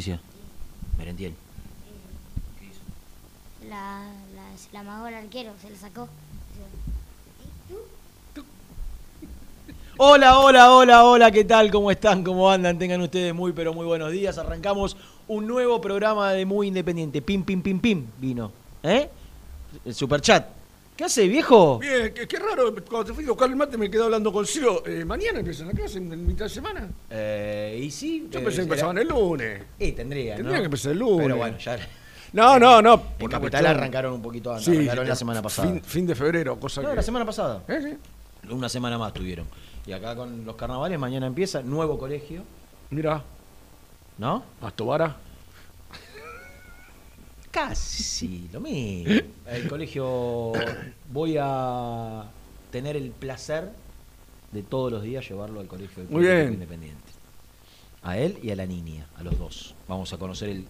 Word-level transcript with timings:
Justicia. 0.00 0.20
Merentiel. 0.96 1.34
La, 3.68 4.06
la, 4.34 4.56
se 4.56 4.72
la 4.72 4.80
amagó 4.80 5.08
el 5.08 5.14
arquero, 5.14 5.52
se 5.60 5.68
la 5.68 5.76
sacó. 5.76 6.08
Hola, 9.98 10.38
hola, 10.38 10.72
hola, 10.72 11.04
hola, 11.04 11.30
¿qué 11.30 11.44
tal? 11.44 11.70
¿Cómo 11.70 11.90
están? 11.90 12.24
¿Cómo 12.24 12.50
andan? 12.50 12.78
Tengan 12.78 13.02
ustedes 13.02 13.34
muy, 13.34 13.52
pero 13.52 13.74
muy 13.74 13.84
buenos 13.84 14.10
días. 14.10 14.38
Arrancamos 14.38 14.96
un 15.28 15.46
nuevo 15.46 15.82
programa 15.82 16.32
de 16.32 16.46
Muy 16.46 16.68
Independiente. 16.68 17.20
Pim, 17.20 17.44
pim, 17.44 17.60
pim, 17.60 17.78
pim, 17.78 18.06
vino. 18.18 18.50
¿Eh? 18.82 19.10
El 19.84 19.94
superchat. 19.94 20.59
¿Qué 21.00 21.04
hace, 21.06 21.26
viejo? 21.28 21.78
Bien, 21.78 22.12
qué, 22.12 22.28
qué 22.28 22.38
raro, 22.38 22.74
cuando 22.86 23.06
te 23.06 23.14
fui 23.14 23.24
a 23.24 23.28
buscar 23.28 23.48
el 23.48 23.56
mate 23.56 23.78
me 23.78 23.90
quedé 23.90 24.04
hablando 24.04 24.30
con 24.30 24.46
Ciro. 24.46 24.86
Eh, 24.86 25.02
¿Mañana 25.06 25.38
empiezan 25.38 25.68
la 25.68 25.72
clase 25.72 25.96
en, 25.96 26.12
en 26.12 26.26
mitad 26.26 26.44
de 26.44 26.50
semana? 26.50 26.90
Eh, 27.08 27.80
y 27.84 27.90
sí. 27.90 28.28
Yo 28.30 28.38
eh, 28.38 28.42
pensé 28.42 28.56
que 28.58 28.62
empezaban 28.64 28.98
el 28.98 29.08
lunes. 29.08 29.62
Y 29.78 29.92
tendría, 29.92 30.36
Tendría 30.36 30.56
¿no? 30.58 30.60
que 30.60 30.64
empezar 30.66 30.92
el 30.92 30.98
lunes. 30.98 31.22
Pero 31.22 31.36
bueno, 31.38 31.56
ya. 31.56 31.78
No, 32.34 32.58
no, 32.58 32.82
no. 32.82 32.92
En 33.18 33.28
Capital 33.28 33.40
cuestión- 33.40 33.66
arrancaron 33.66 34.12
un 34.12 34.20
poquito 34.20 34.50
antes. 34.50 34.66
Sí, 34.66 34.76
arrancaron 34.76 35.06
la 35.08 35.14
eh, 35.14 35.16
semana 35.16 35.40
pasada. 35.40 35.68
Fin, 35.72 35.82
fin 35.82 36.06
de 36.06 36.14
febrero, 36.14 36.60
cosa 36.60 36.82
No, 36.82 36.90
que... 36.90 36.96
la 36.96 37.02
semana 37.02 37.24
pasada. 37.24 37.62
¿Eh? 37.66 37.80
Sí. 38.42 38.50
Una 38.52 38.68
semana 38.68 38.98
más 38.98 39.14
tuvieron. 39.14 39.46
Y 39.86 39.92
acá 39.92 40.14
con 40.14 40.44
los 40.44 40.54
carnavales, 40.54 40.98
mañana 40.98 41.26
empieza, 41.26 41.62
nuevo 41.62 41.96
colegio, 41.98 42.42
Mira, 42.90 43.24
¿no? 44.18 44.42
Astobara. 44.60 45.16
Casi 47.50 48.48
lo 48.52 48.60
mismo. 48.60 49.12
El 49.46 49.68
colegio 49.68 50.52
voy 51.12 51.36
a 51.40 52.24
tener 52.70 52.96
el 52.96 53.10
placer 53.10 53.70
de 54.52 54.62
todos 54.62 54.92
los 54.92 55.02
días 55.02 55.28
llevarlo 55.28 55.60
al 55.60 55.66
colegio 55.66 56.02
del 56.04 56.12
Muy 56.12 56.22
bien. 56.22 56.54
Independiente. 56.54 57.00
A 58.02 58.16
él 58.18 58.38
y 58.42 58.50
a 58.50 58.56
la 58.56 58.66
niña, 58.66 59.06
a 59.16 59.22
los 59.22 59.38
dos. 59.38 59.74
Vamos 59.88 60.12
a 60.12 60.18
conocer 60.18 60.48
el. 60.50 60.64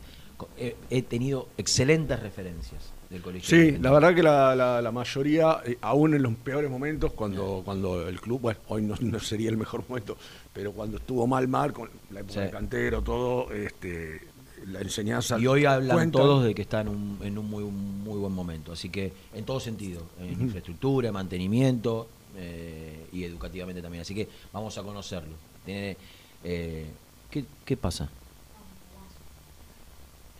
He, 0.58 0.74
he 0.88 1.02
tenido 1.02 1.48
excelentes 1.58 2.18
referencias 2.18 2.92
del 3.10 3.20
colegio. 3.20 3.46
Sí, 3.46 3.76
la 3.78 3.90
verdad 3.90 4.14
que 4.14 4.22
la, 4.22 4.56
la- 4.56 4.80
la 4.80 4.90
mayoría, 4.90 5.58
eh, 5.66 5.76
aún 5.82 6.14
en 6.14 6.22
los 6.22 6.34
peores 6.36 6.70
momentos, 6.70 7.12
cuando, 7.12 7.60
cuando 7.62 8.08
el 8.08 8.18
club, 8.22 8.40
bueno, 8.40 8.58
hoy 8.68 8.80
no, 8.82 8.94
no 9.00 9.20
sería 9.20 9.50
el 9.50 9.58
mejor 9.58 9.84
momento, 9.86 10.16
pero 10.54 10.72
cuando 10.72 10.96
estuvo 10.96 11.26
mal, 11.26 11.46
mal, 11.46 11.74
con 11.74 11.90
la 12.10 12.20
época 12.20 12.32
Sí. 12.32 12.40
de 12.40 12.50
cantero, 12.50 13.02
todo, 13.02 13.52
este, 13.52 14.22
la 14.66 14.80
enseñanza. 14.80 15.38
Y 15.38 15.46
hoy 15.46 15.64
hablan 15.64 15.96
cuenta. 15.96 16.18
todos 16.18 16.44
de 16.44 16.54
que 16.54 16.62
están 16.62 16.88
en 16.88 16.94
un, 16.94 17.18
en 17.22 17.38
un 17.38 17.48
muy, 17.48 17.64
muy 17.64 18.18
buen 18.18 18.32
momento. 18.32 18.72
Así 18.72 18.88
que 18.88 19.12
en 19.34 19.44
todo 19.44 19.60
sentido, 19.60 20.02
en 20.20 20.40
infraestructura, 20.40 21.10
mantenimiento 21.12 22.08
eh, 22.36 23.06
y 23.12 23.24
educativamente 23.24 23.80
también. 23.82 24.02
Así 24.02 24.14
que 24.14 24.28
vamos 24.52 24.76
a 24.78 24.82
conocerlo. 24.82 25.34
Tiene, 25.64 25.96
eh, 26.44 26.86
¿qué, 27.30 27.44
qué 27.64 27.76
pasa? 27.76 28.08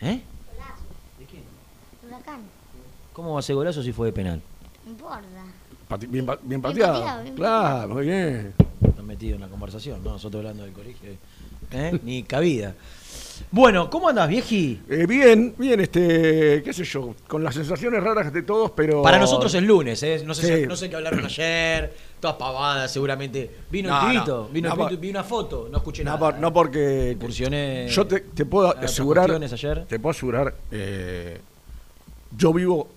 ¿Eh? 0.01 0.23
Huracán, 2.07 2.41
¿Cómo 3.13 3.35
va 3.35 3.41
a 3.41 3.43
ser 3.43 3.55
golazo 3.57 3.83
si 3.83 3.93
fue 3.93 4.09
de 4.09 4.13
penal? 4.13 4.41
no 4.85 4.91
importa. 4.93 5.21
Pati- 5.89 6.07
bien, 6.09 6.25
pa- 6.25 6.39
bien 6.43 6.63
pateado, 6.63 7.01
pateado. 7.01 7.23
bien 7.23 7.35
claro, 7.35 7.95
muy 7.95 8.07
bien. 8.07 8.55
Están 8.83 9.07
metidos 9.07 9.35
en 9.37 9.41
la 9.43 9.49
conversación, 9.49 10.03
¿no? 10.03 10.11
Nosotros 10.13 10.41
hablando 10.41 10.63
del 10.65 10.73
colegio. 10.73 11.11
¿eh? 11.73 12.01
Ni 12.05 12.23
cabida. 12.23 12.75
Bueno, 13.53 13.91
¿cómo 13.91 14.09
andás, 14.09 14.29
vieji? 14.29 14.81
Eh, 14.89 15.07
bien, 15.09 15.55
bien, 15.59 15.81
este, 15.81 16.63
qué 16.63 16.73
sé 16.73 16.85
yo, 16.85 17.17
con 17.27 17.43
las 17.43 17.55
sensaciones 17.57 18.01
raras 18.01 18.33
de 18.33 18.43
todos, 18.43 18.71
pero... 18.71 19.03
Para 19.03 19.19
nosotros 19.19 19.53
es 19.55 19.63
lunes, 19.63 20.01
¿eh? 20.05 20.23
No 20.25 20.35
sé, 20.35 20.47
Sí. 20.47 20.61
si- 20.63 20.67
no 20.69 20.77
sé 20.77 20.89
qué 20.89 20.95
hablaron 20.95 21.25
ayer, 21.25 21.93
todas 22.21 22.37
pavadas 22.37 22.93
seguramente. 22.93 23.51
Vino 23.69 23.89
No, 23.89 24.09
el 24.11 24.17
no, 24.19 24.49
vino 24.49 24.69
no, 24.69 24.75
el 24.75 24.79
por- 24.91 24.97
vi 25.01 25.11
una 25.11 25.25
foto, 25.25 25.69
no 25.69 25.79
escuché 25.79 26.05
nada. 26.05 26.19
por- 26.19 26.39
no 26.39 26.53
porque... 26.53 27.11
Incursioné 27.17 27.89
Yo 27.89 28.07
te, 28.07 28.21
te 28.21 28.45
puedo 28.47 28.69
asegurar... 28.79 29.29
ayer. 29.33 29.85
Te 29.87 29.99
puedo 29.99 30.11
asegurar, 30.13 30.55
eh, 30.71 31.41
yo 32.37 32.53
vivo 32.53 32.89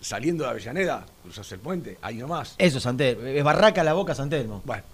saliendo 0.00 0.44
de 0.44 0.50
Avellaneda, 0.50 1.04
cruzas 1.24 1.50
el 1.50 1.58
puente, 1.58 1.98
ahí 2.00 2.14
nomás. 2.18 2.54
Eso, 2.58 2.78
Santel. 2.78 3.26
Es 3.26 3.42
Barraca 3.42 3.82
la 3.82 3.94
Boca, 3.94 4.14
Santelmo. 4.14 4.62
Bueno. 4.64 4.84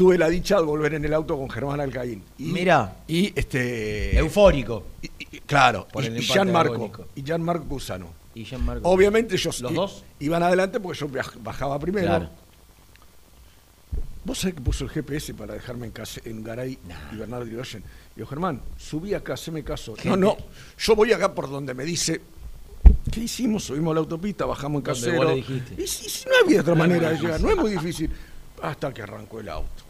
Tuve 0.00 0.16
la 0.16 0.30
dicha 0.30 0.56
de 0.56 0.62
volver 0.62 0.94
en 0.94 1.04
el 1.04 1.12
auto 1.12 1.36
con 1.36 1.50
Germán 1.50 1.78
Alcaín. 1.78 2.22
Y, 2.38 2.44
Mirá. 2.44 2.96
Y 3.06 3.38
este. 3.38 4.16
Eufórico. 4.16 4.82
y- 5.02 5.10
y- 5.36 5.40
claro. 5.40 5.86
Por 5.92 6.02
y, 6.02 6.06
y 6.06 6.22
Gianmarco. 6.22 6.90
Y 7.14 7.22
Gianmarco 7.22 7.66
Cusano. 7.66 8.06
Y 8.34 8.46
Gianmarco. 8.46 8.88
Obviamente 8.88 9.34
ellos 9.34 9.60
¿Los 9.60 9.74
dos? 9.74 10.04
iban 10.18 10.42
adelante 10.42 10.80
porque 10.80 10.98
yo 11.00 11.06
bajaba 11.42 11.78
primero. 11.78 12.06
Claro. 12.06 12.30
¿Vos 14.24 14.38
sabés 14.38 14.54
que 14.54 14.62
puso 14.62 14.84
el 14.84 14.90
GPS 14.90 15.34
para 15.34 15.52
dejarme 15.52 15.84
en, 15.88 15.92
case- 15.92 16.22
en 16.24 16.42
Garay 16.44 16.78
y 17.12 17.16
Bernardo 17.16 17.46
Irigoyen? 17.46 17.82
Digo, 18.16 18.26
Germán, 18.26 18.62
subí 18.78 19.12
acá, 19.12 19.34
haceme 19.34 19.62
caso. 19.62 19.94
No, 20.04 20.16
no, 20.16 20.34
yo 20.78 20.96
voy 20.96 21.12
acá 21.12 21.34
por 21.34 21.50
donde 21.50 21.74
me 21.74 21.84
dice 21.84 22.22
¿Qué 23.12 23.20
hicimos? 23.20 23.64
Subimos 23.64 23.90
a 23.90 23.94
la 23.96 24.00
autopista, 24.00 24.46
bajamos 24.46 24.78
en 24.80 24.82
casero. 24.84 25.36
Y 25.36 25.86
si 25.86 26.26
no 26.26 26.32
había 26.42 26.62
otra 26.62 26.74
manera 26.74 27.10
de 27.10 27.18
llegar, 27.18 27.38
no 27.38 27.50
es 27.50 27.56
muy 27.58 27.72
difícil. 27.72 28.10
Hasta 28.62 28.94
que 28.94 29.02
arrancó 29.02 29.40
el 29.40 29.50
auto. 29.50 29.89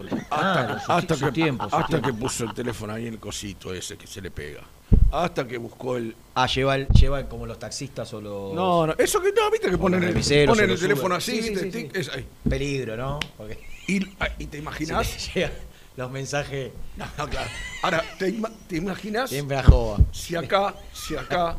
Hasta, 0.00 0.26
Claro, 0.28 0.74
que- 0.74 0.80
su- 0.84 0.92
hasta 0.92 1.14
su 1.16 1.24
que, 1.26 1.32
tiempo, 1.32 1.68
su 1.68 1.76
hasta 1.76 1.88
tiempo. 1.88 2.06
que 2.08 2.14
puso 2.14 2.44
el 2.44 2.54
teléfono 2.54 2.92
ahí 2.92 3.06
en 3.06 3.14
el 3.14 3.20
cosito 3.20 3.72
ese 3.74 3.96
que 3.96 4.06
se 4.06 4.20
le 4.20 4.30
pega. 4.30 4.62
Hasta 5.10 5.46
que 5.46 5.58
buscó 5.58 5.96
el. 5.96 6.14
Ah, 6.34 6.46
lleva, 6.46 6.74
el- 6.76 6.88
lleva 6.88 7.28
como 7.28 7.46
los 7.46 7.58
taxistas 7.58 8.12
o 8.14 8.20
los. 8.20 8.54
No, 8.54 8.86
no, 8.86 8.94
eso 8.98 9.20
que 9.20 9.32
no, 9.32 9.50
viste 9.50 9.70
que 9.70 9.76
ponen 9.78 10.02
el, 10.02 10.46
ponen 10.46 10.70
el 10.70 10.78
teléfono 10.78 11.14
así, 11.14 11.32
Sí, 11.32 11.42
sí, 11.42 11.48
¿viste? 11.50 11.64
sí, 11.64 11.70
Tic, 11.70 11.92
sí. 11.94 12.00
es 12.00 12.08
ahí. 12.10 12.26
Peligro, 12.48 12.96
¿no? 12.96 13.20
Porque 13.36 13.58
Y, 13.88 14.00
ah, 14.20 14.28
y 14.38 14.46
te 14.46 14.58
imaginas. 14.58 15.30
los 15.96 16.10
mensajes 16.10 16.70
No, 16.96 17.04
no, 17.18 17.28
claro. 17.28 17.50
Ahora, 17.82 18.02
¿te, 18.18 18.28
ima- 18.30 18.50
te 18.66 18.76
imaginas 18.76 19.28
siempre 19.28 19.58
a 19.58 19.62
joda. 19.62 19.98
si 20.12 20.34
acá, 20.36 20.74
si 20.94 21.14
acá. 21.16 21.56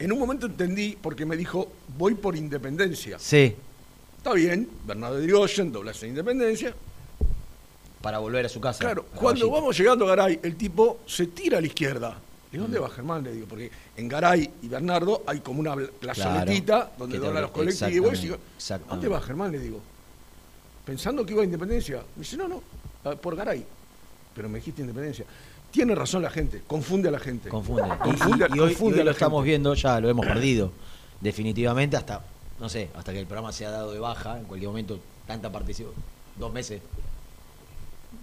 En 0.00 0.10
un 0.12 0.18
momento 0.18 0.46
entendí 0.46 0.96
porque 1.00 1.24
me 1.26 1.36
dijo, 1.36 1.70
voy 1.98 2.14
por 2.14 2.34
independencia. 2.34 3.18
Sí, 3.18 3.54
Está 4.16 4.32
bien, 4.34 4.68
Bernardo 4.86 5.16
de 5.16 5.24
Irigoyen, 5.24 5.70
doblas 5.72 6.02
en 6.02 6.10
independencia. 6.10 6.74
Para 8.00 8.18
volver 8.18 8.46
a 8.46 8.48
su 8.48 8.60
casa. 8.60 8.78
Claro, 8.80 9.04
cuando 9.04 9.40
Caballito. 9.40 9.50
vamos 9.50 9.76
llegando 9.78 10.04
a 10.06 10.08
Garay, 10.08 10.40
el 10.42 10.56
tipo 10.56 10.98
se 11.06 11.26
tira 11.26 11.58
a 11.58 11.60
la 11.60 11.66
izquierda. 11.66 12.16
Digo, 12.50 12.62
¿dónde 12.64 12.78
va 12.80 12.88
Germán? 12.90 13.22
Le 13.22 13.32
digo, 13.32 13.46
porque 13.46 13.70
en 13.96 14.08
Garay 14.08 14.50
y 14.62 14.68
Bernardo 14.68 15.22
hay 15.26 15.40
como 15.40 15.60
una 15.60 15.76
plazoletita 15.76 16.90
donde 16.98 17.14
que 17.16 17.20
te 17.20 17.26
doblan 17.26 17.42
los 17.42 17.50
colectivos. 17.52 17.90
Y 17.90 17.92
digo, 17.94 18.08
exactamente, 18.08 18.56
exactamente. 18.56 18.90
¿dónde 19.06 19.08
va 19.08 19.20
Germán? 19.20 19.52
Le 19.52 19.58
digo. 19.60 19.80
Pensando 20.84 21.24
que 21.24 21.32
iba 21.32 21.42
a 21.42 21.44
Independencia. 21.44 21.98
Me 22.16 22.22
dice, 22.22 22.36
no, 22.36 22.48
no, 22.48 22.62
ah, 23.04 23.14
por 23.14 23.36
Garay. 23.36 23.64
Pero 24.34 24.48
me 24.48 24.58
dijiste 24.58 24.80
Independencia. 24.80 25.24
Tiene 25.70 25.94
razón 25.94 26.22
la 26.22 26.30
gente, 26.30 26.62
confunde 26.66 27.08
a 27.08 27.12
la 27.12 27.20
gente. 27.20 27.48
Confunde. 27.48 27.82
Y- 27.86 27.98
Confunde, 27.98 28.46
y, 28.50 28.56
y 28.56 28.58
hoy, 28.58 28.68
confunde 28.70 28.96
y 28.96 29.00
hoy 29.00 29.04
lo 29.04 29.10
estamos 29.12 29.40
gente. 29.42 29.48
viendo, 29.50 29.74
ya 29.74 30.00
lo 30.00 30.08
hemos 30.08 30.26
perdido. 30.26 30.72
Definitivamente 31.20 31.96
hasta, 31.96 32.22
no 32.58 32.68
sé, 32.68 32.88
hasta 32.96 33.12
que 33.12 33.20
el 33.20 33.26
programa 33.26 33.52
sea 33.52 33.70
dado 33.70 33.92
de 33.92 34.00
baja, 34.00 34.38
en 34.38 34.44
cualquier 34.46 34.70
momento, 34.70 34.98
tanta 35.28 35.52
participación. 35.52 36.02
Dos 36.36 36.52
meses. 36.52 36.80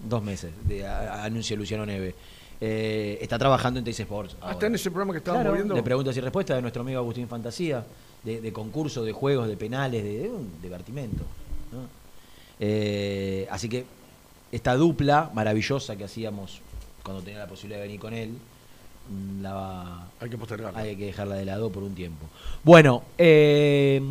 Dos 0.04 0.24
meses 0.24 0.52
de 0.68 0.86
a- 0.86 1.24
anuncio 1.24 1.56
Luciano 1.58 1.86
Neve. 1.86 2.14
Eh, 2.60 3.18
está 3.22 3.38
trabajando 3.38 3.78
en 3.80 3.84
Teis 3.86 4.00
Sports. 4.00 4.36
Ah, 4.36 4.44
ahora. 4.44 4.54
está 4.54 4.66
en 4.68 4.76
ese 4.76 4.90
programa 4.90 5.14
que 5.14 5.20
estábamos 5.20 5.44
Claro, 5.44 5.56
viendo. 5.56 5.76
de 5.76 5.84
preguntas 5.84 6.18
y 6.18 6.22
respuestas 6.22 6.56
de 6.58 6.62
nuestro 6.62 6.82
amigo 6.82 7.00
Agustín 7.00 7.28
Fantasía, 7.28 7.84
de, 8.24 8.42
de 8.42 8.54
concursos, 8.54 9.06
de 9.06 9.12
juegos, 9.12 9.48
de 9.48 9.58
penales, 9.58 10.04
de, 10.04 10.20
de 10.20 10.30
un 10.30 10.60
divertimento. 10.62 11.24
¿no? 11.72 11.82
Eh, 12.60 13.48
así 13.52 13.70
que 13.70 13.86
esta 14.52 14.76
dupla 14.76 15.30
maravillosa 15.34 15.96
que 15.96 16.04
hacíamos 16.06 16.62
cuando 17.04 17.22
tenía 17.22 17.40
la 17.40 17.48
posibilidad 17.48 17.80
de 17.80 17.88
venir 17.88 18.00
con 18.00 18.14
él, 18.14 18.32
mm, 19.10 19.42
la 19.42 19.54
va- 19.54 20.08
Hay 20.20 20.30
que 20.30 20.38
postergarla. 20.38 20.80
hay 20.80 20.96
que 20.96 21.06
dejarla 21.06 21.36
de 21.36 21.46
lado 21.46 21.70
por 21.70 21.84
un 21.84 21.94
tiempo. 21.94 22.26
Bueno, 22.64 23.04
eh, 23.18 24.02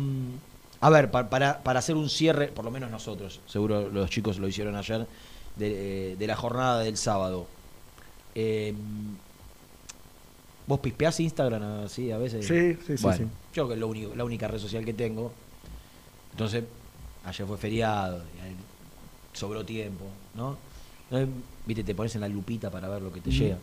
a 0.79 0.89
ver, 0.89 1.11
pa- 1.11 1.29
para, 1.29 1.61
para 1.63 1.79
hacer 1.79 1.95
un 1.95 2.09
cierre, 2.09 2.47
por 2.47 2.63
lo 2.63 2.71
menos 2.71 2.89
nosotros, 2.91 3.41
seguro 3.47 3.89
los 3.89 4.09
chicos 4.09 4.37
lo 4.39 4.47
hicieron 4.47 4.75
ayer, 4.77 5.05
de, 5.57 6.11
eh, 6.11 6.15
de 6.15 6.27
la 6.27 6.35
jornada 6.35 6.79
del 6.79 6.97
sábado. 6.97 7.47
Eh, 8.35 8.73
¿Vos 10.65 10.79
pispeás 10.79 11.19
Instagram 11.19 11.85
así 11.85 12.11
a 12.11 12.17
veces? 12.17 12.45
Sí, 12.45 12.77
sí, 12.85 12.97
sí, 12.97 13.03
Bueno, 13.03 13.17
sí. 13.17 13.25
Yo 13.53 13.67
que 13.67 13.75
es 13.75 13.79
lo 13.79 13.87
único, 13.87 14.15
la 14.15 14.25
única 14.25 14.47
red 14.47 14.59
social 14.59 14.83
que 14.83 14.93
tengo. 14.93 15.31
Entonces, 16.31 16.63
ayer 17.25 17.47
fue 17.47 17.57
feriado, 17.57 18.21
sobró 19.33 19.65
tiempo, 19.65 20.05
¿no? 20.35 20.57
Entonces, 21.09 21.29
Viste, 21.67 21.83
te 21.83 21.93
pones 21.93 22.15
en 22.15 22.21
la 22.21 22.29
lupita 22.29 22.71
para 22.71 22.87
ver 22.87 23.01
lo 23.01 23.11
que 23.11 23.19
te 23.19 23.29
llega. 23.29 23.57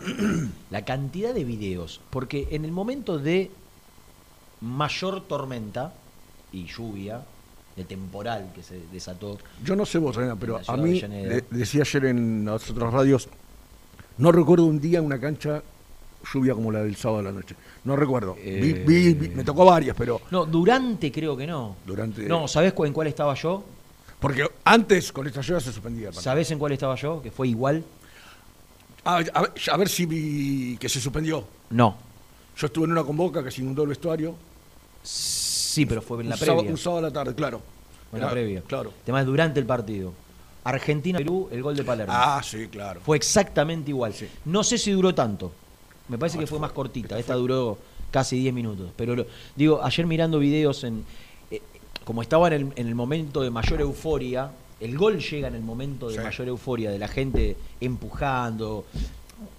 La 0.70 0.84
cantidad 0.84 1.34
de 1.34 1.44
videos, 1.44 2.00
porque 2.10 2.48
en 2.50 2.64
el 2.64 2.72
momento 2.72 3.18
de 3.18 3.50
mayor 4.62 5.22
tormenta 5.28 5.92
y 6.52 6.64
lluvia, 6.66 7.22
de 7.76 7.84
temporal 7.84 8.50
que 8.54 8.62
se 8.62 8.78
desató, 8.92 9.38
Yo 9.64 9.74
no 9.74 9.84
sé 9.84 9.98
vos, 9.98 10.14
Reina, 10.14 10.36
pero 10.36 10.60
a 10.66 10.76
mí, 10.76 11.00
de- 11.00 11.44
decía 11.50 11.82
ayer 11.82 12.04
en 12.06 12.44
las 12.44 12.70
otras 12.70 12.92
radios, 12.92 13.28
no 14.18 14.30
recuerdo 14.30 14.64
un 14.66 14.80
día 14.80 15.02
una 15.02 15.18
cancha 15.18 15.62
lluvia 16.32 16.54
como 16.54 16.70
la 16.72 16.82
del 16.84 16.96
sábado 16.96 17.18
de 17.18 17.24
la 17.24 17.32
noche. 17.32 17.54
No 17.84 17.96
recuerdo. 17.96 18.34
Vi- 18.34 18.40
Eh, 18.44 18.84
vi- 18.86 19.14
vi- 19.14 19.28
me 19.30 19.44
tocó 19.44 19.64
varias, 19.64 19.96
pero 19.96 20.20
No, 20.30 20.46
durante 20.46 21.10
creo 21.12 21.36
que 21.36 21.46
no. 21.46 21.76
durante... 21.84 22.22
No, 22.28 22.46
¿sabés 22.48 22.72
cu- 22.72 22.84
en 22.86 22.92
cuál 22.92 23.08
estaba 23.08 23.34
yo? 23.34 23.62
Porque 24.20 24.46
antes 24.64 25.12
con 25.12 25.26
esta 25.26 25.40
lluvia 25.42 25.60
se 25.60 25.72
suspendía. 25.72 26.08
el. 26.08 26.14
¿Sabés 26.14 26.50
en 26.52 26.58
cuál 26.58 26.72
estaba 26.72 26.94
yo? 26.94 27.20
Que 27.20 27.30
fue 27.30 27.48
igual. 27.48 27.84
Ah, 29.04 29.16
a, 29.34 29.40
ver, 29.42 29.52
a 29.70 29.76
ver 29.76 29.88
si 29.88 30.06
vi 30.06 30.78
que 30.78 30.88
se 30.88 30.98
suspendió. 31.00 31.44
No. 31.70 31.96
Yo 32.56 32.66
estuve 32.68 32.86
en 32.86 32.92
una 32.92 33.02
convoca 33.04 33.44
que 33.44 33.50
se 33.50 33.60
inundó 33.60 33.82
el 33.82 33.88
vestuario. 33.90 34.34
Sí, 35.02 35.43
pero 35.86 36.00
fue 36.02 36.20
en 36.22 36.28
la 36.28 36.34
un, 36.34 36.38
sábado, 36.38 36.58
previa. 36.58 36.70
un 36.72 36.78
sábado 36.78 36.98
a 36.98 37.02
la 37.08 37.12
tarde, 37.12 37.34
claro. 37.34 37.60
En 38.12 38.20
la 38.20 38.30
previa. 38.30 38.62
Claro. 38.66 38.90
El 38.90 39.04
tema 39.04 39.20
es 39.20 39.26
durante 39.26 39.58
el 39.60 39.66
partido. 39.66 40.12
Argentina-Perú, 40.62 41.48
el 41.50 41.62
gol 41.62 41.76
de 41.76 41.84
Palermo. 41.84 42.12
Ah, 42.16 42.40
sí, 42.42 42.68
claro. 42.68 43.00
Fue 43.04 43.16
exactamente 43.16 43.90
igual. 43.90 44.14
Sí. 44.14 44.28
No 44.46 44.62
sé 44.64 44.78
si 44.78 44.92
duró 44.92 45.14
tanto. 45.14 45.52
Me 46.08 46.16
parece 46.16 46.36
No, 46.36 46.40
que 46.42 46.46
fue 46.46 46.58
fue- 46.58 46.66
más 46.66 46.72
cortita. 46.72 47.06
esta 47.18 47.18
Esta 47.18 47.32
fue- 47.34 47.40
duró 47.42 47.78
casi 48.10 48.38
10 48.38 48.54
minutos. 48.54 48.90
Pero 48.96 49.14
lo- 49.16 49.26
digo, 49.56 49.82
ayer 49.82 50.06
mirando 50.06 50.38
videos 50.38 50.84
en. 50.84 51.04
eh, 51.50 51.60
como 52.04 52.22
estaba 52.22 52.46
en 52.48 52.52
el, 52.54 52.72
en 52.76 52.86
el 52.88 52.94
momento 52.94 53.40
de 53.42 53.50
mayor 53.50 53.80
euforia, 53.80 54.50
el 54.80 54.96
gol 54.96 55.18
llega 55.18 55.48
en 55.48 55.54
el 55.54 55.62
momento 55.62 56.08
de 56.08 56.14
Sí. 56.16 56.20
mayor 56.20 56.48
euforia, 56.48 56.90
de 56.90 56.98
la 56.98 57.08
gente 57.08 57.56
empujando. 57.80 58.84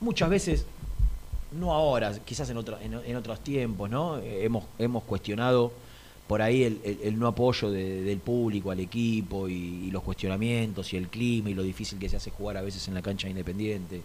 Muchas 0.02 0.30
veces, 0.30 0.66
no 1.52 1.74
ahora, 1.74 2.14
quizás 2.26 2.50
en, 2.50 2.58
otra- 2.58 2.82
en, 2.82 2.94
en 3.06 3.16
otros 3.16 3.40
tiempos, 3.42 3.90
¿no? 3.90 4.18
Eh, 4.20 4.46
hemos, 4.46 4.64
hemos 4.80 5.04
cuestionado 5.04 5.72
por 6.28 6.42
ahí 6.42 6.64
el, 6.64 6.80
el- 6.84 7.00
el 7.04 7.20
no 7.20 7.28
apoyo 7.28 7.70
de- 7.70 8.02
del 8.02 8.18
público 8.20 8.72
al 8.72 8.80
equipo 8.80 9.48
y, 9.48 9.54
y 9.88 9.92
los 9.92 10.02
cuestionamientos 10.04 10.92
y 10.94 10.98
el 10.98 11.08
clima 11.08 11.50
y 11.50 11.54
lo 11.54 11.64
difícil 11.64 12.00
que 12.00 12.10
se 12.10 12.18
hace 12.18 12.32
jugar 12.32 12.58
a 12.58 12.62
veces 12.62 12.88
en 12.88 12.94
la 12.96 13.02
cancha 13.02 13.30
independiente. 13.30 14.02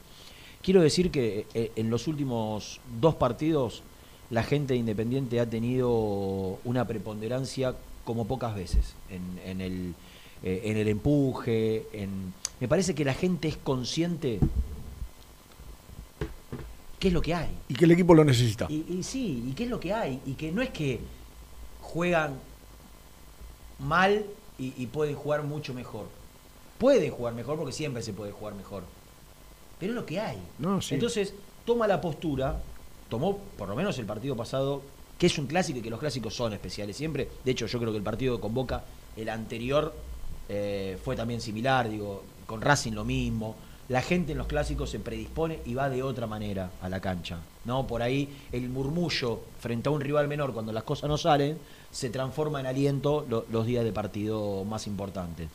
Quiero 0.62 0.82
decir 0.82 1.10
que 1.10 1.46
eh, 1.54 1.72
en 1.76 1.88
los 1.88 2.06
últimos 2.06 2.80
dos 3.00 3.14
partidos 3.14 3.82
la 4.28 4.42
gente 4.44 4.74
de 4.74 4.78
Independiente 4.78 5.40
ha 5.40 5.48
tenido 5.50 5.90
una 6.64 6.86
preponderancia 6.86 7.74
como 8.04 8.26
pocas 8.26 8.54
veces 8.54 8.94
en, 9.10 9.22
en 9.44 9.60
el, 9.60 9.94
eh, 10.44 10.60
en 10.66 10.76
el 10.76 10.86
empuje. 10.88 11.84
En... 11.92 12.32
Me 12.60 12.68
parece 12.68 12.94
que 12.94 13.04
la 13.04 13.14
gente 13.14 13.48
es 13.48 13.56
consciente 13.56 14.38
qué 17.00 17.08
es 17.08 17.14
lo 17.14 17.22
que 17.22 17.34
hay. 17.34 17.48
Y 17.68 17.74
que 17.74 17.86
el 17.86 17.90
equipo 17.92 18.14
lo 18.14 18.24
necesita. 18.24 18.66
Y, 18.68 18.84
y 18.88 19.02
sí, 19.02 19.44
y 19.48 19.52
qué 19.52 19.64
es 19.64 19.70
lo 19.70 19.80
que 19.80 19.92
hay. 19.92 20.20
Y 20.26 20.34
que 20.34 20.52
no 20.52 20.62
es 20.62 20.70
que 20.70 21.00
juegan 21.92 22.38
mal 23.78 24.24
y, 24.58 24.74
y 24.76 24.86
pueden 24.86 25.14
jugar 25.14 25.42
mucho 25.42 25.74
mejor. 25.74 26.06
Pueden 26.78 27.10
jugar 27.10 27.34
mejor 27.34 27.56
porque 27.56 27.72
siempre 27.72 28.02
se 28.02 28.12
puede 28.12 28.32
jugar 28.32 28.54
mejor. 28.54 28.84
Pero 29.78 29.92
es 29.92 29.96
lo 29.96 30.06
que 30.06 30.20
hay. 30.20 30.38
No, 30.58 30.80
sí. 30.80 30.94
Entonces, 30.94 31.34
toma 31.64 31.86
la 31.86 32.00
postura, 32.00 32.60
tomó 33.08 33.38
por 33.58 33.68
lo 33.68 33.76
menos 33.76 33.98
el 33.98 34.06
partido 34.06 34.36
pasado, 34.36 34.82
que 35.18 35.26
es 35.26 35.38
un 35.38 35.46
clásico 35.46 35.78
y 35.78 35.82
que 35.82 35.90
los 35.90 36.00
clásicos 36.00 36.34
son 36.34 36.52
especiales 36.52 36.96
siempre. 36.96 37.28
De 37.44 37.50
hecho, 37.50 37.66
yo 37.66 37.78
creo 37.78 37.90
que 37.90 37.98
el 37.98 38.04
partido 38.04 38.36
que 38.36 38.42
convoca, 38.42 38.84
el 39.16 39.28
anterior, 39.28 39.92
eh, 40.48 40.98
fue 41.04 41.14
también 41.14 41.40
similar, 41.40 41.88
digo, 41.88 42.24
con 42.46 42.60
Racing 42.60 42.92
lo 42.92 43.04
mismo. 43.04 43.54
La 43.88 44.02
gente 44.02 44.32
en 44.32 44.38
los 44.38 44.46
clásicos 44.46 44.90
se 44.90 44.98
predispone 44.98 45.60
y 45.64 45.74
va 45.74 45.88
de 45.88 46.02
otra 46.02 46.26
manera 46.26 46.70
a 46.82 46.88
la 46.88 47.00
cancha. 47.00 47.38
¿no? 47.64 47.86
Por 47.86 48.02
ahí 48.02 48.28
el 48.50 48.68
murmullo 48.68 49.40
frente 49.60 49.88
a 49.88 49.92
un 49.92 50.00
rival 50.00 50.28
menor 50.28 50.52
cuando 50.52 50.72
las 50.72 50.84
cosas 50.84 51.08
no 51.08 51.16
salen 51.16 51.58
se 51.90 52.10
transforma 52.10 52.60
en 52.60 52.66
aliento 52.66 53.26
lo- 53.28 53.44
los 53.50 53.66
días 53.66 53.84
de 53.84 53.92
partido 53.92 54.64
más 54.64 54.86
importantes. 54.86 55.48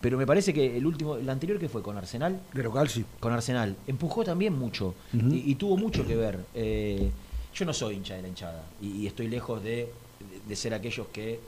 Pero 0.00 0.16
me 0.16 0.26
parece 0.26 0.54
que 0.54 0.76
el 0.76 0.86
último, 0.86 1.16
el 1.16 1.28
anterior 1.28 1.58
que 1.58 1.68
fue 1.68 1.82
con 1.82 1.96
Arsenal, 1.98 2.40
De 2.52 2.62
local, 2.62 2.88
sí. 2.88 3.04
con 3.18 3.32
Arsenal. 3.32 3.74
Empujó 3.86 4.22
también 4.22 4.56
mucho 4.56 4.94
y, 5.12 5.50
y 5.50 5.54
tuvo 5.56 5.76
mucho 5.76 6.06
que 6.06 6.14
ver. 6.14 6.38
Eh, 6.54 7.10
yo 7.54 7.64
no 7.64 7.72
soy 7.74 7.96
hincha 7.96 8.14
de 8.14 8.22
la 8.22 8.28
hinchada 8.28 8.62
y, 8.80 8.88
y 9.02 9.06
estoy 9.08 9.26
lejos 9.28 9.62
de, 9.62 9.70
de- 9.76 10.40
de 10.46 10.56
ser 10.56 10.72
aquellos 10.74 11.08
que 11.08 11.40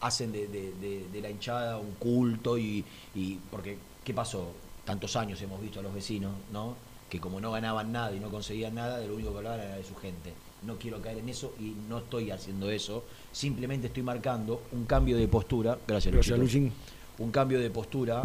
hacen 0.00 0.32
de, 0.32 0.46
de- 0.48 0.72
de- 0.80 1.06
de 1.12 1.20
la 1.20 1.30
hinchada 1.30 1.78
un 1.78 1.92
culto 1.98 2.56
y, 2.58 2.84
y- 3.14 3.38
porque 3.50 3.76
¿qué 4.04 4.14
pasó? 4.14 4.52
Tantos 4.84 5.14
años 5.16 5.40
hemos 5.42 5.60
visto 5.60 5.80
a 5.80 5.82
los 5.82 5.94
vecinos, 5.94 6.32
¿no? 6.52 6.74
Que 7.10 7.20
como 7.20 7.40
no 7.40 7.52
ganaban 7.52 7.92
nada 7.92 8.14
y 8.14 8.18
no 8.20 8.30
conseguían 8.30 8.74
nada, 8.74 8.98
de 8.98 9.06
lo 9.06 9.14
único 9.14 9.30
que 9.32 9.36
hablaban 9.38 9.60
era 9.60 9.76
de 9.76 9.84
su 9.84 9.94
gente. 9.94 10.32
No 10.62 10.76
quiero 10.76 11.00
caer 11.02 11.18
en 11.18 11.28
eso 11.28 11.52
y 11.60 11.74
no 11.88 11.98
estoy 11.98 12.30
haciendo 12.30 12.70
eso. 12.70 13.04
Simplemente 13.32 13.86
estoy 13.88 14.02
marcando 14.02 14.62
un 14.72 14.84
cambio 14.84 15.16
de 15.16 15.26
postura. 15.28 15.78
Gracias, 15.86 16.12
Gracias, 16.12 16.38
Luchín. 16.38 16.72
un 17.18 17.30
cambio 17.30 17.58
de 17.60 17.70
postura, 17.70 18.22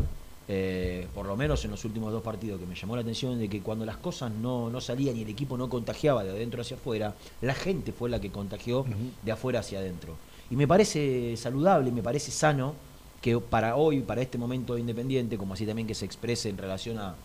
eh, 0.50 1.08
por 1.14 1.26
lo 1.26 1.36
menos 1.38 1.64
en 1.66 1.72
los 1.72 1.84
últimos 1.86 2.12
dos 2.12 2.22
partidos, 2.22 2.60
que 2.60 2.66
me 2.66 2.76
llamó 2.76 2.96
la 2.96 3.02
atención 3.02 3.40
de 3.40 3.48
que 3.48 3.62
cuando 3.62 3.86
las 3.86 3.98
cosas 3.98 4.32
no, 4.32 4.70
no 4.70 4.82
salían 4.82 5.16
y 5.18 5.22
el 5.22 5.30
equipo 5.30 5.58
no 5.58 5.70
contagiaba 5.70 6.24
de 6.24 6.32
adentro 6.32 6.62
hacia 6.62 6.78
afuera, 6.78 7.16
la 7.42 7.54
gente 7.54 7.92
fue 7.94 8.10
la 8.10 8.20
que 8.20 8.30
contagió 8.32 8.86
de 9.24 9.32
afuera 9.32 9.60
hacia 9.62 9.80
adentro. 9.80 10.16
Y 10.50 10.56
me 10.56 10.68
parece 10.68 11.36
saludable, 11.38 11.92
me 11.92 12.02
parece 12.04 12.32
sano 12.32 12.74
que 13.22 13.38
para 13.40 13.76
hoy, 13.76 14.02
para 14.02 14.22
este 14.22 14.38
momento 14.38 14.76
de 14.76 14.82
Independiente, 14.82 15.38
como 15.38 15.54
así 15.54 15.66
también 15.66 15.88
que 15.88 15.96
se 15.96 16.06
exprese 16.06 16.50
en 16.50 16.58
relación 16.58 16.98
a, 17.00 17.16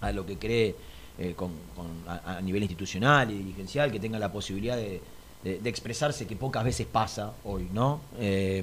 a 0.00 0.12
lo 0.12 0.24
que 0.24 0.36
cree 0.38 0.74
eh, 1.18 1.34
con, 1.36 1.50
con- 1.74 1.86
a, 2.06 2.36
a 2.36 2.40
nivel 2.40 2.62
institucional 2.62 3.30
y 3.30 3.38
dirigencial, 3.38 3.90
que 3.90 3.98
tenga 3.98 4.18
la 4.18 4.30
posibilidad 4.32 4.76
de, 4.76 5.00
de- 5.44 5.58
de 5.60 5.70
expresarse, 5.70 6.26
que 6.26 6.36
pocas 6.36 6.64
veces 6.64 6.86
pasa 6.86 7.32
hoy, 7.44 7.68
¿no? 7.72 8.00
Eh, 8.18 8.62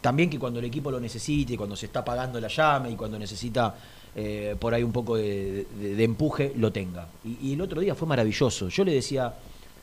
también 0.00 0.28
que 0.28 0.38
cuando 0.38 0.58
el 0.60 0.66
equipo 0.66 0.90
lo 0.90 1.00
necesite, 1.00 1.56
cuando 1.56 1.76
se 1.76 1.86
está 1.86 2.00
apagando 2.00 2.38
la 2.40 2.48
llama 2.48 2.90
y 2.90 2.94
cuando 2.96 3.18
necesita 3.18 3.74
eh, 4.16 4.54
por 4.60 4.72
ahí 4.72 4.84
un 4.84 4.92
poco 4.92 5.16
de, 5.16 5.66
de- 5.76 5.96
de 5.96 6.04
empuje, 6.04 6.52
lo 6.56 6.70
tenga. 6.70 7.08
Y, 7.24 7.48
y 7.48 7.52
el 7.54 7.60
otro 7.62 7.80
día 7.80 7.96
fue 7.96 8.06
maravilloso. 8.06 8.68
Yo 8.68 8.84
le 8.84 8.92
decía 8.92 9.24
a, 9.26 9.32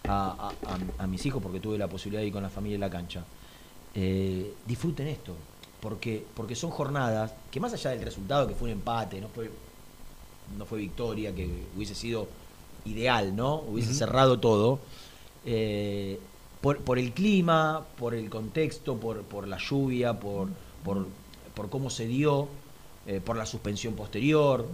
a- 0.08 0.54
a- 1.00 1.04
a 1.04 1.08
mis 1.08 1.26
hijos, 1.26 1.44
porque 1.44 1.60
tuve 1.60 1.78
la 1.78 1.88
posibilidad 1.90 2.22
de 2.22 2.28
ir 2.28 2.34
con 2.34 2.42
la 2.44 2.50
familia 2.50 2.76
en 2.76 2.82
la 2.82 2.90
cancha, 2.90 3.26
eh, 3.94 4.54
disfruten 4.66 5.08
esto, 5.08 5.36
porque, 5.82 6.24
porque 6.34 6.56
son 6.56 6.70
jornadas 6.72 7.34
que 7.52 7.60
más 7.60 7.74
allá 7.74 7.90
del 7.90 8.04
resultado, 8.04 8.48
que 8.48 8.54
fue 8.56 8.70
un 8.70 8.74
empate, 8.78 9.20
no 9.20 9.28
fue, 9.28 9.52
no 10.58 10.66
fue 10.66 10.80
victoria, 10.80 11.36
que 11.36 11.50
hubiese 11.76 11.94
sido 11.96 12.28
ideal, 12.86 13.36
¿no? 13.36 13.56
Hubiese 13.56 13.94
cerrado 13.94 14.40
todo. 14.40 14.80
Eh, 15.46 16.20
por, 16.62 16.78
por 16.80 17.00
el 17.00 17.12
clima, 17.14 17.86
por 17.98 18.14
el 18.14 18.30
contexto, 18.30 18.98
por, 18.98 19.22
por 19.24 19.48
la 19.48 19.58
lluvia, 19.58 20.20
por, 20.20 20.50
por, 20.84 21.08
por 21.56 21.70
cómo 21.70 21.90
se 21.90 22.06
dio, 22.08 22.48
eh, 23.08 23.20
por 23.24 23.36
la 23.38 23.46
suspensión 23.46 23.94
posterior. 23.96 24.66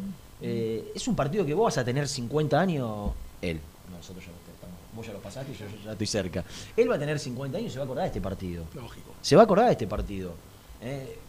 Eh, 0.41 0.91
es 0.95 1.07
un 1.07 1.15
partido 1.15 1.45
que 1.45 1.53
vos 1.53 1.65
vas 1.65 1.77
a 1.77 1.85
tener 1.85 2.07
50 2.07 2.59
años, 2.59 3.11
él. 3.41 3.59
Nosotros 3.95 4.25
ya 4.25 4.31
lo 4.31 4.37
estamos. 4.53 4.77
Vos 4.95 5.05
ya 5.07 5.13
lo 5.13 5.19
pasaste 5.19 5.51
y 5.53 5.55
yo 5.55 5.65
ya 5.85 5.91
estoy 5.93 6.07
cerca. 6.07 6.43
Él 6.75 6.89
va 6.91 6.95
a 6.95 6.99
tener 6.99 7.17
50 7.19 7.57
años 7.57 7.69
y 7.69 7.73
se 7.73 7.79
va 7.79 7.83
a 7.83 7.85
acordar 7.85 8.03
de 8.03 8.07
este 8.07 8.21
partido. 8.21 8.65
Lógico. 8.75 9.11
Se 9.21 9.35
va 9.35 9.43
a 9.43 9.45
acordar 9.45 9.65
de 9.67 9.71
este 9.73 9.87
partido. 9.87 10.33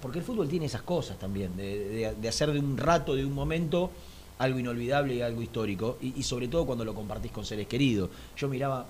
Porque 0.02 0.18
el 0.18 0.25
fútbol 0.25 0.49
tiene 0.49 0.66
esas 0.66 0.83
cosas 0.83 1.18
también, 1.18 1.57
de, 1.57 1.88
de- 1.88 2.14
de 2.14 2.28
hacer 2.28 2.52
de 2.52 2.59
un 2.59 2.76
rato, 2.76 3.14
de 3.14 3.25
un 3.25 3.33
momento, 3.33 3.90
algo 4.38 4.59
inolvidable 4.59 5.14
y 5.14 5.23
algo 5.23 5.40
histórico. 5.40 5.97
Y, 6.02 6.18
y 6.18 6.23
sobre 6.23 6.49
todo 6.49 6.66
cuando 6.66 6.85
lo 6.85 6.95
compartís 6.95 7.33
con 7.33 7.45
seres 7.47 7.66
queridos. 7.66 8.11
Yo 8.37 8.49
miraba, 8.49 8.87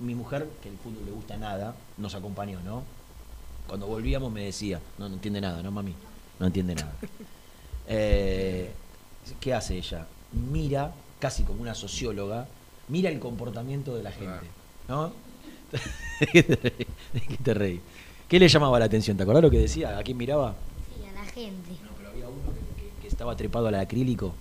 mi 0.00 0.14
mujer, 0.14 0.48
que 0.62 0.68
el 0.68 0.76
fútbol 0.76 1.04
le 1.06 1.12
gusta 1.12 1.36
nada, 1.36 1.74
nos 1.96 2.14
acompañó, 2.14 2.60
¿no? 2.60 2.82
Cuando 3.66 3.86
volvíamos 3.86 4.30
me 4.32 4.44
decía, 4.44 4.80
no, 4.98 5.08
no 5.08 5.14
entiende 5.14 5.40
nada, 5.40 5.62
¿no, 5.62 5.70
mami? 5.70 5.94
No 6.38 6.46
entiende 6.46 6.74
nada. 6.74 6.92
Eh, 7.92 8.70
¿Qué 9.40 9.52
hace 9.52 9.76
ella? 9.76 10.06
Mira, 10.52 10.92
casi 11.18 11.42
como 11.42 11.60
una 11.62 11.74
socióloga, 11.74 12.46
mira 12.88 13.10
el 13.10 13.18
comportamiento 13.18 13.96
de 13.96 14.02
la 14.04 14.12
gente, 14.12 14.46
¿no? 14.88 15.12
¿De 16.20 16.26
qué 16.28 16.42
te 16.44 16.54
reí? 16.56 16.86
¿De 17.12 17.20
qué 17.20 17.36
te 17.36 17.54
reí? 17.54 17.80
¿Qué 18.28 18.38
le 18.38 18.48
llamaba 18.48 18.78
la 18.78 18.84
atención? 18.84 19.16
¿Te 19.16 19.24
acordás 19.24 19.42
lo 19.42 19.50
que 19.50 19.58
decía? 19.58 19.98
¿A 19.98 20.02
quién 20.04 20.16
miraba? 20.18 20.54
Sí, 20.96 21.04
a 21.08 21.12
la 21.12 21.24
gente. 21.24 21.70
No, 21.82 21.90
pero 21.96 22.10
había 22.10 22.28
uno 22.28 22.36
que, 22.76 22.82
que- 22.84 23.02
que 23.02 23.08
estaba 23.08 23.34
trepado 23.36 23.66
al 23.66 23.74
acrílico, 23.74 24.34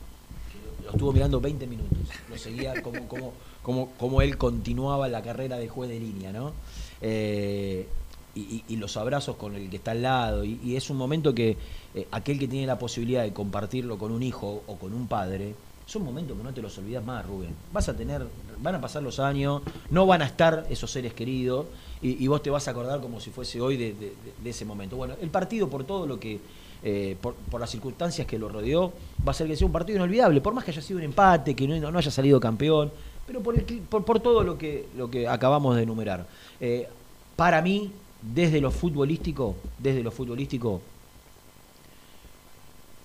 que 0.52 0.60
lo, 0.84 0.86
lo 0.86 0.92
estuvo 0.92 1.12
mirando 1.12 1.42
20 1.42 1.66
minutos. 1.66 1.98
Lo 2.30 2.38
seguía 2.38 2.80
como, 2.84 3.08
como, 3.08 3.34
como, 3.62 3.90
como 4.00 4.22
él 4.22 4.38
continuaba 4.38 5.08
la 5.08 5.22
carrera 5.22 5.58
de 5.58 5.68
juez 5.68 5.90
de 5.90 6.00
línea, 6.00 6.32
¿no? 6.32 6.54
Eh, 7.02 7.88
y, 8.36 8.64
y- 8.68 8.78
los 8.78 8.96
abrazos 8.96 9.36
con 9.36 9.56
el 9.56 9.70
que 9.70 9.78
está 9.78 9.92
al 9.92 10.04
lado. 10.04 10.46
Y, 10.46 10.60
y 10.64 10.76
es 10.76 10.90
un 10.90 10.98
momento 10.98 11.34
que 11.34 11.58
eh, 11.96 12.08
aquel 12.12 12.40
que 12.40 12.48
tiene 12.48 12.68
la 12.68 12.80
posibilidad 12.80 13.24
de 13.24 13.34
compartirlo 13.34 13.98
con 13.98 14.12
un 14.12 14.24
hijo 14.24 14.64
o 14.68 14.76
con 14.78 14.94
un 14.94 15.08
padre, 15.08 15.56
son 15.86 16.04
momentos 16.04 16.38
que 16.38 16.44
no 16.44 16.54
te 16.54 16.62
los 16.62 16.78
olvidas 16.78 17.04
más, 17.04 17.26
Rubén. 17.26 17.56
Vas 17.74 17.90
a 17.90 17.98
tener, 17.98 18.26
van 18.60 18.76
a 18.76 18.82
pasar 18.82 19.02
los 19.02 19.20
años, 19.20 19.64
no 19.90 20.06
van 20.06 20.22
a 20.22 20.26
estar 20.26 20.68
esos 20.70 20.92
seres 20.92 21.14
queridos, 21.14 21.66
y, 22.02 22.26
vos 22.28 22.42
te 22.42 22.50
vas 22.50 22.68
a 22.68 22.72
acordar 22.72 23.02
como 23.02 23.20
si 23.20 23.30
fuese 23.30 23.60
hoy 23.60 23.76
de 23.76 24.14
ese 24.46 24.64
momento. 24.64 24.96
Bueno, 24.96 25.16
el 25.20 25.30
partido 25.30 25.68
por 25.68 25.84
todo 25.84 26.06
lo 26.06 26.18
que, 26.18 26.40
eh, 26.82 27.18
por, 27.20 27.34
por 27.36 27.60
las 27.60 27.70
circunstancias 27.70 28.26
que 28.26 28.40
lo 28.40 28.48
rodeó, 28.48 28.94
va 29.28 29.32
a 29.32 29.34
ser 29.34 29.48
que 29.48 29.56
sea 29.58 29.68
un 29.68 29.74
partido 29.74 29.98
inolvidable, 29.98 30.40
por 30.40 30.54
más 30.54 30.64
que 30.64 30.72
haya 30.72 30.82
sido 30.82 30.98
un 31.00 31.04
empate, 31.04 31.54
que 31.54 31.68
no, 31.68 31.92
no 31.92 31.98
haya 31.98 32.12
salido 32.12 32.40
campeón, 32.40 32.90
pero 33.30 33.44
por, 33.44 33.56
el 33.56 33.64
por, 33.64 34.04
por 34.04 34.20
todo 34.20 34.44
lo 34.44 34.58
que, 34.58 34.88
lo 34.98 35.12
que 35.12 35.28
acabamos 35.28 35.76
de 35.76 35.84
enumerar. 35.84 36.26
Eh, 36.60 36.88
para 37.36 37.62
mí, 37.62 37.92
desde 38.24 38.60
lo 38.60 38.72
futbolístico, 38.72 39.56
desde 39.78 40.02
lo 40.02 40.10
futbolístico, 40.10 40.82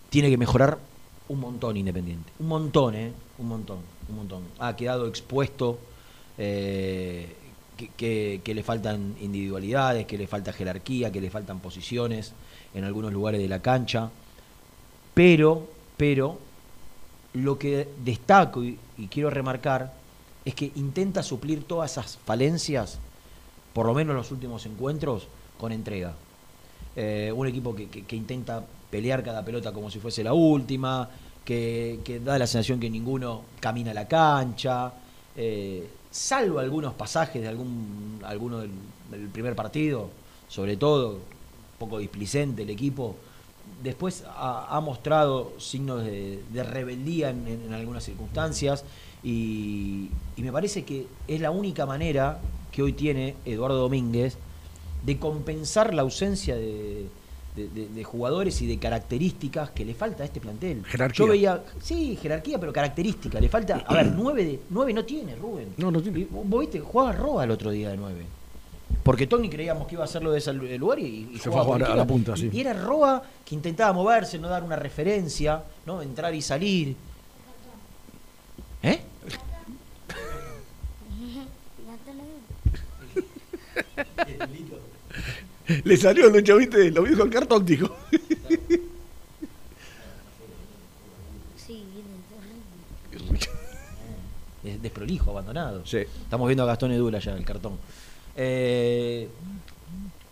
tiene 0.09 0.31
que 0.31 0.39
mejorar 0.39 0.79
un 1.29 1.41
montón 1.41 1.77
Independiente. 1.77 2.33
Un 2.39 2.49
montón, 2.49 2.95
¿eh? 2.95 3.13
Un 3.37 3.49
montón, 3.49 3.81
un 4.09 4.17
montón. 4.17 4.45
Ha 4.59 4.75
quedado 4.77 5.07
expuesto 5.09 5.79
eh, 6.39 7.37
que, 7.99 8.41
que- 8.43 8.55
le 8.55 8.63
faltan 8.63 9.17
individualidades, 9.21 10.07
que 10.07 10.17
le 10.17 10.27
falta 10.27 10.55
jerarquía, 10.55 11.13
que 11.13 11.21
le 11.21 11.29
faltan 11.29 11.61
posiciones 11.61 12.33
en 12.73 12.85
algunos 12.85 13.13
lugares 13.13 13.43
de 13.43 13.49
la 13.49 13.61
cancha. 13.61 14.09
Pero, 15.13 15.69
pero, 15.99 16.39
lo 17.35 17.59
que 17.59 17.89
destaco 18.03 18.65
y 18.65 18.79
quiero 19.11 19.29
remarcar 19.29 20.04
es 20.45 20.55
que 20.55 20.71
intenta 20.75 21.23
suplir 21.23 21.65
todas 21.65 21.93
esas 21.93 22.19
falencias, 22.19 22.99
por 23.73 23.87
lo 23.87 23.95
menos 23.95 24.13
en 24.13 24.17
los 24.19 24.31
últimos 24.31 24.67
encuentros, 24.67 25.27
con 25.59 25.73
entrega. 25.73 26.15
Eh, 26.97 27.33
un 27.35 27.47
equipo 27.47 27.75
que, 27.75 28.05
intenta 28.15 28.65
pelear 28.91 29.25
cada 29.25 29.45
pelota 29.45 29.73
como 29.73 29.91
si 29.91 29.99
fuese 29.99 30.23
la 30.23 30.33
última, 30.33 31.09
que, 31.45 32.21
da 32.25 32.39
la 32.39 32.47
sensación 32.47 32.79
que 32.79 32.91
ninguno 32.91 33.43
camina 33.61 33.95
la 33.95 34.07
cancha, 34.07 34.93
eh, 35.37 35.89
salvo 36.11 36.59
algunos 36.59 36.95
pasajes 36.95 37.43
de 37.43 37.49
algún 37.49 38.21
alguno 38.25 38.61
del, 38.61 38.71
primer 39.33 39.55
partido, 39.55 40.11
sobre 40.49 40.77
todo, 40.77 41.15
un 41.15 41.79
poco 41.79 41.99
displicente 41.99 42.63
el 42.63 42.71
equipo. 42.71 43.17
Después 43.83 44.25
ha, 44.29 44.81
mostrado 44.81 45.53
signos 45.59 46.05
de, 46.05 46.43
rebeldía 46.65 47.31
en 47.31 47.73
algunas 47.73 48.05
circunstancias 48.05 48.85
y, 49.25 50.11
y 50.37 50.43
me 50.43 50.53
parece 50.53 50.85
que 50.85 51.07
es 51.27 51.41
la 51.41 51.51
única 51.51 51.87
manera 51.87 52.39
que 52.71 52.83
hoy 52.83 52.93
tiene 52.93 53.35
Eduardo 53.45 53.77
Domínguez 53.79 54.37
de 55.05 55.19
compensar 55.19 55.95
la 55.95 56.03
ausencia 56.03 56.55
de, 56.57 57.07
de- 57.57 57.69
de- 57.69 57.89
de 57.89 58.05
jugadores 58.05 58.61
y 58.63 58.67
de 58.67 58.79
características 58.79 59.71
que 59.71 59.85
le 59.85 59.95
falta 59.95 60.23
a 60.23 60.27
este 60.27 60.41
plantel. 60.41 60.85
Jerarquía. 60.85 61.25
Yo 61.25 61.31
veía, 61.31 61.63
sí, 61.83 62.17
jerarquía, 62.21 62.59
pero 62.59 62.73
característica. 62.73 63.41
Le 63.41 63.49
falta, 63.49 63.85
a 63.87 63.95
ver, 63.95 64.07
nueve, 64.17 64.45
de, 64.45 64.61
nueve 64.71 64.93
no 64.93 65.05
tiene 65.05 65.35
Rubén. 65.37 65.69
No, 65.77 65.91
no 65.91 66.03
tiene. 66.03 66.21
Y 66.21 66.25
vos 66.31 66.61
viste, 66.61 66.81
jugaba 66.81 67.13
Roa 67.13 67.45
el 67.45 67.51
otro 67.51 67.71
día 67.71 67.91
de 67.91 67.97
nueve. 67.97 68.25
Porque 69.03 69.27
Tony 69.27 69.49
creíamos 69.51 69.87
que 69.87 69.95
iba 69.97 70.03
a 70.03 70.07
hacerlo 70.07 70.33
de 70.33 70.39
ese 70.39 70.53
lu- 70.53 70.67
lugar 70.79 70.99
y, 70.99 71.29
y 71.35 71.39
Se 71.39 71.51
fue 71.51 71.61
a 71.61 71.65
jugar 71.65 71.81
por 71.83 71.91
a 71.91 71.97
la 71.97 72.07
punta, 72.07 72.37
sí. 72.37 72.49
Y 72.53 72.61
era 72.61 72.73
Roa 72.73 73.23
que 73.45 73.55
intentaba 73.55 73.93
moverse, 73.93 74.39
no 74.39 74.49
dar 74.49 74.63
una 74.65 74.77
referencia, 74.77 75.63
no 75.87 76.01
entrar 76.03 76.35
y 76.35 76.41
salir. 76.43 76.97
¿Eh? 78.83 79.01
Le 85.85 85.97
salió 85.97 86.27
el 86.27 86.33
Lucho, 86.35 86.57
¿viste? 86.59 86.91
Lo 86.91 87.05
dijo 87.05 87.23
el 87.23 87.31
cartón, 87.31 87.65
dijo. 87.65 87.89
Sí. 91.57 91.83
Es 94.65 94.81
desprolijo, 94.83 95.31
abandonado. 95.31 95.85
Sí. 95.87 95.99
Estamos 95.99 96.49
viendo 96.49 96.63
a 96.63 96.67
Gastón 96.67 96.93
Edula 96.93 97.19
ya, 97.19 97.33
el 97.37 97.45
cartón. 97.45 97.75
Eh, 98.37 99.29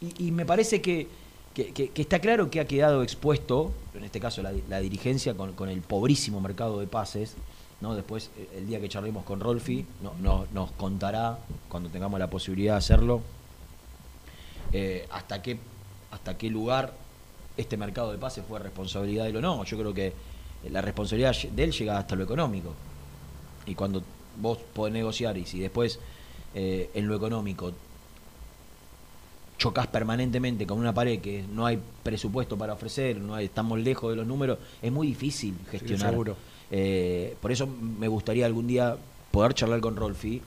y, 0.01 0.29
y 0.29 0.31
me 0.33 0.47
parece 0.47 0.81
que, 0.81 1.07
que- 1.55 1.73
que- 1.73 1.91
que 1.91 2.03
está 2.03 2.19
claro 2.19 2.51
que 2.51 2.61
ha 2.61 2.67
quedado 2.67 3.03
expuesto, 3.03 3.73
en 3.95 4.05
este 4.05 4.21
caso 4.21 4.43
la, 4.43 4.53
la 4.69 4.81
dirigencia, 4.81 5.35
con, 5.35 5.53
con 5.53 5.69
el 5.69 5.81
pobrísimo 5.83 6.41
mercado 6.41 6.81
de 6.81 6.87
pases. 6.87 7.35
¿No? 7.83 7.95
Después, 7.95 8.31
eh, 8.39 8.49
el 8.59 8.67
día 8.67 8.81
que 8.81 8.89
charlemos 8.89 9.25
con 9.25 9.41
Rolfi, 9.41 9.85
no- 10.03 10.15
no- 10.21 10.47
nos 10.55 10.71
contará, 10.73 11.39
cuando 11.69 11.91
tengamos 11.91 12.19
la 12.19 12.31
posibilidad 12.31 12.75
de 12.75 12.79
hacerlo, 12.79 13.21
eh, 14.73 15.07
hasta, 15.11 15.43
qué, 15.43 15.59
hasta 16.13 16.39
qué 16.39 16.49
lugar 16.49 16.95
este 17.57 17.77
mercado 17.77 18.13
de 18.13 18.19
pases 18.19 18.45
fue 18.49 18.59
responsabilidad 18.61 19.25
de 19.25 19.31
él 19.31 19.37
o 19.37 19.41
no. 19.43 19.65
Yo 19.65 19.77
creo 19.79 19.93
que 19.93 20.13
la 20.71 20.81
responsabilidad 20.81 21.37
de 21.37 21.65
él 21.65 21.73
llega 21.73 21.99
hasta 21.99 22.15
lo 22.17 22.25
económico. 22.25 22.73
Y 23.67 23.75
cuando 23.75 24.03
vos 24.41 24.59
podés 24.73 24.95
negociar 24.95 25.37
y 25.37 25.45
si 25.45 25.59
después 25.61 25.99
eh, 26.55 26.91
en 26.95 27.07
lo 27.09 27.15
económico 27.17 27.73
chocas 29.59 29.87
permanentemente 29.87 30.67
con 30.67 30.79
una 30.79 30.93
pared 30.93 31.21
que 31.21 31.45
no 31.53 31.67
hay 31.67 31.79
presupuesto 32.03 32.57
para 32.59 32.73
ofrecer, 32.73 33.17
no 33.19 33.35
hay, 33.35 33.45
estamos 33.47 33.79
lejos 33.79 34.11
de 34.11 34.17
los 34.17 34.27
números, 34.27 34.59
es 34.81 34.91
muy 34.91 35.07
difícil 35.07 35.55
gestionar. 35.71 36.11
seguro. 36.11 36.37
Eh, 36.75 37.37
por 37.41 37.53
eso 37.53 37.67
me 37.67 38.09
gustaría 38.09 38.47
algún 38.47 38.67
día 38.67 38.97
poder 39.31 39.53
charlar 39.55 39.81
con 39.81 39.95
Rolfi 39.95 40.41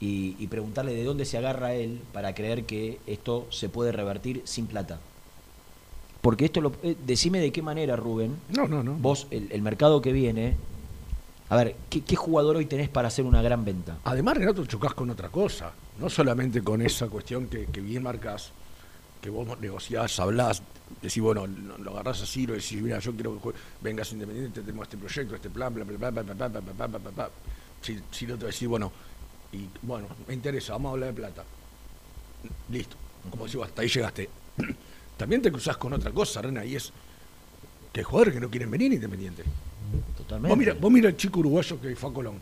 y, 0.00 0.34
y 0.38 0.46
preguntarle 0.48 0.92
de 0.92 1.04
dónde 1.04 1.24
se 1.24 1.38
agarra 1.38 1.72
él 1.74 2.00
para 2.12 2.34
creer 2.34 2.64
que 2.64 2.98
esto 3.06 3.46
se 3.50 3.68
puede 3.68 3.92
revertir 3.92 4.42
sin 4.44 4.66
plata. 4.66 4.98
Porque 6.20 6.44
esto 6.46 6.60
lo, 6.60 6.72
eh, 6.82 6.96
decime 7.06 7.38
de 7.40 7.52
qué 7.52 7.62
manera, 7.62 7.94
Rubén, 7.96 8.36
No, 8.50 8.66
no, 8.66 8.82
no. 8.82 8.94
vos, 8.94 9.28
el, 9.30 9.50
el 9.52 9.62
mercado 9.62 10.02
que 10.02 10.12
viene, 10.12 10.56
a 11.48 11.56
ver, 11.56 11.76
¿qué, 11.88 12.00
qué 12.00 12.16
jugador 12.16 12.56
hoy 12.56 12.66
tenés 12.66 12.88
para 12.88 13.06
hacer 13.08 13.24
una 13.24 13.40
gran 13.40 13.64
venta? 13.64 13.98
Además, 14.04 14.36
Renato, 14.36 14.66
chocás 14.66 14.94
con 14.94 15.08
otra 15.10 15.28
cosa. 15.28 15.72
No 16.00 16.10
solamente 16.10 16.60
con 16.62 16.82
esa 16.82 17.06
cuestión 17.08 17.46
que, 17.46 17.66
que 17.66 17.80
bien 17.80 18.02
marcas 18.02 18.52
que 19.20 19.30
vos 19.30 19.58
negociás, 19.60 20.18
hablás, 20.20 20.62
decís, 21.02 21.22
bueno, 21.22 21.46
lo, 21.46 21.90
agarrás 21.92 22.22
así, 22.22 22.46
lo 22.46 22.54
decís, 22.54 22.80
mira, 22.80 22.98
yo 22.98 23.12
quiero 23.12 23.40
que 23.40 23.50
vengas 23.80 24.12
independiente, 24.12 24.60
tenemos 24.60 24.84
este 24.84 24.96
proyecto, 24.96 25.34
este 25.34 25.50
plan, 25.50 25.74
bla, 25.74 25.84
bla, 25.84 25.96
bla, 25.96 26.10
bla, 26.10 26.22
bla, 26.22 26.34
bla, 26.34 26.48
bla, 26.48 26.60
bla, 26.60 26.86
bla, 26.86 26.98
bla, 26.98 27.10
bla. 27.10 27.30
Si, 27.80 27.98
si 28.10 28.26
no 28.26 28.36
te 28.36 28.46
decís, 28.46 28.68
bueno, 28.68 28.92
y 29.52 29.68
bueno, 29.82 30.08
me 30.26 30.34
interesa, 30.34 30.72
vamos 30.72 30.90
a 30.90 30.92
hablar 30.92 31.08
de 31.10 31.14
plata. 31.14 31.44
Listo. 32.70 32.96
Como 33.30 33.46
decís, 33.46 33.60
hasta 33.62 33.82
ahí 33.82 33.88
llegaste. 33.88 34.28
También 35.16 35.42
te 35.42 35.50
cruzás 35.50 35.76
con 35.76 35.92
otra 35.92 36.12
cosa, 36.12 36.42
Rena, 36.42 36.64
y 36.64 36.76
es 36.76 36.92
que 37.92 38.00
hay 38.00 38.04
jugadores 38.04 38.34
que 38.34 38.40
no 38.40 38.50
quieren 38.50 38.70
venir 38.70 38.92
independiente. 38.92 39.42
Totalmente. 40.16 40.48
Vos 40.48 40.58
mira, 40.58 40.74
vos 40.74 40.92
mira 40.92 41.08
el 41.08 41.16
chico 41.16 41.40
uruguayo 41.40 41.80
que 41.80 41.96
fue 41.96 42.10
a 42.10 42.12
Colón. 42.12 42.40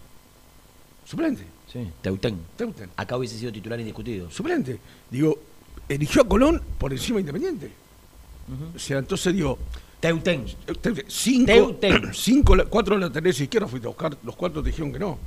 Suplente. 1.05 1.45
Sí, 1.73 1.89
Teutén. 2.03 2.39
Teuten. 2.57 2.91
Acá 2.97 3.17
hubiese 3.17 3.39
sido 3.39 3.53
titular 3.53 3.79
indiscutido. 3.79 4.31
Suplente. 4.31 4.79
Digo, 5.11 5.39
eligió 5.89 6.23
a 6.23 6.29
Colón 6.29 6.63
por 6.79 6.93
encima 6.93 7.17
de 7.17 7.21
Independiente. 7.21 7.73
O 8.75 8.79
sea, 8.79 8.99
entonces 8.99 9.35
digo. 9.35 9.59
Teuten, 9.99 10.45
cinco, 11.09 11.47
Teuten. 11.47 12.11
cinco, 12.15 12.55
la- 12.55 12.65
cuatro 12.67 12.97
laterales 12.99 13.41
izquierdos 13.41 13.71
fuiste 13.71 13.87
a 13.87 13.91
buscar, 13.91 14.17
los 14.23 14.37
cuatro 14.37 14.63
te 14.63 14.69
dijeron 14.69 14.93
que 14.93 14.99
no. 14.99 15.19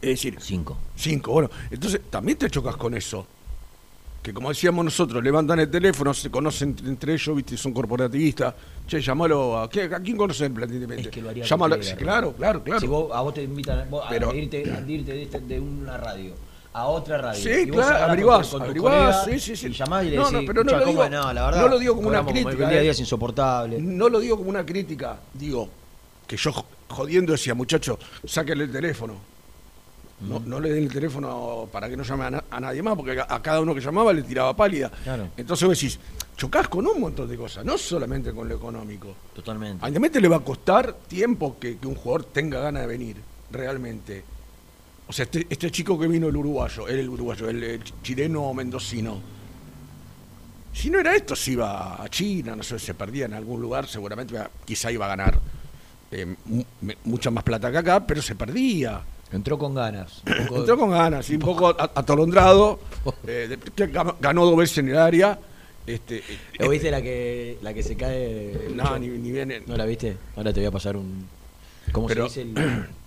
Es 0.00 0.08
decir, 0.10 0.36
Cinco. 0.40 0.78
cinco, 0.96 1.32
bueno, 1.32 1.50
entonces 1.70 2.00
también 2.08 2.38
te 2.38 2.48
chocas 2.50 2.74
con 2.76 2.94
eso. 2.94 3.26
Que 4.22 4.32
como 4.34 4.48
decíamos 4.48 4.84
nosotros, 4.84 5.22
levantan 5.22 5.60
el 5.60 5.70
teléfono, 5.70 6.12
se 6.14 6.30
conocen 6.30 6.74
entre 6.86 7.14
ellos, 7.14 7.36
viste, 7.36 7.56
son 7.56 7.72
corporativistas. 7.72 8.54
Che, 8.86 9.00
llamalo 9.00 9.58
a. 9.58 9.68
¿qué- 9.70 9.82
¿A 9.84 10.00
quién 10.00 10.16
conoce 10.16 10.46
en 10.46 10.52
Independiente? 10.52 11.02
Es 11.02 11.08
que 11.08 11.20
lo 11.22 11.28
haría 11.30 11.44
Llámalo, 11.44 11.74
cualquiera, 11.76 11.98
sí, 11.98 12.02
claro, 12.02 12.32
claro, 12.32 12.62
claro. 12.64 12.80
Si 12.80 12.86
vos, 12.86 13.10
a 13.14 13.20
vos 13.20 13.34
te 13.34 13.42
invitan 13.42 13.88
vos, 13.90 14.04
Pero- 14.08 14.30
a 14.30 14.34
irte, 14.36 14.70
a 14.72 14.80
irte 14.90 15.12
de, 15.12 15.22
este- 15.22 15.40
de 15.40 15.60
una 15.60 15.96
radio 15.98 16.32
a 16.72 16.86
otra 16.86 17.18
radio. 17.18 17.42
Sí, 17.42 17.62
y 17.66 17.70
claro, 17.70 18.04
averiguás, 18.04 18.46
con 18.48 18.58
con 18.60 18.62
averiguás, 18.62 19.24
sí, 19.24 19.40
sí, 19.40 19.56
sí. 19.56 19.66
Y 19.68 19.72
llamás 19.72 20.04
y 20.04 20.10
le 20.10 20.16
No, 20.16 20.22
decís, 20.30 20.40
no, 20.40 20.46
pero 20.46 20.64
no 20.64 20.70
"Escuchá, 20.70 20.78
lo 20.78 20.84
¿cómo 20.92 21.04
digo- 21.04 21.22
no, 21.22 21.32
la 21.32 21.44
verdad, 21.46 21.60
no 21.62 21.68
lo 21.68 21.78
digo 21.78 21.96
como 21.96 22.08
una 22.08 22.24
crítica, 22.24 22.50
El 22.50 22.56
día 22.58 22.78
eh. 22.78 22.82
día 22.82 22.90
es 22.92 23.00
insoportable. 23.00 23.78
No 23.80 24.08
lo 24.08 24.20
digo 24.20 24.36
como 24.36 24.50
una 24.50 24.64
crítica, 24.64 25.16
digo 25.34 25.68
que 26.26 26.36
yo 26.36 26.52
jo- 26.52 26.64
jodiendo 26.88 27.32
decía, 27.32 27.54
muchacho, 27.54 27.98
sáquenle 28.24 28.64
el 28.64 28.72
teléfono. 28.72 29.14
No, 30.20 30.38
no 30.38 30.60
le 30.60 30.70
den 30.70 30.84
el 30.84 30.92
teléfono 30.92 31.66
para 31.72 31.88
que 31.88 31.96
no 31.96 32.02
llame 32.04 32.24
a, 32.26 32.30
na- 32.30 32.44
a 32.50 32.60
nadie 32.60 32.82
más, 32.82 32.94
porque 32.94 33.18
a, 33.18 33.26
a 33.26 33.40
cada 33.40 33.60
uno 33.62 33.74
que 33.74 33.80
llamaba 33.80 34.12
le 34.12 34.22
tiraba 34.22 34.54
pálida. 34.54 34.90
Claro. 35.02 35.28
Entonces 35.34 35.66
vos 35.66 35.76
decís, 35.80 35.98
chocás 36.36 36.68
con 36.68 36.86
un 36.86 37.00
montón 37.00 37.26
de 37.26 37.38
cosas, 37.38 37.64
no 37.64 37.78
solamente 37.78 38.30
con 38.34 38.46
lo 38.46 38.54
económico. 38.54 39.14
Totalmente. 39.34 39.78
Independiente 39.86 40.20
le 40.20 40.28
va 40.28 40.36
a 40.36 40.40
costar 40.40 40.92
tiempo 41.08 41.56
que, 41.58 41.78
que 41.78 41.86
un 41.86 41.94
jugador 41.94 42.24
tenga 42.26 42.60
ganas 42.60 42.82
de 42.82 42.88
venir, 42.88 43.16
realmente. 43.50 44.22
O 45.10 45.12
sea, 45.12 45.24
este, 45.24 45.44
este 45.50 45.72
chico 45.72 45.98
que 45.98 46.06
vino 46.06 46.28
el 46.28 46.36
uruguayo, 46.36 46.86
él 46.86 47.00
el 47.00 47.08
uruguayo, 47.08 47.48
el, 47.50 47.60
el 47.64 47.80
chileno 48.00 48.54
mendocino. 48.54 49.20
Si 50.72 50.88
no 50.88 51.00
era 51.00 51.16
esto, 51.16 51.34
se 51.34 51.50
iba 51.50 52.00
a 52.00 52.08
China, 52.08 52.54
no 52.54 52.62
sé, 52.62 52.78
se 52.78 52.94
perdía 52.94 53.24
en 53.24 53.34
algún 53.34 53.60
lugar, 53.60 53.88
seguramente 53.88 54.34
iba- 54.34 54.48
quizá 54.64 54.92
iba 54.92 55.06
a 55.06 55.08
ganar 55.08 55.40
eh, 56.12 56.32
mucha 57.04 57.30
más 57.32 57.42
plata 57.42 57.72
que 57.72 57.78
acá, 57.78 58.06
pero 58.06 58.22
se 58.22 58.36
perdía. 58.36 59.00
Entró 59.32 59.58
con 59.58 59.74
ganas. 59.74 60.22
un 60.24 60.46
poco- 60.46 60.60
Entró 60.60 60.78
con 60.78 60.90
ganas, 60.90 61.28
y 61.28 61.34
un 61.34 61.40
poco 61.40 61.68
atolondrado, 61.68 62.78
eh, 63.26 63.58
ganó 64.20 64.44
dos 64.46 64.56
veces 64.56 64.78
en 64.78 64.90
el 64.90 64.96
área. 64.98 65.40
Este, 65.88 66.22
¿Lo 66.60 66.68
viste 66.68 66.88
la 66.92 67.02
que, 67.02 67.58
la 67.62 67.74
que 67.74 67.82
se 67.82 67.96
cae? 67.96 68.68
No, 68.76 68.96
ni, 68.96 69.08
ni 69.08 69.32
viene. 69.32 69.60
¿No 69.66 69.76
la 69.76 69.86
viste? 69.86 70.16
Ahora 70.36 70.52
te 70.52 70.60
voy 70.60 70.68
a 70.68 70.70
pasar 70.70 70.96
un. 70.96 71.26
¿Cómo 71.90 72.06
Pero- 72.06 72.28
se 72.28 72.44
dice 72.44 72.60
el 72.62 72.86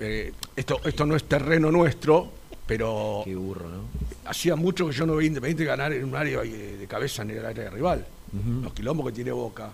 Eh, 0.00 0.32
esto, 0.54 0.80
esto 0.84 1.06
no 1.06 1.16
es 1.16 1.24
terreno 1.24 1.70
nuestro, 1.70 2.30
pero 2.66 3.22
Qué 3.24 3.34
burro, 3.34 3.68
¿no? 3.68 3.82
hacía 4.30 4.56
mucho 4.56 4.86
que 4.88 4.92
yo 4.92 5.06
no 5.06 5.14
veía 5.16 5.28
Independiente 5.28 5.64
ganar 5.64 5.92
en 5.92 6.04
un 6.04 6.14
área 6.16 6.40
de, 6.42 6.76
de 6.76 6.86
cabeza 6.86 7.22
en 7.22 7.30
el 7.30 7.44
área 7.44 7.70
rival. 7.70 8.06
Los 8.62 8.72
quilombos 8.74 9.06
que 9.06 9.12
tiene 9.12 9.30
Boca, 9.32 9.70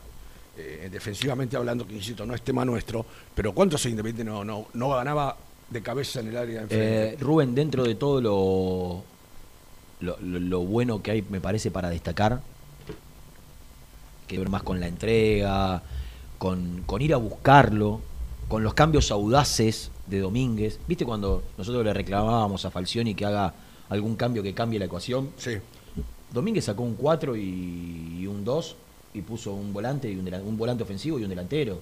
eh, 0.56 0.88
defensivamente 0.92 1.56
hablando, 1.56 1.86
que 1.86 1.94
insisto, 1.94 2.24
no 2.26 2.34
es 2.34 2.42
tema 2.42 2.64
nuestro, 2.64 3.04
pero 3.34 3.52
¿cuántos 3.52 3.84
Independiente 3.86 4.22
no, 4.30 4.44
no, 4.44 4.66
no 4.74 4.90
ganaba 4.90 5.36
de 5.70 5.82
cabeza 5.82 6.20
en 6.20 6.28
el 6.28 6.36
área 6.36 6.54
de 6.58 6.62
enfrente? 6.62 7.08
Eh, 7.14 7.16
Rubén, 7.18 7.54
dentro 7.54 7.82
de 7.84 7.94
todo 7.96 8.20
lo, 8.20 9.02
lo, 10.00 10.18
lo- 10.20 10.38
lo 10.40 10.60
bueno 10.60 11.02
que 11.02 11.10
hay, 11.12 11.22
me 11.28 11.40
parece, 11.40 11.70
para 11.70 11.88
destacar, 11.90 12.40
que 14.28 14.38
ver 14.38 14.48
más 14.48 14.62
con 14.62 14.78
la 14.80 14.86
entrega, 14.86 15.82
con, 16.38 16.82
con 16.86 17.02
ir 17.02 17.14
a 17.14 17.16
buscarlo, 17.16 18.00
con 18.52 18.62
los 18.62 18.74
cambios 18.74 19.10
audaces 19.10 19.90
de 20.06 20.20
Domínguez. 20.20 20.78
¿Viste 20.86 21.06
cuando 21.06 21.42
nosotros 21.56 21.82
le 21.86 21.94
reclamábamos 21.94 22.66
a 22.66 22.70
Falcioni 22.70 23.14
que 23.14 23.24
haga 23.24 23.54
algún 23.88 24.14
cambio 24.14 24.42
que 24.42 24.52
cambie 24.52 24.78
la 24.78 24.84
ecuación? 24.84 25.30
sí. 25.38 25.52
Domínguez 26.34 26.66
sacó 26.66 26.82
un 26.82 26.94
4 26.94 27.34
y, 27.34 28.26
un 28.26 28.44
2 28.44 28.76
y 29.14 29.22
puso 29.22 29.54
un 29.54 29.72
volante 29.72 30.10
y 30.10 30.16
un, 30.16 30.58
volante 30.58 30.82
ofensivo 30.82 31.18
y 31.18 31.22
un 31.24 31.30
delantero. 31.30 31.78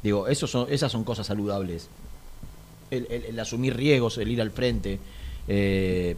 Digo, 0.00 0.28
esos 0.28 0.48
son, 0.48 0.68
esas 0.70 0.92
son 0.92 1.02
cosas 1.02 1.26
saludables. 1.26 1.88
El, 2.92 3.06
el- 3.10 3.24
el 3.24 3.40
asumir 3.40 3.76
riesgos, 3.76 4.16
el 4.18 4.28
ir 4.30 4.40
al 4.40 4.52
frente, 4.52 5.00
eh, 5.48 6.16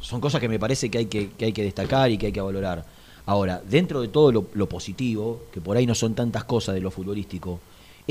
son 0.00 0.20
cosas 0.20 0.40
que 0.40 0.48
me 0.48 0.58
parece 0.58 0.90
que 0.90 0.98
hay 0.98 1.06
que, 1.06 1.30
que 1.30 1.44
hay 1.44 1.52
que 1.52 1.62
destacar 1.62 2.10
y 2.10 2.18
que 2.18 2.26
hay 2.26 2.32
que 2.32 2.40
valorar. 2.40 2.84
Ahora, 3.26 3.62
dentro 3.68 4.00
de 4.00 4.08
todo 4.08 4.32
lo, 4.32 4.46
lo 4.54 4.68
positivo, 4.68 5.42
que 5.52 5.60
por 5.60 5.76
ahí 5.76 5.86
no 5.86 5.94
son 5.94 6.14
tantas 6.14 6.42
cosas 6.44 6.74
de 6.74 6.80
lo 6.80 6.90
futbolístico, 6.90 7.60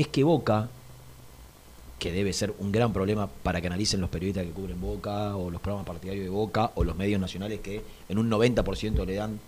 es 0.00 0.08
que 0.08 0.24
Boca, 0.24 0.68
que 1.98 2.12
debe 2.12 2.32
ser 2.32 2.54
un 2.58 2.72
gran 2.72 2.92
problema 2.92 3.28
para 3.42 3.60
que 3.60 3.66
analicen 3.66 4.00
los 4.00 4.08
periodistas 4.10 4.44
que 4.44 4.50
cubren 4.50 4.80
Boca, 4.80 5.36
o 5.36 5.50
los 5.50 5.60
programas 5.60 5.86
partidarios 5.86 6.24
de 6.24 6.30
Boca, 6.30 6.70
o 6.74 6.84
los 6.84 6.96
medios 6.96 7.20
nacionales 7.20 7.60
que 7.60 7.82
en 8.08 8.18
un 8.18 8.30
90% 8.30 9.04
le 9.04 9.14
dan 9.14 9.38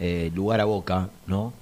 eh, 0.00 0.30
lugar 0.34 0.60
a 0.60 0.64
Boca, 0.64 1.10
¿no? 1.26 1.52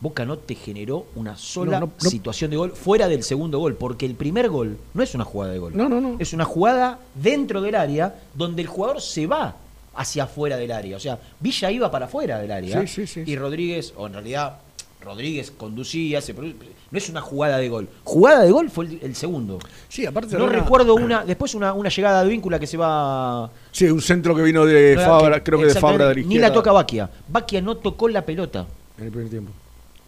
Boca 0.00 0.24
no 0.24 0.36
te 0.36 0.56
generó 0.56 1.06
una 1.14 1.36
sola 1.36 1.78
No, 1.78 1.86
no, 1.86 1.92
no. 2.02 2.10
situación 2.10 2.50
de 2.50 2.56
gol 2.56 2.72
fuera 2.72 3.06
del 3.06 3.22
segundo 3.22 3.60
gol, 3.60 3.76
porque 3.76 4.04
el 4.04 4.16
primer 4.16 4.48
gol 4.48 4.76
no 4.94 5.02
es 5.02 5.14
una 5.14 5.24
jugada 5.24 5.52
de 5.52 5.60
gol. 5.60 5.76
No, 5.76 5.88
no, 5.88 6.00
no. 6.00 6.16
Es 6.18 6.32
una 6.32 6.44
jugada 6.44 6.98
dentro 7.14 7.62
del 7.62 7.76
área 7.76 8.16
donde 8.34 8.62
el 8.62 8.68
jugador 8.68 9.00
se 9.00 9.28
va 9.28 9.56
hacia 9.94 10.24
afuera 10.24 10.56
del 10.56 10.72
área. 10.72 10.96
O 10.96 11.00
sea, 11.00 11.20
Villa 11.38 11.70
iba 11.70 11.90
para 11.90 12.06
afuera 12.06 12.40
del 12.40 12.50
área. 12.50 12.80
Sí, 12.80 12.88
sí, 12.88 13.06
sí, 13.06 13.22
y. 13.24 13.36
Rodríguez, 13.36 13.94
o 13.96 14.08
en 14.08 14.14
realidad 14.14 14.58
Rodríguez 15.02 15.50
conducía, 15.50 16.20
se 16.20 16.34
produ- 16.34 16.54
no 16.90 16.98
es 16.98 17.08
una 17.08 17.20
jugada 17.20 17.58
de 17.58 17.68
gol. 17.68 17.88
Jugada 18.04 18.42
de 18.44 18.50
gol 18.50 18.70
fue 18.70 18.86
el, 18.86 18.98
el 19.02 19.14
segundo. 19.16 19.58
Sí, 19.88 20.06
aparte 20.06 20.36
No 20.38 20.46
recuerdo 20.48 20.94
una, 20.94 21.24
después 21.24 21.54
una, 21.54 21.72
una 21.72 21.88
llegada 21.88 22.22
de 22.22 22.30
víncula 22.30 22.58
que 22.58 22.66
se 22.66 22.76
va. 22.76 23.50
Sí, 23.70 23.86
un 23.86 24.00
centro 24.00 24.34
que 24.34 24.42
vino 24.42 24.64
de 24.64 24.96
Fabra, 24.96 25.42
creo 25.42 25.58
que 25.58 25.66
de 25.66 25.74
Fabra 25.74 26.08
de 26.08 26.16
la 26.16 26.26
Ni 26.26 26.38
la 26.38 26.52
toca 26.52 26.72
Baquia. 26.72 27.10
Baquia 27.28 27.60
no 27.60 27.76
tocó 27.76 28.08
la 28.08 28.24
pelota. 28.24 28.66
En 28.98 29.04
el 29.04 29.10
primer 29.10 29.28
tiempo. 29.30 29.50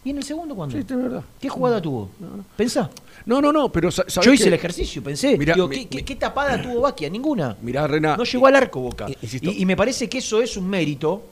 ¿Y 0.03 0.11
en 0.11 0.17
el 0.17 0.23
segundo 0.23 0.53
cuándo? 0.55 0.75
Sí, 0.77 0.85
es 0.87 0.95
verdad. 0.95 1.23
¿Qué 1.41 1.49
jugada 1.49 1.81
tuvo? 1.81 2.09
Pensá. 2.55 2.89
No, 3.25 3.41
no, 3.41 3.51
no, 3.51 3.71
pero 3.71 3.89
sa- 3.89 4.05
¿sabés 4.07 4.25
Yo 4.27 4.33
hice 4.33 4.43
qué? 4.43 4.47
el 4.49 4.53
ejercicio, 4.53 5.03
pensé. 5.03 5.35
Mirá, 5.35 5.55
Digo, 5.55 5.67
mi- 5.67 5.77
¿qué, 5.77 5.87
qué- 5.87 5.95
mi- 5.97 6.03
qué 6.03 6.15
tapada 6.15 6.61
tuvo 6.61 6.81
Baquia? 6.81 7.09
Ninguna. 7.09 7.57
Mirá, 7.63 7.87
Rena. 7.87 8.15
No 8.15 8.23
llegó 8.23 8.45
al 8.45 8.55
arco 8.55 8.81
Boca. 8.81 9.07
Eh. 9.09 9.17
Y, 9.41 9.61
y 9.63 9.65
me 9.65 9.75
parece 9.75 10.07
que 10.07 10.19
eso 10.19 10.39
es 10.43 10.55
un 10.57 10.69
mérito, 10.69 11.23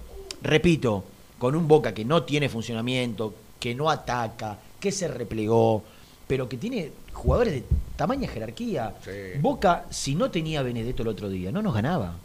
repito, 0.42 1.04
con 1.44 1.58
un 1.58 1.68
Boca 1.68 1.94
que 1.94 2.06
no 2.06 2.24
tiene 2.24 2.48
funcionamiento, 2.48 3.34
que 3.60 3.76
no 3.76 3.90
ataca, 3.90 4.58
que 4.80 4.94
se 4.94 5.10
replegó, 5.10 5.84
pero 6.26 6.48
que 6.48 6.56
tiene 6.56 6.90
jugadores 7.12 7.56
de 7.56 7.64
tamaña 7.98 8.30
jerarquía. 8.30 8.96
Sí. 9.04 9.12
Boca, 9.42 9.84
si 9.90 10.16
no 10.16 10.32
tenía 10.32 10.62
Benedetto 10.64 11.02
el 11.02 11.10
otro 11.10 11.28
día, 11.28 11.52
no 11.52 11.62
nos 11.62 11.74
ganaba. 11.74 12.16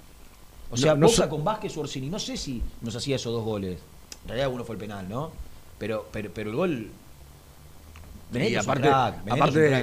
O 0.70 0.76
sea, 0.76 0.94
No, 0.94 1.00
no 1.00 1.06
Boca 1.08 1.24
so- 1.24 1.28
con 1.28 1.42
Vázquez 1.42 1.76
o 1.76 1.80
Orsini, 1.80 2.08
no 2.08 2.20
sé 2.20 2.36
si 2.36 2.62
nos 2.80 2.94
hacía 2.94 3.16
esos 3.16 3.32
dos 3.32 3.42
goles. 3.44 3.80
En 4.22 4.28
realidad 4.28 4.52
uno 4.52 4.62
fue 4.62 4.76
el 4.76 4.80
penal, 4.80 5.08
¿no? 5.08 5.32
Pero, 5.80 6.06
pero, 6.12 6.30
pero 6.32 6.50
el 6.50 6.56
gol... 6.56 6.90
Y 8.32 8.54
aparte, 8.54 8.88
aparte, 8.88 9.82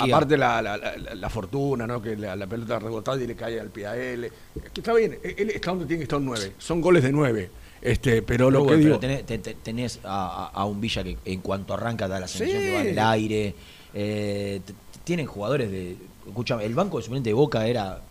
aparte 0.00 0.36
la, 0.36 0.60
la- 0.60 0.76
la- 0.76 1.14
la 1.14 1.30
fortuna, 1.30 1.86
¿no? 1.86 2.02
Que 2.02 2.14
la, 2.14 2.46
pelota 2.46 2.78
rebotada 2.78 3.22
y 3.22 3.26
le 3.26 3.36
cae 3.36 3.58
al 3.58 3.70
pie 3.70 3.86
a 3.86 3.96
él. 3.96 4.30
Está 4.76 4.92
bien, 4.92 5.18
él 5.22 5.48
está 5.48 5.70
donde 5.70 5.86
tiene 5.86 6.00
que 6.00 6.02
estar 6.04 6.18
un 6.18 6.26
9. 6.26 6.52
Son 6.58 6.82
goles 6.82 7.02
de 7.04 7.12
9. 7.12 7.50
Este, 7.82 8.20
pero 8.22 8.50
lo 8.50 8.66
que 8.66 8.76
digo. 8.76 8.98
tenés, 8.98 9.24
te- 9.24 9.38
te- 9.38 9.54
tenés 9.54 10.00
a, 10.04 10.64
un 10.66 10.80
Villa 10.80 11.02
que 11.02 11.16
en 11.24 11.40
cuanto 11.40 11.72
arranca 11.74 12.06
da 12.08 12.20
la 12.20 12.28
sensación 12.28 12.58
Sí. 12.60 12.66
que 12.68 12.74
va 12.74 12.80
en 12.82 12.88
el 12.88 12.98
aire. 12.98 13.54
Eh, 13.94 14.60
tienen 15.04 15.26
jugadores 15.26 15.70
de. 15.70 15.96
Escúchame, 16.26 16.64
el 16.66 16.74
banco 16.74 16.98
de 16.98 17.04
suplente 17.04 17.30
de 17.30 17.34
Boca 17.34 17.66
era 17.66 18.02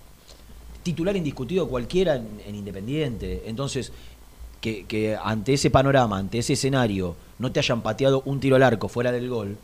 titular 0.83 1.15
indiscutido 1.15 1.67
cualquiera 1.67 2.15
en, 2.15 2.27
en 2.45 2.55
Independiente. 2.55 3.43
Entonces, 3.45 3.91
que, 4.59 4.85
que 4.85 5.15
ante 5.21 5.53
ese 5.53 5.69
panorama, 5.69 6.17
ante 6.17 6.39
ese 6.39 6.53
escenario, 6.53 7.15
no 7.37 7.51
te 7.51 7.59
hayan 7.59 7.81
pateado 7.81 8.23
un 8.25 8.39
tiro 8.39 8.55
al 8.55 8.63
arco 8.63 8.89
fuera 8.89 9.11
del 9.11 9.29
gol, 9.29 9.57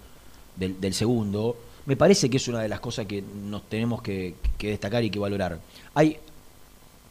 del, 0.55 0.79
del 0.79 0.93
segundo, 0.93 1.57
me 1.85 1.97
parece 1.97 2.29
que 2.29 2.37
es 2.37 2.47
una 2.47 2.61
de 2.61 2.69
las 2.69 2.79
cosas 2.79 3.05
que 3.07 3.21
nos 3.21 3.63
tenemos 3.67 4.01
que, 4.01 4.35
que 4.57 4.69
destacar 4.69 5.03
y 5.03 5.09
que 5.09 5.19
valorar. 5.19 5.59
Hay 5.95 6.17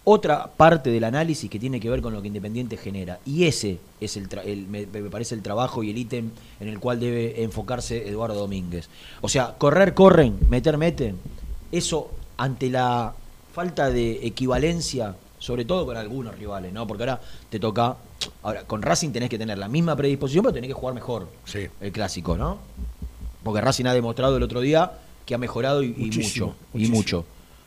otra 0.05 0.49
parte 0.49 0.91
del 0.91 1.05
análisis 1.05 1.49
que 1.51 1.59
tiene 1.59 1.81
que 1.81 1.89
ver 1.89 2.03
con 2.03 2.13
lo 2.13 2.21
que 2.21 2.29
Independiente 2.29 2.77
genera. 2.77 3.19
Y 3.25 3.45
ese 3.45 3.79
es 4.01 4.17
el, 4.17 4.29
tra- 4.29 4.45
el- 4.45 4.67
me, 4.67 4.87
me 4.87 5.09
parece 5.11 5.35
el 5.35 5.43
trabajo 5.43 5.83
y 5.83 5.91
el 5.91 5.99
ítem 5.99 6.31
en 6.61 6.69
el 6.69 6.79
cual 6.79 7.01
debe 7.01 7.43
enfocarse 7.43 8.07
Eduardo 8.09 8.35
Domínguez. 8.39 8.89
O 9.23 9.29
sea, 9.29 9.55
correr, 9.57 9.95
corren, 9.95 10.37
meter, 10.51 10.77
meten. 10.77 11.17
Eso, 11.73 12.11
ante 12.37 12.69
la 12.71 13.15
falta 13.55 13.91
de 13.91 14.27
equivalencia 14.27 15.15
sobre 15.39 15.65
todo 15.67 15.85
con 15.85 15.97
algunos 15.97 16.39
rivales, 16.39 16.73
¿no? 16.73 16.87
Porque 16.87 17.03
ahora 17.03 17.21
te 17.51 17.61
toca, 17.61 17.97
ahora 18.43 18.63
con 18.65 18.81
Racing 18.81 19.11
tenés 19.11 19.29
que 19.29 19.37
tener 19.37 19.59
la 19.59 19.69
misma 19.69 19.95
predisposición, 19.95 20.43
pero 20.43 20.55
tenés 20.55 20.69
que 20.69 20.75
jugar 20.75 20.95
mejor 20.95 21.29
Sí. 21.45 21.67
el 21.83 21.93
clásico, 21.93 22.39
¿no? 22.39 22.57
Porque 23.43 23.61
Racing 23.61 23.85
ha 23.85 23.93
demostrado 23.93 24.39
el 24.39 24.43
otro 24.43 24.61
día 24.63 24.93
que 25.27 25.35
ha 25.35 25.39
mejorado 25.39 25.83
y, 25.83 25.89
y 25.99 26.05
Muchísimo, 26.07 26.55
mucho, 26.73 26.87
y 26.87 26.89
mucho, 26.89 27.25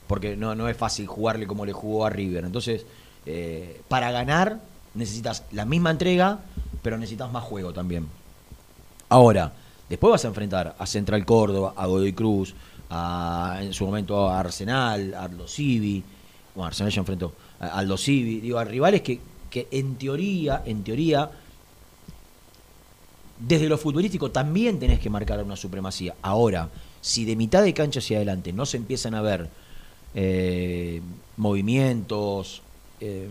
porque 0.08 0.36
no, 0.36 0.56
no 0.56 0.68
es 0.68 0.78
fácil 0.78 1.08
jugarle 1.08 1.48
como 1.48 1.66
le 1.66 1.74
jugó 1.74 2.06
a 2.06 2.10
River. 2.10 2.46
Entonces, 2.46 2.86
eh, 3.26 3.82
para 3.88 4.12
ganar 4.12 4.60
necesitas 4.94 5.44
la 5.52 5.66
misma 5.66 5.92
entrega, 5.92 6.40
pero 6.82 6.98
necesitas 6.98 7.32
más 7.32 7.44
juego 7.44 7.74
también. 7.74 8.08
Ahora, 9.10 9.54
después 9.90 10.12
vas 10.12 10.26
a 10.26 10.30
enfrentar 10.30 10.76
a 10.78 10.86
Central 10.86 11.26
Córdoba, 11.26 11.74
a 11.76 11.86
Godoy 11.86 12.14
Cruz, 12.14 12.56
a, 12.90 13.60
en 13.62 13.74
su 13.74 13.86
momento 13.86 14.30
a 14.30 14.40
Arsenal, 14.40 15.14
a 15.14 15.24
Aldo 15.24 15.48
Civi, 15.48 16.04
bueno, 16.56 16.68
Arsenal 16.68 16.92
ya 16.92 17.02
enfrentó 17.02 17.34
a 17.60 17.68
Aldo 17.68 17.98
Civi, 17.98 18.40
digo, 18.40 18.58
a 18.58 18.64
rivales 18.64 19.02
que, 19.02 19.20
que 19.50 19.68
en 19.72 19.96
teoría, 19.96 20.64
en 20.66 20.84
teoría, 20.84 21.30
desde 23.40 23.70
lo 23.70 23.78
futbolístico 23.78 24.32
también 24.32 24.80
tenés 24.80 25.00
que 25.00 25.10
marcar 25.10 25.44
una 25.44 25.56
supremacía. 25.56 26.16
Ahora, 26.22 26.70
si 27.02 27.26
de 27.26 27.36
mitad 27.36 27.64
de 27.64 27.74
cancha 27.74 28.00
hacia 28.00 28.18
adelante 28.18 28.52
no 28.52 28.66
se 28.66 28.78
empiezan 28.78 29.14
a 29.14 29.22
ver 29.22 29.50
eh, 30.20 31.00
movimientos, 31.38 32.64
eh, 33.00 33.28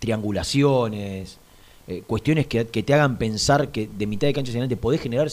triangulaciones, 0.00 1.38
eh, 1.86 2.02
cuestiones 2.06 2.46
que, 2.46 2.66
que 2.66 2.82
te 2.82 2.94
hagan 2.94 3.16
pensar 3.16 3.68
que 3.68 3.88
de 3.96 4.06
mitad 4.06 4.26
de 4.26 4.32
cancha 4.32 4.50
hacia 4.50 4.58
adelante 4.58 4.76
podés 4.76 5.00
generar 5.00 5.28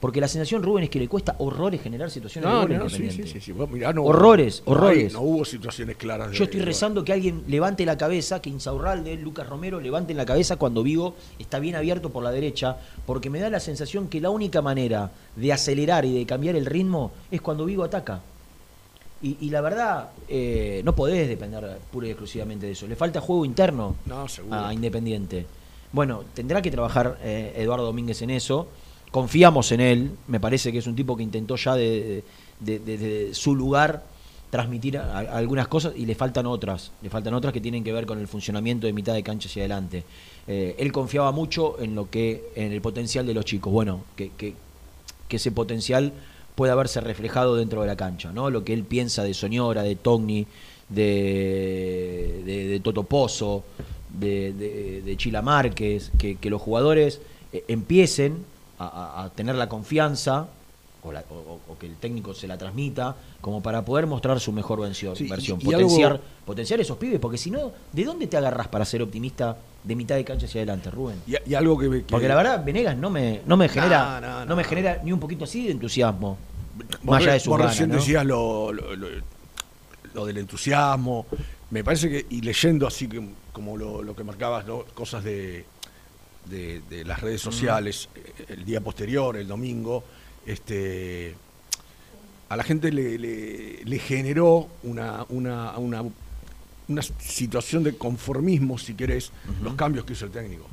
porque 0.00 0.18
la 0.18 0.28
sensación 0.28 0.62
Rubén 0.62 0.84
es 0.84 0.90
que 0.90 0.98
le 0.98 1.08
cuesta 1.08 1.34
horrores 1.38 1.82
generar 1.82 2.10
situaciones 2.10 2.50
de 2.50 2.56
gol 2.56 2.78
no, 2.78 2.88
sí, 2.88 3.10
sí, 3.10 3.38
sí, 3.38 3.52
mirá, 3.70 3.90
horrores, 3.90 4.62
horrores. 4.64 5.12
No, 5.12 5.20
hubo 5.20 5.44
situaciones 5.44 5.96
claras. 5.96 6.32
Yo 6.32 6.44
estoy 6.44 6.60
de- 6.60 6.66
rezando 6.66 7.04
que 7.04 7.12
alguien 7.12 7.42
levante 7.48 7.84
la 7.84 7.98
cabeza, 7.98 8.40
que 8.40 8.48
Insaurralde, 8.48 9.16
Lucas 9.16 9.46
Romero 9.46 9.78
levanten 9.78 10.16
la 10.16 10.24
cabeza 10.24 10.56
cuando 10.56 10.82
Vigo 10.82 11.16
está 11.38 11.58
bien 11.58 11.76
abierto 11.76 12.08
por 12.08 12.24
la 12.24 12.30
derecha, 12.30 12.78
porque 13.04 13.28
me 13.28 13.40
da 13.40 13.50
la 13.50 13.60
sensación 13.60 14.08
que 14.08 14.22
la 14.22 14.30
única 14.30 14.62
manera 14.62 15.10
de 15.36 15.52
acelerar 15.52 16.06
y 16.06 16.14
de 16.18 16.24
cambiar 16.24 16.56
el 16.56 16.64
ritmo 16.64 17.12
es 17.30 17.42
cuando 17.42 17.66
Vigo 17.66 17.84
ataca. 17.84 18.22
Y, 19.22 19.36
y 19.40 19.50
la 19.50 19.60
verdad, 19.60 20.10
eh, 20.28 20.80
no 20.84 20.94
podés 20.94 21.28
depender 21.28 21.78
pura 21.92 22.06
y 22.06 22.10
exclusivamente 22.10 22.66
de 22.66 22.72
eso. 22.72 22.86
Le 22.86 22.96
falta 22.96 23.20
juego 23.20 23.44
interno 23.44 23.96
No, 24.06 24.26
a 24.50 24.72
Independiente. 24.72 25.46
Bueno, 25.92 26.24
tendrá 26.34 26.62
que 26.62 26.70
trabajar 26.70 27.18
eh, 27.22 27.52
Eduardo 27.56 27.84
Domínguez 27.84 28.22
en 28.22 28.30
eso. 28.30 28.68
Confiamos 29.10 29.72
en 29.72 29.80
él. 29.80 30.10
Me 30.28 30.40
parece 30.40 30.72
que 30.72 30.78
es 30.78 30.86
un 30.86 30.94
tipo 30.96 31.16
que 31.16 31.22
intentó 31.22 31.56
ya 31.56 31.74
de- 31.74 32.22
de- 32.60 32.78
de- 32.78 32.96
desde 32.96 33.34
su 33.34 33.54
lugar 33.54 34.04
transmitir 34.50 34.96
a- 34.98 35.18
a- 35.18 35.36
algunas 35.36 35.68
cosas 35.68 35.92
y 35.96 36.06
le 36.06 36.14
faltan 36.14 36.46
otras. 36.46 36.92
Le 37.02 37.10
faltan 37.10 37.34
otras 37.34 37.52
que 37.52 37.60
tienen 37.60 37.84
que 37.84 37.92
ver 37.92 38.06
con 38.06 38.18
el 38.18 38.26
funcionamiento 38.28 38.86
de 38.86 38.92
mitad 38.92 39.12
de 39.14 39.22
cancha 39.22 39.48
hacia 39.48 39.62
adelante. 39.62 40.04
Eh, 40.46 40.76
él 40.78 40.92
confiaba 40.92 41.30
mucho 41.32 41.78
en 41.80 41.94
lo 41.94 42.08
que, 42.08 42.50
en 42.54 42.72
el 42.72 42.80
potencial 42.80 43.26
de 43.26 43.34
los 43.34 43.44
chicos. 43.44 43.72
Bueno, 43.72 44.04
que, 44.16 44.30
que, 44.36 44.54
que 45.28 45.36
ese 45.36 45.52
potencial 45.52 46.12
pueda 46.60 46.74
verse 46.74 47.00
reflejado 47.00 47.56
dentro 47.56 47.80
de 47.80 47.86
la 47.86 47.96
cancha, 47.96 48.32
¿no? 48.34 48.50
Lo 48.50 48.64
que 48.64 48.74
él 48.74 48.84
piensa 48.84 49.24
de 49.24 49.32
Soñora, 49.32 49.82
de 49.82 49.96
Togni, 49.96 50.46
de, 50.90 52.42
de, 52.44 52.68
de 52.68 52.80
Toto 52.80 53.04
Pozo, 53.04 53.64
de, 54.12 54.52
de, 54.52 55.00
de 55.02 55.16
Chila 55.16 55.40
Márquez, 55.40 56.10
que, 56.18 56.36
que 56.36 56.50
los 56.50 56.60
jugadores 56.60 57.22
eh, 57.54 57.64
empiecen 57.68 58.44
a, 58.78 58.86
a- 58.86 59.24
a 59.24 59.30
tener 59.30 59.54
la 59.54 59.70
confianza 59.70 60.48
o, 61.02 61.12
la- 61.12 61.24
o- 61.30 61.60
o 61.66 61.78
que 61.78 61.86
el 61.86 61.94
técnico 61.96 62.34
se 62.34 62.46
la 62.46 62.58
transmita 62.58 63.16
como 63.40 63.62
para 63.62 63.82
poder 63.86 64.06
mostrar 64.06 64.38
su 64.38 64.52
mejor 64.52 64.80
versión, 64.82 65.16
Sí, 65.16 65.24
y- 65.24 65.30
versión 65.30 65.58
y 65.62 65.64
potenciar, 65.64 66.12
algo- 66.12 66.24
potenciar 66.44 66.78
esos 66.80 66.98
pibes, 66.98 67.18
porque 67.20 67.38
si 67.38 67.50
no, 67.50 67.72
¿de 67.90 68.04
dónde 68.04 68.26
te 68.26 68.36
agarras 68.36 68.68
para 68.68 68.84
ser 68.84 69.00
optimista 69.00 69.56
de 69.82 69.96
mitad 69.96 70.16
de 70.16 70.24
cancha 70.24 70.44
hacia 70.44 70.58
adelante, 70.58 70.90
Rubén? 70.90 71.16
Y, 71.26 71.36
y 71.50 71.54
algo 71.54 71.78
que, 71.78 71.88
que- 71.88 72.00
Porque 72.02 72.28
la 72.28 72.36
verdad, 72.36 72.62
Venegas 72.62 72.98
no 72.98 73.08
me, 73.08 73.40
no 73.46 73.56
me 73.56 73.68
genera, 73.70 74.20
No, 74.20 74.26
no, 74.26 74.38
no, 74.40 74.44
no. 74.46 74.56
me 74.56 74.64
genera 74.64 75.00
ni 75.02 75.10
un 75.12 75.20
poquito 75.20 75.44
así 75.44 75.64
de 75.64 75.72
entusiasmo. 75.72 76.36
Más 77.02 77.22
allá 77.22 77.32
de 77.34 77.40
su 77.40 77.50
vos 77.50 77.60
recién 77.60 77.88
¿no? 77.90 77.96
decías 77.96 78.24
lo, 78.26 78.72
lo- 78.72 78.96
lo- 78.96 79.08
lo 80.14 80.26
del 80.26 80.38
entusiasmo. 80.38 81.26
Me 81.70 81.84
parece 81.84 82.08
que, 82.10 82.26
y 82.30 82.40
leyendo 82.40 82.86
así 82.86 83.06
que, 83.08 83.22
como 83.52 83.76
lo, 83.76 84.02
lo 84.02 84.14
que 84.16 84.24
marcabas, 84.24 84.66
¿no? 84.66 84.84
cosas 84.94 85.22
de, 85.24 85.64
de, 86.46 86.80
de 86.90 87.04
las 87.04 87.20
redes 87.20 87.40
sociales, 87.40 88.08
eh, 88.14 88.44
el 88.48 88.64
día 88.64 88.80
posterior, 88.80 89.36
el 89.36 89.46
domingo, 89.46 90.02
este 90.46 91.36
a 92.48 92.56
la 92.56 92.64
gente 92.64 92.90
le, 92.90 93.16
le- 93.18 93.84
le 93.84 93.98
generó 94.00 94.66
una, 94.82 95.24
una, 95.28 95.78
una, 95.78 96.02
una 96.88 97.02
situación 97.02 97.84
de 97.84 97.96
conformismo, 97.96 98.76
si 98.78 98.94
querés, 98.94 99.30
los 99.62 99.74
cambios 99.74 100.04
que 100.04 100.14
hizo 100.14 100.24
el 100.24 100.32
técnico. 100.32 100.66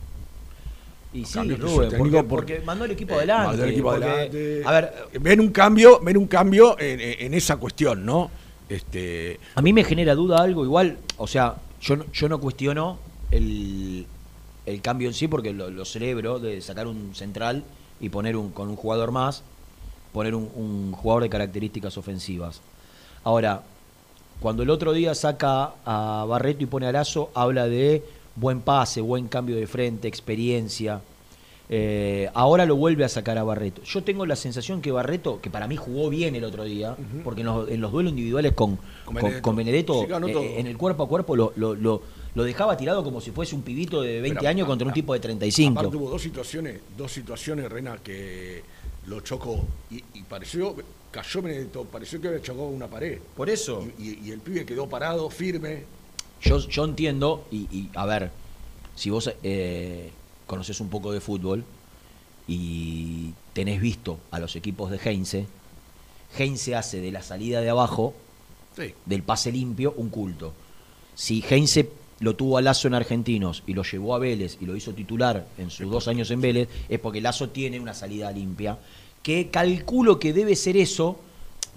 Y 1.17 1.25
sí, 1.25 1.39
Rubén, 1.55 1.89
porque, 1.97 2.11
por- 2.17 2.27
porque 2.27 2.61
mandó 2.63 2.85
el 2.85 2.91
equipo 2.91 3.13
Eh, 3.13 3.17
adelante. 3.17 3.47
mandó 3.47 3.63
el 3.63 3.69
equipo 3.71 3.89
porque, 3.91 4.05
adelante. 4.05 4.61
A 4.65 4.71
ver, 4.71 4.93
ven 5.19 5.39
un 5.39 5.49
cambio, 5.49 5.99
ven 6.01 6.17
un 6.17 6.27
cambio 6.27 6.75
en, 6.79 7.33
esa 7.33 7.57
cuestión, 7.57 8.05
¿no? 8.05 8.29
Este, 8.69 9.39
a 9.55 9.61
mí 9.61 9.73
me 9.73 9.83
genera 9.83 10.13
duda 10.13 10.41
algo 10.41 10.63
igual, 10.63 10.97
o 11.17 11.25
sea, 11.25 11.55
yo 11.81 11.95
no, 11.95 12.05
yo 12.11 12.27
no 12.29 12.39
cuestiono 12.39 12.99
el, 13.31 14.05
el 14.65 14.81
cambio 14.81 15.07
en 15.07 15.13
sí 15.13 15.27
porque 15.27 15.53
lo, 15.53 15.69
lo 15.69 15.85
celebro 15.85 16.37
de 16.39 16.61
sacar 16.61 16.85
un 16.85 17.15
central 17.15 17.63
y 17.99 18.09
poner 18.09 18.35
un 18.35 18.51
con 18.51 18.67
un 18.69 18.75
jugador 18.75 19.11
más, 19.11 19.41
poner 20.13 20.35
un, 20.35 20.51
un 20.53 20.91
jugador 20.91 21.23
de 21.23 21.29
características 21.29 21.97
ofensivas. 21.97 22.61
Ahora, 23.23 23.63
cuando 24.39 24.61
el 24.63 24.69
otro 24.69 24.93
día 24.93 25.15
saca 25.15 25.71
a 25.85 26.25
Barreto 26.27 26.63
y 26.63 26.67
pone 26.67 26.85
a 26.87 26.91
Lazo, 26.91 27.31
habla 27.33 27.67
de 27.67 28.03
buen 28.39 28.61
pase, 28.61 29.01
buen 29.01 29.27
cambio 29.27 29.55
de 29.57 29.67
frente, 29.67 30.07
experiencia. 30.07 31.01
Eh, 31.69 32.29
ahora 32.33 32.65
lo 32.65 32.77
vuelve 32.77 33.03
a 33.03 33.09
sacar 33.09 33.37
a 33.37 33.43
Barreto. 33.43 33.81
Yo 33.83 34.01
tengo 34.01 34.25
la 34.25 34.37
sensación 34.37 34.81
que 34.81 34.89
Barreto, 34.91 35.41
que 35.41 35.49
para 35.49 35.67
mí 35.67 35.75
jugó 35.75 36.09
bien 36.09 36.33
el 36.35 36.45
otro 36.45 36.63
día, 36.63 36.95
porque 37.25 37.41
en 37.41 37.47
los, 37.47 37.69
en 37.69 37.81
los 37.81 37.91
duelos 37.91 38.11
individuales 38.11 38.53
con, 38.53 38.77
Con 39.03 39.15
Benedetto. 39.15 39.41
con 39.41 39.55
Benedetto, 39.57 40.01
Sí, 40.01 40.07
ganó 40.07 40.27
eh, 40.29 40.59
en 40.59 40.67
el 40.67 40.77
cuerpo 40.77 41.03
a 41.03 41.07
cuerpo 41.09 41.35
lo, 41.35 41.51
lo, 41.57 41.75
lo- 41.75 42.01
lo 42.35 42.43
dejaba 42.43 42.77
tirado 42.77 43.03
como 43.03 43.19
si 43.19 43.31
fuese 43.31 43.55
un 43.55 43.63
pibito 43.63 44.01
de 44.01 44.21
20 44.21 44.39
Pero, 44.39 44.49
años 44.49 44.65
a- 44.65 44.67
contra 44.67 44.85
un 44.85 44.91
a- 44.91 44.93
tipo 44.93 45.11
de 45.13 45.19
35. 45.19 45.79
Aparte 45.79 45.97
hubo 45.97 46.09
dos 46.09 46.21
situaciones, 46.21 46.79
dos 46.95 47.11
situaciones, 47.11 47.69
Rena, 47.69 47.97
que 48.03 48.61
lo 49.07 49.19
chocó 49.21 49.65
y, 49.89 49.95
y 50.13 50.21
pareció, 50.23 50.75
cayó 51.11 51.41
Benedetto, 51.41 51.83
pareció 51.85 52.21
que 52.21 52.27
había 52.27 52.41
chocado 52.41 52.67
una 52.67 52.87
pared. 52.87 53.17
Por 53.35 53.49
eso. 53.49 53.85
Y, 53.97 54.03
y- 54.09 54.19
y 54.25 54.31
el 54.31 54.39
pibe 54.39 54.65
quedó 54.65 54.87
parado, 54.87 55.29
firme. 55.31 55.83
Yo, 56.41 56.59
yo 56.67 56.85
entiendo, 56.85 57.45
y, 57.51 57.57
y, 57.71 57.89
a 57.95 58.05
ver, 58.05 58.31
si 58.95 59.09
vos 59.09 59.31
eh, 59.43 60.11
conoces 60.45 60.79
un 60.79 60.89
poco 60.89 61.11
de 61.11 61.19
fútbol 61.21 61.63
y 62.47 63.31
tenés 63.53 63.81
visto 63.81 64.19
a 64.31 64.39
los 64.39 64.55
equipos 64.55 64.91
de 64.91 64.97
Heinze, 65.03 65.45
Heinze 66.37 66.75
hace 66.75 66.99
de 67.01 67.11
la 67.11 67.21
salida 67.23 67.61
de 67.61 67.69
abajo, 67.69 68.13
Sí. 68.75 68.93
del 69.05 69.23
pase 69.23 69.51
limpio, 69.51 69.93
un 69.97 70.09
culto. 70.09 70.53
Si 71.15 71.43
Heinze 71.49 71.89
lo 72.19 72.35
tuvo 72.35 72.57
a 72.57 72.61
Lazo 72.61 72.87
en 72.87 72.93
Argentinos 72.93 73.63
y 73.65 73.73
lo 73.73 73.81
llevó 73.83 74.13
a 74.13 74.19
Vélez 74.19 74.57
y 74.61 74.65
lo 74.65 74.75
hizo 74.75 74.93
titular 74.93 75.47
en 75.57 75.71
sus 75.71 75.89
dos 75.89 76.07
años 76.07 76.29
en 76.29 76.41
Vélez, 76.41 76.69
es 76.87 76.99
porque 76.99 77.19
Lazo 77.21 77.49
tiene 77.49 77.79
una 77.79 77.95
salida 77.95 78.31
limpia, 78.31 78.77
que 79.23 79.49
calculo 79.49 80.19
que 80.19 80.31
debe 80.31 80.55
ser 80.55 80.77
eso. 80.77 81.19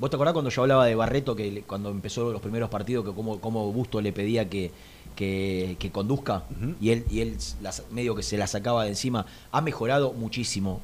¿Vos 0.00 0.08
te 0.10 0.16
acordás 0.16 0.32
cuando 0.32 0.50
yo 0.50 0.62
hablaba 0.62 0.86
de 0.86 0.94
Barreto, 0.94 1.36
que 1.36 1.62
cuando 1.66 1.90
empezó 1.90 2.32
los 2.32 2.40
primeros 2.40 2.70
partidos, 2.70 3.04
que 3.04 3.12
como, 3.12 3.38
como 3.40 3.70
Busto 3.72 4.00
le 4.00 4.12
pedía 4.12 4.48
que, 4.48 4.70
que, 5.14 5.76
que 5.78 5.90
conduzca 5.90 6.44
y 6.80 6.90
él, 6.90 7.04
y 7.10 7.20
él 7.20 7.36
las- 7.60 7.84
medio 7.90 8.14
que 8.14 8.22
se 8.22 8.38
la 8.38 8.46
sacaba 8.46 8.84
de 8.84 8.90
encima? 8.90 9.26
Ha 9.52 9.60
mejorado 9.60 10.12
muchísimo 10.14 10.80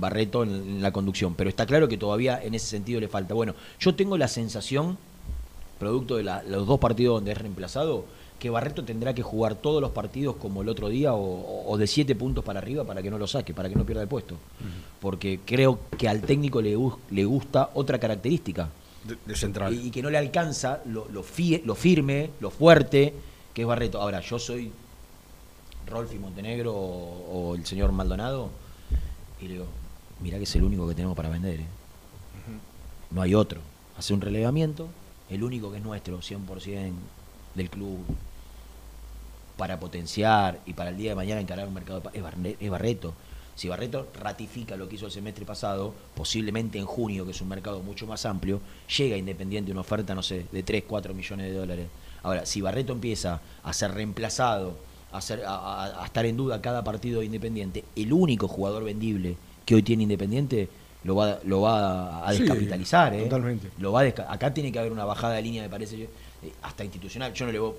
Barreto 0.00 0.44
en, 0.44 0.50
en 0.54 0.82
la 0.82 0.92
conducción, 0.92 1.34
pero 1.34 1.50
está 1.50 1.66
claro 1.66 1.88
que 1.88 1.98
todavía 1.98 2.42
en 2.42 2.54
ese 2.54 2.66
sentido 2.68 3.00
le 3.00 3.08
falta. 3.08 3.34
Bueno, 3.34 3.54
yo 3.78 3.94
tengo 3.94 4.16
la 4.16 4.28
sensación 4.28 4.96
producto 5.78 6.16
de 6.16 6.22
la- 6.22 6.42
los 6.44 6.66
dos 6.66 6.78
partidos 6.80 7.16
donde 7.16 7.32
es 7.32 7.38
reemplazado, 7.38 8.06
que 8.38 8.50
Barreto 8.50 8.84
tendrá 8.84 9.14
que 9.14 9.22
jugar 9.22 9.54
todos 9.54 9.80
los 9.80 9.92
partidos 9.92 10.36
como 10.36 10.60
el 10.62 10.68
otro 10.68 10.88
día 10.88 11.14
o, 11.14 11.64
o 11.70 11.78
de 11.78 11.86
siete 11.86 12.14
puntos 12.14 12.44
para 12.44 12.58
arriba 12.58 12.84
para 12.84 13.00
que 13.02 13.10
no 13.10 13.16
lo 13.18 13.26
saque, 13.26 13.54
para 13.54 13.68
que 13.70 13.74
no 13.76 13.86
pierda 13.86 14.02
el 14.02 14.08
puesto. 14.08 14.36
Porque 15.00 15.40
creo 15.44 15.78
que 15.96 16.08
al 16.08 16.20
técnico 16.20 16.60
le, 16.60 16.76
le 17.10 17.24
gusta 17.24 17.70
otra 17.74 17.98
característica 17.98 18.68
De, 19.04 19.16
de 19.24 19.36
central. 19.36 19.72
y, 19.74 19.86
y 19.86 19.90
que 19.90 20.02
no 20.02 20.10
le 20.10 20.18
alcanza 20.18 20.80
lo, 20.86 21.06
lo, 21.10 21.22
fie- 21.22 21.62
lo 21.64 21.74
firme, 21.74 22.30
lo 22.40 22.50
fuerte 22.50 23.14
que 23.54 23.62
es 23.62 23.68
Barreto. 23.68 24.00
Ahora, 24.00 24.20
yo 24.20 24.38
soy 24.38 24.70
Rolfi 25.86 26.18
Montenegro 26.18 26.74
o, 26.74 27.50
o 27.50 27.54
el 27.54 27.64
señor 27.64 27.92
Maldonado 27.92 28.50
y 29.40 29.46
le 29.46 29.52
digo, 29.54 29.66
mirá 30.20 30.36
que 30.38 30.44
es 30.44 30.56
el 30.56 30.64
único 30.64 30.86
que 30.88 30.94
tenemos 30.94 31.16
para 31.16 31.28
vender. 31.30 31.60
¿eh". 31.60 31.66
No 33.10 33.22
hay 33.22 33.34
otro. 33.34 33.60
Hace 33.96 34.12
un 34.12 34.20
relevamiento, 34.20 34.88
el 35.30 35.44
único 35.44 35.70
que 35.70 35.78
es 35.78 35.84
nuestro, 35.84 36.18
100% 36.20 36.92
del 37.54 37.70
club, 37.70 37.98
para 39.56 39.78
potenciar 39.78 40.58
y 40.66 40.72
para 40.72 40.90
el 40.90 40.96
día 40.96 41.10
de 41.10 41.16
mañana 41.16 41.40
encarar 41.40 41.68
un 41.68 41.74
mercado 41.74 42.00
de 42.00 42.56
es, 42.60 42.70
Barreto. 42.70 43.14
Si 43.54 43.68
Barreto 43.68 44.08
ratifica 44.20 44.76
lo 44.76 44.88
que 44.88 44.96
hizo 44.96 45.06
el 45.06 45.12
semestre 45.12 45.44
pasado, 45.46 45.94
posiblemente 46.16 46.76
en 46.78 46.86
junio, 46.86 47.24
que 47.24 47.30
es 47.30 47.40
un 47.40 47.48
mercado 47.48 47.80
mucho 47.80 48.04
más 48.06 48.26
amplio, 48.26 48.60
llega 48.98 49.16
Independiente 49.16 49.70
una 49.70 49.82
oferta, 49.82 50.12
no 50.14 50.24
sé, 50.24 50.46
de 50.50 50.62
3, 50.64 50.82
4 50.88 51.14
millones 51.14 51.46
de 51.46 51.56
dólares. 51.56 51.86
Ahora, 52.24 52.46
si 52.46 52.60
Barreto 52.62 52.92
empieza 52.92 53.40
a 53.62 53.72
ser 53.72 53.92
reemplazado, 53.92 54.76
a, 55.12 55.20
ser, 55.20 55.44
a, 55.44 55.54
a- 55.84 56.02
a 56.02 56.06
estar 56.06 56.26
en 56.26 56.36
duda 56.36 56.60
cada 56.60 56.82
partido 56.82 57.20
de 57.20 57.26
Independiente, 57.26 57.84
el 57.94 58.12
único 58.12 58.48
jugador 58.48 58.82
vendible 58.82 59.36
que 59.64 59.76
hoy 59.76 59.84
tiene 59.84 60.02
Independiente 60.02 60.68
lo 61.04 61.14
va, 61.14 61.38
lo 61.44 61.60
va 61.60 62.26
a 62.26 62.32
Sí, 62.32 62.40
descapitalizar. 62.40 63.14
¿eh? 63.14 63.22
totalmente. 63.24 63.70
Lo 63.78 63.92
va 63.92 64.00
a 64.00 64.04
Acá 64.28 64.52
tiene 64.52 64.72
que 64.72 64.80
haber 64.80 64.90
una 64.90 65.04
bajada 65.04 65.34
de 65.34 65.42
línea, 65.42 65.62
me 65.62 65.68
parece, 65.68 65.96
yo, 65.96 66.06
eh, 66.44 66.52
hasta 66.62 66.84
institucional. 66.84 67.32
Yo 67.32 67.46
no 67.46 67.52
le 67.52 67.58
voy, 67.58 67.72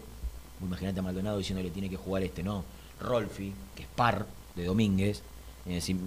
imagínate 0.61 0.99
a 0.99 1.03
Maldonado 1.03 1.37
diciéndole 1.37 1.69
tiene 1.69 1.89
que 1.89 1.97
jugar 1.97 2.23
este, 2.23 2.43
no. 2.43 2.63
Rolfi, 2.99 3.53
que 3.75 3.83
es 3.83 3.89
par 3.95 4.25
de 4.55 4.65
Domínguez, 4.65 5.21
y 5.65 5.73
decir, 5.73 5.97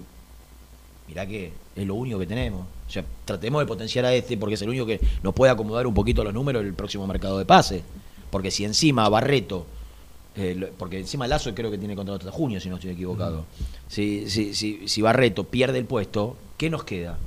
mirá 1.07 1.25
que 1.25 1.51
es 1.75 1.87
lo 1.87 1.95
único 1.95 2.19
que 2.19 2.25
tenemos. 2.25 2.65
O 2.87 2.91
sea, 2.91 3.05
tratemos 3.25 3.61
de 3.61 3.67
potenciar 3.67 4.05
a 4.05 4.13
este 4.13 4.37
porque 4.37 4.55
es 4.55 4.61
el 4.61 4.69
único 4.69 4.85
que 4.85 4.99
nos 5.21 5.33
puede 5.33 5.51
acomodar 5.51 5.85
un 5.85 5.93
poquito 5.93 6.23
los 6.23 6.33
números 6.33 6.63
del 6.63 6.73
próximo 6.73 7.05
mercado 7.05 7.37
de 7.37 7.45
pase. 7.45 7.83
Porque 8.31 8.51
si 8.51 8.65
encima 8.65 9.07
Barreto, 9.09 9.65
eh, 10.35 10.71
porque 10.77 10.99
encima 10.99 11.27
Lazo 11.27 11.53
creo 11.53 11.71
que 11.71 11.77
tiene 11.77 11.95
contrato 11.95 12.27
hasta 12.27 12.31
junio, 12.31 12.59
si 12.59 12.69
no 12.69 12.75
estoy 12.75 12.91
equivocado. 12.91 13.45
Si, 13.87 14.29
si, 14.29 14.53
si, 14.53 14.87
si 14.87 15.01
Barreto 15.01 15.43
pierde 15.43 15.77
el 15.77 15.85
puesto, 15.85 16.37
¿qué 16.57 16.69
nos 16.69 16.83
queda? 16.83 17.17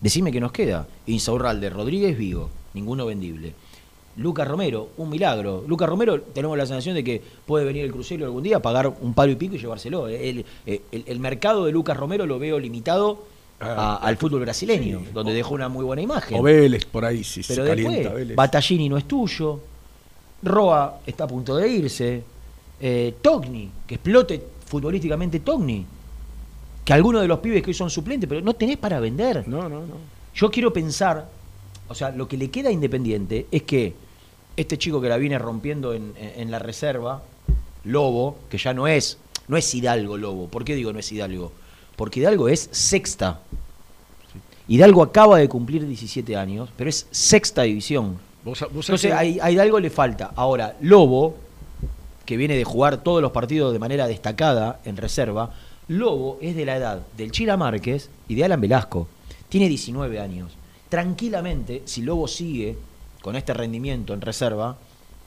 Decime 0.00 0.30
qué 0.30 0.40
nos 0.40 0.52
queda. 0.52 0.86
Insaurralde, 1.06 1.70
Rodríguez, 1.70 2.16
Vigo, 2.16 2.50
ninguno 2.74 3.06
vendible. 3.06 3.54
Lucas 4.18 4.46
Romero, 4.46 4.90
un 4.98 5.08
milagro. 5.08 5.64
Lucas 5.66 5.88
Romero, 5.88 6.20
tenemos 6.20 6.58
la 6.58 6.66
sensación 6.66 6.94
de 6.94 7.04
que 7.04 7.22
puede 7.46 7.64
venir 7.64 7.84
el 7.84 7.92
crucero 7.92 8.24
algún 8.26 8.42
día, 8.42 8.60
pagar 8.60 8.92
un 9.00 9.14
palo 9.14 9.32
y 9.32 9.36
pico 9.36 9.54
y 9.54 9.58
llevárselo. 9.58 10.08
El, 10.08 10.44
el- 10.66 10.82
el- 10.92 11.04
el 11.06 11.20
mercado 11.20 11.64
de 11.64 11.72
Lucas 11.72 11.96
Romero 11.96 12.26
lo 12.26 12.38
veo 12.38 12.58
limitado 12.58 13.24
a- 13.60 13.96
al 13.96 14.16
fútbol 14.16 14.40
brasileño, 14.40 15.02
donde 15.14 15.32
dejó 15.32 15.54
una 15.54 15.68
muy 15.68 15.84
buena 15.84 16.02
imagen. 16.02 16.38
O 16.38 16.42
Vélez 16.42 16.84
por 16.84 17.04
ahí, 17.04 17.24
si 17.24 17.42
Pero 17.42 17.62
se 17.64 17.68
calienta 17.70 17.96
después, 17.98 18.14
Vélez. 18.14 18.36
Battaglini 18.36 18.88
no 18.88 18.96
es 18.98 19.04
tuyo. 19.06 19.60
Roa 20.42 21.00
está 21.06 21.24
a 21.24 21.26
punto 21.28 21.56
de 21.56 21.68
irse. 21.68 22.22
Eh, 22.80 23.14
Togni, 23.20 23.68
que 23.86 23.96
explote 23.96 24.40
futbolísticamente 24.66 25.40
Togni. 25.40 25.84
Que 26.84 26.92
algunos 26.92 27.20
de 27.22 27.28
los 27.28 27.40
pibes 27.40 27.62
que 27.62 27.70
hoy 27.70 27.74
son 27.74 27.90
suplentes, 27.90 28.28
pero 28.28 28.40
no 28.40 28.54
tenés 28.54 28.76
para 28.78 28.98
vender. 29.00 29.46
No, 29.48 29.62
no, 29.68 29.80
no. 29.80 29.94
Yo 30.34 30.50
quiero 30.50 30.72
pensar, 30.72 31.28
o 31.88 31.94
sea, 31.94 32.10
lo 32.10 32.28
que 32.28 32.36
le 32.36 32.50
queda 32.50 32.68
a 32.68 32.72
Independiente 32.72 33.46
es 33.50 33.62
que 33.64 33.92
este 34.58 34.76
chico 34.76 35.00
que 35.00 35.08
la 35.08 35.16
viene 35.16 35.38
rompiendo 35.38 35.94
en, 35.94 36.12
en- 36.16 36.50
la 36.50 36.58
reserva, 36.58 37.22
Lobo, 37.84 38.36
que 38.50 38.58
ya 38.58 38.74
no 38.74 38.86
es, 38.88 39.18
no 39.46 39.56
es 39.56 39.72
Hidalgo 39.74 40.16
Lobo. 40.16 40.48
¿Por 40.48 40.64
qué 40.64 40.74
digo 40.74 40.92
no 40.92 40.98
es 40.98 41.10
Hidalgo? 41.12 41.52
Porque 41.96 42.20
Hidalgo 42.20 42.48
es 42.48 42.68
sexta. 42.72 43.40
Hidalgo 44.66 45.02
acaba 45.02 45.38
de 45.38 45.48
cumplir 45.48 45.86
17 45.86 46.36
años, 46.36 46.68
pero 46.76 46.90
es 46.90 47.06
sexta 47.10 47.62
división. 47.62 48.18
Vos, 48.44 48.60
vos 48.72 48.86
sabés 48.86 49.04
Entonces 49.04 49.40
a 49.42 49.50
Hidalgo 49.50 49.80
le 49.80 49.90
falta. 49.90 50.32
Ahora, 50.36 50.76
Lobo, 50.80 51.36
que 52.26 52.36
viene 52.36 52.56
de 52.56 52.64
jugar 52.64 53.02
todos 53.02 53.22
los 53.22 53.32
partidos 53.32 53.72
de 53.72 53.78
manera 53.78 54.06
destacada 54.06 54.80
en 54.84 54.96
reserva, 54.96 55.54
Lobo 55.88 56.38
es 56.42 56.54
de 56.54 56.66
la 56.66 56.76
edad 56.76 57.00
del 57.16 57.30
Chila 57.32 57.56
Márquez 57.56 58.10
y 58.28 58.34
de 58.34 58.44
Alan 58.44 58.60
Velasco. 58.60 59.08
Tiene 59.48 59.68
19 59.68 60.20
años. 60.20 60.52
Tranquilamente, 60.90 61.82
si 61.86 62.02
Lobo 62.02 62.28
sigue 62.28 62.76
con 63.22 63.36
este 63.36 63.54
rendimiento 63.54 64.14
en 64.14 64.20
reserva, 64.20 64.76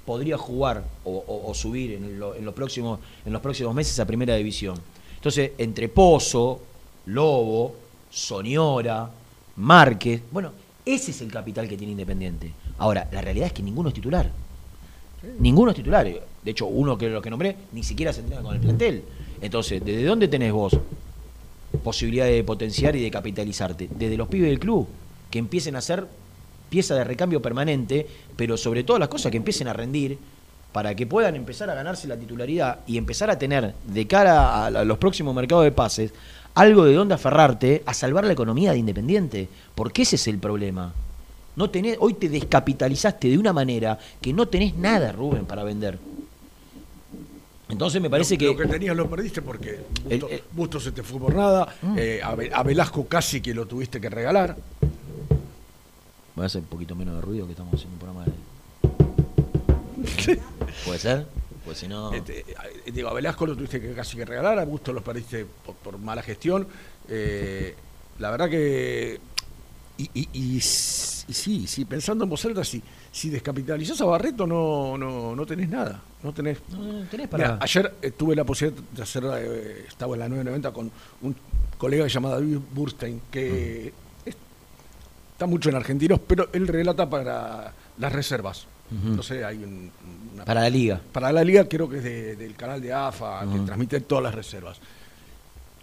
podría 0.06 0.38
jugar 0.38 0.84
o, 1.04 1.52
subir 1.54 1.94
en 1.94 2.20
los 2.20 2.54
próximos, 2.54 3.00
en 3.26 3.34
los 3.34 3.42
próximos 3.42 3.74
meses 3.74 4.00
a 4.00 4.06
primera 4.06 4.36
división. 4.36 4.78
Entonces, 5.16 5.52
entre 5.58 5.88
Pozo, 5.88 6.60
Lobo, 7.06 7.76
Soñora, 8.10 9.10
Márquez, 9.58 10.22
bueno, 10.32 10.52
ese 10.84 11.12
es 11.12 11.22
el 11.22 11.32
capital 11.32 11.68
que 11.68 11.78
tiene 11.78 11.92
Independiente. 11.92 12.52
Ahora, 12.80 13.08
la 13.12 13.22
realidad 13.22 13.48
es 13.48 13.54
que 13.54 13.62
ninguno 13.62 13.90
es 13.90 13.96
titular. 13.96 14.32
Ninguno 15.40 15.72
es 15.72 15.78
titular. 15.78 16.06
De 16.06 16.52
hecho, 16.52 16.66
uno 16.66 16.98
que 16.98 17.10
lo 17.10 17.22
que 17.22 17.30
nombré 17.30 17.56
ni 17.72 17.84
siquiera 17.84 18.12
se 18.12 18.22
entrena 18.22 18.42
con 18.42 18.56
el 18.56 18.62
plantel. 18.62 19.04
Entonces, 19.40 19.86
¿desde 19.86 20.04
dónde 20.04 20.28
tenés 20.28 20.52
vos 20.52 20.76
posibilidad 21.84 22.26
de 22.26 22.44
potenciar 22.44 22.96
y 22.96 23.04
de 23.04 23.12
capitalizarte? 23.12 23.90
Desde 23.92 24.18
los 24.18 24.28
pibes 24.28 24.50
del 24.50 24.60
club, 24.60 24.88
que 25.30 25.38
empiecen 25.38 25.76
a 25.76 25.82
ser 25.82 26.08
pieza 26.72 26.96
de 26.96 27.04
recambio 27.04 27.42
permanente, 27.42 28.08
pero 28.38 28.56
sobre 28.56 28.86
todas 28.86 29.02
las 29.02 29.10
cosas 29.10 29.30
que 29.30 29.38
empiecen 29.38 29.68
a 29.68 29.74
rendir 29.74 30.18
para 30.72 30.96
que 30.96 31.06
puedan 31.06 31.36
empezar 31.36 31.70
a 31.70 31.76
ganarse 31.76 32.08
la 32.08 32.16
titularidad 32.16 32.80
y 32.88 32.98
empezar 32.98 33.30
a 33.30 33.38
tener 33.38 33.74
de 33.86 34.08
cara 34.08 34.64
a 34.64 34.66
a 34.68 34.86
los 34.86 34.98
próximos 34.98 35.36
mercados 35.36 35.66
de 35.66 35.72
pases 35.74 36.14
algo 36.56 36.86
de 36.86 36.94
dónde 36.94 37.14
aferrarte 37.14 37.84
a 37.86 37.94
salvar 37.94 38.24
la 38.24 38.32
economía 38.34 38.72
de 38.72 38.78
Independiente, 38.78 39.50
porque 39.76 40.04
ese 40.04 40.16
es 40.16 40.28
el 40.28 40.38
problema. 40.38 40.94
No 41.58 41.70
tenés, 41.70 41.98
hoy 42.00 42.14
te 42.14 42.30
descapitalizaste 42.30 43.28
de 43.30 43.38
una 43.38 43.52
manera 43.52 44.00
que 44.22 44.32
no 44.32 44.48
tenés 44.48 44.74
nada, 44.76 45.12
Rubén, 45.12 45.46
para 45.46 45.64
vender. 45.66 46.00
Entonces 47.70 48.02
me 48.02 48.10
parece 48.10 48.36
lo, 48.36 48.40
que, 48.40 48.46
Lo 48.48 48.58
que 48.58 48.66
tenías 48.68 48.96
lo 48.96 49.10
perdiste 49.10 49.42
porque 49.42 49.80
Busto, 50.04 50.28
El- 50.28 50.34
el- 50.36 50.44
Busto 50.52 50.80
se 50.80 50.92
te 50.92 51.04
fue 51.04 51.20
por 51.20 51.36
nada. 51.36 51.68
Mm. 51.82 51.96
eh, 51.98 52.20
a 52.54 52.64
Velasco 52.64 53.06
casi 53.08 53.42
que 53.42 53.54
lo 53.54 53.66
tuviste 53.66 54.00
que 54.02 54.10
regalar. 54.10 54.56
Voy 56.36 56.44
a 56.44 56.46
hacer 56.46 56.62
un 56.62 56.68
poquito 56.68 56.96
menos 56.96 57.16
de 57.16 57.22
ruido 57.22 57.46
que 57.46 57.52
estamos 57.52 57.74
haciendo 57.74 57.94
un 57.96 58.00
programa 58.00 58.26
de... 58.26 58.32
¿Puede 60.86 61.00
ser? 61.00 61.28
Pues 61.66 61.78
si 61.78 61.88
no... 61.88 62.14
Este, 62.14 62.40
eh, 62.40 62.92
digo, 62.94 63.10
a 63.10 63.14
Velasco 63.14 63.46
lo 63.46 63.56
tuviste 63.56 63.80
que 63.82 63.94
casi 63.94 64.18
que 64.18 64.26
regalar, 64.26 64.58
a 64.60 64.66
Busto 64.66 64.94
lo 64.94 65.04
perdiste 65.04 65.46
por, 65.66 65.76
por 65.76 65.98
mala 66.00 66.22
gestión. 66.24 66.68
Eh, 67.08 67.76
la 68.20 68.32
verdad 68.32 68.50
que. 68.50 69.20
Y, 69.98 70.10
y- 70.14 70.30
y 70.34 70.62
sí, 70.62 71.68
sí, 71.68 71.86
pensando 71.86 72.24
en 72.24 72.30
voz 72.30 72.44
alta, 72.46 72.64
si, 72.64 72.82
si 73.12 73.30
descapitalizás 73.30 74.02
a 74.02 74.06
Barreto, 74.06 74.48
no, 74.48 74.98
no, 74.98 75.36
no 75.36 75.46
tenés 75.46 75.70
nada. 75.70 76.02
No 76.24 76.34
tenés. 76.34 76.58
No, 76.70 76.80
no, 76.80 77.04
tenés 77.08 77.28
para... 77.28 77.44
Mira, 77.54 77.60
ayer 77.62 77.94
eh, 78.02 78.12
tuve 78.12 78.36
la 78.36 78.44
posibilidad 78.44 78.82
de 78.92 79.04
hacer, 79.04 79.24
eh, 79.38 79.86
estaba 79.88 80.16
en 80.16 80.20
la 80.22 80.30
990 80.30 80.72
con 80.72 80.92
un 81.22 81.36
colega 81.78 82.08
llamado 82.08 82.36
David 82.36 82.58
Burstein, 82.74 83.22
que 83.30 83.94
Mm. 83.96 84.02
Es- 85.42 85.46
está 85.46 85.48
mucho 85.48 85.70
en 85.70 85.76
argentinos, 85.76 86.20
pero 86.26 86.50
él 86.54 86.68
relata 86.68 87.10
para 87.10 87.74
las 87.98 88.14
reservas. 88.14 88.68
No 88.92 89.24
sé, 89.24 89.44
hay 89.46 89.58
un- 89.64 89.90
una 90.34 90.44
Para 90.46 90.62
la 90.62 90.70
liga. 90.70 91.00
para 91.14 91.32
la 91.32 91.44
liga 91.46 91.64
creo 91.68 91.88
que 91.90 91.98
es 92.00 92.04
de- 92.04 92.36
del 92.36 92.56
canal 92.56 92.82
de 92.82 92.92
AFA, 92.94 93.46
que 93.52 93.60
transmite 93.60 94.02
todas 94.02 94.24
las 94.24 94.36
reservas. 94.36 94.80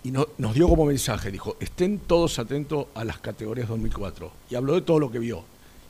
Y 0.05 0.11
no- 0.11 0.29
nos 0.39 0.55
dio 0.55 0.69
como 0.69 0.85
mensaje, 0.85 1.31
dijo, 1.33 1.57
estén 1.59 1.99
todos 2.01 2.39
atentos 2.39 2.87
a 2.95 3.05
las 3.05 3.19
categorías 3.19 3.67
2004. 3.69 4.31
Y 4.51 4.55
habló 4.57 4.75
de 4.75 4.83
todo 4.83 4.99
lo 5.01 5.11
que 5.11 5.19
vio. 5.19 5.43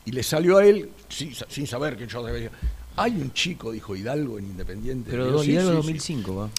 Y 0.05 0.13
le 0.13 0.23
salió 0.23 0.59
a 0.59 0.65
él, 0.65 0.91
sin, 1.09 1.33
sin 1.49 1.67
saber 1.67 1.97
que 1.97 2.07
yo 2.07 2.23
debía... 2.23 2.51
Hay 2.97 3.13
un 3.21 3.33
chico, 3.33 3.71
dijo 3.73 3.95
Hidalgo, 3.95 4.39
en 4.39 4.47
Independiente. 4.47 5.11
Pero 5.11 5.27
Digo, 5.27 5.39
do- 5.39 5.43
"Sí, 5.45 5.53
Hidalgo 5.53 5.71
sí, 5.71 5.77
2005, 5.77 6.37
va. 6.37 6.47
sí". 6.49 6.53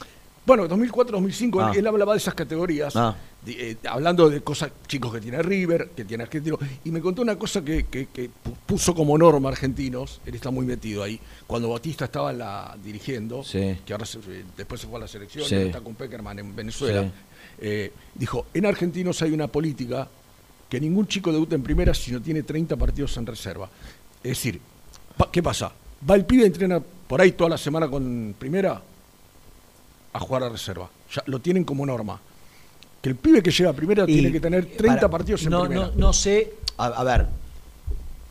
Bueno, 0.45 0.67
2004-2005, 0.67 1.59
Ah. 1.61 1.71
él, 1.73 1.79
él 1.79 1.87
hablaba 1.87 2.13
de 2.13 2.17
esas 2.19 2.33
categorías, 2.33 2.95
Ah. 2.95 3.15
Eh, 3.47 3.77
hablando 3.89 4.29
de 4.29 4.41
cosas, 4.41 4.71
chicos 4.87 5.13
que 5.13 5.21
tiene 5.21 5.41
River, 5.41 5.91
que 5.95 6.05
tiene 6.05 6.23
Argentino, 6.23 6.57
y 6.83 6.91
me 6.91 6.99
contó 7.01 7.21
una 7.21 7.37
cosa 7.37 7.63
que, 7.63 7.85
que- 7.85 8.07
que 8.07 8.25
pu- 8.29 8.55
puso 8.65 8.93
como 8.93 9.17
norma 9.17 9.49
argentinos, 9.49 10.19
él 10.25 10.35
está 10.35 10.51
muy 10.51 10.65
metido 10.65 11.03
ahí, 11.03 11.19
cuando 11.47 11.69
Batista 11.69 12.05
estaba 12.05 12.33
la, 12.33 12.77
dirigiendo, 12.83 13.43
Sí. 13.43 13.77
que 13.85 13.93
ahora 13.93 14.05
se- 14.05 14.19
después 14.57 14.81
se 14.81 14.87
fue 14.87 14.97
a 14.97 15.01
la 15.01 15.07
selección, 15.07 15.45
Sí. 15.45 15.55
está 15.55 15.81
con 15.81 15.95
Peckerman 15.95 16.39
en 16.39 16.55
Venezuela, 16.55 17.03
Sí. 17.03 17.11
eh, 17.61 17.93
dijo, 18.15 18.47
en 18.53 18.65
Argentinos 18.65 19.21
hay 19.21 19.31
una 19.31 19.47
política 19.47 20.07
que 20.69 20.79
ningún 20.79 21.07
chico 21.07 21.31
debuta 21.31 21.55
en 21.55 21.63
primera 21.63 21.93
si 21.93 22.11
no 22.11 22.21
tiene 22.21 22.43
30 22.43 22.75
partidos 22.75 23.15
en 23.17 23.25
reserva. 23.25 23.69
Es 24.21 24.31
decir, 24.31 24.59
pa- 25.17 25.31
¿qué 25.31 25.41
pasa? 25.41 25.71
Va 26.07 26.15
el 26.15 26.25
pibe, 26.25 26.45
entrena 26.45 26.79
por 26.79 27.19
ahí 27.21 27.31
toda 27.31 27.49
la 27.49 27.57
semana 27.57 27.87
con 27.89 28.35
primera 28.37 28.81
a 30.13 30.19
jugar 30.19 30.43
a 30.43 30.49
reserva. 30.49 30.89
Ya 31.13 31.23
lo 31.25 31.39
tienen 31.39 31.63
como 31.63 31.85
norma. 31.85 32.19
Que 33.01 33.09
el 33.09 33.15
pibe 33.15 33.41
que 33.41 33.51
llega 33.51 33.69
a 33.69 33.73
primera 33.73 34.03
Y, 34.03 34.13
tiene 34.13 34.31
que 34.31 34.39
tener 34.39 34.65
30 34.65 34.95
para- 35.01 35.09
partidos 35.09 35.43
en 35.43 35.49
no, 35.51 35.61
primera. 35.63 35.87
No, 35.87 35.91
no 35.95 36.13
sé, 36.13 36.53
a, 36.77 36.87
a 36.87 37.03
ver, 37.03 37.27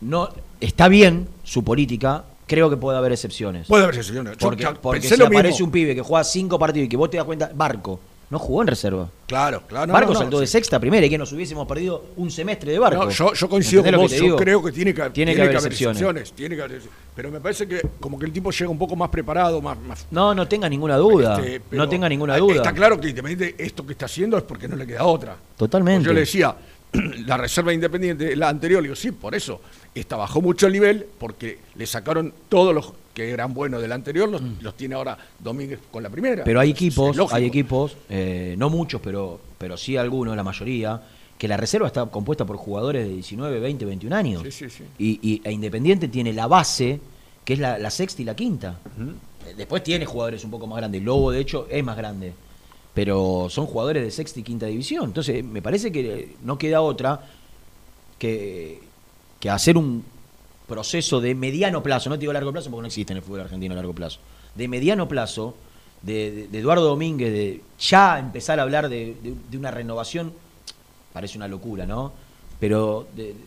no 0.00 0.28
está 0.61 0.88
bien 0.88 1.26
su 1.44 1.64
política, 1.64 2.24
creo 2.46 2.68
que 2.68 2.76
puede 2.76 2.98
haber 2.98 3.12
excepciones. 3.12 3.66
Puede 3.66 3.85
haber 3.85 3.96
excepciones. 3.96 4.37
Porque 4.38 4.66
porque 4.83 5.00
si 5.09 5.14
aparece 5.22 5.48
mismo. 5.54 5.66
un 5.66 5.72
pibe 5.72 5.94
que 5.94 6.02
juega 6.02 6.24
cinco 6.24 6.59
partidos 6.59 6.87
y 6.87 6.88
que 6.88 6.96
vos 6.96 7.11
te 7.11 7.16
das 7.16 7.24
cuenta, 7.26 7.50
Barco, 7.54 8.00
no 8.30 8.38
jugó 8.38 8.62
en 8.62 8.68
reserva. 8.68 9.08
Claro, 9.26 9.62
claro. 9.66 9.92
Barco 9.92 10.08
no, 10.12 10.14
no, 10.14 10.20
saltó 10.20 10.40
de 10.40 10.46
sí. 10.46 10.52
sexta 10.52 10.78
primera 10.78 11.06
y 11.06 11.10
que 11.10 11.16
nos 11.18 11.32
hubiésemos 11.32 11.66
perdido 11.66 12.04
un 12.16 12.30
semestre 12.30 12.72
de 12.72 12.78
Barco. 12.78 13.04
No, 13.04 13.10
yo, 13.10 13.32
yo 13.32 13.48
coincido 13.48 13.82
con 13.82 13.94
¿Entendés 13.94 14.20
lo 14.20 14.26
vos, 14.26 14.30
yo 14.32 14.36
creo 14.36 14.62
que 14.62 14.72
tiene 14.72 14.92
que, 14.94 15.10
Tiene 15.10 15.34
que 15.34 15.42
haber 15.42 15.56
excepciones. 15.56 16.32
tiene 16.32 16.56
que 16.56 16.62
haber- 16.62 16.82
pero 17.14 17.30
me 17.30 17.40
parece 17.40 17.66
que 17.66 17.80
como 17.98 18.18
que 18.18 18.26
el 18.26 18.32
tipo 18.32 18.50
llega 18.50 18.70
un 18.70 18.78
poco 18.78 18.94
más 18.96 19.08
preparado, 19.08 19.60
más... 19.60 19.78
más 19.80 20.06
No, 20.10 20.34
no 20.34 20.46
tenga 20.46 20.68
ninguna 20.68 20.96
duda. 20.96 21.40
este, 21.40 21.76
no 21.76 21.88
tenga 21.88 22.08
ninguna 22.08 22.36
duda. 22.36 22.56
Está 22.56 22.72
claro 22.72 23.00
que 23.00 23.08
Independiente 23.08 23.54
esto 23.62 23.84
que 23.86 23.92
está 23.92 24.04
haciendo 24.06 24.36
es 24.36 24.44
porque 24.44 24.68
no 24.68 24.76
le 24.76 24.86
queda 24.86 25.04
otra. 25.04 25.36
Totalmente. 25.56 26.06
Yo 26.06 26.12
le 26.12 26.20
decía, 26.20 26.54
la 27.26 27.36
reserva 27.36 27.72
independiente, 27.72 28.36
la 28.36 28.48
anterior, 28.48 28.80
le 28.82 28.88
digo, 28.88 28.96
sí, 28.96 29.10
por 29.12 29.34
eso. 29.34 29.60
Esta 29.94 30.16
bajó 30.16 30.40
mucho 30.40 30.66
el 30.66 30.72
nivel 30.74 31.06
porque 31.18 31.58
le 31.74 31.86
sacaron 31.86 32.32
todos 32.48 32.74
los 32.74 32.92
que 33.18 33.31
eran 33.31 33.52
buenos 33.52 33.83
del 33.83 33.90
anterior, 33.90 34.28
los, 34.28 34.40
los 34.61 34.76
tiene 34.76 34.94
ahora 34.94 35.18
Domínguez 35.40 35.81
con 35.90 36.02
la 36.04 36.09
primera. 36.09 36.42
Mm. 36.42 36.44
Pero 36.44 36.61
hay 36.61 36.70
equipos, 36.70 37.18
hay 37.33 37.46
equipos, 37.46 37.96
eh, 38.09 38.54
no 38.57 38.70
muchos, 38.70 39.00
pero, 39.02 39.40
pero 39.59 39.76
sí 39.76 39.96
algunos, 39.96 40.37
la 40.37 40.44
mayoría, 40.44 41.02
que 41.37 41.48
la 41.48 41.57
reserva 41.57 41.88
está 41.88 42.07
compuesta 42.07 42.44
por 42.44 42.57
jugadores 42.57 43.07
de 43.09 43.12
19, 43.14 43.59
20, 43.59 43.85
21 43.85 44.14
años. 44.16 44.42
Sí, 44.44 44.52
sí, 44.52 44.70
sí. 44.70 44.85
Y, 44.98 45.18
y- 45.35 45.40
e 45.44 45.50
Independiente 45.50 46.07
tiene 46.07 46.33
la 46.33 46.46
base 46.46 47.00
que 47.44 47.54
es 47.54 47.59
la, 47.59 47.76
la 47.78 47.90
sexta 47.90 48.22
y 48.22 48.24
la 48.24 48.37
quinta. 48.37 48.78
Eh, 49.46 49.54
Después 49.57 49.83
tiene 49.83 50.04
jugadores 50.07 50.44
un 50.44 50.50
poco 50.52 50.66
más 50.68 50.76
grandes. 50.78 51.02
Lobo, 51.02 51.33
de 51.33 51.40
hecho, 51.40 51.66
es 51.70 51.83
más 51.83 51.96
grande. 51.96 52.33
Pero 52.94 53.48
son 53.50 53.66
jugadores 53.66 54.02
de 54.04 54.11
sexta 54.12 54.38
y 54.38 54.42
quinta 54.44 54.66
división. 54.66 55.07
Entonces, 55.07 55.42
me 55.42 55.61
parece 55.62 55.90
que 55.90 56.37
no 56.44 56.57
queda 56.59 56.83
otra 56.83 57.20
que, 58.18 58.81
que 59.40 59.50
hacer 59.50 59.76
un 59.76 60.04
proceso 60.68 61.20
de 61.20 61.35
mediano 61.35 61.83
plazo, 61.83 62.11
no 62.11 62.16
te 62.16 62.20
digo 62.20 62.33
largo 62.33 62.52
plazo 62.52 62.70
porque 62.70 62.83
no 62.83 62.87
existe 62.88 63.12
en 63.12 63.16
el 63.16 63.22
fútbol 63.22 63.40
argentino 63.40 63.72
a 63.72 63.76
largo 63.76 63.94
plazo, 63.94 64.20
de 64.54 64.68
mediano 64.68 65.09
plazo, 65.09 65.57
de, 66.02 66.48
Eduardo 66.52 66.85
Domínguez, 66.85 67.33
de 67.33 67.61
ya 67.81 68.18
empezar 68.18 68.61
a 68.61 68.62
hablar 68.62 68.88
de, 68.88 69.16
una 69.57 69.70
renovación, 69.70 70.33
parece 71.12 71.38
una 71.38 71.48
locura, 71.48 71.87
¿no? 71.87 72.12
Pero 72.61 73.07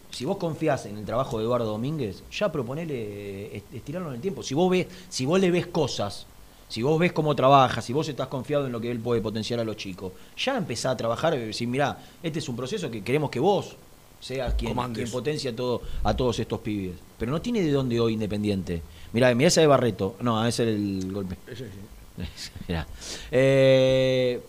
si 0.09 0.23
vos 0.25 0.37
confías 0.37 0.85
en 0.85 0.97
el 0.97 1.05
trabajo 1.05 1.37
de 1.37 1.43
Eduardo 1.43 1.65
Domínguez, 1.65 2.23
ya 2.31 2.51
proponele 2.51 2.95
eh, 2.95 3.57
est- 3.57 3.73
estirarlo 3.73 4.07
en 4.09 4.15
el 4.15 4.21
tiempo. 4.21 4.41
Si 4.41 4.53
vos 4.53 4.69
ves, 4.71 4.87
si 5.09 5.25
vos 5.25 5.39
le 5.39 5.51
ves 5.51 5.67
cosas, 5.67 6.25
si 6.69 6.81
vos 6.81 6.97
ves 6.97 7.11
cómo 7.11 7.35
trabaja, 7.35 7.81
si 7.81 7.91
vos 7.91 8.07
estás 8.07 8.29
confiado 8.29 8.65
en 8.67 8.71
lo 8.71 8.79
que 8.79 8.89
él 8.89 8.99
puede 8.99 9.19
potenciar 9.19 9.59
a 9.59 9.65
los 9.65 9.75
chicos, 9.75 10.13
ya 10.37 10.57
empezá 10.57 10.91
a 10.91 10.97
trabajar 10.97 11.33
y 11.33 11.39
decir, 11.39 11.67
mirá, 11.67 11.99
este 12.23 12.39
es 12.39 12.47
un 12.47 12.55
proceso 12.55 12.89
que 12.89 13.03
queremos 13.03 13.29
que 13.29 13.41
vos 13.41 13.75
seas 14.21 14.53
quien, 14.53 14.77
quien 14.93 15.11
potencia 15.11 15.53
todo, 15.53 15.81
a 16.03 16.15
todos 16.15 16.39
estos 16.39 16.59
pibes. 16.61 16.95
Pero 17.17 17.31
no 17.31 17.41
tiene 17.41 17.61
de 17.61 17.71
dónde 17.71 17.99
hoy 17.99 18.13
Independiente. 18.13 18.81
Mirá, 19.11 19.35
mirá 19.35 19.49
esa 19.49 19.59
de 19.59 19.67
Barreto. 19.67 20.15
No, 20.21 20.45
ese 20.45 20.63
era 20.63 20.71
el 20.71 21.11
golpe. 21.11 21.37
Ese 21.47 21.65
sí. 21.65 22.51
Mirá. 22.67 22.87
Eh, 23.31 24.41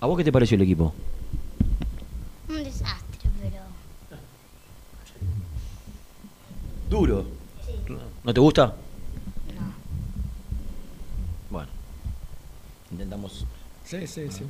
¿A 0.00 0.06
vos 0.06 0.16
qué 0.16 0.24
te 0.24 0.32
pareció 0.32 0.56
el 0.56 0.62
equipo? 0.62 0.92
Un 2.48 2.64
desastre, 2.64 3.30
pero. 3.40 3.62
Duro. 6.90 7.24
¿No 8.24 8.34
te 8.34 8.40
gusta? 8.40 8.66
No. 8.66 9.74
Bueno. 11.50 11.68
Intentamos. 12.90 13.46
Sí, 13.84 14.06
sí, 14.06 14.30
sí. 14.30 14.44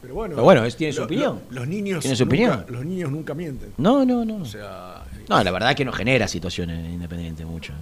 Pero 0.00 0.14
bueno, 0.14 0.34
Pero 0.36 0.44
bueno, 0.44 0.64
es- 0.64 0.76
tiene 0.76 0.92
su 0.92 1.00
lo- 1.00 1.06
opinión. 1.06 1.40
lo- 1.50 1.60
los 1.60 1.68
niños 1.68 2.00
Tiene 2.00 2.16
su 2.16 2.24
nunca- 2.24 2.34
opinión. 2.34 2.64
Los 2.68 2.84
niños 2.84 3.10
nunca 3.10 3.34
mienten. 3.34 3.72
No, 3.78 4.04
no, 4.04 4.24
no. 4.24 4.36
O 4.36 4.44
sea, 4.44 5.04
No, 5.28 5.42
la 5.44 5.50
verdad 5.50 5.70
es 5.70 5.76
que 5.76 5.84
no 5.84 5.92
genera 5.92 6.26
situaciones 6.28 6.90
independientes 6.92 7.44
mucho. 7.46 7.72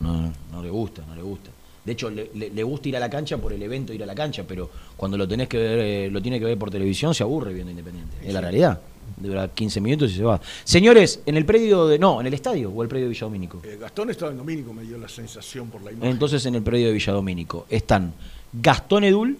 No, 0.00 0.20
no, 0.22 0.32
no 0.52 0.62
le 0.62 0.70
gusta, 0.70 1.02
no 1.06 1.14
le 1.14 1.22
gusta. 1.22 1.50
De 1.84 1.92
hecho, 1.92 2.10
le, 2.10 2.30
le- 2.34 2.50
le 2.50 2.62
gusta 2.64 2.88
ir 2.88 2.96
a 2.96 3.00
la 3.00 3.08
cancha 3.08 3.38
por 3.38 3.52
el 3.52 3.62
evento 3.62 3.92
ir 3.92 4.02
a 4.02 4.06
la 4.06 4.14
cancha, 4.14 4.42
pero 4.46 4.68
cuando 4.96 5.16
lo 5.16 5.28
tenés 5.28 5.48
que 5.48 5.56
ver, 5.56 5.78
eh, 5.78 6.10
lo 6.10 6.20
tiene 6.20 6.38
que 6.40 6.44
ver 6.44 6.58
por 6.58 6.68
televisión, 6.70 7.14
se 7.14 7.22
aburre 7.22 7.52
viendo 7.54 7.70
Independiente. 7.70 8.16
Es 8.24 8.34
la 8.34 8.40
realidad. 8.40 8.80
Dura 9.16 9.46
15 9.48 9.80
minutos 9.80 10.10
y 10.10 10.16
se 10.16 10.24
va. 10.24 10.40
Señores, 10.64 11.20
en 11.26 11.36
el 11.36 11.46
predio 11.46 11.86
de. 11.86 11.96
No, 11.98 12.20
en 12.20 12.26
el 12.26 12.34
estadio 12.34 12.70
o 12.70 12.82
el 12.82 12.88
predio 12.88 13.06
de 13.06 13.10
Villa 13.10 13.20
Domínico. 13.26 13.60
eh, 13.62 13.78
Gastón 13.80 14.10
estaba 14.10 14.32
en 14.32 14.38
Domínico, 14.38 14.72
me 14.74 14.82
dio 14.82 14.98
la 14.98 15.08
sensación 15.08 15.68
por 15.68 15.80
la 15.82 15.92
imagen. 15.92 16.10
Entonces 16.10 16.44
en 16.46 16.56
el 16.56 16.62
predio 16.62 16.88
de 16.88 16.92
Villa 16.92 17.12
Domínico 17.12 17.66
están 17.70 18.12
Gastón 18.52 19.04
Edul 19.04 19.38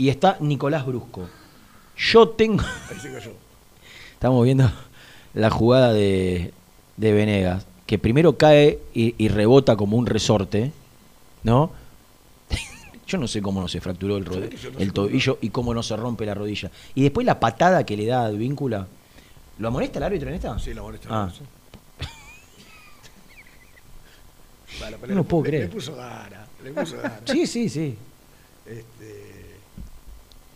y 0.00 0.08
está 0.08 0.38
Nicolás 0.40 0.86
Brusco. 0.86 1.28
Yo 1.96 2.30
tengo. 2.30 2.64
Ahí 2.90 2.98
se 2.98 3.12
cayó. 3.12 3.32
Estamos 4.14 4.42
viendo 4.44 4.70
la 5.34 5.50
jugada 5.50 5.92
de, 5.92 6.52
de 6.96 7.12
Venegas, 7.12 7.66
que 7.86 7.98
primero 7.98 8.38
cae 8.38 8.78
y, 8.94 9.14
y 9.22 9.28
rebota 9.28 9.76
como 9.76 9.96
un 9.98 10.06
resorte, 10.06 10.72
¿no? 11.42 11.70
Yo 13.06 13.18
no 13.18 13.28
sé 13.28 13.42
cómo 13.42 13.60
no 13.60 13.68
se 13.68 13.80
fracturó 13.80 14.16
el, 14.16 14.24
no 14.24 14.78
el 14.78 14.92
tobillo 14.94 15.36
y 15.42 15.50
cómo 15.50 15.74
no 15.74 15.82
se 15.82 15.96
rompe 15.96 16.24
la 16.24 16.32
rodilla. 16.34 16.70
Y 16.94 17.02
después 17.02 17.26
la 17.26 17.38
patada 17.38 17.84
que 17.84 17.96
le 17.96 18.06
da 18.06 18.22
a 18.22 18.26
Advíncula. 18.26 18.86
¿Lo 19.58 19.68
amonesta 19.68 19.98
el 19.98 20.04
árbitro 20.04 20.28
en 20.30 20.36
esta? 20.36 20.58
Sí, 20.58 20.72
la 20.72 20.80
molesta. 20.82 21.08
Ah. 21.10 21.30
sí. 21.36 21.44
No 24.80 25.14
lo 25.14 25.14
le- 25.16 25.24
puedo 25.24 25.42
le- 25.44 25.48
creer. 25.50 25.64
Le 25.64 25.68
puso 25.74 25.94
gana, 25.94 26.46
le 26.64 26.70
puso 26.72 26.96
gana. 26.96 27.20
Sí, 27.26 27.46
sí, 27.46 27.68
sí. 27.68 27.96
Este, 28.64 29.29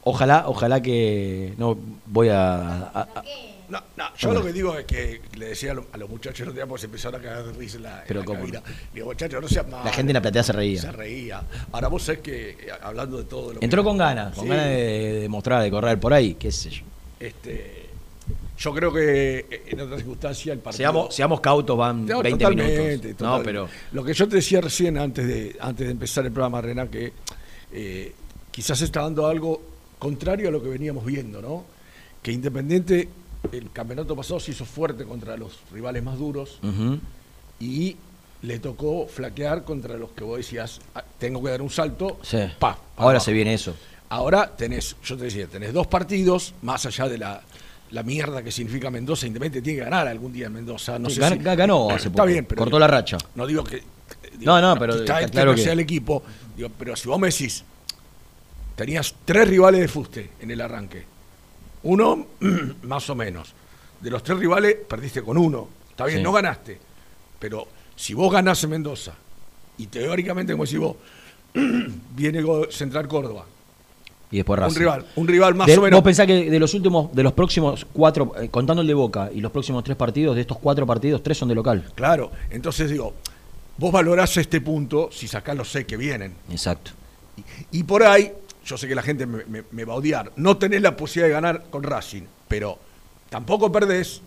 Ojalá, 0.04 0.44
ojalá 0.46 0.80
que. 0.82 1.54
No, 1.56 1.76
voy 2.06 2.28
a. 2.28 2.56
a- 2.88 3.00
a- 3.14 3.24
no, 3.66 3.80
no, 3.96 4.04
yo 4.18 4.32
lo 4.34 4.44
que 4.44 4.52
digo 4.52 4.76
es 4.78 4.84
que 4.84 5.22
le 5.38 5.46
decía 5.48 5.70
a, 5.70 5.74
lo- 5.74 5.86
a 5.90 5.96
los 5.96 6.08
muchachos, 6.10 6.46
no 6.46 6.52
te 6.52 6.64
pues 6.66 6.84
empezaron 6.84 7.18
a 7.18 7.24
cagar 7.24 7.44
de 7.44 7.52
risa 7.54 7.78
en 7.78 7.82
la, 7.84 8.00
en 8.02 8.04
Pero 8.08 8.20
la 8.20 8.26
cómo 8.26 8.40
cabina. 8.40 8.62
Digo, 8.92 9.06
muchachos, 9.06 9.40
no 9.40 9.48
sean 9.48 9.70
malos. 9.70 9.86
la 9.86 9.92
gente 9.92 10.10
en 10.10 10.14
la 10.14 10.20
platea 10.20 10.42
se 10.42 10.52
reía. 10.52 10.80
Se 10.82 10.92
reía. 10.92 11.42
Ahora 11.72 11.88
vos 11.88 12.02
sabés 12.02 12.20
que, 12.20 12.50
eh, 12.50 12.56
hablando 12.82 13.16
de 13.16 13.24
todo 13.24 13.54
lo 13.54 13.60
que- 13.60 13.64
Entró 13.64 13.82
con 13.82 13.96
ganas, 13.96 14.34
con 14.34 14.44
Sí. 14.44 14.50
ganas 14.50 14.66
de, 14.66 15.20
de 15.22 15.28
mostrar, 15.30 15.62
de 15.62 15.70
correr 15.70 15.98
por 15.98 16.12
ahí, 16.12 16.34
qué 16.34 16.52
sé 16.52 16.68
yo. 16.68 16.82
Este, 17.18 17.86
yo 18.58 18.74
creo 18.74 18.92
que 18.92 19.38
eh, 19.50 19.62
en 19.68 19.80
otras 19.80 20.00
circunstancias 20.00 20.52
el 20.52 20.58
partido... 20.60 20.76
Seamos, 20.76 21.14
seamos 21.14 21.40
cautos, 21.40 21.76
van 21.78 22.04
No, 22.04 22.22
20 22.22 22.44
totalmente, 22.44 22.98
minutos. 23.06 23.26
No, 23.26 23.42
pero. 23.42 23.66
Lo 23.92 24.04
que 24.04 24.12
yo 24.12 24.28
te 24.28 24.36
decía 24.36 24.60
recién 24.60 24.98
antes 24.98 25.26
de, 25.26 25.56
antes 25.58 25.86
de 25.86 25.90
empezar 25.92 26.26
el 26.26 26.32
programa, 26.32 26.60
Rena, 26.60 26.86
que 26.88 27.14
eh, 27.72 28.12
quizás 28.50 28.82
está 28.82 29.00
dando 29.00 29.26
algo 29.26 29.72
contrario 30.08 30.48
a 30.48 30.52
lo 30.52 30.62
que 30.62 30.68
veníamos 30.68 31.02
viendo, 31.06 31.40
¿no? 31.40 31.64
Que 32.22 32.30
Independiente, 32.30 33.08
el 33.52 33.70
campeonato 33.72 34.14
pasado 34.14 34.38
se 34.38 34.50
hizo 34.50 34.66
fuerte 34.66 35.04
contra 35.04 35.34
los 35.38 35.60
rivales 35.72 36.02
más 36.02 36.18
duros 36.18 36.58
y 37.58 37.96
le 38.42 38.58
tocó 38.58 39.06
flaquear 39.06 39.64
contra 39.64 39.96
los 39.96 40.10
que 40.10 40.22
vos 40.24 40.36
decías, 40.36 40.80
"Ah, 40.94 41.02
tengo 41.18 41.42
que 41.42 41.50
dar 41.50 41.62
un 41.62 41.70
salto, 41.70 42.18
Sí. 42.22 42.36
pa, 42.58 42.74
pa 42.74 42.78
Ahora 42.96 43.12
abajo". 43.16 43.24
se 43.24 43.32
viene 43.32 43.54
eso. 43.54 43.74
Ahora 44.10 44.54
tenés, 44.54 44.94
yo 45.02 45.16
te 45.16 45.24
decía, 45.24 45.46
tenés 45.46 45.72
dos 45.72 45.86
partidos, 45.86 46.52
más 46.62 46.84
allá 46.84 47.08
de 47.08 47.16
la, 47.16 47.40
la 47.90 48.02
mierda 48.02 48.42
que 48.42 48.52
significa 48.52 48.90
Mendoza, 48.90 49.26
Independiente 49.26 49.62
tiene 49.64 49.78
que 49.78 49.84
ganar 49.86 50.06
algún 50.06 50.32
día 50.34 50.46
en 50.46 50.52
Mendoza. 50.52 50.98
No 50.98 51.08
sé 51.08 51.20
Gan- 51.22 51.38
si- 51.38 51.42
ganó 51.42 51.88
hace 51.90 52.08
Está 52.08 52.22
poco. 52.22 52.26
bien, 52.26 52.44
pero 52.44 52.58
Cortó 52.58 52.78
la 52.78 52.86
racha. 52.86 53.16
No 53.34 53.46
digo 53.46 53.64
que. 53.64 53.82
No, 54.40 54.60
no, 54.60 54.76
pero 54.78 54.96
Está, 54.96 55.20
está 55.20 55.30
claro 55.30 55.54
que- 55.54 55.62
sea 55.62 55.72
el 55.72 55.80
equipo. 55.80 56.22
Digo, 56.56 56.68
pero 56.78 56.94
si 56.96 57.08
vos 57.08 57.18
me 57.18 57.28
decís, 57.28 57.64
tenías 58.76 59.14
tres 59.24 59.48
rivales 59.48 59.80
de 59.80 59.88
fuste 59.88 60.30
en 60.40 60.50
el 60.50 60.60
arranque. 60.60 61.04
Uno, 61.84 62.26
más 62.82 63.08
o 63.10 63.14
menos. 63.14 63.52
De 64.00 64.10
los 64.10 64.22
tres 64.22 64.38
rivales, 64.38 64.76
perdiste 64.88 65.22
con 65.22 65.38
uno. 65.38 65.68
Está 65.90 66.06
bien, 66.06 66.18
Sí. 66.18 66.22
no 66.24 66.32
ganaste. 66.32 66.78
Pero 67.38 67.66
si 67.96 68.14
vos 68.14 68.32
ganás 68.32 68.62
en 68.64 68.70
Mendoza, 68.70 69.14
y 69.78 69.86
teóricamente, 69.86 70.52
como 70.52 70.64
decís 70.64 70.78
vos, 70.78 70.96
viene 72.14 72.42
Central 72.70 73.08
Córdoba. 73.08 73.46
Y 74.30 74.38
después 74.38 74.58
Un 74.58 74.64
Racing. 74.64 74.78
rival, 74.80 75.06
un 75.16 75.28
rival 75.28 75.54
más 75.54 75.66
De- 75.68 75.78
o 75.78 75.82
menos. 75.82 75.98
Vos 75.98 76.04
pensás 76.04 76.26
que 76.26 76.50
de 76.50 76.58
los 76.58 76.74
últimos, 76.74 77.14
de 77.14 77.22
los 77.22 77.32
próximos 77.34 77.86
cuatro, 77.92 78.32
eh, 78.40 78.48
contando 78.48 78.82
el 78.82 78.88
de 78.88 78.94
Boca 78.94 79.30
y 79.32 79.40
los 79.40 79.52
próximos 79.52 79.84
tres 79.84 79.96
partidos, 79.96 80.34
de 80.34 80.40
estos 80.40 80.58
cuatro 80.58 80.86
partidos, 80.86 81.22
tres 81.22 81.38
son 81.38 81.48
de 81.48 81.54
local. 81.54 81.84
Claro, 81.94 82.32
entonces 82.50 82.90
digo, 82.90 83.14
vos 83.78 83.92
valorás 83.92 84.36
este 84.36 84.60
punto 84.60 85.10
si 85.12 85.28
sacás 85.28 85.56
los 85.56 85.70
seis 85.70 85.86
que 85.86 85.96
vienen. 85.96 86.34
Exacto. 86.50 86.90
Y, 87.70 87.78
y 87.78 87.82
por 87.84 88.02
ahí, 88.02 88.32
yo 88.64 88.76
sé 88.78 88.88
que 88.88 88.94
la 88.94 89.02
gente 89.02 89.26
me, 89.26 89.44
me- 89.44 89.64
me 89.70 89.84
va 89.84 89.94
a 89.94 89.96
odiar, 89.96 90.32
no 90.36 90.56
tenés 90.56 90.80
la 90.82 90.96
posibilidad 90.96 91.28
de 91.28 91.32
ganar 91.34 91.64
con 91.70 91.82
Racing, 91.82 92.22
pero 92.48 92.78
tampoco 93.30 93.70
perdés, 93.70 94.22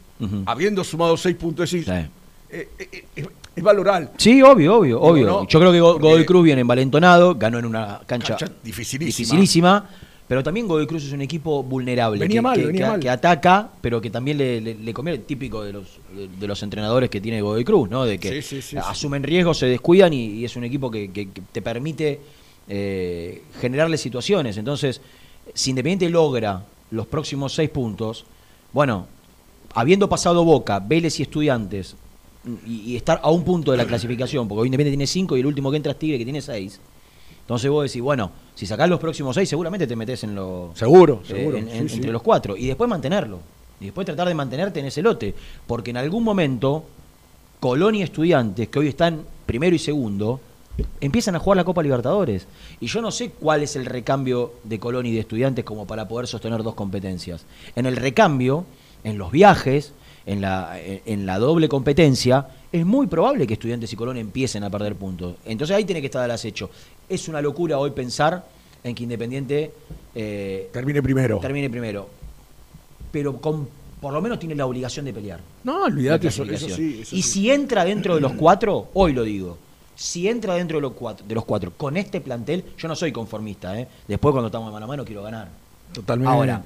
habiendo 0.45 0.83
sumado 0.83 1.15
seis 1.17 1.35
puntos, 1.35 1.69
decís, 1.71 1.85
Sí. 1.85 1.91
eh, 1.91 2.69
eh, 2.79 3.03
eh, 3.15 3.25
es, 3.55 3.63
valorar. 3.63 4.11
Sí, 4.17 4.41
obvio, 4.41 4.75
obvio, 4.77 5.01
obvio. 5.01 5.25
no, 5.27 5.47
Yo 5.47 5.59
creo 5.59 5.71
que 5.71 5.79
Godoy 5.79 6.25
Cruz 6.25 6.43
viene 6.43 6.61
envalentonado, 6.61 7.35
ganó 7.35 7.57
en 7.59 7.65
una 7.65 8.01
cancha, 8.05 8.35
Cancha 8.37 8.53
dificilísima. 8.63 9.05
dificilísima, 9.07 9.89
pero 10.27 10.43
también 10.43 10.67
Godoy 10.67 10.85
Cruz 10.85 11.03
es 11.05 11.11
un 11.13 11.21
equipo 11.21 11.63
vulnerable, 11.63 12.19
Venía 12.19 12.37
que, 12.37 12.41
mal, 12.41 12.57
que- 12.59 12.65
venía 12.65 12.85
que- 12.85 12.91
mal. 12.91 12.99
que 12.99 13.09
ataca, 13.09 13.69
pero 13.81 13.99
que 14.01 14.09
también 14.09 14.37
le, 14.37 14.59
le, 14.61 15.17
típico 15.19 15.63
de 15.63 15.73
los, 15.73 15.85
de, 16.15 16.27
de 16.27 16.47
los 16.47 16.61
entrenadores 16.63 17.09
que 17.09 17.21
tiene 17.21 17.41
Godoy 17.41 17.63
Cruz, 17.63 17.89
¿no? 17.89 18.03
De 18.05 18.19
que 18.19 18.41
Sí, 18.41 18.55
sí, 18.57 18.61
sí, 18.61 18.77
asumen 18.77 19.23
riesgos, 19.23 19.57
se 19.57 19.65
descuidan 19.67 20.13
y, 20.13 20.25
y 20.25 20.45
es 20.45 20.55
un 20.55 20.63
equipo 20.63 20.91
que 20.91 21.29
te 21.51 21.61
permite 21.61 22.19
eh, 22.69 23.43
generarle 23.59 23.97
situaciones. 23.97 24.57
Entonces, 24.57 25.01
si 25.53 25.69
Independiente 25.71 26.09
logra 26.09 26.63
los 26.91 27.05
próximos 27.07 27.53
seis 27.53 27.69
puntos, 27.69 28.25
bueno, 28.73 29.07
habiendo 29.73 30.09
pasado 30.09 30.43
Boca, 30.43 30.79
Vélez 30.79 31.19
y 31.19 31.23
Estudiantes, 31.23 31.95
y, 32.65 32.91
y 32.93 32.95
estar 32.95 33.19
a 33.23 33.29
un 33.31 33.43
punto 33.43 33.71
de 33.71 33.77
la 33.77 33.85
clasificación, 33.85 34.47
porque 34.47 34.61
hoy 34.61 34.67
Independiente 34.67 34.97
tiene 34.97 35.07
cinco 35.07 35.35
y 35.35 35.41
el 35.41 35.45
último 35.45 35.69
que 35.71 35.77
entra 35.77 35.91
es 35.91 35.99
Tigre, 35.99 36.17
que 36.17 36.23
tiene 36.23 36.41
seis. 36.41 36.79
Entonces 37.41 37.69
vos 37.71 37.83
decís, 37.89 38.01
bueno, 38.01 38.31
si 38.55 38.65
sacás 38.65 38.89
los 38.89 38.99
próximos 38.99 39.35
seis, 39.35 39.47
seguramente 39.47 39.87
te 39.87 39.95
metés 39.95 40.23
en 40.23 40.35
los 40.35 40.77
Seguro, 40.77 41.21
eh, 41.23 41.27
seguro. 41.27 41.57
en- 41.57 41.69
sí, 41.69 41.77
en- 41.77 41.89
sí. 41.89 41.95
entre 41.95 42.11
los 42.11 42.21
cuatro. 42.21 42.57
Y 42.57 42.67
después 42.67 42.89
mantenerlo. 42.89 43.39
Y 43.79 43.85
después 43.85 44.05
tratar 44.05 44.27
de 44.27 44.33
mantenerte 44.33 44.79
en 44.81 44.87
ese 44.87 45.01
lote. 45.01 45.33
Porque 45.65 45.91
en 45.91 45.97
algún 45.97 46.23
momento, 46.23 46.83
Colón 47.59 47.95
y 47.95 48.01
Estudiantes, 48.03 48.67
que 48.67 48.79
hoy 48.79 48.87
están 48.89 49.21
primero 49.45 49.75
y 49.75 49.79
segundo, 49.79 50.41
empiezan 51.01 51.35
a 51.35 51.39
jugar 51.39 51.57
la 51.57 51.63
Copa 51.63 51.81
Libertadores. 51.83 52.47
Y 52.79 52.87
yo 52.87 53.01
no 53.01 53.11
sé 53.11 53.31
cuál 53.31 53.63
es 53.63 53.75
el 53.75 53.85
recambio 53.85 54.53
de 54.63 54.79
Colón 54.79 55.05
y 55.05 55.13
de 55.13 55.19
Estudiantes 55.21 55.65
como 55.65 55.85
para 55.87 56.07
poder 56.07 56.27
sostener 56.27 56.63
dos 56.63 56.75
competencias. 56.75 57.45
En 57.75 57.85
el 57.85 57.95
recambio, 57.95 58.65
en 59.03 59.17
los 59.17 59.31
viajes, 59.31 59.93
en 60.25 60.41
la, 60.41 60.77
en- 60.81 61.25
la 61.25 61.39
doble 61.39 61.69
competencia, 61.69 62.47
es 62.71 62.85
muy 62.85 63.07
probable 63.07 63.47
que 63.47 63.53
Estudiantes 63.53 63.91
y 63.93 63.95
Colón 63.95 64.17
empiecen 64.17 64.63
a 64.63 64.69
perder 64.69 64.95
puntos. 64.95 65.35
Entonces 65.45 65.75
ahí 65.75 65.85
tiene 65.85 66.01
que 66.01 66.07
estar 66.07 66.23
al 66.23 66.31
acecho. 66.31 66.69
Es 67.09 67.27
una 67.27 67.41
locura 67.41 67.77
hoy 67.77 67.91
pensar 67.91 68.45
en 68.83 68.93
que 68.93 69.03
Independiente 69.03 69.71
eh, 70.13 70.69
Termine 70.73 71.01
primero. 71.01 71.39
termine 71.39 71.69
primero. 71.69 72.09
Pero 73.11 73.37
con 73.37 73.67
por 74.01 74.13
lo 74.13 74.21
menos 74.21 74.37
tiene 74.37 74.53
la 74.53 74.65
obligación 74.67 75.05
de 75.05 75.13
pelear. 75.13 75.39
No, 75.63 75.85
olvídate, 75.85 76.27
eso, 76.27 76.43
eso 76.43 76.49
clasificación. 76.49 76.91
sí. 76.93 76.99
eso 77.01 77.15
y 77.15 77.21
sí. 77.23 77.29
si 77.31 77.49
entra 77.51 77.83
dentro 77.83 78.13
de 78.13 78.21
los 78.21 78.33
cuatro, 78.33 78.89
hoy 78.93 79.13
lo 79.13 79.23
digo, 79.23 79.57
si 79.97 80.27
entra 80.29 80.53
dentro 80.53 80.77
de 80.77 80.83
los 80.83 80.93
cuatro, 80.93 81.25
de 81.27 81.33
los 81.35 81.43
cuatro 81.43 81.73
con 81.75 81.97
este 81.97 82.21
plantel, 82.21 82.63
yo 82.77 82.87
no 82.87 82.95
soy 82.95 83.11
conformista, 83.11 83.77
¿eh? 83.79 83.87
después 84.07 84.31
cuando 84.31 84.47
estamos 84.47 84.71
mano 84.71 84.85
a 84.85 84.87
mano 84.87 85.03
quiero 85.03 85.23
ganar. 85.23 85.49
Totalmente. 85.91 86.31
Ahora, 86.33 86.63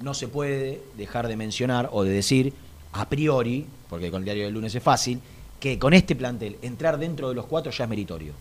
no 0.00 0.14
se 0.14 0.26
puede 0.26 0.80
dejar 0.96 1.28
de 1.28 1.36
mencionar 1.36 1.90
o 1.92 2.02
de 2.02 2.10
decir 2.10 2.52
a 2.92 3.08
priori, 3.08 3.66
porque 3.90 4.10
con 4.10 4.22
el 4.22 4.24
diario 4.24 4.44
del 4.44 4.54
lunes 4.54 4.74
es 4.74 4.82
fácil, 4.82 5.20
que 5.60 5.78
con 5.78 5.92
este 5.92 6.16
plantel 6.16 6.56
entrar 6.62 6.98
dentro 6.98 7.28
de 7.28 7.34
los 7.34 7.44
cuatro 7.46 7.70
ya 7.70 7.84
es 7.84 7.90
meritorio. 7.90 8.32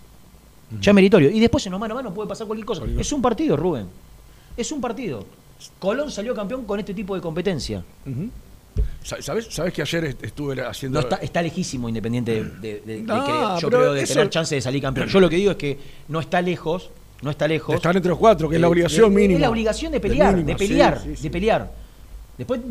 Ya 0.79 0.91
es 0.91 0.95
meritorio. 0.95 1.29
Y 1.29 1.39
después 1.41 1.65
en 1.65 1.73
los 1.73 1.81
mano 1.81 1.93
a 1.93 1.97
mano 1.97 2.13
puede 2.13 2.29
pasar 2.29 2.47
cualquier 2.47 2.65
cosa. 2.65 2.79
Cualquier 2.79 3.01
Es 3.01 3.11
un 3.11 3.21
partido, 3.21 3.57
Rubén. 3.57 3.87
Es 4.55 4.71
un 4.71 4.79
partido. 4.79 5.25
Colón 5.77 6.09
salió 6.09 6.33
campeón 6.33 6.63
con 6.65 6.79
este 6.79 6.93
tipo 6.93 7.13
de 7.13 7.21
competencia. 7.21 7.83
Sa- 8.05 8.15
¿Sabes, 9.03 9.47
¿Sabes 9.49 9.73
que 9.73 9.81
ayer 9.81 10.05
est- 10.05 10.23
estuve 10.23 10.61
haciendo. 10.61 10.99
No 11.01 11.03
está, 11.07 11.17
está 11.17 11.41
lejísimo 11.41 11.89
Independiente 11.89 12.43
de, 12.43 12.81
de- 12.81 13.03
yo 13.59 13.67
creo 13.69 13.93
de 13.93 14.03
eso- 14.03 14.13
tener 14.13 14.29
chance 14.29 14.55
de 14.55 14.61
salir 14.61 14.81
campeón. 14.81 15.07
Yo 15.09 15.19
lo 15.19 15.29
que 15.29 15.35
digo 15.37 15.51
es 15.51 15.57
que 15.57 15.77
no 16.07 16.19
está 16.19 16.41
lejos, 16.41 16.89
no 17.21 17.31
está 17.31 17.47
lejos. 17.47 17.75
Estar 17.75 17.95
entre 17.95 18.09
los 18.09 18.17
cuatro, 18.19 18.47
que 18.47 18.55
es 18.55 18.61
la 18.61 18.67
Eh, 18.67 18.69
obligación 18.69 19.11
eh, 19.11 19.15
mínima. 19.15 19.33
Es 19.35 19.41
la 19.41 19.49
obligación 19.49 19.91
de 19.91 19.99
pelear, 19.99 20.31
de, 20.35 20.41
mínima, 20.43 20.57
pelear, 20.57 21.01
sí, 21.03 21.15
sí. 21.15 21.23
de 21.23 21.29
pelear. 21.31 21.71
Después, 22.37 22.61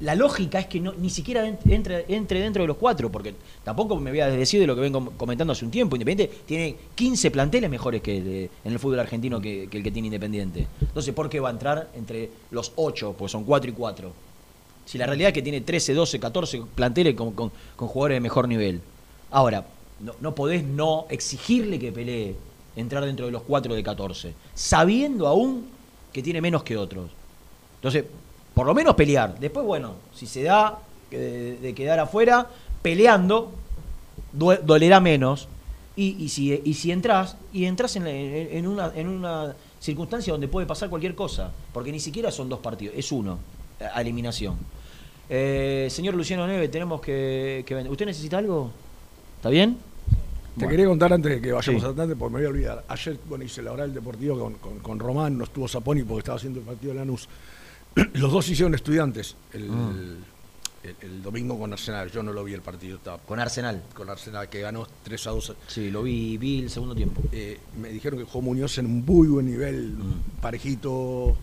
la 0.00 0.14
lógica 0.16 0.58
es 0.58 0.66
que 0.66 0.80
no, 0.80 0.92
ni 0.94 1.08
siquiera 1.08 1.46
en- 1.46 1.58
entre, 1.70 2.04
entre 2.08 2.40
dentro 2.40 2.62
de 2.62 2.66
los 2.68 2.76
cuatro, 2.76 3.10
porque 3.10 3.34
tampoco 3.64 3.96
me 3.96 4.10
voy 4.10 4.20
a 4.20 4.26
desdecir 4.26 4.60
de 4.60 4.66
lo 4.66 4.74
que 4.74 4.80
vengo 4.82 5.12
comentando 5.16 5.52
hace 5.52 5.64
un 5.64 5.70
tiempo. 5.70 5.94
Independiente 5.96 6.34
tiene 6.44 6.74
15 6.94 7.30
planteles 7.30 7.70
mejores 7.70 8.02
que 8.02 8.20
de- 8.20 8.50
en 8.64 8.72
el 8.72 8.78
fútbol 8.80 8.98
argentino 9.00 9.40
que, 9.40 9.68
que 9.70 9.78
el 9.78 9.82
que 9.84 9.90
tiene 9.92 10.06
Independiente. 10.08 10.66
Entonces, 10.80 11.14
¿por 11.14 11.30
qué 11.30 11.38
va 11.40 11.48
a 11.48 11.52
entrar 11.52 11.88
entre 11.94 12.28
los 12.50 12.72
8? 12.76 13.14
Pues 13.16 13.30
son 13.32 13.44
4 13.44 13.70
y 13.70 13.74
4. 13.74 14.12
Si 14.88 14.96
la 14.96 15.04
realidad 15.04 15.28
es 15.28 15.34
que 15.34 15.42
tiene 15.42 15.60
13, 15.60 15.92
12, 15.92 16.18
14 16.18 16.62
planteles 16.74 17.14
con, 17.14 17.32
con- 17.32 17.52
jugadores 17.76 18.16
de 18.16 18.20
mejor 18.20 18.48
nivel. 18.48 18.80
Ahora, 19.30 19.66
no, 20.00 20.14
no 20.20 20.34
podés 20.34 20.64
no 20.64 21.04
exigirle 21.10 21.78
que 21.78 21.92
pelee 21.92 22.34
entrar 22.74 23.04
dentro 23.04 23.26
de 23.26 23.32
los 23.32 23.42
4 23.42 23.74
de 23.74 23.82
14, 23.82 24.32
sabiendo 24.54 25.26
aún 25.26 25.66
que 26.10 26.22
tiene 26.22 26.40
menos 26.40 26.62
que 26.62 26.78
otros. 26.78 27.10
Entonces, 27.74 28.04
por 28.54 28.66
lo 28.66 28.72
menos 28.72 28.94
pelear. 28.94 29.38
Después, 29.38 29.66
bueno, 29.66 29.96
si 30.14 30.26
se 30.26 30.44
da 30.44 30.78
de, 31.10 31.74
quedar 31.76 31.98
afuera, 32.00 32.46
peleando, 32.80 33.52
dolerá 34.32 35.00
menos. 35.00 35.48
Y, 35.96 36.16
y 36.18 36.28
si, 36.30 36.62
y 36.64 36.74
si 36.74 36.92
entras, 36.92 37.36
y 37.52 37.64
entras 37.66 37.96
en- 37.96 38.06
en 38.06 38.66
una, 38.66 38.90
en 38.94 39.08
una 39.08 39.54
circunstancia 39.80 40.32
donde 40.32 40.48
puede 40.48 40.66
pasar 40.66 40.88
cualquier 40.88 41.14
cosa, 41.14 41.52
porque 41.74 41.92
ni 41.92 42.00
siquiera 42.00 42.30
son 42.30 42.48
dos 42.48 42.60
partidos, 42.60 42.94
es 42.96 43.10
uno, 43.12 43.38
a 43.94 44.00
eliminación. 44.00 44.56
Eh, 45.30 45.88
señor 45.90 46.14
Luciano 46.14 46.46
Neve, 46.46 46.68
tenemos 46.68 47.00
que, 47.00 47.62
que 47.66 47.74
vender. 47.74 47.90
¿Usted 47.92 48.06
necesita 48.06 48.38
algo? 48.38 48.70
¿Está 49.36 49.50
bien? 49.50 49.74
Te 49.76 50.64
Bueno. 50.64 50.70
quería 50.70 50.86
contar 50.86 51.12
antes 51.12 51.30
de 51.32 51.40
que 51.40 51.52
vayamos 51.52 51.82
Sí. 51.82 51.86
adelante, 51.86 52.16
porque 52.16 52.32
me 52.34 52.38
voy 52.40 52.46
a 52.46 52.50
olvidar. 52.50 52.84
Ayer, 52.88 53.18
bueno, 53.28 53.44
hice 53.44 53.62
la 53.62 53.72
oral 53.72 53.92
deportiva 53.94 54.36
con, 54.38 54.54
con, 54.54 54.78
con 54.80 54.98
Román, 54.98 55.38
no 55.38 55.44
estuvo 55.44 55.68
Zaponi 55.68 56.02
porque 56.02 56.20
estaba 56.20 56.36
haciendo 56.36 56.60
el 56.60 56.66
partido 56.66 56.92
de 56.94 56.98
Lanús. 56.98 57.28
Los 58.14 58.32
dos 58.32 58.48
hicieron 58.48 58.74
estudiantes 58.74 59.36
el, 59.52 59.68
Ah. 59.70 59.90
el- 59.92 60.16
el 61.02 61.22
domingo 61.22 61.58
con 61.58 61.70
Arsenal. 61.72 62.10
Yo 62.10 62.22
no 62.22 62.32
lo 62.32 62.42
vi 62.44 62.54
el 62.54 62.62
partido, 62.62 62.96
estaba 62.96 63.18
Con 63.18 63.38
Arsenal. 63.38 63.82
con 63.94 64.08
Arsenal, 64.08 64.48
que 64.48 64.60
ganó 64.60 64.86
3 65.04 65.26
a 65.26 65.30
2. 65.30 65.52
Sí, 65.66 65.90
lo 65.90 66.02
vi, 66.02 66.38
vi 66.38 66.60
el 66.62 66.70
segundo 66.70 66.94
tiempo. 66.94 67.20
Eh, 67.30 67.58
me 67.80 67.90
dijeron 67.90 68.18
que 68.18 68.24
jugó 68.24 68.40
Muñoz 68.42 68.78
en 68.78 68.86
un 68.86 69.04
muy 69.04 69.28
buen 69.28 69.44
nivel, 69.46 69.90
Mm. 69.92 70.40
parejito. 70.40 71.36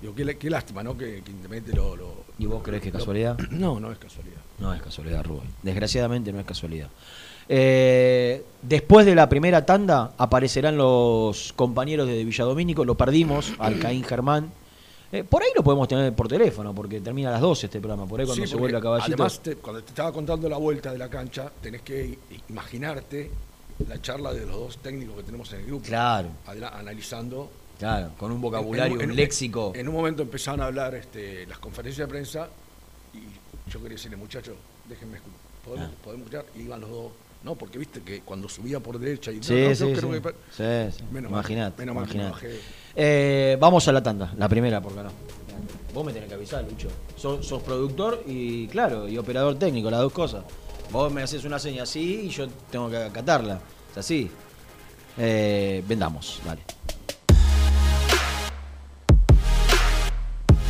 Digo, 0.00 0.14
qué, 0.14 0.36
qué 0.36 0.50
lástima, 0.50 0.82
¿no? 0.82 0.96
Que, 0.96 1.22
que 1.22 1.30
Independiente 1.30 1.74
lo, 1.74 1.96
lo- 1.96 2.24
¿Y 2.38 2.46
vos 2.46 2.62
crees 2.62 2.82
que 2.82 2.88
es 2.88 2.94
lo- 2.94 3.00
casualidad? 3.00 3.38
No, 3.50 3.80
no 3.80 3.90
es 3.92 3.98
casualidad. 3.98 4.36
No 4.58 4.72
es 4.74 4.82
casualidad, 4.82 5.24
Rubén. 5.24 5.48
Desgraciadamente 5.62 6.32
no 6.32 6.40
es 6.40 6.46
casualidad. 6.46 6.88
Eh, 7.48 8.44
después 8.62 9.06
de 9.06 9.14
la 9.14 9.28
primera 9.28 9.64
tanda 9.64 10.12
aparecerán 10.18 10.76
los 10.76 11.52
compañeros 11.54 12.06
de 12.08 12.24
Villadomínico. 12.24 12.84
Lo 12.84 12.94
perdimos 12.96 13.52
al 13.58 13.78
Caín 13.78 14.04
Germán. 14.04 14.50
Eh, 15.12 15.22
por 15.22 15.42
ahí 15.42 15.50
lo 15.54 15.62
podemos 15.62 15.86
tener 15.86 16.12
por 16.14 16.26
teléfono, 16.26 16.74
porque 16.74 17.00
termina 17.00 17.28
a 17.28 17.32
las 17.32 17.40
12 17.40 17.66
este 17.66 17.78
programa. 17.80 18.06
Por 18.06 18.20
ahí 18.20 18.26
cuando 18.26 18.44
Sí, 18.44 18.50
se 18.50 18.56
vuelve 18.56 18.76
a 18.76 18.80
caballito. 18.80 19.12
Además, 19.14 19.40
te- 19.40 19.56
cuando 19.56 19.82
te 19.82 19.90
estaba 19.90 20.12
contando 20.12 20.48
la 20.48 20.56
vuelta 20.56 20.90
de 20.92 20.98
la 20.98 21.08
cancha, 21.08 21.50
tenés 21.62 21.82
que 21.82 22.18
imaginarte 22.48 23.30
la 23.88 24.00
charla 24.02 24.32
de 24.32 24.44
los 24.46 24.56
dos 24.56 24.78
técnicos 24.78 25.16
que 25.16 25.22
tenemos 25.22 25.52
en 25.52 25.60
el 25.60 25.66
grupo. 25.66 25.84
Claro. 25.86 26.28
analizando. 26.72 27.50
Claro, 27.78 28.10
con 28.16 28.32
un 28.32 28.40
vocabulario, 28.40 28.94
En- 28.96 29.02
en- 29.02 29.10
un 29.10 29.16
léxico. 29.16 29.72
En 29.74 29.88
un 29.88 29.94
momento 29.94 30.22
empezaron 30.22 30.60
a 30.60 30.66
hablar 30.66 30.94
este, 30.94 31.46
las 31.46 31.58
conferencias 31.58 32.06
de 32.06 32.10
prensa 32.10 32.48
y 33.12 33.70
yo 33.70 33.80
quería 33.80 33.96
decirle, 33.96 34.16
muchachos, 34.16 34.54
déjenme 34.88 35.16
escuchar. 35.16 35.36
¿Podemos, 35.64 35.88
Ah. 35.90 35.94
podemos 36.02 36.26
escuchar? 36.26 36.46
Y 36.56 36.62
iban 36.62 36.80
los 36.80 36.90
dos. 36.90 37.12
No, 37.42 37.54
porque 37.54 37.78
viste 37.78 38.00
que 38.00 38.20
cuando 38.22 38.48
subía 38.48 38.80
por 38.80 38.98
derecha 38.98 39.30
y 39.30 39.42
Sí, 39.42 39.52
no, 39.54 39.68
no, 39.68 39.74
sí, 39.74 39.84
sí. 39.84 39.92
que- 39.92 40.90
Sí, 40.90 40.96
sí. 40.98 41.04
Menos 41.12 41.30
mal, 41.30 41.40
Imaginate, 41.40 41.86
mal 41.86 42.06
que. 42.40 42.60
Eh, 42.96 43.56
vamos 43.60 43.86
a 43.86 43.92
la 43.92 44.02
tanda, 44.02 44.32
la 44.36 44.48
primera, 44.48 44.80
porque 44.80 45.02
no. 45.02 45.10
Vos 45.92 46.04
me 46.04 46.12
tenés 46.12 46.28
que 46.28 46.34
avisar, 46.34 46.64
Lucho. 46.64 46.88
Sos, 47.16 47.46
sos 47.46 47.62
productor 47.62 48.22
y, 48.26 48.66
claro, 48.68 49.08
y 49.08 49.16
operador 49.18 49.58
técnico, 49.58 49.90
las 49.90 50.00
dos 50.00 50.12
cosas. 50.12 50.44
Vos 50.90 51.12
me 51.12 51.22
haces 51.22 51.44
una 51.44 51.58
seña 51.58 51.82
así 51.84 52.22
y 52.24 52.28
yo 52.30 52.46
tengo 52.70 52.88
que 52.90 52.96
acatarla. 52.96 53.60
Es 53.92 53.98
así. 53.98 54.30
Eh, 55.18 55.82
vendamos, 55.86 56.40
dale. 56.44 56.62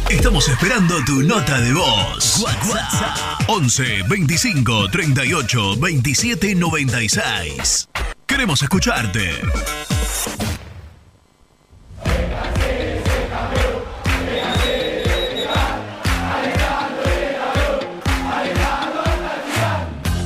Estamos 0.09 0.49
esperando 0.49 1.05
tu 1.05 1.25
nota 1.25 1.61
de 1.61 1.73
voz. 1.73 2.41
WhatsApp 2.41 3.41
11 3.49 4.05
25 4.09 4.89
38 4.89 5.77
27 5.81 6.55
96. 6.55 7.89
Queremos 8.25 8.63
escucharte. 8.63 9.33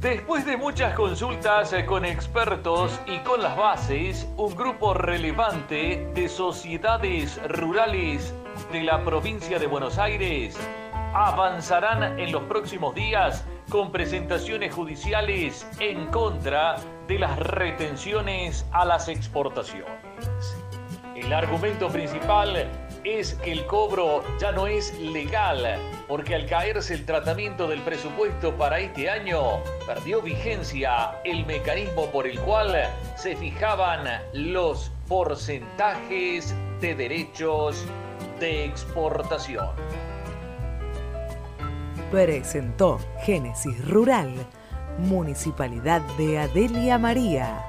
Después 0.00 0.46
de 0.46 0.56
muchas 0.56 0.94
consultas 0.94 1.74
con 1.84 2.04
expertos 2.04 3.00
y 3.06 3.18
con 3.18 3.42
las 3.42 3.56
bases, 3.56 4.28
un 4.36 4.54
grupo 4.54 4.94
relevante 4.94 6.08
de 6.14 6.28
sociedades 6.28 7.40
rurales 7.48 8.32
de 8.70 8.84
la 8.84 9.02
provincia 9.04 9.58
de 9.58 9.66
Buenos 9.66 9.98
Aires 9.98 10.56
avanzarán 11.12 12.16
en 12.20 12.30
los 12.30 12.44
próximos 12.44 12.94
días 12.94 13.44
con 13.70 13.90
presentaciones 13.90 14.72
judiciales 14.72 15.66
en 15.80 16.06
contra 16.12 16.76
de 17.08 17.18
las 17.18 17.36
retenciones 17.36 18.66
a 18.70 18.84
las 18.84 19.08
exportaciones. 19.08 19.90
El 21.16 21.32
argumento 21.32 21.88
principal 21.88 22.70
es 23.04 23.34
que 23.34 23.52
el 23.52 23.66
cobro 23.66 24.22
ya 24.40 24.52
no 24.52 24.66
es 24.66 24.98
legal, 24.98 25.78
porque 26.06 26.34
al 26.34 26.46
caerse 26.46 26.94
el 26.94 27.04
tratamiento 27.04 27.68
del 27.68 27.80
presupuesto 27.82 28.54
para 28.54 28.80
este 28.80 29.08
año, 29.08 29.62
perdió 29.86 30.22
vigencia 30.22 31.12
el 31.24 31.44
mecanismo 31.46 32.06
por 32.06 32.26
el 32.26 32.38
cual 32.40 32.74
se 33.16 33.36
fijaban 33.36 34.06
los 34.32 34.90
porcentajes 35.08 36.54
de 36.80 36.94
derechos 36.94 37.84
de 38.40 38.64
exportación. 38.64 39.68
Presentó 42.10 42.98
Génesis 43.22 43.86
Rural, 43.86 44.32
Municipalidad 44.98 46.00
de 46.16 46.38
Adelia 46.38 46.98
María, 46.98 47.64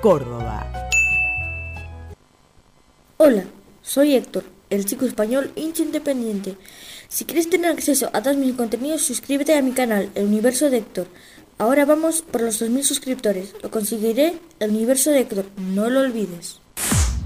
Córdoba. 0.00 0.66
Hola, 3.16 3.44
soy 3.82 4.16
Héctor, 4.16 4.44
el 4.72 4.86
chico 4.86 5.04
español 5.04 5.52
hincha 5.54 5.82
independiente. 5.82 6.56
Si 7.08 7.26
quieres 7.26 7.50
tener 7.50 7.70
acceso 7.70 8.08
a 8.12 8.22
todos 8.22 8.38
mis 8.38 8.54
contenidos, 8.54 9.02
suscríbete 9.02 9.56
a 9.56 9.62
mi 9.62 9.72
canal, 9.72 10.10
El 10.14 10.26
Universo 10.26 10.70
de 10.70 10.78
Héctor. 10.78 11.08
Ahora 11.58 11.84
vamos 11.84 12.22
por 12.22 12.40
los 12.40 12.60
2.000 12.62 12.82
suscriptores. 12.82 13.54
Lo 13.62 13.70
conseguiré, 13.70 14.34
El 14.58 14.70
Universo 14.70 15.10
de 15.10 15.20
Héctor. 15.20 15.44
No 15.58 15.90
lo 15.90 16.00
olvides. 16.00 16.60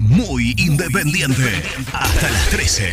Muy 0.01 0.55
independiente. 0.59 1.62
Hasta 1.92 2.30
las 2.30 2.51
13. 2.51 2.90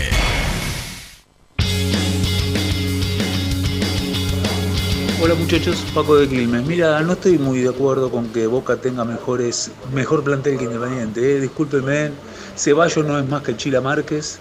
Hola 5.20 5.36
muchachos, 5.36 5.84
Paco 5.96 6.18
de 6.18 6.28
Quilmes. 6.28 6.66
Mira, 6.66 7.00
no 7.02 7.14
estoy 7.14 7.38
muy 7.38 7.60
de 7.60 7.70
acuerdo 7.70 8.12
con 8.12 8.28
que 8.28 8.46
Boca 8.46 8.76
tenga 8.76 9.04
mejores, 9.04 9.72
mejor 9.94 10.24
plantel 10.24 10.58
que 10.58 10.66
Independiente. 10.66 11.38
¿eh? 11.38 11.40
Discúlpenme, 11.40 12.12
Ceballos 12.56 13.06
no 13.06 13.20
es 13.20 13.28
más 13.28 13.44
que 13.44 13.58
Chila 13.58 13.82
Márquez, 13.82 14.40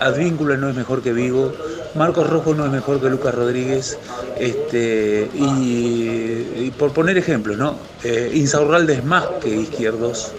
Advíncula 0.00 0.56
no 0.56 0.70
es 0.70 0.74
mejor 0.74 1.02
que 1.02 1.12
Vigo, 1.12 1.52
Marcos 1.94 2.28
Rojo 2.28 2.54
no 2.54 2.64
es 2.64 2.72
mejor 2.72 3.00
que 3.00 3.10
Lucas 3.10 3.34
Rodríguez, 3.34 3.98
este, 4.38 5.28
y, 5.34 6.70
por 6.78 6.92
poner 6.92 7.18
ejemplos, 7.18 7.58
¿no? 7.58 7.76
Eh, 8.02 8.32
Insaurralde 8.34 8.94
es 8.94 9.04
más 9.04 9.26
que 9.42 9.50
Izquierdos, 9.50 10.32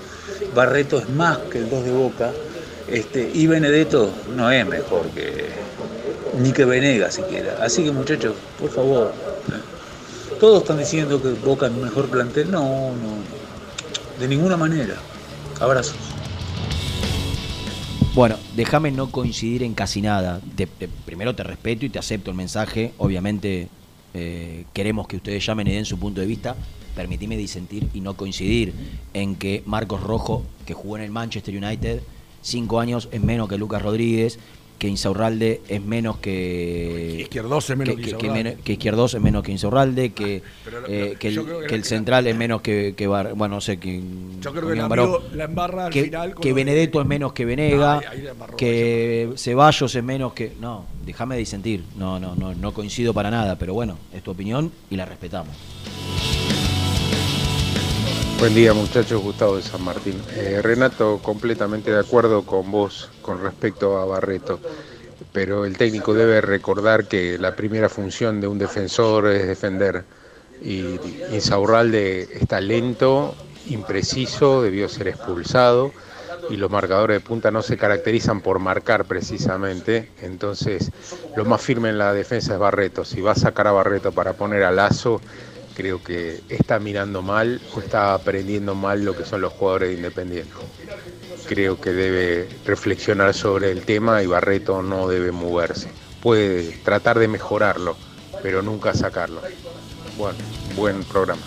Barreto 0.56 0.98
es 0.98 1.10
más 1.10 1.38
que 1.52 1.60
el 1.60 1.70
2 1.70 1.86
de 1.86 1.92
Boca, 1.92 2.32
este, 2.88 3.30
y 3.34 3.46
Benedetto 3.46 4.10
no 4.36 4.50
es 4.50 4.66
mejor 4.66 5.04
que 5.10 5.50
ni 6.40 6.52
que 6.52 6.66
Venega 6.66 7.12
siquiera. 7.12 7.58
Así 7.62 7.84
que 7.84 7.92
muchachos, 7.92 8.34
por 8.60 8.72
favor, 8.72 9.12
eh, 9.50 10.38
todos 10.40 10.64
están 10.64 10.80
diciendo 10.80 11.22
que 11.22 11.30
Boca 11.30 11.68
es 11.68 11.74
mejor 11.74 12.08
plantel, 12.08 12.50
no, 12.50 12.62
no, 12.62 14.20
de 14.20 14.28
ninguna 14.28 14.58
manera. 14.58 14.96
Abrazos. 15.60 16.21
Bueno, 18.14 18.36
déjame 18.56 18.92
no 18.92 19.10
coincidir 19.10 19.64
en 19.64 19.74
casi 19.74 20.02
nada. 20.02 20.42
Te- 20.56 20.68
te- 20.68 20.90
primero 20.90 21.34
te 21.34 21.44
respeto 21.44 21.86
y 21.86 21.90
te 21.90 22.00
acepto 22.00 22.30
el 22.32 22.38
mensaje. 22.38 22.94
Obviamente 22.98 23.70
eh, 24.14 24.66
queremos 24.74 25.08
que 25.08 25.16
ustedes 25.18 25.46
llamen 25.46 25.68
y 25.68 25.72
den 25.72 25.86
su 25.86 25.98
punto 25.98 26.20
de 26.20 26.28
vista. 26.28 26.56
Permitime 26.96 27.38
disentir 27.38 27.88
y 27.94 28.02
no 28.02 28.16
coincidir 28.18 28.74
en 29.14 29.36
que 29.36 29.64
Marcos 29.66 30.02
Rojo, 30.04 30.44
que 30.66 30.74
jugó 30.74 30.98
en 30.98 31.04
el 31.04 31.12
Manchester 31.12 31.56
United, 31.56 32.02
cinco 32.42 32.82
años 32.82 33.08
es 33.14 33.22
menos 33.22 33.48
que 33.48 33.58
Lucas 33.58 33.82
Rodríguez, 33.82 34.40
que 34.82 34.88
Insaurralde 34.88 35.62
es 35.70 35.80
menos 35.80 36.18
que... 36.18 37.18
Izquierdos 37.22 37.70
es 37.70 37.78
menos 37.78 37.96
que 37.98 38.02
que, 38.02 38.10
Insaurralde. 38.10 38.58
que 38.64 38.72
Izquierdos 38.74 39.14
es 39.14 39.22
menos 39.22 39.44
que 39.44 39.52
Insaurralde, 39.52 40.12
que, 40.12 40.42
Pero, 40.66 40.82
eh, 40.88 41.16
que, 41.20 41.28
el, 41.28 41.46
que 41.68 41.68
que 41.68 41.84
central 41.84 42.26
es 42.26 42.36
menos 42.36 42.62
que, 42.64 42.96
que 42.98 43.06
Bar- 43.06 43.36
bueno, 43.36 43.56
no 43.56 43.62
sé, 43.62 43.78
que... 43.78 44.02
Yo 44.42 44.52
creo 44.52 44.68
que 44.70 44.76
la 45.36 45.44
embarra 45.46 45.86
al 45.86 45.92
que, 45.94 46.06
final 46.06 46.34
que 46.34 46.48
de- 46.48 46.54
Benedetto 46.56 47.00
es 47.00 47.06
menos 47.06 47.32
que 47.32 47.46
Venega, 47.46 48.02
que 48.58 49.30
Ceballos 49.38 49.94
es 49.94 50.04
menos 50.04 50.34
que... 50.34 50.54
No, 50.60 50.86
déjame 51.06 51.38
disentir, 51.38 51.84
no, 51.96 52.20
no, 52.20 52.34
no, 52.36 52.56
no 52.56 52.74
coincido 52.74 53.14
para 53.14 53.30
nada, 53.30 53.58
pero 53.60 53.76
bueno, 53.76 54.00
es 54.12 54.24
tu 54.24 54.32
opinión 54.32 54.72
y 54.90 54.96
la 54.96 55.06
respetamos. 55.06 55.56
Buen 58.42 58.56
día 58.56 58.74
muchachos, 58.74 59.22
Gustavo 59.22 59.58
de 59.58 59.62
San 59.62 59.84
Martín. 59.84 60.20
Eh, 60.36 60.62
Renato, 60.64 61.20
completamente 61.22 61.92
de 61.92 62.00
acuerdo 62.00 62.42
con 62.42 62.72
vos 62.72 63.12
con 63.22 63.40
respecto 63.40 64.00
a 64.00 64.06
Barreto, 64.06 64.60
pero 65.32 65.64
el 65.64 65.78
técnico 65.78 66.16
debe 66.16 66.42
recordar 66.42 67.08
que 67.08 67.38
la 67.38 67.56
primera 67.56 67.88
función 67.88 68.42
de 68.42 68.48
un 68.48 68.58
defensor 68.58 69.28
es 69.28 69.46
defender 69.46 70.06
y 70.60 71.00
Insaurralde 71.32 72.30
está 72.34 72.60
lento, 72.62 73.36
impreciso, 73.68 74.64
debió 74.64 74.90
ser 74.90 75.10
expulsado 75.10 75.92
y 76.50 76.58
los 76.58 76.72
marcadores 76.72 77.18
de 77.18 77.22
punta 77.22 77.52
no 77.52 77.62
se 77.62 77.78
caracterizan 77.78 78.42
por 78.42 78.58
marcar 78.58 79.06
precisamente, 79.06 80.10
entonces 80.20 80.92
lo 81.36 81.46
más 81.46 81.62
firme 81.62 81.90
en 81.90 82.00
la 82.00 82.12
defensa 82.12 82.54
es 82.54 82.60
Barreto. 82.60 83.06
Si 83.06 83.22
va 83.22 83.34
a 83.34 83.36
sacar 83.36 83.68
a 83.68 83.72
Barreto 83.72 84.12
para 84.12 84.34
poner 84.34 84.64
a 84.64 84.72
Lazo, 84.72 85.22
creo 85.82 86.04
que 86.04 86.42
está 86.48 86.78
mirando 86.78 87.24
mal 87.24 87.60
o 87.76 87.80
está 87.80 88.14
aprendiendo 88.14 88.76
mal 88.76 89.04
lo 89.04 89.18
que 89.18 89.26
son 89.26 89.42
los 89.42 89.52
jugadores 89.54 89.90
de 89.90 89.96
Independiente. 89.96 90.52
Creo 91.48 91.82
que 91.82 91.90
debe 91.90 92.48
reflexionar 92.68 93.34
sobre 93.34 93.72
el 93.72 93.82
tema 93.82 94.22
y 94.22 94.28
Barreto 94.28 94.84
no 94.84 95.08
debe 95.08 95.32
moverse. 95.32 95.90
Puede 96.22 96.78
tratar 96.84 97.18
de 97.18 97.28
mejorarlo, 97.28 97.98
pero 98.44 98.62
nunca 98.62 98.94
sacarlo. 98.94 99.42
Bueno, 100.20 100.38
buen 100.76 101.04
programa. 101.04 101.42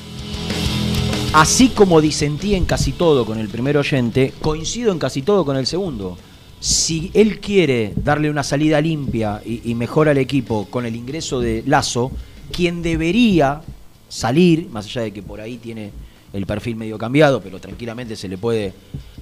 Así 1.33 1.69
como 1.69 2.01
disentí 2.01 2.57
en 2.57 2.65
casi 2.65 2.91
todo 2.91 3.25
con 3.25 3.39
el 3.39 3.49
primer 3.49 3.77
oyente, 3.77 4.35
coincido 4.41 4.91
en 4.91 4.99
casi 4.99 5.23
todo 5.23 5.45
con 5.45 5.57
el 5.57 5.69
segundo. 5.69 6.19
Si 6.59 7.13
él 7.15 7.39
quiere 7.39 7.93
darle 7.95 8.31
una 8.31 8.43
salida 8.43 8.81
limpia 8.81 9.41
y, 9.45 9.71
y 9.71 9.77
mejor 9.77 10.09
al 10.09 10.19
equipo 10.19 10.67
con 10.71 10.87
el 10.87 10.97
ingreso 10.97 11.39
de 11.39 11.63
Lazo, 11.67 12.11
quien 12.51 12.83
debería 12.83 13.63
salir, 14.09 14.69
más 14.71 14.87
allá 14.87 15.03
de 15.03 15.13
que 15.13 15.23
por 15.23 15.41
ahí 15.41 15.59
tiene 15.59 15.91
el 16.33 16.47
perfil 16.47 16.77
medio 16.77 16.99
cambiado, 16.99 17.41
pero 17.41 17.61
tranquilamente 17.61 18.17
se 18.17 18.29
le 18.29 18.37
puede 18.37 18.73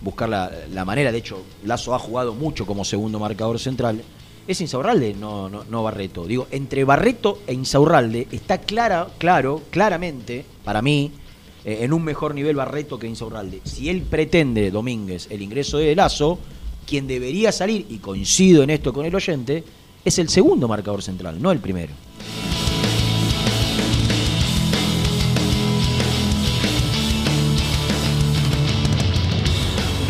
buscar 0.00 0.28
la, 0.28 0.50
la 0.72 0.84
manera. 0.84 1.12
De 1.12 1.18
hecho, 1.18 1.42
Lazo 1.64 1.94
ha 1.94 1.98
jugado 1.98 2.34
mucho 2.34 2.64
como 2.66 2.84
segundo 2.84 3.18
marcador 3.18 3.58
central. 3.58 4.02
Es 4.48 4.60
Insaurralde, 4.60 5.14
no, 5.14 5.48
no, 5.48 5.64
no 5.64 5.82
Barreto. 5.82 6.26
Digo, 6.26 6.48
entre 6.50 6.84
Barreto 6.84 7.42
e 7.46 7.52
Insaurralde 7.52 8.26
está 8.32 8.58
clara, 8.58 9.08
claro, 9.18 9.62
claramente, 9.70 10.44
para 10.64 10.82
mí, 10.82 11.12
eh, 11.64 11.78
en 11.82 11.92
un 11.92 12.02
mejor 12.02 12.34
nivel 12.34 12.56
Barreto 12.56 12.98
que 12.98 13.06
Insaurralde. 13.06 13.60
Si 13.64 13.88
él 13.88 14.02
pretende, 14.02 14.70
Domínguez, 14.70 15.28
el 15.30 15.42
ingreso 15.42 15.78
de 15.78 15.94
Lazo, 15.94 16.38
quien 16.86 17.06
debería 17.06 17.52
salir, 17.52 17.86
y 17.88 17.98
coincido 17.98 18.62
en 18.62 18.70
esto 18.70 18.92
con 18.92 19.06
el 19.06 19.14
oyente, 19.14 19.62
es 20.04 20.18
el 20.18 20.28
segundo 20.28 20.66
marcador 20.66 21.02
central, 21.02 21.40
no 21.40 21.52
el 21.52 21.60
primero. 21.60 21.92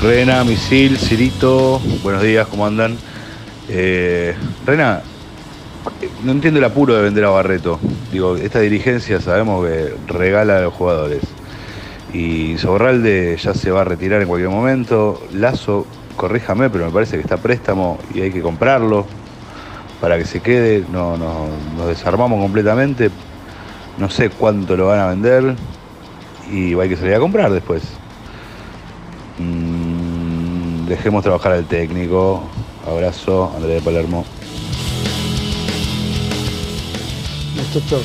Rena, 0.02 0.42
Misil, 0.42 0.98
Cirito, 0.98 1.80
buenos 2.02 2.22
días, 2.22 2.48
¿cómo 2.48 2.66
andan? 2.66 2.96
Eh, 3.68 4.34
Rena, 4.66 5.00
no 6.24 6.32
entiendo 6.32 6.58
el 6.58 6.64
apuro 6.64 6.96
de 6.96 7.02
vender 7.02 7.24
a 7.24 7.30
Barreto. 7.30 7.78
Digo, 8.10 8.36
esta 8.36 8.58
dirigencia 8.58 9.20
sabemos 9.20 9.64
que 9.64 9.94
regala 10.08 10.58
a 10.58 10.60
los 10.62 10.74
jugadores. 10.74 11.22
Y 12.12 12.58
Sobralde 12.58 13.38
ya 13.40 13.54
se 13.54 13.70
va 13.70 13.82
a 13.82 13.84
retirar 13.84 14.20
en 14.20 14.26
cualquier 14.26 14.50
momento. 14.50 15.22
Lazo, 15.32 15.86
corríjame, 16.16 16.68
pero 16.68 16.86
me 16.86 16.90
parece 16.90 17.14
que 17.14 17.22
está 17.22 17.36
préstamo 17.36 18.00
y 18.12 18.22
hay 18.22 18.32
que 18.32 18.42
comprarlo 18.42 19.06
para 20.00 20.18
que 20.18 20.24
se 20.24 20.40
quede. 20.40 20.84
No, 20.92 21.16
no, 21.16 21.46
nos 21.76 21.86
desarmamos 21.86 22.40
completamente. 22.40 23.08
No 23.98 24.10
sé 24.10 24.30
cuánto 24.30 24.76
lo 24.76 24.88
van 24.88 24.98
a 24.98 25.06
vender 25.06 25.54
y 26.50 26.74
hay 26.74 26.88
que 26.88 26.96
salir 26.96 27.14
a 27.14 27.20
comprar 27.20 27.52
después. 27.52 27.84
Mm, 29.38 29.81
dejemos 30.92 31.22
trabajar 31.22 31.52
al 31.52 31.64
técnico. 31.64 32.42
Abrazo, 32.86 33.50
Andrés 33.56 33.76
de 33.76 33.80
Palermo. 33.80 34.24
Muchachos, 37.56 38.02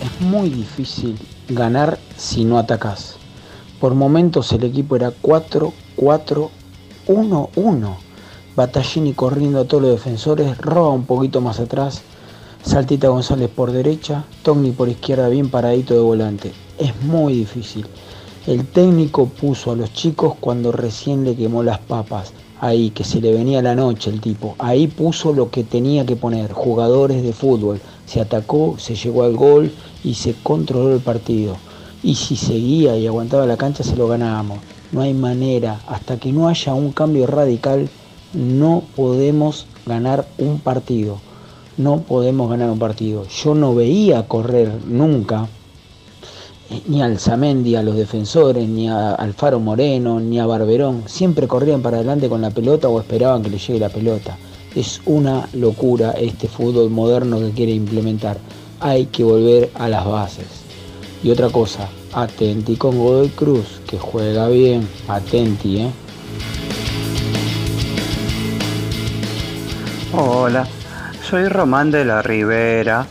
es 0.00 0.20
muy 0.20 0.48
difícil 0.48 1.18
ganar 1.48 1.98
si 2.16 2.44
no 2.44 2.58
atacás. 2.58 3.16
Por 3.80 3.94
momentos 3.94 4.52
el 4.52 4.62
equipo 4.62 4.94
era 4.94 5.12
4-4-1-1. 5.22 7.96
Battaglini 8.54 9.12
corriendo 9.14 9.60
a 9.60 9.64
todos 9.64 9.82
los 9.82 9.92
defensores, 9.92 10.56
roba 10.58 10.90
un 10.90 11.06
poquito 11.06 11.40
más 11.40 11.58
atrás. 11.58 12.02
Saltita 12.62 13.08
González 13.08 13.48
por 13.48 13.72
derecha, 13.72 14.24
Togni 14.44 14.70
por 14.70 14.88
izquierda 14.88 15.28
bien 15.28 15.50
paradito 15.50 15.94
de 15.94 16.00
volante. 16.00 16.52
Es 16.78 16.94
muy 17.02 17.34
difícil. 17.34 17.86
El 18.46 18.66
técnico 18.66 19.26
puso 19.26 19.70
a 19.70 19.76
los 19.76 19.92
chicos 19.92 20.32
cuando 20.40 20.72
recién 20.72 21.24
le 21.24 21.36
quemó 21.36 21.62
las 21.62 21.78
papas. 21.78 22.32
Ahí, 22.58 22.88
que 22.88 23.04
se 23.04 23.20
le 23.20 23.34
venía 23.34 23.60
la 23.60 23.74
noche 23.74 24.08
el 24.08 24.22
tipo. 24.22 24.54
Ahí 24.58 24.86
puso 24.86 25.34
lo 25.34 25.50
que 25.50 25.62
tenía 25.62 26.06
que 26.06 26.16
poner. 26.16 26.50
Jugadores 26.50 27.22
de 27.22 27.34
fútbol. 27.34 27.82
Se 28.06 28.18
atacó, 28.18 28.76
se 28.78 28.94
llegó 28.94 29.24
al 29.24 29.36
gol 29.36 29.70
y 30.02 30.14
se 30.14 30.34
controló 30.42 30.94
el 30.94 31.00
partido. 31.00 31.58
Y 32.02 32.14
si 32.14 32.34
seguía 32.34 32.96
y 32.96 33.06
aguantaba 33.06 33.44
la 33.44 33.58
cancha, 33.58 33.84
se 33.84 33.94
lo 33.94 34.08
ganábamos. 34.08 34.60
No 34.90 35.02
hay 35.02 35.12
manera. 35.12 35.78
Hasta 35.86 36.16
que 36.16 36.32
no 36.32 36.48
haya 36.48 36.72
un 36.72 36.92
cambio 36.92 37.26
radical, 37.26 37.90
no 38.32 38.84
podemos 38.96 39.66
ganar 39.84 40.26
un 40.38 40.60
partido. 40.60 41.18
No 41.76 42.00
podemos 42.00 42.48
ganar 42.48 42.70
un 42.70 42.78
partido. 42.78 43.26
Yo 43.26 43.54
no 43.54 43.74
veía 43.74 44.26
correr 44.26 44.72
nunca 44.86 45.46
ni 46.86 47.02
a 47.02 47.06
Alzamendi, 47.06 47.74
a 47.76 47.82
los 47.82 47.96
defensores, 47.96 48.68
ni 48.68 48.88
a 48.88 49.12
Alfaro 49.14 49.58
Moreno, 49.58 50.20
ni 50.20 50.38
a 50.38 50.46
Barberón. 50.46 51.02
Siempre 51.06 51.48
corrían 51.48 51.82
para 51.82 51.98
adelante 51.98 52.28
con 52.28 52.40
la 52.40 52.50
pelota 52.50 52.88
o 52.88 53.00
esperaban 53.00 53.42
que 53.42 53.50
le 53.50 53.58
llegue 53.58 53.80
la 53.80 53.88
pelota. 53.88 54.38
Es 54.74 55.00
una 55.06 55.48
locura 55.52 56.12
este 56.12 56.46
fútbol 56.46 56.90
moderno 56.90 57.40
que 57.40 57.50
quiere 57.50 57.72
implementar. 57.72 58.38
Hay 58.78 59.06
que 59.06 59.24
volver 59.24 59.70
a 59.74 59.88
las 59.88 60.06
bases. 60.06 60.46
Y 61.22 61.30
otra 61.30 61.50
cosa, 61.50 61.88
atenti 62.12 62.76
con 62.76 62.96
Godoy 62.98 63.28
Cruz, 63.30 63.80
que 63.86 63.98
juega 63.98 64.48
bien. 64.48 64.88
Atenti, 65.08 65.80
¿eh? 65.80 65.90
Hola, 70.12 70.66
soy 71.28 71.48
Román 71.48 71.90
de 71.90 72.04
la 72.04 72.22
Ribera. 72.22 73.06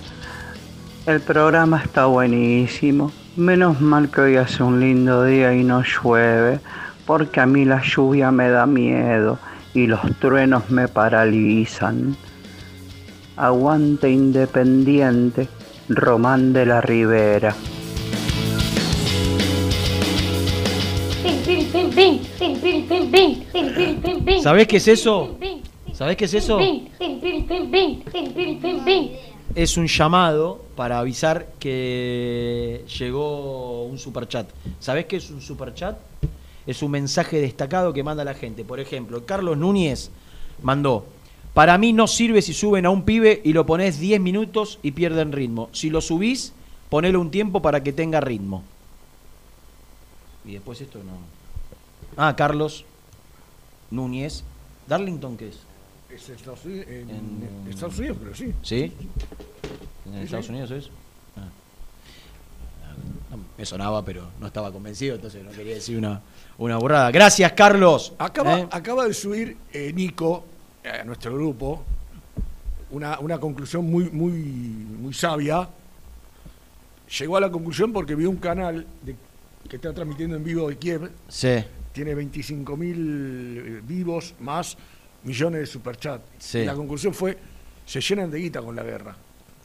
El 1.05 1.21
programa 1.21 1.81
está 1.83 2.05
buenísimo. 2.05 3.11
Menos 3.39 3.79
mal 3.79 4.11
que 4.11 4.19
hoy 4.19 4.35
hace 4.35 4.63
un 4.63 4.81
lindo 4.81 5.23
día 5.23 5.55
y 5.55 5.63
no 5.63 5.81
llueve, 5.81 6.59
porque 7.05 7.39
a 7.39 7.45
mí 7.45 7.63
la 7.63 7.81
lluvia 7.81 8.31
me 8.31 8.49
da 8.49 8.65
miedo 8.65 9.39
y 9.73 9.87
los 9.87 10.01
truenos 10.19 10.69
me 10.69 10.89
paralizan. 10.89 12.17
Aguante 13.37 14.11
independiente, 14.11 15.47
Román 15.87 16.51
de 16.51 16.65
la 16.65 16.81
Ribera. 16.81 17.55
¿Sabés 24.43 24.67
qué 24.67 24.75
es 24.75 24.87
eso? 24.89 25.37
¿Sabés 25.93 26.17
qué 26.17 26.25
es 26.25 26.33
eso? 26.33 26.59
Es 29.55 29.77
un 29.77 29.87
llamado 29.87 30.63
para 30.75 30.99
avisar 30.99 31.47
que 31.59 32.85
llegó 32.99 33.83
un 33.85 33.97
superchat. 33.97 34.47
¿Sabés 34.79 35.05
qué 35.05 35.17
es 35.17 35.31
un 35.31 35.41
superchat? 35.41 35.97
Es 36.67 36.83
un 36.83 36.91
mensaje 36.91 37.41
destacado 37.41 37.91
que 37.91 38.03
manda 38.03 38.23
la 38.23 38.35
gente. 38.35 38.63
Por 38.63 38.79
ejemplo, 38.79 39.25
Carlos 39.25 39.57
Núñez 39.57 40.11
mandó, 40.61 41.05
para 41.53 41.77
mí 41.79 41.93
no 41.93 42.07
sirve 42.07 42.41
si 42.43 42.53
suben 42.53 42.85
a 42.85 42.91
un 42.91 43.03
pibe 43.03 43.41
y 43.43 43.53
lo 43.53 43.65
pones 43.65 43.99
10 43.99 44.21
minutos 44.21 44.77
y 44.83 44.91
pierden 44.91 45.31
ritmo. 45.31 45.69
Si 45.71 45.89
lo 45.89 45.99
subís, 45.99 46.53
ponele 46.89 47.17
un 47.17 47.31
tiempo 47.31 47.61
para 47.61 47.81
que 47.81 47.91
tenga 47.91 48.21
ritmo. 48.21 48.63
Y 50.45 50.53
después 50.53 50.79
esto 50.79 50.99
no. 50.99 51.13
Ah, 52.17 52.35
Carlos 52.35 52.85
Núñez. 53.89 54.43
¿Darlington 54.87 55.37
qué 55.37 55.49
es? 55.49 55.68
Es 56.19 56.29
Estados 56.29 56.65
Unidos, 56.65 56.85
en, 56.89 57.09
en 57.09 57.67
Estados 57.69 57.97
Unidos, 57.99 58.17
pero 58.21 58.35
sí. 58.35 58.53
¿Sí? 58.61 58.91
¿En 60.05 60.13
Sí, 60.13 60.19
Estados 60.21 60.45
sí. 60.47 60.51
Unidos 60.51 60.71
es? 60.71 60.89
Ah. 61.37 61.47
No, 63.31 63.37
me 63.57 63.65
sonaba, 63.65 64.03
pero 64.03 64.27
no 64.39 64.47
estaba 64.47 64.71
convencido, 64.71 65.15
entonces 65.15 65.43
no 65.43 65.51
quería 65.51 65.75
decir 65.75 65.97
una, 65.97 66.21
una 66.57 66.77
burrada. 66.77 67.11
Gracias, 67.11 67.51
Carlos. 67.53 68.13
Acaba, 68.17 68.59
¿Eh? 68.59 68.67
acaba 68.71 69.05
de 69.07 69.13
subir 69.13 69.55
eh, 69.71 69.93
Nico 69.93 70.45
eh, 70.83 70.89
a 70.89 71.03
nuestro 71.03 71.33
grupo 71.33 71.83
una, 72.91 73.19
una 73.19 73.39
conclusión 73.39 73.89
muy, 73.89 74.09
muy, 74.09 74.31
muy 74.31 75.13
sabia. 75.13 75.69
Llegó 77.19 77.37
a 77.37 77.41
la 77.41 77.49
conclusión 77.51 77.93
porque 77.93 78.15
vio 78.15 78.29
un 78.29 78.37
canal 78.37 78.85
de- 79.03 79.15
que 79.69 79.75
está 79.75 79.93
transmitiendo 79.93 80.35
en 80.35 80.43
vivo 80.43 80.67
de 80.69 80.77
Kiev. 80.77 81.11
Sí. 81.27 81.63
Tiene 81.93 82.15
25.000 82.15 83.81
vivos 83.85 84.33
más 84.39 84.75
millones 85.23 85.61
de 85.61 85.65
superchat. 85.67 86.21
Sí. 86.37 86.59
Y 86.59 86.65
la 86.65 86.73
conclusión 86.75 87.13
fue, 87.13 87.37
se 87.85 88.01
llenan 88.01 88.29
de 88.31 88.39
guita 88.39 88.61
con 88.61 88.75
la 88.75 88.83
guerra. 88.83 89.15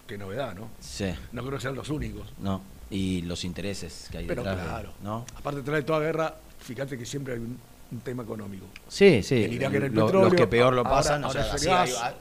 Qué 0.07 0.19
novedad, 0.19 0.55
¿no? 0.55 0.69
Sí. 0.81 1.07
No 1.33 1.43
creo 1.43 1.55
que 1.57 1.63
sean 1.63 1.75
los 1.75 1.89
únicos. 1.91 2.33
No. 2.39 2.61
Y 2.91 3.23
los 3.23 3.45
intereses 3.45 4.09
que 4.11 4.19
hay 4.19 4.27
Pero 4.27 4.43
detrás. 4.43 4.59
de- 4.63 4.69
claro, 4.69 4.93
¿no? 5.03 5.25
aparte 5.37 5.61
de 5.61 5.65
traer 5.65 5.85
toda 5.85 6.01
guerra, 6.01 6.37
fíjate 6.59 6.99
que 6.99 7.07
siempre 7.07 7.35
hay 7.35 7.41
un, 7.41 7.59
un 7.91 8.01
tema 8.01 8.23
económico. 8.23 8.67
Sí, 8.89 9.23
sí. 9.23 9.45
En 9.45 9.53
Irak 9.55 9.73
era 9.75 9.87
el 9.87 9.95
Lo- 9.95 10.05
petróleo, 10.07 10.29
los 10.31 10.39
que 10.39 10.47
peor 10.47 10.75
lo 10.75 10.81
ahora- 10.81 10.91
pasan, 10.91 11.25
o 11.25 11.29
ahora 11.29 11.45
sea, 11.45 11.55
es 11.57 11.63
el 11.65 11.71
así 11.73 11.93
gas. 11.93 12.03
hay- 12.03 12.13
ah, 12.13 12.15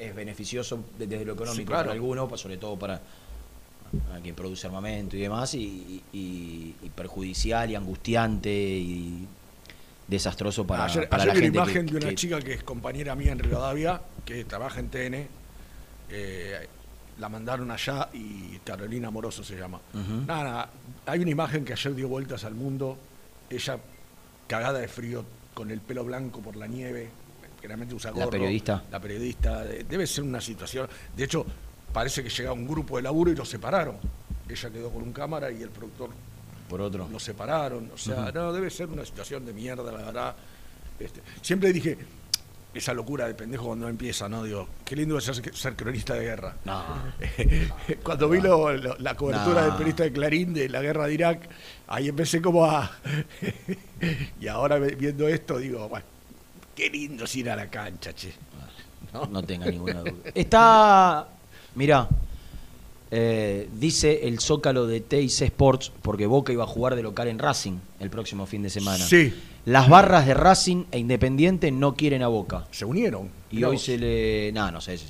es 0.00 0.14
beneficioso 0.14 0.80
de- 0.98 1.06
desde 1.06 1.24
lo 1.24 1.34
económico 1.34 1.60
Sí, 1.62 1.66
claro. 1.66 1.82
para 1.84 1.92
algunos, 1.92 2.40
sobre 2.40 2.56
todo 2.56 2.76
para 2.78 3.00
a 4.14 4.20
quien 4.22 4.34
produce 4.34 4.66
armamento 4.66 5.16
y 5.16 5.20
demás, 5.20 5.54
y, 5.54 6.02
y- 6.12 6.74
y 6.82 6.88
perjudicial 6.94 7.70
y 7.70 7.74
angustiante 7.76 8.50
y 8.50 9.26
desastroso 10.08 10.66
para, 10.66 10.84
ayer 10.84 11.08
para 11.08 11.22
ayer 11.24 11.34
la 11.34 11.40
gente. 11.40 11.58
una 11.58 11.66
imagen 11.70 11.86
que- 11.86 11.92
de 11.92 11.98
una 11.98 12.08
que- 12.10 12.14
chica 12.14 12.40
que 12.40 12.52
es 12.54 12.62
compañera 12.62 13.14
mía 13.14 13.32
en 13.32 13.38
Rivadavia, 13.38 14.00
que 14.24 14.44
trabaja 14.44 14.80
en 14.80 14.88
TN. 14.88 15.28
eh, 16.10 16.68
la 17.18 17.28
mandaron 17.28 17.70
allá 17.70 18.08
y 18.12 18.58
Carolina 18.64 19.10
Moroso 19.10 19.42
se 19.44 19.56
llama. 19.56 19.80
Ujú. 19.94 20.24
Nada, 20.26 20.44
nada, 20.44 20.70
hay 21.06 21.20
una 21.20 21.30
imagen 21.30 21.64
que 21.64 21.72
ayer 21.72 21.94
dio 21.94 22.08
vueltas 22.08 22.44
al 22.44 22.54
mundo. 22.54 22.98
Ella 23.48 23.78
cagada 24.46 24.78
de 24.78 24.88
frío 24.88 25.24
con 25.54 25.70
el 25.70 25.80
pelo 25.80 26.04
blanco 26.04 26.40
por 26.40 26.56
la 26.56 26.66
nieve. 26.66 27.10
Generalmente 27.60 27.94
usa 27.94 28.10
La 28.10 28.16
gorro. 28.16 28.30
periodista. 28.30 28.82
La 28.90 28.98
periodista. 29.00 29.62
de- 29.64 29.84
Debe 29.84 30.06
ser 30.06 30.24
una 30.24 30.40
situación. 30.40 30.88
De 31.16 31.24
hecho, 31.24 31.46
parece 31.92 32.22
que 32.24 32.28
llega 32.30 32.52
un 32.52 32.66
grupo 32.66 32.96
de 32.96 33.02
laburo 33.02 33.30
y 33.30 33.36
los 33.36 33.48
separaron. 33.48 33.96
Ella 34.48 34.70
quedó 34.70 34.90
con 34.90 35.02
un 35.02 35.12
cámara 35.12 35.50
y 35.50 35.62
el 35.62 35.68
productor 35.70 36.10
por 36.72 36.80
otro. 36.80 37.08
los 37.10 37.22
separaron. 37.22 37.90
O 37.94 37.98
sea, 37.98 38.32
no, 38.32 38.52
debe 38.52 38.70
ser 38.70 38.88
una 38.88 39.04
situación 39.04 39.44
de 39.46 39.52
mierda, 39.52 39.84
la 39.92 39.98
verdad. 39.98 40.34
Este, 40.98 41.20
siempre 41.40 41.72
dije, 41.72 41.96
esa 42.74 42.94
locura 42.94 43.26
de 43.26 43.34
pendejo 43.34 43.66
cuando 43.66 43.88
empieza, 43.88 44.28
¿no? 44.28 44.42
Digo, 44.44 44.66
qué 44.84 44.96
lindo 44.96 45.18
es 45.18 45.24
ser, 45.24 45.54
ser 45.54 45.76
cronista 45.76 46.14
de 46.14 46.24
guerra. 46.24 46.56
No. 46.64 46.82
cuando 48.02 48.28
vi 48.28 48.40
lo- 48.40 48.72
lo- 48.76 48.96
la 48.98 49.14
cobertura 49.14 49.60
No. 49.60 49.66
del 49.66 49.72
periodista 49.72 50.04
de 50.04 50.12
Clarín 50.12 50.54
de 50.54 50.68
la 50.68 50.80
guerra 50.80 51.06
de 51.06 51.14
Irak, 51.14 51.48
ahí 51.88 52.08
empecé 52.08 52.40
como 52.40 52.64
a... 52.64 52.90
y 54.40 54.48
ahora 54.48 54.78
viendo 54.78 55.28
esto, 55.28 55.58
digo, 55.58 55.88
bueno, 55.88 56.06
qué 56.74 56.88
lindo 56.88 57.24
es 57.24 57.36
ir 57.36 57.50
a 57.50 57.56
la 57.56 57.68
cancha, 57.68 58.14
che. 58.14 58.32
No, 59.12 59.26
no 59.26 59.42
tenga 59.42 59.66
ninguna 59.66 60.00
duda. 60.00 60.30
Está, 60.34 61.28
mirá, 61.74 62.08
eh, 63.14 63.68
dice 63.78 64.26
el 64.26 64.40
Zócalo 64.40 64.86
de 64.86 65.00
TIC 65.00 65.42
Sports, 65.42 65.92
porque 66.00 66.26
Boca 66.26 66.50
iba 66.50 66.64
a 66.64 66.66
jugar 66.66 66.96
de 66.96 67.02
local 67.02 67.28
en 67.28 67.38
Racing 67.38 67.74
el 68.00 68.08
próximo 68.08 68.46
fin 68.46 68.62
de 68.62 68.70
semana. 68.70 69.04
Sí. 69.04 69.34
Las 69.66 69.90
barras 69.90 70.26
de 70.26 70.32
Racing 70.32 70.84
e 70.90 70.98
Independiente 70.98 71.70
no 71.70 71.94
quieren 71.94 72.22
a 72.22 72.28
Boca. 72.28 72.66
Se 72.70 72.86
unieron. 72.86 73.28
Y 73.50 73.56
Mirá 73.56 73.68
hoy 73.68 73.76
vos. 73.76 73.84
se 73.84 73.98
le. 73.98 74.50
No, 74.52 74.70
no 74.70 74.80
sé. 74.80 74.98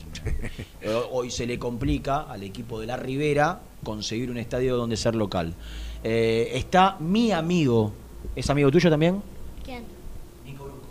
Eh, 0.84 1.00
hoy 1.12 1.30
se 1.30 1.46
le 1.46 1.60
complica 1.60 2.22
al 2.22 2.42
equipo 2.42 2.80
de 2.80 2.88
la 2.88 2.96
Ribera 2.96 3.60
conseguir 3.84 4.32
un 4.32 4.36
estadio 4.36 4.76
donde 4.76 4.96
ser 4.96 5.14
local. 5.14 5.54
Eh, 6.02 6.50
está 6.54 6.96
mi 6.98 7.30
amigo. 7.30 7.92
¿Es 8.34 8.50
amigo 8.50 8.68
tuyo 8.72 8.90
también? 8.90 9.22
¿Quién? 9.64 9.84
Nico 10.44 10.64
Bruco. 10.64 10.88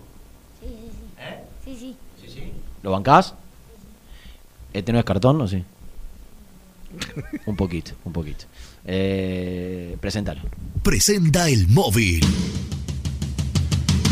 Sí, 0.61 0.67
sí, 0.67 0.89
sí. 0.93 1.05
¿Eh? 1.19 1.43
Sí, 1.65 1.75
sí. 1.77 1.95
Sí, 2.25 2.33
sí. 2.33 2.51
¿Lo 2.83 2.91
bancás? 2.91 3.35
¿Este 4.71 4.93
no 4.93 4.99
es 4.99 5.03
cartón 5.03 5.41
o 5.41 5.47
sí? 5.49 5.61
Un 7.45 7.55
poquito, 7.55 7.91
un 8.03 8.13
poquito. 8.13 8.45
Eh, 8.85 9.97
presentalo. 9.99 10.41
Presenta 10.83 11.49
el 11.49 11.67
móvil. 11.67 12.23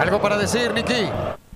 Algo 0.00 0.20
para 0.20 0.36
decir, 0.38 0.72
Niki. 0.74 1.08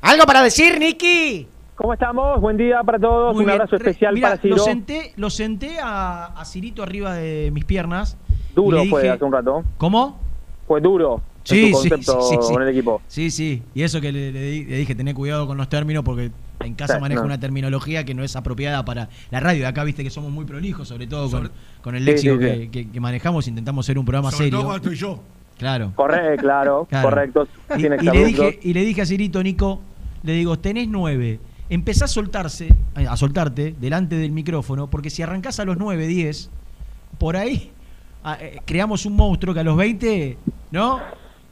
¿Algo 0.03 0.25
para 0.25 0.43
decir, 0.43 0.79
Niki? 0.79 1.47
¿Cómo 1.75 1.93
estamos? 1.93 2.41
Buen 2.41 2.57
día 2.57 2.83
para 2.83 2.99
todos. 2.99 3.35
Muy 3.35 3.41
Un 3.43 3.47
bien. 3.47 3.61
abrazo 3.61 3.77
especial 3.77 4.19
para 4.21 4.37
Ciro. 4.39 4.57
Lo 4.57 4.65
senté, 4.65 5.13
lo 5.17 5.31
senté 5.31 5.79
a, 5.81 6.27
a 6.27 6.45
Cirito 6.45 6.83
arriba 6.83 7.15
de 7.15 7.51
mis 7.53 7.65
piernas. 7.65 8.17
Duro 8.55 8.85
fue 8.87 9.09
hace 9.09 9.25
un 9.25 9.33
rato. 9.33 9.63
¿Cómo? 9.77 10.19
Fue 10.67 10.81
duro. 10.81 11.21
Sí, 11.45 11.67
en 11.67 11.73
tu 11.73 11.79
sí, 11.79 11.89
concepto 11.91 12.23
sí, 12.23 12.37
sí. 12.43 12.53
con 12.53 12.63
el 12.63 12.69
equipo. 12.69 13.01
Sí, 13.07 13.31
sí. 13.31 13.63
Y 13.75 13.83
eso 13.83 14.01
que 14.01 14.13
le, 14.13 14.33
le 14.33 14.41
di- 14.41 14.65
le 14.65 14.77
dije, 14.79 14.95
tener 14.95 15.15
cuidado 15.15 15.47
con 15.47 15.57
los 15.57 15.69
términos 15.69 16.05
porque 16.05 16.31
en 16.61 16.75
casa 16.75 16.95
Sí, 16.97 17.01
manejo 17.01 17.21
no. 17.23 17.27
una 17.27 17.41
terminología 17.41 18.05
que 18.05 18.15
no 18.15 18.23
es 18.25 18.35
apropiada 18.37 18.85
para 18.85 19.09
la 19.31 19.41
radio. 19.41 19.61
De 19.63 19.67
acá 19.67 19.85
viste 19.85 20.03
que 20.05 20.11
somos 20.11 20.31
muy 20.31 20.45
prolijos, 20.45 20.89
sobre 20.89 21.07
todo 21.07 21.31
con, 21.31 21.51
con 21.83 21.95
el 21.95 22.05
léxico 22.05 22.35
sí, 22.35 22.41
que, 22.41 22.57
sí. 22.63 22.69
que- 22.69 22.91
que 22.91 23.01
manejamos. 23.01 23.47
Intentamos 23.49 23.87
ser 23.87 23.99
un 23.99 24.05
programa 24.05 24.31
Sobre 24.31 24.47
serio. 24.47 24.61
todo 24.63 24.77
estoy 24.77 24.97
yo. 24.97 25.21
Claro. 25.59 25.93
Correcto, 25.97 26.43
claro, 26.43 26.87
Claro. 26.91 27.09
correcto. 27.09 27.49
Y, 27.77 27.87
y 27.87 27.89
le 27.89 28.25
dije, 28.25 28.59
y 28.63 28.73
le 28.75 28.81
dije 28.85 29.03
a 29.03 29.07
Cirito, 29.07 29.43
Nico, 29.43 29.81
le 30.23 30.33
digo, 30.33 30.59
tenés 30.59 30.89
nueve. 30.89 31.41
Empezá 31.71 32.07
a 32.07 32.09
soltarse, 32.09 32.69
a 32.95 33.17
soltarte 33.17 33.75
delante 33.79 34.17
del 34.17 34.33
micrófono, 34.33 34.89
porque 34.89 35.11
si 35.11 35.23
arrancás 35.23 35.61
a 35.61 35.65
los 35.67 35.77
9, 35.77 36.07
10, 36.07 36.49
por 37.19 37.37
ahí 37.37 37.73
ah, 38.25 38.39
eh, 38.41 38.61
creamos 38.65 39.05
un 39.05 39.15
monstruo 39.17 39.53
que 39.53 39.61
a 39.61 39.65
los 39.65 39.77
20, 39.77 40.39
¿no? 40.71 40.99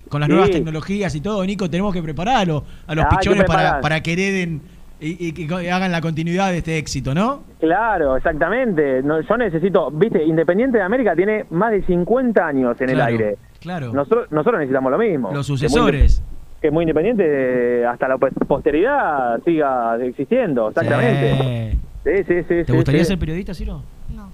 Con 0.09 0.21
las 0.21 0.29
Sí. 0.29 0.33
nuevas 0.33 0.51
tecnologías 0.51 1.15
y 1.17 1.21
todo, 1.21 1.45
Nico, 1.45 1.69
tenemos 1.69 1.93
que 1.93 2.03
prepararlo 2.03 2.65
a 2.87 2.95
los 2.95 3.05
Ah, 3.05 3.09
pichones 3.11 3.45
para, 3.45 3.81
para 3.83 4.03
que 4.03 4.13
hereden 4.15 4.63
y, 5.01 5.43
y 5.43 5.69
hagan 5.69 5.93
la 5.93 6.01
continuidad 6.01 6.51
de 6.51 6.59
este 6.59 6.79
éxito, 6.79 7.15
¿no? 7.15 7.43
Claro, 7.61 8.17
exactamente. 8.17 9.03
No, 9.03 9.21
yo 9.21 9.37
necesito, 9.37 9.91
viste, 9.91 10.25
Independiente 10.25 10.79
de 10.79 10.85
América 10.85 11.15
tiene 11.15 11.45
más 11.51 11.71
de 11.73 11.83
50 11.83 12.47
años 12.47 12.81
en 12.81 12.91
el 12.91 13.01
aire. 13.01 13.37
Claro. 13.61 13.93
Nosotros, 13.93 14.31
nosotros 14.31 14.61
necesitamos 14.61 14.91
lo 14.93 14.99
mismo. 14.99 15.33
Los 15.33 15.47
Que 15.47 15.53
muy 15.53 15.59
sucesores. 15.59 16.23
Que 16.63 16.71
muy 16.71 16.85
independiente 16.85 17.25
eh, 17.27 17.87
hasta 17.87 18.09
la 18.09 18.17
pos- 18.17 18.31
posteridad 18.49 19.39
siga 19.45 19.97
existiendo, 20.03 20.69
exactamente. 20.71 21.77
Sí, 22.05 22.11
sí, 22.27 22.35
sí. 22.43 22.45
¿Te 22.49 22.65
sí, 22.65 22.73
gustaría 22.73 23.01
sí. 23.05 23.09
ser 23.09 23.19
periodista, 23.19 23.53
Ciro? 23.53 23.83
No. 24.15 24.31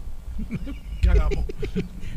¿Qué 1.00 1.10
hagamos? 1.10 1.44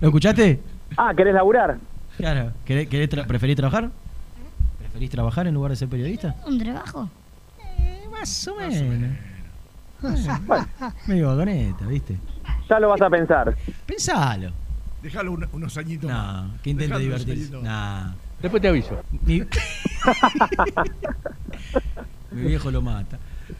¿Lo 0.01 0.07
escuchaste? 0.09 0.59
Ah, 0.97 1.13
¿querés 1.17 1.33
laburar? 1.33 1.77
Claro. 2.17 2.51
¿Querés, 2.65 2.87
querés 2.87 3.09
tra- 3.09 3.25
¿Preferís 3.25 3.55
trabajar? 3.55 3.89
¿Preferís 4.79 5.09
trabajar 5.09 5.47
en 5.47 5.53
lugar 5.55 5.71
de 5.71 5.77
ser 5.77 5.87
periodista? 5.89 6.35
¿Un 6.45 6.59
trabajo? 6.59 7.09
Más 8.19 8.47
o 8.47 8.55
menos. 8.55 9.17
Medio 11.07 11.27
vagoneta, 11.27 11.85
¿viste? 11.87 12.17
Ya 12.69 12.79
lo 12.79 12.89
vas 12.89 13.01
a 13.01 13.09
pensar. 13.09 13.55
Pensalo. 13.85 14.51
Déjalo 15.01 15.31
un- 15.33 15.47
unos 15.53 15.77
añitos 15.77 16.09
No, 16.09 16.51
que 16.63 16.69
intente 16.71 16.93
Dejalo 16.93 17.05
unos 17.07 17.25
divertirse. 17.25 17.55
añitos. 17.55 17.63
Nah. 17.63 18.13
Después 18.41 18.61
te 18.61 18.67
aviso. 18.67 18.99
Mi... 19.25 19.41
Mi 22.31 22.41
viejo 22.41 22.71
lo 22.71 22.81
mata. 22.81 23.17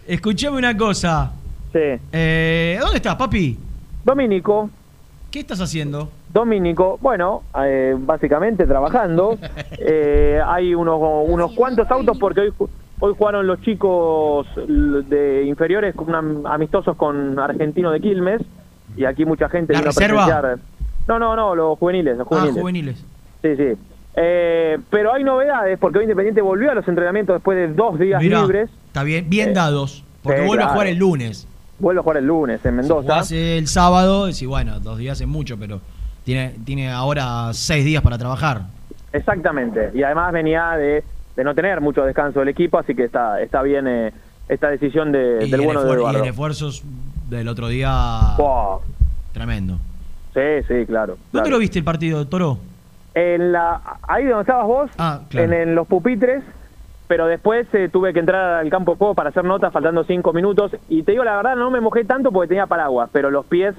Escuchame 0.08 0.58
una 0.58 0.76
cosa. 0.76 1.32
Sí. 1.72 1.80
Eh, 2.12 2.78
¿Dónde 2.82 2.98
estás, 2.98 3.16
papi? 3.16 3.58
Domínico. 4.04 4.70
¿Qué 5.32 5.40
estás 5.42 5.60
haciendo? 5.62 6.10
Domínico, 6.34 6.98
bueno, 7.02 7.44
eh, 7.64 7.96
básicamente 7.98 8.66
trabajando. 8.66 9.38
Eh, 9.78 10.40
hay 10.46 10.74
unos, 10.74 11.00
unos 11.28 11.52
cuantos 11.54 11.90
autos 11.92 12.18
porque 12.18 12.42
hoy, 12.42 12.50
ju- 12.58 12.70
hoy 13.00 13.14
jugaron 13.18 13.48
los 13.48 13.62
chicos 13.62 14.48
de 14.56 15.44
inferiores 15.46 15.96
con 15.96 16.46
amistosos 16.48 16.96
con 16.96 17.38
Argentino 17.40 17.92
de 17.92 18.00
Quilmes 18.00 18.42
y 18.96 19.06
aquí 19.06 19.26
mucha 19.26 19.50
gente 19.50 19.74
¿La 19.74 19.80
vino 19.80 19.90
a 19.90 19.94
reserva? 19.94 20.26
presenciar. 20.26 20.60
No, 21.08 21.20
no, 21.20 21.36
no, 21.36 21.56
los 21.56 21.78
juveniles, 21.78 22.18
los 22.18 22.28
juveniles. 22.28 22.56
Ah, 22.58 22.60
juveniles. 22.60 23.06
Sí, 23.42 23.56
sí. 23.56 23.74
Eh, 24.16 24.78
pero 24.90 25.14
hay 25.14 25.24
novedades 25.24 25.78
porque 25.78 26.00
hoy 26.00 26.06
Independiente 26.06 26.42
volvió 26.42 26.72
a 26.72 26.76
los 26.76 26.88
entrenamientos 26.88 27.36
después 27.36 27.58
de 27.58 27.68
dos 27.74 28.00
días 28.00 28.22
Mirá, 28.22 28.42
libres. 28.42 28.70
Está 28.88 29.04
bien, 29.04 29.30
bien 29.30 29.50
Eh, 29.50 29.54
dados. 29.54 30.04
Porque 30.24 30.42
vuelve 30.42 30.64
a 30.64 30.70
jugar 30.70 30.88
el 30.88 30.98
lunes. 30.98 31.48
Vuelve 31.78 32.00
a 32.00 32.04
jugar 32.04 32.18
el 32.18 32.26
lunes 32.26 32.66
en 32.66 32.78
Mendoza. 32.78 33.02
Jugás 33.04 33.32
el 33.32 33.68
sábado, 33.68 34.30
y 34.30 34.46
bueno, 34.46 34.80
dos 34.80 34.98
días 34.98 35.20
es 35.20 35.28
mucho, 35.28 35.58
pero 35.60 35.82
tiene, 36.24 36.56
tiene 36.64 36.90
ahora 36.90 37.54
seis 37.54 37.84
días 37.86 38.02
para 38.02 38.18
trabajar. 38.18 38.62
Exactamente. 39.12 39.92
Y 39.94 40.02
además 40.02 40.32
venía 40.32 40.72
de, 40.72 41.04
de 41.36 41.44
no 41.44 41.54
tener 41.56 41.82
mucho 41.82 42.04
descanso 42.04 42.40
del 42.40 42.50
equipo, 42.50 42.78
así 42.78 42.96
que 42.96 43.04
está, 43.06 43.42
está 43.42 43.62
bien 43.62 43.88
eh, 43.88 44.14
esta 44.48 44.70
decisión 44.70 45.12
de- 45.12 45.40
Y 45.46 45.52
del 45.52 45.60
el, 45.62 45.66
bueno 45.66 45.84
de 45.84 45.90
y 45.90 45.94
Eduardo. 45.94 46.24
el 46.24 46.30
esfuerzos 46.30 46.84
del 47.30 47.48
otro 47.48 47.68
día. 47.68 47.90
Wow. 48.38 48.82
Tremendo. 49.34 49.78
Sí, 50.34 50.42
sí, 50.68 50.86
claro. 50.86 51.14
¿Dónde 51.32 51.32
claro. 51.32 51.50
lo 51.50 51.58
viste 51.60 51.80
el 51.80 51.86
partido, 51.86 52.26
Toro? 52.28 52.58
En 53.14 53.52
la, 53.52 53.82
ahí 54.08 54.26
donde 54.26 54.42
estabas 54.42 54.66
vos, 54.68 54.92
Ah, 54.98 55.22
claro. 55.30 55.46
en, 55.54 55.54
en 55.70 55.76
los 55.76 55.88
pupitres, 55.88 56.44
pero 57.08 57.28
después 57.28 57.68
eh, 57.74 57.90
tuve 57.92 58.12
que 58.14 58.20
entrar 58.20 58.56
al 58.60 58.70
campo 58.70 58.94
de 58.94 58.98
juego 58.98 59.14
para 59.16 59.30
hacer 59.30 59.44
notas 59.46 59.72
faltando 59.72 60.04
cinco 60.04 60.34
minutos. 60.34 60.72
Y 60.90 61.04
te 61.04 61.12
digo 61.14 61.24
la 61.24 61.38
verdad, 61.38 61.56
no 61.56 61.72
me 61.72 61.80
mojé 61.82 62.04
tanto 62.04 62.32
porque 62.32 62.50
tenía 62.50 62.66
paraguas, 62.66 63.10
pero 63.14 63.30
los 63.32 63.46
pies 63.46 63.76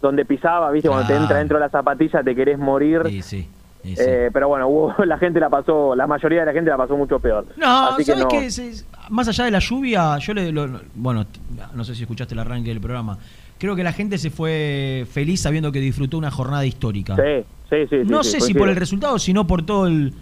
donde 0.00 0.24
pisaba, 0.24 0.70
viste, 0.70 0.88
cuando 0.88 1.06
te 1.06 1.14
entra 1.16 1.38
dentro 1.38 1.58
de 1.58 1.64
la 1.64 1.68
zapatilla 1.68 2.22
te 2.22 2.34
querés 2.34 2.58
morir. 2.58 3.02
Sí, 3.06 3.20
sí. 3.22 3.50
Sí, 3.82 3.96
sí. 3.96 4.02
Eh, 4.06 4.30
pero 4.32 4.48
bueno, 4.48 4.68
hubo, 4.68 4.94
la 5.04 5.18
gente 5.18 5.40
la 5.40 5.48
pasó, 5.48 5.94
la 5.94 6.06
mayoría 6.06 6.40
de 6.40 6.46
la 6.46 6.52
gente 6.52 6.70
la 6.70 6.76
pasó 6.76 6.96
mucho 6.96 7.18
peor. 7.18 7.46
No, 7.56 7.88
Así 7.90 8.04
¿sabes 8.04 8.22
no. 8.24 8.28
qué? 8.28 8.50
Se- 8.50 8.84
Más 9.10 9.28
allá 9.28 9.44
de 9.44 9.50
la 9.50 9.58
lluvia, 9.58 10.18
yo 10.18 10.34
le. 10.34 10.52
lo- 10.52 10.66
lo- 10.66 10.80
bueno, 10.94 11.26
no 11.74 11.84
sé 11.84 11.94
si 11.94 12.02
escuchaste 12.02 12.34
el 12.34 12.40
arranque 12.40 12.70
del 12.70 12.80
programa. 12.80 13.18
Creo 13.58 13.76
que 13.76 13.82
la 13.84 13.92
gente 13.92 14.16
se 14.18 14.30
fue 14.30 15.06
feliz 15.10 15.42
sabiendo 15.42 15.70
que 15.70 15.80
disfrutó 15.80 16.16
una 16.16 16.30
jornada 16.30 16.64
histórica. 16.64 17.14
Sí, 17.16 17.44
sí, 17.68 17.86
sí. 17.90 17.96
no 18.06 18.22
sí, 18.24 18.30
sé 18.32 18.40
sí, 18.40 18.46
si 18.48 18.54
por 18.54 18.68
el 18.70 18.76
resultado, 18.76 19.18
sino 19.18 19.46
por 19.46 19.64
todo 19.66 19.86
el 19.86 20.14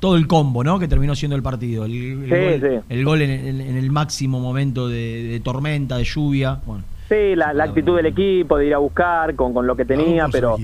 todo 0.00 0.16
el 0.16 0.26
combo, 0.26 0.62
¿no? 0.64 0.78
Que 0.78 0.86
terminó 0.88 1.14
siendo 1.14 1.34
el 1.36 1.42
partido. 1.42 1.84
El, 1.86 1.92
el 1.92 2.28
Sí, 2.60 2.60
gol, 2.66 2.70
sí. 2.70 2.84
el 2.90 3.04
gol 3.04 3.22
en, 3.22 3.30
en- 3.30 3.60
en 3.62 3.76
el 3.78 3.90
máximo 3.90 4.38
momento 4.40 4.86
de, 4.88 5.22
de 5.24 5.40
tormenta, 5.40 5.96
de 5.96 6.04
lluvia. 6.04 6.58
Bueno, 6.66 6.84
Sí, 7.08 7.36
la, 7.36 7.52
la 7.52 7.64
actitud 7.64 7.96
del 7.96 8.06
equipo, 8.06 8.56
de 8.58 8.66
ir 8.66 8.74
a 8.74 8.78
buscar 8.78 9.34
con, 9.34 9.52
con 9.52 9.66
lo 9.66 9.76
que 9.76 9.84
tenía, 9.84 10.26
pero... 10.32 10.56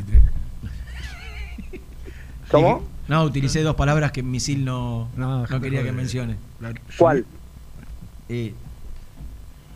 ¿Cómo? 2.51 2.82
no, 3.09 3.24
utilicé 3.24 3.62
dos 3.62 3.74
palabras 3.76 4.12
que 4.12 4.22
Misil 4.22 4.64
no, 4.64 5.09
no, 5.16 5.44
quería 5.61 5.82
que 5.82 5.92
mencione. 5.92 6.36
¿Cuál? 6.98 7.24
Eh, 8.28 8.55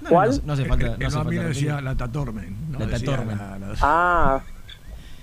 ¿Cuál? 0.09 0.31
No, 0.31 0.37
no 0.47 0.53
hace 0.53 0.64
falta. 0.66 0.87
Eh, 0.87 0.97
No 1.01 1.07
hace 1.07 1.16
no, 1.16 1.22
a 1.22 1.25
mí 1.25 1.31
falta 1.37 1.43
me 1.43 1.49
decía 1.49 1.81
la 1.81 1.95
Tatormen. 1.95 2.57
No 2.70 2.79
La 2.81 2.87
Tatormen. 2.89 3.39
la- 3.39 3.59
la- 3.59 3.75
Ah, 3.83 4.41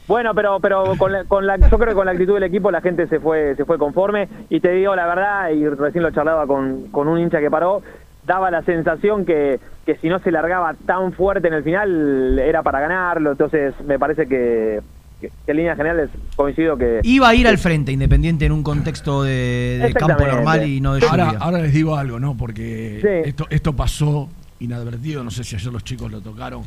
Bueno, 0.08 0.34
pero 0.34 0.60
pero 0.60 0.95
con 0.97 1.12
la, 1.12 1.24
con 1.26 1.45
la, 1.47 1.56
yo 1.58 1.78
creo 1.78 1.89
que 1.89 1.93
con 1.93 2.06
la 2.06 2.12
actitud 2.12 2.34
del 2.34 2.43
equipo 2.43 2.72
la 2.72 2.82
gente 2.82 3.08
se 3.08 3.20
fue 3.20 3.56
se 3.56 3.64
fue 3.66 3.78
conforme 3.78 4.28
y 4.49 4.60
te 4.60 4.72
digo 4.72 4.93
la 4.95 5.06
verdad 5.06 5.49
y 5.52 5.66
recién 5.70 6.04
lo 6.04 6.12
charlaba 6.12 6.47
con, 6.47 6.88
con 6.89 7.08
un 7.08 7.20
hincha 7.20 7.39
que 7.39 7.49
paró 7.52 7.82
daba 8.26 8.52
la 8.52 8.62
sensación 8.64 9.26
que, 9.26 9.60
que 9.86 9.95
si 9.97 10.10
no 10.10 10.20
se 10.20 10.32
largaba 10.32 10.74
tan 10.86 11.14
fuerte 11.14 11.47
en 11.47 11.54
el 11.54 11.64
final 11.64 12.39
era 12.39 12.62
para 12.62 12.80
ganarlo 12.82 13.32
entonces 13.32 13.74
me 13.86 13.97
parece 13.99 14.28
que, 14.28 14.82
que, 15.22 15.30
que 15.46 15.52
en 15.52 15.58
líneas 15.58 15.78
generales 15.78 16.10
coincido 16.36 16.78
que 16.78 17.00
Iba 17.04 17.30
a 17.30 17.36
ir 17.36 17.48
al 17.48 17.58
frente 17.58 17.92
Independiente 17.92 18.46
en 18.46 18.52
un 18.52 18.64
contexto 18.64 19.24
de, 19.24 19.80
de 19.84 19.94
campo 19.94 20.26
normal 20.28 20.68
y 20.68 20.82
no 20.82 20.96
de 20.96 21.06
Ahora, 21.08 21.26
lluvia. 21.28 21.40
ahora 21.40 21.60
les 21.60 21.74
digo 21.74 21.96
algo, 21.96 22.20
¿no? 22.20 22.36
Porque 22.36 23.00
Sí. 23.02 23.30
esto, 23.30 23.48
esto 23.50 23.74
pasó 23.76 24.28
inadvertido, 24.60 25.24
no 25.24 25.32
sé 25.32 25.44
si 25.44 25.56
ayer 25.56 25.72
los 25.72 25.84
chicos 25.84 26.12
lo 26.12 26.20
tocaron. 26.22 26.64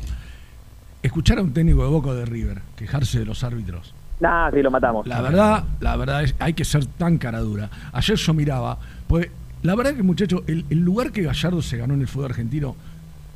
Escuchar 1.03 1.37
a 1.37 1.41
un 1.43 1.53
técnico 1.53 1.83
de 1.83 1.89
Boca 1.89 2.13
de 2.13 2.25
River 2.25 2.61
quejarse 2.75 3.19
de 3.19 3.25
los 3.25 3.43
árbitros. 3.43 3.93
Nah, 4.19 4.49
sí, 4.51 4.61
lo 4.61 4.71
matamos. 4.71 5.05
La 5.05 5.21
verdad, 5.21 5.63
la 5.79 5.95
verdad 5.97 6.23
es 6.23 6.33
hay 6.39 6.53
que 6.53 6.65
ser 6.65 6.85
tan 6.85 7.17
cara 7.17 7.39
dura. 7.41 7.69
Ayer 7.93 8.15
yo 8.17 8.33
miraba, 8.33 8.79
pues 9.07 9.29
la 9.61 9.75
verdad 9.75 9.93
que 9.93 10.03
muchachos, 10.03 10.41
el, 10.47 10.65
el 10.69 10.79
lugar 10.79 11.11
que 11.11 11.21
Gallardo 11.21 11.61
se 11.61 11.77
ganó 11.77 11.93
en 11.93 12.01
el 12.01 12.07
fútbol 12.07 12.25
argentino, 12.31 12.75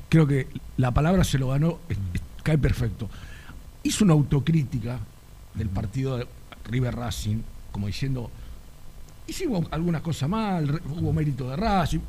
creo 0.09 0.25
que 0.25 0.47
la 0.77 0.91
palabra 0.91 1.23
se 1.23 1.37
lo 1.37 1.49
ganó, 1.49 1.79
es- 1.89 1.97
es- 2.13 2.21
cae 2.43 2.57
perfecto. 2.57 3.09
Hizo 3.83 4.03
una 4.03 4.13
autocrítica 4.13 4.99
del 5.53 5.69
partido 5.69 6.17
de 6.17 6.27
River 6.65 6.95
Racing, 6.95 7.37
como 7.71 7.87
diciendo, 7.87 8.29
hicimos 9.27 9.65
algunas 9.71 10.01
cosas 10.01 10.29
mal, 10.29 10.81
hubo 10.99 11.13
mérito 11.13 11.49
de 11.49 11.55
Racing. 11.55 11.99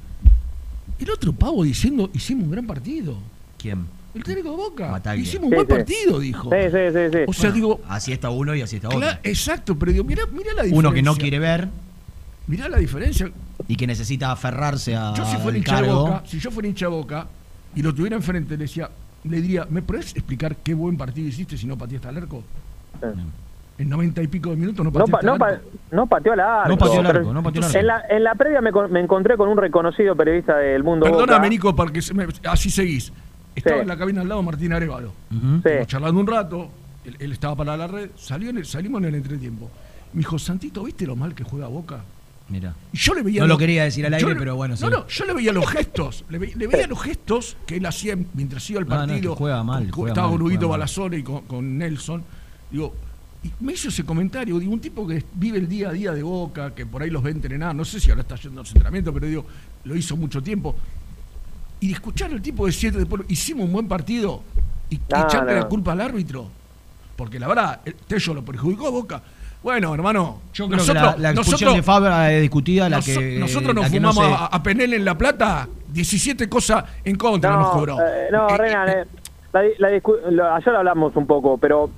El 0.99 1.11
otro 1.11 1.33
pavo 1.33 1.63
diciendo, 1.65 2.11
hicimos 2.13 2.45
un 2.45 2.51
gran 2.51 2.67
partido. 2.67 3.17
¿Quién? 3.59 3.87
El 4.15 4.25
técnico 4.25 4.51
de 4.51 4.57
Boca. 4.57 4.91
Bataglia. 4.91 5.23
Hicimos 5.23 5.45
un 5.45 5.51
Sí, 5.51 5.55
buen 5.57 5.67
sí. 5.69 5.73
partido, 5.75 6.19
dijo. 6.19 6.51
Sí, 6.51 6.57
sí, 6.71 6.79
sí, 6.93 7.13
sí. 7.13 7.19
O 7.29 7.33
sea, 7.33 7.51
digo, 7.53 7.81
Así 7.89 8.13
está 8.13 8.31
uno 8.31 8.55
y 8.57 8.63
así 8.63 8.77
está 8.77 8.89
otro. 8.89 9.01
Exacto, 9.23 9.79
pero 9.79 9.93
digo, 9.93 10.05
mira, 10.05 10.25
mira 10.27 10.53
la 10.55 10.63
diferencia. 10.65 10.79
Uno 10.79 10.93
que 10.93 11.03
no 11.03 11.15
quiere 11.17 11.39
ver 11.39 11.69
Mirá 12.49 12.69
la 12.69 12.79
diferencia. 12.79 13.31
y 13.69 13.77
que 13.77 13.87
necesita 13.87 14.33
aferrarse 14.33 14.97
a 14.97 15.15
Yo 15.15 15.25
si 15.25 15.37
fuera 15.37 15.57
hincha 15.57 15.81
de 15.81 15.89
boca, 15.93 16.23
si 16.27 16.41
yo 16.41 16.51
fuera 16.51 16.69
hincha 16.69 16.87
de 16.87 16.91
boca 16.91 17.29
y 17.77 17.83
lo 17.83 17.95
tuviera 17.95 18.17
enfrente, 18.17 18.57
le 18.57 18.65
decía, 18.65 18.91
le 19.25 19.41
diría, 19.41 19.67
¿me 19.69 19.83
podés 19.83 20.15
explicar 20.15 20.57
qué 20.57 20.75
buen 20.75 20.97
partido 20.97 21.29
hiciste 21.29 21.57
si 21.57 21.67
no 21.67 21.77
pateaste 21.77 22.09
al 22.09 22.17
arco? 22.19 22.43
En 23.79 23.89
noventa 23.89 24.23
y 24.23 24.27
pico 24.27 24.51
de 24.51 24.57
minutos 24.57 24.85
no 24.85 24.91
No, 24.91 24.93
pateaste 24.93 25.27
pa- 25.27 25.39
no, 25.39 25.45
al 25.45 25.53
arco. 25.55 25.69
no 25.91 26.07
pateó 26.07 26.33
al 26.35 26.41
arco. 26.41 26.69
No 26.69 26.77
pateó 26.79 27.01
al 27.01 27.07
arco, 27.07 27.33
no 27.33 27.43
pateó 27.43 27.63
al 27.63 27.69
arco. 27.69 27.79
En 27.79 27.87
la, 27.87 28.03
en 28.11 28.25
la 28.25 28.35
previa 28.35 28.61
me, 28.61 28.73
con- 28.73 28.93
me 28.93 29.01
encontré 29.01 29.37
con 29.37 29.49
un 29.49 29.57
reconocido 29.57 30.15
periodista 30.15 30.57
del 30.59 30.83
mundo 30.85 31.05
Perdóname, 31.07 31.39
Boca. 31.39 31.49
Nico, 31.49 31.75
porque 31.77 32.03
se 32.03 32.13
me- 32.15 32.27
así 32.49 32.71
seguís. 32.71 33.13
Estaba 33.55 33.77
Sí. 33.77 33.83
en 33.83 33.89
la 33.89 33.97
cabina 33.97 34.21
al 34.21 34.29
lado 34.29 34.43
Martín 34.43 34.73
Arevalo. 34.73 35.13
Ujú. 35.35 35.57
Estuvimos 35.57 35.87
charlando 35.87 36.21
un 36.21 36.27
rato, 36.27 36.69
él, 37.05 37.17
él 37.19 37.33
estaba 37.33 37.57
para 37.57 37.77
la 37.77 37.87
red, 37.87 38.11
salió 38.17 38.51
en 38.51 38.59
el- 38.59 38.67
salimos 38.67 39.01
en 39.03 39.09
el 39.09 39.15
entretiempo. 39.15 39.71
Me 40.13 40.19
dijo, 40.19 40.39
Santito, 40.39 40.85
¿viste 40.85 41.07
lo 41.07 41.17
mal 41.17 41.35
que 41.35 41.43
juega 41.45 41.67
Boca? 41.69 42.01
Mira. 42.51 42.75
Yo 42.93 43.15
le 43.15 43.23
veía 43.23 43.41
No 43.43 43.47
lo 43.47 43.57
quería 43.57 43.85
decir 43.85 44.05
al 44.05 44.13
aire, 44.15 44.31
le- 44.31 44.37
pero 44.37 44.57
bueno, 44.57 44.77
sí. 44.77 44.83
No, 44.85 44.91
no, 44.91 45.07
yo 45.07 45.25
le 45.25 45.33
veía 45.35 45.53
los 45.53 45.67
gestos, 45.69 46.25
le, 46.29 46.39
ve- 46.39 46.53
le 46.57 46.67
veía 46.67 46.87
los 46.89 47.01
gestos 47.01 47.57
que 47.67 47.77
él 47.77 47.87
hacía 47.87 48.19
mientras 48.35 48.69
iba 48.71 48.81
al 48.81 48.89
No, 48.89 48.95
no, 48.97 49.01
es 49.03 49.07
que 49.07 49.13
partido. 49.15 49.37
juega 49.37 49.63
mal, 49.63 49.85
con- 49.85 49.93
juega 49.93 50.13
estaba 50.13 50.31
mal. 50.37 50.59
Balazone 50.69 51.19
y 51.19 51.23
con, 51.23 51.43
con 51.47 51.79
Nelson. 51.79 52.25
Digo, 52.71 52.95
y 53.45 53.51
me 53.65 53.73
hizo 53.73 53.89
ese 53.89 54.05
comentario, 54.05 54.59
digo, 54.59 54.73
un 54.73 54.81
tipo 54.81 55.07
que 55.07 55.25
vive 55.35 55.59
el 55.59 55.69
día 55.69 55.91
a 55.91 55.93
día 55.93 56.13
de 56.13 56.23
Boca, 56.23 56.75
que 56.75 56.85
por 56.87 57.03
ahí 57.03 57.09
los 57.11 57.23
ve 57.23 57.31
entrenar, 57.31 57.75
no 57.75 57.85
sé 57.85 58.01
si 58.01 58.11
ahora 58.11 58.23
está 58.23 58.35
yendo 58.37 58.61
a 58.61 58.63
los 58.65 58.71
entrenamientos, 58.71 59.15
pero 59.15 59.27
digo, 59.27 59.47
lo 59.85 59.97
hizo 59.97 60.17
mucho 60.17 60.43
tiempo. 60.43 60.75
Y 61.79 61.87
de 61.87 61.93
escuchar 61.95 62.31
al 62.33 62.43
tipo 62.43 62.67
decir 62.67 62.93
después, 62.93 63.23
hicimos 63.29 63.65
un 63.67 63.73
buen 63.73 63.89
partido 63.89 64.43
y 64.91 64.97
No, 64.97 65.25
echarle 65.25 65.55
no. 65.55 65.61
la 65.61 65.69
culpa 65.69 65.93
al 65.93 66.01
árbitro. 66.01 66.51
Porque 67.17 67.39
la 67.39 67.49
verdad, 67.49 67.81
el 67.85 67.95
Tello 67.95 68.35
lo 68.35 68.45
perjudicó 68.45 68.89
a 68.89 68.91
Boca. 68.91 69.23
Bueno, 69.63 69.95
hermano, 69.95 70.41
Yo 70.55 70.69
creo 70.69 70.85
que 70.85 70.95
la, 70.95 71.17
la 71.19 71.31
expulsión 71.33 71.75
de 71.75 71.83
Fabra 71.83 72.33
es 72.33 72.41
discutida, 72.41 72.89
la 72.89 72.97
noso- 72.99 73.19
que 73.21 73.37
nosotros 73.39 73.75
nos 73.75 73.85
la 73.85 73.91
que 73.91 74.01
no 74.01 74.13
fumamos 74.13 74.39
se- 74.39 74.45
a, 74.45 74.47
a 74.47 74.63
Penel 74.63 74.95
en 74.95 75.05
La 75.05 75.19
Plata, 75.19 75.69
17 75.89 76.49
cosas 76.49 76.85
en 77.05 77.17
contra 77.17 77.57
nos 77.57 77.71
cobró. 77.71 77.99
eh, 78.01 78.29
no, 78.33 78.49
Renan, 78.49 78.89
eh, 78.89 79.05
la, 79.53 79.61
di- 79.63 79.73
la 79.79 79.91
discu- 79.91 80.19
lo- 80.31 80.55
ayer 80.55 80.75
hablamos 80.75 81.15
un 81.17 81.27
poco, 81.27 81.59
pero 81.59 81.91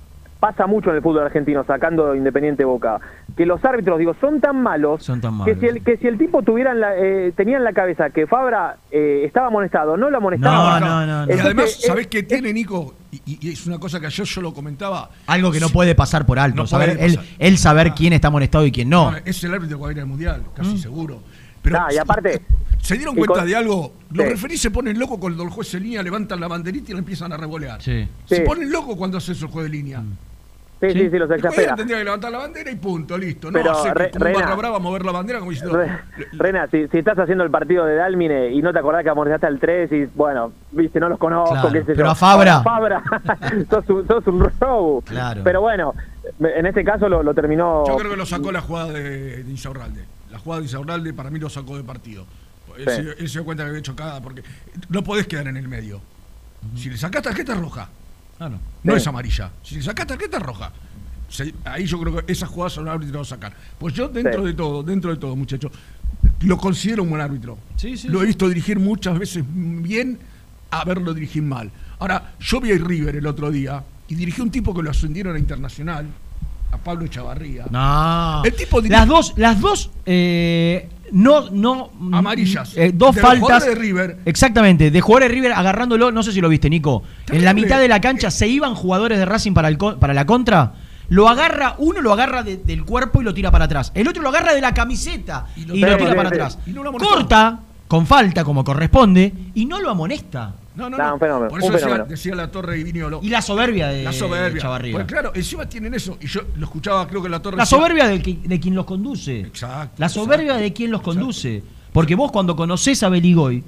pasa 0.43 0.67
mucho 0.67 0.91
en 0.91 0.97
el 0.97 1.03
fútbol 1.03 1.23
argentino, 1.25 1.63
sacando 1.65 2.17
Independiente 2.17 2.65
Boca, 2.65 2.99
que 3.37 3.47
los 3.47 3.65
árbitros, 3.65 3.97
digo, 3.97 4.13
son 4.21 4.41
tan 4.41 4.61
malos, 4.61 5.05
Son 5.05 5.21
tan 5.21 5.45
que 5.45 5.55
si 5.55 5.67
el, 5.67 5.85
que 5.85 5.97
si 5.99 6.09
el 6.09 6.19
tipo 6.19 6.43
tuviera 6.43 6.73
en 6.73 6.81
la, 6.81 6.97
eh, 6.97 7.33
tenía 7.37 7.59
en 7.59 7.63
la 7.65 7.73
cabeza 7.73 8.11
que 8.11 8.27
Fabra 8.27 8.79
eh, 8.91 9.23
estaba 9.25 9.47
amonestado, 9.47 9.97
no 9.97 10.11
lo 10.11 10.17
amonestaba. 10.17 10.81
No, 10.81 10.87
no, 10.87 11.07
no, 11.07 11.07
no. 11.07 11.19
Y 11.21 11.23
Entonces, 11.23 11.45
además, 11.47 11.79
eh, 11.79 11.87
¿sabés 11.87 12.09
qué 12.09 12.25
tiene, 12.25 12.53
Nico? 12.53 12.93
Y, 13.25 13.51
es 13.53 13.65
una 13.69 13.79
cosa 13.79 14.01
que 14.01 14.07
ayer 14.07 14.27
yo 14.27 14.41
lo 14.41 14.53
comentaba. 14.53 15.11
Algo 15.29 15.53
que 15.53 15.61
no 15.61 15.69
puede 15.69 15.95
pasar 15.95 16.27
por 16.27 16.41
alto. 16.41 16.57
No 16.57 16.67
saber, 16.67 16.99
él, 17.39 17.57
saber 17.59 17.93
quién 17.93 18.13
está 18.13 18.27
amonestado 18.27 18.67
y 18.67 18.73
quién 18.73 18.91
no. 18.91 19.15
Es 19.25 19.45
el 19.45 19.55
árbitro 19.55 19.77
que 19.79 19.83
va 19.85 19.89
a 19.91 19.93
ir 19.93 20.01
al 20.01 20.07
mundial, 20.07 20.41
Mm. 20.43 20.57
casi 20.57 20.79
seguro. 20.79 21.21
Pero 21.63 21.79
Nah, 21.79 21.93
y 21.93 21.99
aparte- 21.99 22.43
¿Se 22.81 22.97
dieron 22.97 23.15
cuenta 23.15 23.35
con- 23.39 23.47
de 23.47 23.55
algo? 23.55 23.93
Los 24.11 24.27
Sí. 24.27 24.33
referís 24.33 24.61
se 24.61 24.73
ponen 24.73 24.99
locos 24.99 25.19
cuando 25.19 25.45
el 25.45 25.51
juez 25.51 25.73
en 25.75 25.85
línea 25.85 26.03
levantan 26.03 26.41
la 26.41 26.49
banderita 26.49 26.91
y 26.91 26.95
la 26.95 26.99
empiezan 26.99 27.33
a 27.33 27.37
revolear. 27.37 27.81
Sí. 27.81 28.09
Se 28.25 28.37
Sí. 28.39 28.43
ponen 28.45 28.73
locos 28.73 28.97
cuando 28.97 29.19
hace 29.19 29.31
eso 29.31 29.47
el 29.47 29.53
juez 29.53 29.67
de 29.67 29.71
línea. 29.71 30.01
Mm. 30.01 30.17
Sí, 30.91 30.93
sí, 30.93 31.11
sí, 31.11 31.19
los 31.19 31.31
El 31.31 31.37
exaspera. 31.37 31.75
tendría 31.75 31.99
que 31.99 32.05
levantar 32.05 32.31
la 32.33 32.39
bandera 32.39 32.71
y 32.71 32.77
punto, 32.77 33.17
listo. 33.17 33.51
No 33.51 33.55
Pero, 33.59 33.73
hace 33.73 33.95
Re- 33.95 34.11
como 34.11 34.25
un 34.25 34.33
Rena- 34.33 34.41
barra 34.45 34.55
brava 34.57 34.79
mover 34.79 35.05
la 35.05 35.13
bandera 35.13 35.39
como 35.39 35.51
diciendo. 35.51 35.77
Re- 35.79 35.99
Rena, 36.33 36.67
si, 36.71 36.89
si 36.89 36.99
estás 36.99 37.19
haciendo 37.19 37.45
el 37.45 37.51
partido 37.51 37.85
de 37.87 37.95
Dálmine 37.97 38.51
y 38.51 38.61
no 38.63 38.73
te 38.73 38.79
acordás 38.79 39.03
que 39.05 39.11
amonestaste 39.11 39.47
al 39.47 39.59
3 39.59 39.93
y, 39.93 40.05
bueno, 40.15 40.53
viste, 40.73 40.99
no 41.01 41.09
los 41.09 41.19
conozco, 41.19 41.53
Claro, 41.55 41.71
qué 41.73 41.85
sé 41.85 41.95
pero 41.95 42.11
a 42.11 42.15
Fabra. 42.15 42.63
Fabra, 42.63 43.03
sos, 43.71 43.89
un, 43.91 44.07
sos 44.07 44.27
un 44.27 44.51
robo. 44.61 45.01
Claro. 45.03 45.41
Pero 45.45 45.61
bueno, 45.61 45.95
en 46.41 46.67
este 46.67 46.85
caso 46.85 47.09
lo, 47.09 47.23
lo 47.23 47.35
terminó... 47.35 47.85
Yo 47.87 47.97
creo 47.97 48.11
que 48.11 48.17
lo 48.17 48.27
sacó 48.27 48.51
la 48.53 48.61
jugada 48.61 48.93
de, 48.93 49.43
de 49.43 49.51
Insaurralde. 49.51 50.05
La 50.31 50.39
jugada 50.39 50.61
de 50.61 50.67
Insaurralde 50.67 51.13
para 51.13 51.31
mí 51.31 51.39
lo 51.39 51.49
sacó 51.49 51.77
de 51.77 51.85
partido. 51.85 52.27
Él, 52.79 52.85
Sí. 52.89 52.95
se, 52.95 53.01
él 53.23 53.29
se 53.29 53.39
dio 53.39 53.45
cuenta 53.45 53.65
que 53.65 53.69
había 53.69 53.81
hecho 53.81 53.95
cagada 53.95 54.21
porque 54.23 54.43
no 54.89 55.03
podés 55.05 55.27
quedar 55.27 55.47
en 55.49 55.57
el 55.59 55.69
medio. 55.69 56.01
Si 56.77 56.89
le 56.89 56.97
sacás 56.97 57.23
tarjeta 57.23 57.55
roja, 57.55 57.89
Claro. 58.49 58.59
no 58.83 58.93
Sí. 58.93 58.99
es 58.99 59.07
amarilla. 59.07 59.51
Si 59.63 59.75
le 59.77 59.83
sacás 59.83 60.07
tarjeta 60.07 60.37
es 60.39 60.43
roja. 60.43 60.73
Se- 61.29 61.55
ahí 61.65 61.87
yo 61.87 61.99
creo 62.01 62.17
que 62.27 62.33
esas 62.33 62.49
jugadas 62.49 62.73
son 62.75 62.85
un 62.85 62.91
árbitro 62.91 63.19
va 63.19 63.23
a 63.23 63.25
sacar. 63.25 63.53
Pues 63.79 63.95
yo 63.95 64.09
dentro 64.09 64.41
Sí. 64.43 64.49
de 64.49 64.55
todo, 64.55 64.83
dentro 64.83 65.11
de 65.11 65.17
todo, 65.17 65.35
muchachos, 65.37 65.71
lo 66.41 66.59
considero 66.59 67.03
un 67.05 67.11
buen 67.11 67.23
árbitro. 67.23 67.57
Sí, 67.77 67.97
sí, 67.97 68.09
lo 68.09 68.19
he 68.19 68.23
sí. 68.23 68.27
visto 68.29 68.49
dirigir 68.49 68.79
muchas 68.79 69.19
veces 69.19 69.45
bien 69.47 70.19
a 70.71 70.85
verlo 70.85 71.15
dirigir 71.15 71.43
mal. 71.43 71.71
Ahora, 71.99 72.35
yo 72.41 72.61
vi 72.61 72.73
a 72.73 72.77
River 72.79 73.17
el 73.17 73.27
otro 73.27 73.51
día 73.51 73.83
y 74.09 74.15
dirigí 74.15 74.41
un 74.43 74.51
tipo 74.51 74.75
que 74.75 74.83
lo 74.83 74.91
ascendieron 74.91 75.37
a 75.37 75.39
internacional, 75.39 76.07
a 76.73 76.77
Pablo 76.79 77.05
Echavarría. 77.05 77.67
No. 77.71 78.43
El 78.45 78.55
tipo 78.55 78.81
dirige- 78.83 78.99
las 78.99 79.07
dos, 79.09 79.35
las 79.37 79.61
dos, 79.61 79.91
eh, 80.05 80.89
no, 81.13 81.51
no. 81.51 81.91
mm, 81.99 82.15
Amarillas. 82.15 82.73
eh, 82.77 82.91
dos 82.95 83.15
De 83.15 83.21
faltas. 83.21 83.65
de 83.67 83.75
River. 83.75 84.19
Exactamente, 84.25 84.91
de 84.91 85.01
jugadores 85.01 85.29
de 85.29 85.35
River 85.35 85.53
agarrándolo, 85.53 86.11
no 86.11 86.23
sé 86.23 86.33
si 86.33 86.41
lo 86.41 86.49
viste, 86.49 86.69
Nico. 86.69 87.03
En 87.31 87.45
la 87.45 87.55
mitad 87.55 87.79
de 87.79 87.89
la 87.89 88.01
cancha 88.01 88.31
se 88.31 88.49
iban 88.49 88.75
jugadores 88.75 89.19
de 89.19 89.25
Racing 89.25 89.53
para, 89.53 89.69
el 89.69 89.77
para 89.79 90.15
la 90.15 90.27
contra. 90.27 90.73
Lo 91.09 91.29
agarra, 91.29 91.75
uno 91.79 92.01
lo 92.01 92.13
agarra 92.13 92.43
de- 92.43 92.57
del 92.57 92.85
cuerpo 92.85 93.21
y 93.21 93.25
lo 93.25 93.35
tira 93.35 93.51
para 93.51 93.67
atrás. 93.67 93.93
El 93.95 94.09
otro 94.09 94.23
lo 94.23 94.31
agarra 94.31 94.55
de 94.55 94.61
la 94.63 94.73
camiseta 94.73 95.47
y 95.57 95.65
lo, 95.67 95.75
tira 95.75 95.99
para 96.17 96.29
atrás. 96.29 96.59
No. 96.67 96.91
Corta, 96.93 97.61
con 97.87 98.07
falta, 98.07 98.45
como 98.45 98.65
corresponde, 98.65 99.33
y 99.55 99.67
no 99.67 99.79
lo 99.81 99.91
amonesta. 99.91 100.55
No, 100.75 100.89
no, 100.89 100.97
No, 100.97 101.07
no. 101.09 101.15
un 101.15 101.21
fenómeno, 101.21 101.49
Por 101.51 101.59
eso 101.59 101.67
un 101.67 101.73
decía, 101.75 101.87
fenómeno. 101.89 102.09
decía 102.11 102.35
la 102.35 102.51
Torre 102.51 102.79
y 102.79 102.85
Viniolo. 102.85 103.21
Y 103.23 103.29
la 103.29 103.43
soberbia 103.43 103.89
de 103.89 104.05
La 104.05 104.13
soberbia. 104.13 104.63
Chavarría. 104.63 104.93
Pues 104.95 105.07
claro, 105.07 105.33
encima 105.35 105.69
tienen 105.69 105.93
eso. 105.95 106.17
Y 106.21 106.27
yo 106.27 106.41
lo 106.57 106.65
escuchaba, 106.65 107.07
creo 107.07 107.23
que 107.23 107.29
la 107.29 107.41
Torre. 107.43 107.57
La 107.59 107.65
decía- 107.65 107.79
soberbia 107.79 108.09
del 108.09 108.23
que- 108.23 108.39
de 108.43 108.59
quien 108.61 108.75
los 108.75 108.87
conduce. 108.87 109.41
Exacto. 109.41 109.97
La 109.99 110.09
soberbia 110.09 110.55
de 110.55 110.73
quien 110.73 110.91
los 110.91 111.03
conduce. 111.03 111.63
Porque 111.93 112.15
vos 112.15 112.33
cuando 112.33 112.57
conocés 112.57 113.03
a 113.03 113.11
Beligoy, 113.11 113.63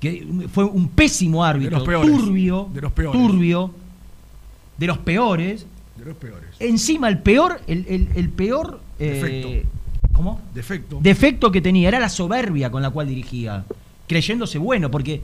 que 0.00 0.24
fue 0.52 0.64
un 0.64 0.88
pésimo 0.90 1.44
árbitro, 1.44 1.70
De 1.80 1.84
los 1.84 1.88
peores. 1.88 2.10
turbio, 2.16 2.68
De 2.72 2.80
los 2.80 2.92
peores. 2.92 3.20
turbio, 3.20 3.70
de 4.76 4.86
los 4.86 4.98
peores, 4.98 5.66
De 5.96 6.04
los 6.04 6.16
peores. 6.16 6.50
encima 6.60 7.08
el 7.08 7.18
peor, 7.18 7.60
el, 7.66 7.84
el- 7.88 8.08
el 8.14 8.28
peor 8.28 8.80
eh, 9.00 9.10
Defecto. 9.10 9.68
¿Cómo? 10.12 10.40
Defecto. 10.54 10.98
defecto 11.02 11.50
que 11.52 11.60
tenía 11.60 11.88
era 11.88 11.98
la 11.98 12.08
soberbia 12.08 12.70
con 12.70 12.82
la 12.82 12.90
cual 12.90 13.08
dirigía, 13.08 13.64
creyéndose 14.06 14.58
bueno, 14.58 14.90
porque 14.90 15.20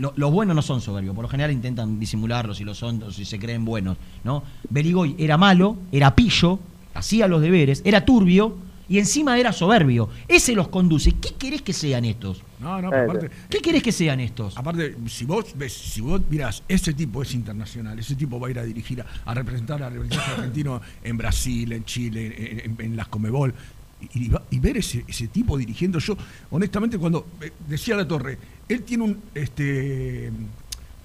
lo- 0.00 0.12
los 0.16 0.32
buenos 0.32 0.56
no 0.56 0.62
son 0.62 0.80
soberbios, 0.80 1.14
por 1.14 1.22
lo 1.22 1.28
general 1.28 1.52
intentan 1.52 2.00
disimularlo 2.00 2.54
si 2.54 2.64
lo 2.64 2.74
son, 2.74 3.02
o 3.04 3.10
si 3.10 3.24
se 3.24 3.38
creen 3.38 3.64
buenos, 3.64 3.96
¿no? 4.24 4.42
Beligoy 4.68 5.14
era 5.18 5.36
malo, 5.36 5.76
era 5.92 6.14
pillo, 6.16 6.58
hacía 6.94 7.28
los 7.28 7.40
deberes, 7.42 7.82
era 7.84 8.04
turbio 8.04 8.56
y 8.88 8.98
encima 8.98 9.38
era 9.38 9.52
soberbio. 9.52 10.08
Ese 10.26 10.52
los 10.56 10.66
conduce. 10.66 11.12
¿Qué 11.12 11.34
querés 11.38 11.62
que 11.62 11.72
sean 11.72 12.04
estos? 12.04 12.42
No, 12.58 12.82
no, 12.82 12.90
pero 12.90 13.04
aparte. 13.04 13.30
¿Qué 13.48 13.58
querés 13.60 13.82
que 13.84 13.92
sean 13.92 14.18
estos? 14.18 14.56
Aparte, 14.58 14.96
si 15.06 15.24
vos 15.24 15.46
ves, 15.54 15.72
si 15.72 16.00
vos 16.00 16.20
mirás, 16.28 16.64
ese 16.66 16.92
tipo 16.92 17.22
es 17.22 17.32
internacional, 17.34 17.96
ese 18.00 18.16
tipo 18.16 18.40
va 18.40 18.48
a 18.48 18.50
ir 18.50 18.58
a 18.58 18.64
dirigir, 18.64 19.00
a, 19.02 19.06
a 19.30 19.32
representar 19.34 19.80
al 19.84 19.92
representante 19.92 20.32
argentino 20.36 20.80
en 21.04 21.16
Brasil, 21.16 21.70
en 21.72 21.84
Chile, 21.84 22.34
en, 22.64 22.70
en- 22.80 22.84
en 22.86 22.96
las 22.96 23.06
Comebol. 23.06 23.54
Y, 24.00 24.24
y 24.26 24.28
va- 24.28 24.42
y 24.50 24.58
ver 24.58 24.76
ese, 24.78 25.04
ese 25.06 25.28
tipo 25.28 25.56
dirigiendo, 25.58 25.98
yo, 25.98 26.16
honestamente, 26.50 26.98
cuando 26.98 27.26
eh, 27.40 27.52
decía 27.68 27.96
la 27.96 28.06
torre, 28.08 28.38
él 28.68 28.82
tiene 28.82 29.04
un 29.04 29.20
este 29.34 30.30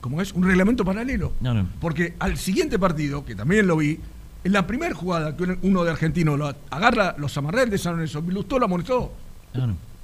como 0.01 0.21
es, 0.21 0.31
un 0.33 0.43
reglamento 0.43 0.85
paralelo. 0.85 1.33
No, 1.41 1.53
no. 1.53 1.67
Porque 1.81 2.13
al 2.19 2.37
siguiente 2.37 2.77
partido, 2.77 3.25
que 3.25 3.33
también 3.35 3.65
lo 3.67 3.77
vi, 3.77 3.99
En 4.43 4.51
la 4.53 4.67
primera 4.67 4.93
jugada 4.93 5.35
que 5.35 5.57
uno 5.63 5.83
de 5.83 5.89
argentino 5.89 6.37
lo 6.37 6.53
agarra, 6.69 7.15
los 7.17 7.35
amarré 7.37 7.65
de 7.65 7.79
San 7.79 7.93
Lorenzo, 7.93 8.21
lo 8.21 8.65
amonestó. 8.65 9.11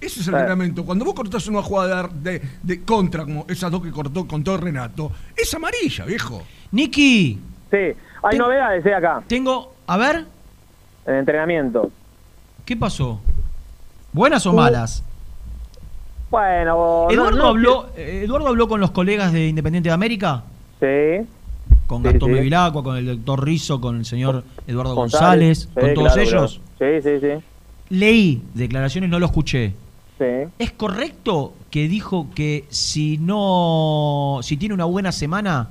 Ese 0.01 0.21
es 0.21 0.27
el 0.27 0.31
Claro. 0.31 0.39
reglamento. 0.47 0.83
Cuando 0.83 1.05
vos 1.05 1.13
cortás 1.13 1.45
una 1.47 1.61
jugada 1.61 2.09
de, 2.11 2.41
de 2.63 2.81
contra, 2.81 3.23
como 3.23 3.45
esas 3.47 3.69
dos 3.69 3.83
que 3.83 3.91
cortó 3.91 4.25
con 4.27 4.43
todo 4.43 4.57
Renato, 4.57 5.11
es 5.37 5.53
amarilla, 5.53 6.05
viejo. 6.05 6.41
Niki. 6.71 7.39
Sí, 7.69 7.77
hay 8.23 8.37
novedades 8.39 8.83
eh, 8.83 8.93
acá. 8.95 9.21
Tengo, 9.27 9.75
a 9.85 9.97
ver, 9.97 10.25
En 11.05 11.15
entrenamiento. 11.17 11.91
¿Qué 12.71 12.77
pasó? 12.77 13.19
¿Buenas 14.13 14.45
o 14.45 14.51
Uh, 14.51 14.55
malas? 14.55 15.03
Bueno, 16.29 17.05
no- 17.05 17.11
Eduardo 17.11 17.37
no- 17.37 17.47
habló, 17.47 17.89
Eduardo 17.97 18.47
habló 18.47 18.69
con 18.69 18.79
los 18.79 18.91
colegas 18.91 19.33
de 19.33 19.49
Independiente 19.49 19.89
de 19.89 19.93
América, 19.93 20.43
Sí. 20.79 21.27
con 21.85 22.01
Gastón 22.01 22.29
sí. 22.29 22.35
Bevilacqua, 22.35 22.81
con 22.81 22.95
el 22.95 23.05
doctor 23.07 23.43
Rizzo, 23.43 23.81
con 23.81 23.97
el 23.97 24.05
señor 24.05 24.45
Eduardo 24.67 24.95
González. 24.95 25.65
González, 25.65 25.69
Sí, 25.75 25.79
con 25.81 25.93
todos 25.95 26.13
claro, 26.13 26.21
ellos. 26.29 26.61
claro. 26.77 27.01
Sí, 27.01 27.09
sí, 27.09 27.19
sí. 27.19 27.43
Leí 27.89 28.41
declaraciones, 28.53 29.09
no 29.09 29.19
lo 29.19 29.25
escuché. 29.25 29.73
Sí. 30.17 30.25
¿Es 30.57 30.71
correcto 30.71 31.53
que 31.69 31.89
dijo 31.89 32.27
que 32.33 32.63
si 32.69 33.17
no, 33.17 34.39
si 34.43 34.55
tiene 34.55 34.73
una 34.73 34.85
buena 34.85 35.11
semana, 35.11 35.67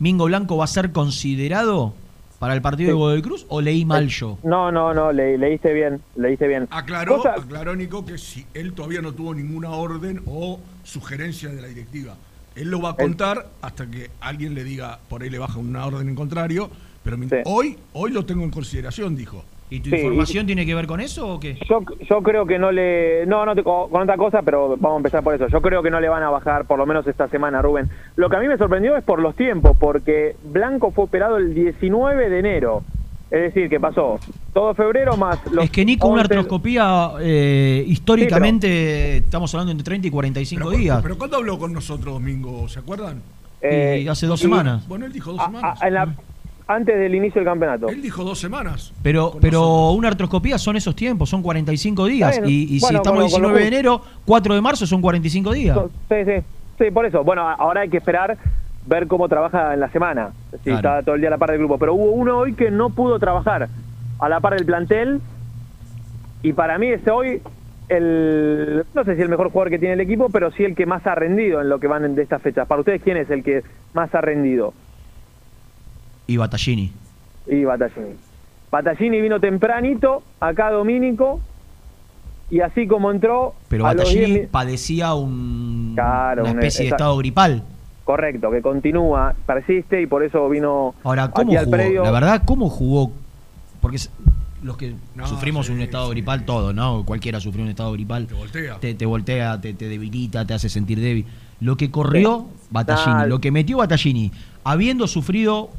Mingo 0.00 0.24
Blanco 0.24 0.56
va 0.56 0.64
a 0.64 0.66
ser 0.66 0.90
considerado 0.90 1.94
para 2.40 2.54
el 2.54 2.62
partido 2.62 2.88
de. 2.88 2.94
Godoy 2.94 3.22
Cruz 3.22 3.44
o 3.50 3.60
leí 3.60 3.84
mal 3.84 4.08
yo? 4.08 4.38
No, 4.42 4.72
no, 4.72 4.92
no, 4.94 5.12
le, 5.12 5.36
leíste 5.36 5.72
bien, 5.74 6.00
leíste 6.16 6.48
bien. 6.48 6.66
Aclaró, 6.70 7.18
Cosa- 7.18 7.34
aclaró 7.34 7.76
Nico 7.76 8.04
que 8.04 8.16
si 8.16 8.46
él 8.54 8.72
todavía 8.72 9.02
no 9.02 9.12
tuvo 9.12 9.34
ninguna 9.34 9.70
orden 9.70 10.22
o 10.26 10.58
sugerencia 10.82 11.50
de 11.50 11.60
la 11.60 11.68
directiva. 11.68 12.16
Él 12.56 12.70
lo 12.70 12.80
va 12.80 12.90
a 12.90 12.96
contar 12.96 13.46
hasta 13.60 13.88
que 13.88 14.10
alguien 14.20 14.54
le 14.54 14.64
diga, 14.64 14.98
por 15.08 15.22
ahí 15.22 15.28
le 15.30 15.38
baja 15.38 15.58
una 15.58 15.84
orden 15.86 16.08
en 16.08 16.14
contrario, 16.14 16.70
pero 17.04 17.16
hoy, 17.44 17.76
hoy 17.92 18.10
lo 18.10 18.24
tengo 18.24 18.42
en 18.42 18.50
consideración, 18.50 19.14
dijo. 19.14 19.44
¿Y 19.70 19.80
tu 19.80 19.90
Sí, 19.90 19.96
información 19.96 20.46
tiene 20.46 20.66
que 20.66 20.74
ver 20.74 20.86
con 20.86 21.00
eso 21.00 21.34
o 21.34 21.38
qué? 21.40 21.56
Yo, 21.68 21.80
yo 22.08 22.22
creo 22.22 22.44
que 22.44 22.58
no 22.58 22.72
le... 22.72 23.24
No, 23.26 23.46
no, 23.46 23.54
te- 23.54 23.62
con 23.62 23.88
con 23.88 24.02
otra 24.02 24.16
cosa, 24.16 24.42
pero 24.42 24.70
vamos 24.70 24.94
a 24.94 24.96
empezar 24.96 25.22
por 25.22 25.34
eso. 25.34 25.46
Yo 25.46 25.62
creo 25.62 25.80
que 25.82 25.90
no 25.90 26.00
le 26.00 26.08
van 26.08 26.22
a 26.24 26.30
bajar, 26.30 26.64
por 26.66 26.76
lo 26.78 26.86
menos 26.86 27.06
esta 27.06 27.28
semana, 27.28 27.62
Rubén. 27.62 27.88
Lo 28.16 28.28
que 28.28 28.36
a 28.36 28.40
mí 28.40 28.48
me 28.48 28.58
sorprendió 28.58 28.96
es 28.96 29.04
por 29.04 29.20
los 29.20 29.36
tiempos, 29.36 29.76
porque 29.78 30.34
Blanco 30.42 30.90
fue 30.90 31.04
operado 31.04 31.36
el 31.36 31.54
19 31.54 32.28
de 32.28 32.38
enero. 32.40 32.82
Es 33.30 33.42
decir, 33.54 33.68
que 33.70 33.78
pasó 33.78 34.18
todo 34.52 34.74
febrero 34.74 35.16
más 35.16 35.38
los... 35.52 35.62
Es 35.64 35.70
que 35.70 35.84
Nico, 35.84 36.08
una 36.08 36.22
11 36.22 36.34
artroscopía, 36.34 37.10
eh, 37.20 37.84
históricamente, 37.86 39.18
estamos 39.18 39.54
hablando 39.54 39.70
entre 39.70 39.84
30 39.84 40.08
y 40.08 40.10
45 40.10 40.64
Pero, 40.68 40.76
días. 40.80 41.00
pero 41.02 41.16
¿cuándo 41.16 41.36
habló 41.36 41.56
con 41.58 41.72
nosotros, 41.72 42.14
Domingo? 42.14 42.68
¿Se 42.68 42.80
acuerdan? 42.80 43.22
Eh, 43.62 44.00
Y 44.04 44.08
hace 44.08 44.26
dos 44.26 44.40
sí. 44.40 44.46
semanas. 44.46 44.86
Bueno, 44.88 45.06
él 45.06 45.12
dijo 45.12 45.30
dos 45.32 45.40
a- 45.40 45.46
semanas. 45.46 45.80
a- 45.80 45.86
en 45.88 45.94
la- 45.94 46.14
antes 46.74 46.96
del 46.98 47.14
inicio 47.14 47.40
del 47.40 47.44
campeonato. 47.46 47.88
Él 47.88 48.00
dijo 48.00 48.22
dos 48.22 48.38
semanas. 48.38 48.92
Pero, 49.02 49.32
pero 49.40 49.90
una 49.90 50.08
artroscopía 50.08 50.56
son 50.58 50.76
esos 50.76 50.94
tiempos, 50.94 51.28
son 51.28 51.42
45 51.42 52.06
días. 52.06 52.36
Bien. 52.40 52.48
Y, 52.48 52.76
y 52.76 52.80
si 52.80 52.94
estamos 52.94 53.18
lo 53.20 53.26
19 53.26 53.60
de 53.60 53.66
enero, 53.66 54.00
4 54.24 54.54
de 54.54 54.60
marzo 54.60 54.86
son 54.86 55.00
45 55.02 55.52
días. 55.52 55.78
Sí, 56.08 56.14
sí, 56.24 56.32
sí, 56.78 56.90
por 56.92 57.06
eso. 57.06 57.24
Bueno, 57.24 57.48
ahora 57.48 57.80
hay 57.80 57.88
que 57.88 57.96
esperar 57.96 58.38
ver 58.86 59.06
cómo 59.08 59.28
trabaja 59.28 59.74
en 59.74 59.80
la 59.80 59.90
semana. 59.90 60.30
Si 60.52 60.58
Claro. 60.70 60.78
está 60.78 61.02
todo 61.02 61.14
el 61.16 61.20
día 61.20 61.28
a 61.28 61.32
la 61.32 61.38
par 61.38 61.50
del 61.50 61.58
grupo. 61.58 61.76
Pero 61.78 61.94
hubo 61.94 62.12
uno 62.12 62.38
hoy 62.38 62.54
que 62.54 62.70
no 62.70 62.90
pudo 62.90 63.18
trabajar 63.18 63.68
a 64.18 64.28
la 64.28 64.40
par 64.40 64.54
del 64.54 64.64
plantel. 64.64 65.20
Y 66.42 66.52
para 66.52 66.78
mí 66.78 66.86
es 66.86 67.06
hoy 67.08 67.42
el, 67.88 68.84
no 68.94 69.04
sé 69.04 69.16
si 69.16 69.22
el 69.22 69.28
mejor 69.28 69.50
jugador 69.50 69.70
que 69.70 69.78
tiene 69.78 69.94
el 69.94 70.00
equipo, 70.00 70.28
pero 70.30 70.50
sí 70.52 70.64
el 70.64 70.74
que 70.76 70.86
más 70.86 71.06
ha 71.06 71.14
rendido 71.16 71.60
en 71.60 71.68
lo 71.68 71.80
que 71.80 71.88
van 71.88 72.14
de 72.14 72.22
estas 72.22 72.40
fechas. 72.40 72.66
Para 72.68 72.80
ustedes, 72.80 73.02
¿quién 73.02 73.16
es 73.16 73.28
el 73.30 73.42
que 73.42 73.62
más 73.92 74.14
ha 74.14 74.20
rendido? 74.20 74.72
Y 76.30 76.36
Battaglini. 76.36 76.92
Y 77.48 77.64
Battaglini. 77.64 78.14
Battaglini 78.70 79.20
vino 79.20 79.40
tempranito, 79.40 80.22
acá 80.38 80.70
Domínico, 80.70 81.40
y 82.50 82.60
así 82.60 82.86
como 82.86 83.10
entró... 83.10 83.54
Pero 83.68 83.86
a 83.86 83.94
los 83.94 84.08
10 84.08 84.20
Battaglini 84.20 84.46
padecía 84.46 85.14
un, 85.14 85.92
Claro, 85.94 86.42
una 86.42 86.52
un- 86.52 86.58
especie 86.58 86.84
de 86.84 86.90
estado 86.90 87.16
gripal. 87.16 87.62
Correcto, 88.04 88.50
que 88.50 88.62
continúa, 88.62 89.34
persiste 89.46 90.00
y 90.02 90.06
por 90.06 90.22
eso 90.24 90.48
vino 90.48 90.94
Ahora, 91.04 91.30
¿cómo 91.30 91.50
aquí 91.50 91.56
al 91.56 91.64
jugó? 91.66 91.76
predio. 91.76 92.02
La 92.04 92.10
verdad, 92.10 92.42
¿cómo 92.44 92.68
jugó? 92.68 93.12
Porque 93.80 93.98
los 94.62 94.76
que 94.76 94.94
No, 95.14 95.26
sufrimos 95.26 95.66
sí, 95.66 95.72
un 95.72 95.80
estado 95.80 96.08
gripal, 96.10 96.44
todo, 96.44 96.72
¿no? 96.72 97.04
Cualquiera 97.04 97.40
sufrió 97.40 97.64
un 97.64 97.70
estado 97.70 97.92
gripal. 97.92 98.26
Te 98.26 98.34
voltea. 98.34 98.78
Te, 98.78 98.94
te 98.94 99.06
voltea, 99.06 99.60
te, 99.60 99.74
te 99.74 99.88
debilita, 99.88 100.44
te 100.44 100.54
hace 100.54 100.68
sentir 100.68 101.00
débil. 101.00 101.26
Lo 101.60 101.76
que 101.76 101.90
corrió 101.90 102.46
Battaglini, 102.70 103.28
lo 103.28 103.40
que 103.40 103.50
metió 103.50 103.78
Battaglini, 103.78 104.32
habiendo 104.64 105.06
sufrido 105.06 105.70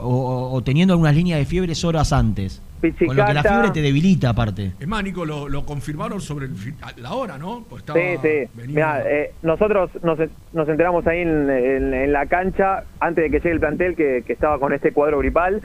o, 0.00 0.62
teniendo 0.64 0.94
algunas 0.94 1.14
líneas 1.14 1.38
de 1.38 1.44
fiebres 1.46 1.84
horas 1.84 2.12
antes. 2.12 2.60
Con 2.80 2.90
lo 2.90 2.96
que 2.98 3.14
la 3.16 3.24
Pichicata. 3.26 3.48
fiebre 3.48 3.70
te 3.70 3.80
debilita 3.80 4.28
aparte. 4.28 4.72
Es 4.78 4.86
más, 4.86 5.02
Nico, 5.02 5.24
lo, 5.24 5.48
lo 5.48 5.64
confirmaron 5.64 6.20
sobre 6.20 6.46
el 6.46 6.52
la 6.98 7.14
hora, 7.14 7.38
¿no? 7.38 7.64
Pues 7.68 7.80
estaba, 7.80 7.98
Sí, 7.98 8.06
sí. 8.22 8.62
Mirá, 8.66 9.02
eh, 9.10 9.32
nosotros 9.42 9.90
nos, 10.02 10.18
nos 10.52 10.68
enteramos 10.68 11.06
ahí 11.06 11.20
en, 11.20 11.48
en- 11.48 11.94
en 11.94 12.12
la 12.12 12.26
cancha, 12.26 12.84
antes 13.00 13.24
de 13.24 13.30
que 13.30 13.38
llegue 13.38 13.52
el 13.52 13.60
plantel, 13.60 13.96
que, 13.96 14.22
que 14.26 14.32
estaba 14.34 14.58
con 14.58 14.74
este 14.74 14.92
cuadro 14.92 15.18
gripal, 15.20 15.62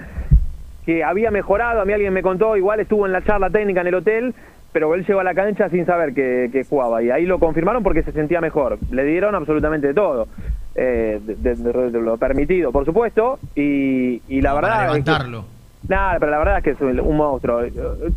que 0.86 1.04
había 1.04 1.30
mejorado. 1.30 1.82
A 1.82 1.86
mí 1.86 1.92
alguien 1.92 2.14
me 2.14 2.22
contó, 2.22 2.56
igual 2.56 2.80
estuvo 2.80 3.06
en 3.06 3.12
la 3.12 3.22
charla 3.24 3.50
técnica 3.50 3.82
en 3.82 3.88
el 3.88 3.96
hotel, 3.96 4.34
pero 4.72 4.96
él 4.96 5.06
llegó 5.06 5.20
a 5.20 5.24
la 5.26 5.34
cancha 5.34 5.68
sin 5.70 5.86
saber 5.86 6.14
que, 6.14 6.50
que 6.54 6.64
jugaba. 6.64 7.04
Y 7.04 7.10
ahí 7.12 7.26
lo 7.26 7.38
confirmaron 7.40 7.84
porque 7.84 8.04
se 8.04 8.14
sentía 8.14 8.40
mejor. 8.40 8.78
Le 8.92 9.04
dieron 9.04 9.36
absolutamente 9.36 9.88
de 9.88 9.94
todo. 9.94 10.28
Eh, 10.76 11.20
de, 11.22 11.36
de- 11.36 11.56
de- 11.56 11.92
de 11.92 12.02
lo 12.02 12.18
permitido, 12.18 12.72
por 12.72 12.86
supuesto. 12.86 13.40
Y, 13.56 14.22
y 14.28 14.42
la 14.42 14.54
verdad. 14.54 14.70
para 14.70 14.76
es 14.76 14.92
que- 15.04 15.10
levantarlo. 15.12 15.46
Nada, 15.88 16.18
pero 16.20 16.30
la 16.32 16.38
verdad 16.40 16.58
es 16.58 16.64
que 16.66 16.70
es 16.72 16.82
un, 16.82 17.00
un 17.00 17.16
monstruo. 17.18 17.62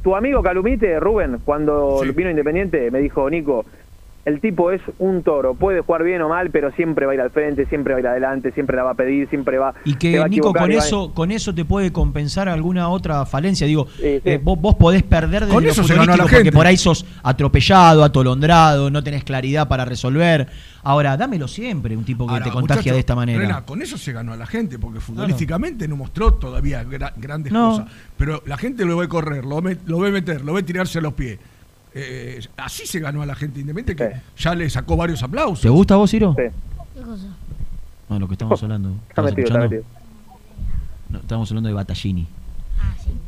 Tu 0.03 0.17
amigo 0.17 0.43
Calumite, 0.43 0.99
Rubén, 0.99 1.39
cuando 1.45 2.01
vino 2.15 2.29
Independiente, 2.29 2.91
me 2.91 2.99
dijo, 2.99 3.31
Nico, 3.31 3.65
el 4.25 4.41
tipo 4.41 4.71
es 4.71 4.81
un 4.99 5.23
toro, 5.23 5.55
puede 5.55 5.81
jugar 5.81 6.05
bien 6.05 6.23
o 6.23 6.29
mal, 6.29 6.51
pero 6.51 6.71
siempre 6.73 7.07
va 7.07 7.13
a 7.13 7.15
ir 7.17 7.21
al 7.21 7.31
frente, 7.31 7.67
siempre 7.67 7.93
va 7.95 7.99
a 7.99 8.01
ir 8.01 8.07
adelante, 8.07 8.53
siempre 8.53 8.77
la 8.77 8.85
va 8.85 8.91
a 8.93 8.95
pedir, 8.95 9.29
siempre 9.29 9.59
va 9.59 9.75
Y 9.85 9.95
que 9.95 10.19
va 10.19 10.29
Nico 10.29 10.53
con 10.53 10.71
a- 10.71 10.75
eso, 10.75 11.13
con 11.13 11.33
eso 11.33 11.53
te 11.55 11.65
puede 11.65 11.93
compensar 11.93 12.49
alguna 12.49 12.89
otra 12.89 13.27
falencia. 13.27 13.67
Digo, 13.67 13.89
sí. 13.97 14.21
eh, 14.25 14.41
vos, 14.43 14.61
vos 14.61 14.77
podés 14.77 15.03
perder 15.03 15.41
desde 15.43 15.55
Con 15.55 15.67
eso 15.67 15.83
se 15.83 15.95
ganó 15.95 16.13
la 16.17 16.23
porque 16.25 16.37
gente. 16.37 16.53
por 16.53 16.67
ahí 16.67 16.77
sos 16.77 17.05
atropellado, 17.23 18.05
atolondrado, 18.05 18.91
no 18.91 19.03
tenés 19.03 19.25
claridad 19.25 19.67
para 19.69 19.85
resolver. 19.85 20.47
Ahora, 20.85 21.17
dámelo 21.17 21.47
siempre, 21.49 21.97
un 21.97 22.05
tipo 22.05 22.27
que 22.27 22.33
Ahora, 22.33 22.45
te 22.45 22.51
contagia 22.51 22.81
muchacho, 22.81 22.95
de 22.95 23.01
esta 23.01 23.15
manera. 23.15 23.39
Rena, 23.41 23.65
con 23.65 23.83
eso 23.83 23.97
se 23.99 24.13
ganó 24.13 24.33
a 24.33 24.37
la 24.37 24.47
gente, 24.47 24.79
porque 24.79 25.01
futbolísticamente 25.01 25.87
no 25.89 25.97
mostró 25.97 26.35
todavía 26.35 26.85
gra- 26.85 27.13
grandes 27.17 27.53
No. 27.53 27.71
cosas. 27.71 27.87
Pero 28.17 28.43
la 28.47 28.57
gente 28.57 28.85
lo 28.85 28.97
ve 28.97 29.09
correr, 29.09 29.45
lo 29.45 29.61
ve, 29.63 29.79
lo 29.87 29.99
ve 30.01 30.11
meter, 30.11 30.43
lo 30.45 30.53
ve 30.55 30.63
tirarse 30.63 30.99
a 30.99 31.03
los 31.03 31.13
pies. 31.15 31.39
Eh, 31.95 32.41
así 32.57 32.87
se 32.87 33.01
ganó 33.01 33.23
a 33.23 33.27
la 33.27 33.35
gente 33.35 33.61
independiente 33.61 33.97
que 33.97 34.21
ya 34.41 34.55
le 34.55 34.69
sacó 34.71 34.97
varios 34.97 35.23
aplausos. 35.23 35.61
¿Te 35.61 35.69
gusta 35.69 35.97
vos, 35.97 36.11
Ciro? 36.11 36.35
¿Qué 36.37 36.51
cosa? 37.03 37.27
No, 38.09 38.19
lo 38.19 38.27
que 38.29 38.35
estamos 38.35 38.61
hablando. 38.63 38.91
Está 38.91 39.09
¿Estabas 39.11 39.31
metido, 39.33 39.47
está 39.49 39.59
escuchando? 39.65 39.85
metido. 39.87 40.03
No, 41.11 41.19
estamos 41.19 41.51
hablando 41.51 41.69
de 41.69 41.75
Battaglini. 41.75 42.27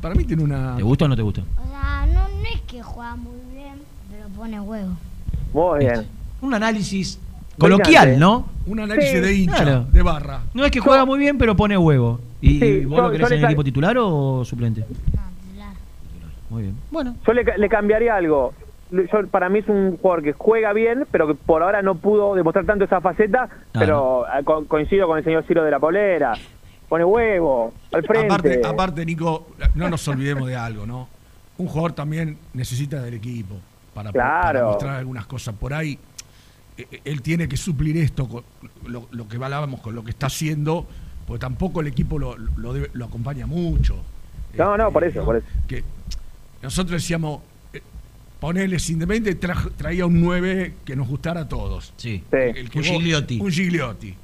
Para 0.01 0.15
mí 0.15 0.25
tiene 0.25 0.43
una. 0.43 0.77
¿Te 0.77 0.83
gusta 0.83 1.05
o 1.05 1.09
no 1.09 1.17
te 1.17 1.23
gusta? 1.23 1.43
O 1.43 1.69
sea, 1.69 2.07
no, 2.07 2.29
no 2.29 2.49
es 2.55 2.61
que 2.63 2.83
juega 2.83 3.17
muy 3.17 3.37
bien, 3.55 3.75
pero 4.11 4.29
pone 4.29 4.61
huevo. 4.61 4.97
Muy 5.53 5.79
bien. 5.81 6.07
Un 6.41 6.55
análisis 6.55 7.19
coloquial, 7.59 8.19
¿no? 8.19 8.49
Un 8.67 8.81
análisis 8.81 9.11
Sí, 9.13 9.21
de 9.21 9.35
hincha, 9.35 9.57
claro. 9.63 9.85
de 9.93 10.03
barra. 10.03 10.41
No 10.55 10.65
es 10.65 10.71
que 10.71 10.81
juega 10.81 11.05
muy 11.05 11.19
bien, 11.19 11.37
pero 11.39 11.55
pone 11.57 11.77
huevo. 11.79 12.21
¿Y, 12.41 12.59
Sí, 12.59 12.65
y 12.65 12.85
vos 12.85 12.97
yo- 12.97 13.03
lo 13.05 13.11
querés 13.13 13.31
en 13.31 13.39
el 13.39 13.45
equipo 13.45 13.65
titular 13.65 13.97
o 13.99 14.45
suplente? 14.45 14.85
Muy 16.55 16.63
bien. 16.63 16.77
Bueno. 16.93 17.17
Yo 17.27 17.33
le, 17.33 17.45
ca- 17.45 17.57
le 17.57 17.69
cambiaría 17.69 18.15
algo. 18.15 18.55
Yo, 18.93 19.27
para 19.29 19.49
mí 19.49 19.59
es 19.59 19.69
un 19.69 19.97
jugador 19.97 20.23
que 20.23 20.33
juega 20.35 20.73
bien, 20.73 21.05
pero 21.11 21.27
que 21.27 21.35
por 21.35 21.65
ahora 21.65 21.83
no 21.83 21.97
pudo 21.97 22.35
demostrar 22.37 22.65
tanto 22.65 22.85
esa 22.85 23.01
faceta, 23.01 23.49
pero 23.73 24.25
co- 24.45 24.65
coincido 24.67 25.09
con 25.09 25.19
el 25.19 25.25
señor 25.25 25.43
Ciro 25.49 25.65
de 25.65 25.71
la 25.73 25.81
Polera. 25.81 26.35
Pone 26.89 27.05
huevo, 27.05 27.73
al 27.93 28.05
frente. 28.05 28.27
Aparte, 28.33 28.61
aparte, 28.65 29.05
Nico, 29.07 29.49
no 29.75 29.89
nos 29.89 30.07
olvidemos 30.07 30.47
de 30.47 30.55
algo, 30.55 30.87
¿no? 30.87 31.09
Un 31.59 31.67
jugador 31.67 31.93
también 31.93 32.39
necesita 32.53 33.03
del 33.03 33.15
equipo 33.15 33.57
para, 33.95 34.13
para 34.13 34.41
Claro. 34.53 34.67
mostrar 34.69 34.97
algunas 34.97 35.27
cosas. 35.27 35.57
Por 35.57 35.75
ahí, 35.75 35.99
eh, 36.79 36.87
eh, 36.93 37.01
él 37.05 37.21
tiene 37.23 37.49
que 37.49 37.57
suplir 37.57 37.97
esto, 37.97 38.29
con 38.29 38.45
lo, 38.87 39.09
lo 39.11 39.27
que 39.27 39.37
hablábamos 39.43 39.81
con 39.81 39.95
lo 39.97 40.05
que 40.05 40.11
está 40.11 40.27
haciendo, 40.27 40.87
porque 41.27 41.41
tampoco 41.41 41.81
el 41.81 41.89
equipo 41.89 42.19
lo, 42.19 42.37
lo, 42.37 42.73
debe- 42.75 42.91
lo 42.93 43.07
acompaña 43.07 43.47
mucho. 43.47 43.97
No, 44.57 44.77
no, 44.77 44.93
por 44.93 45.03
eso, 45.03 45.25
por 45.25 45.37
eso. 45.37 45.47
Que 45.67 45.83
nosotros 46.65 47.01
decíamos, 47.03 47.41
eh, 47.73 47.81
ponerle 48.41 48.77
Independiente 48.89 49.41
tra- 49.49 49.71
traía 49.77 50.07
un 50.07 50.21
9 50.21 50.75
que 50.85 50.97
nos 50.97 51.09
gustara 51.09 51.43
a 51.43 51.49
todos. 51.49 51.93
Sí. 51.97 52.23
El 52.33 52.69
que 52.71 52.79
Un 52.79 52.85
vos- 52.85 52.93
Gigliotti. 52.93 53.41
Un 53.41 53.51
Gigliotti. 53.51 54.15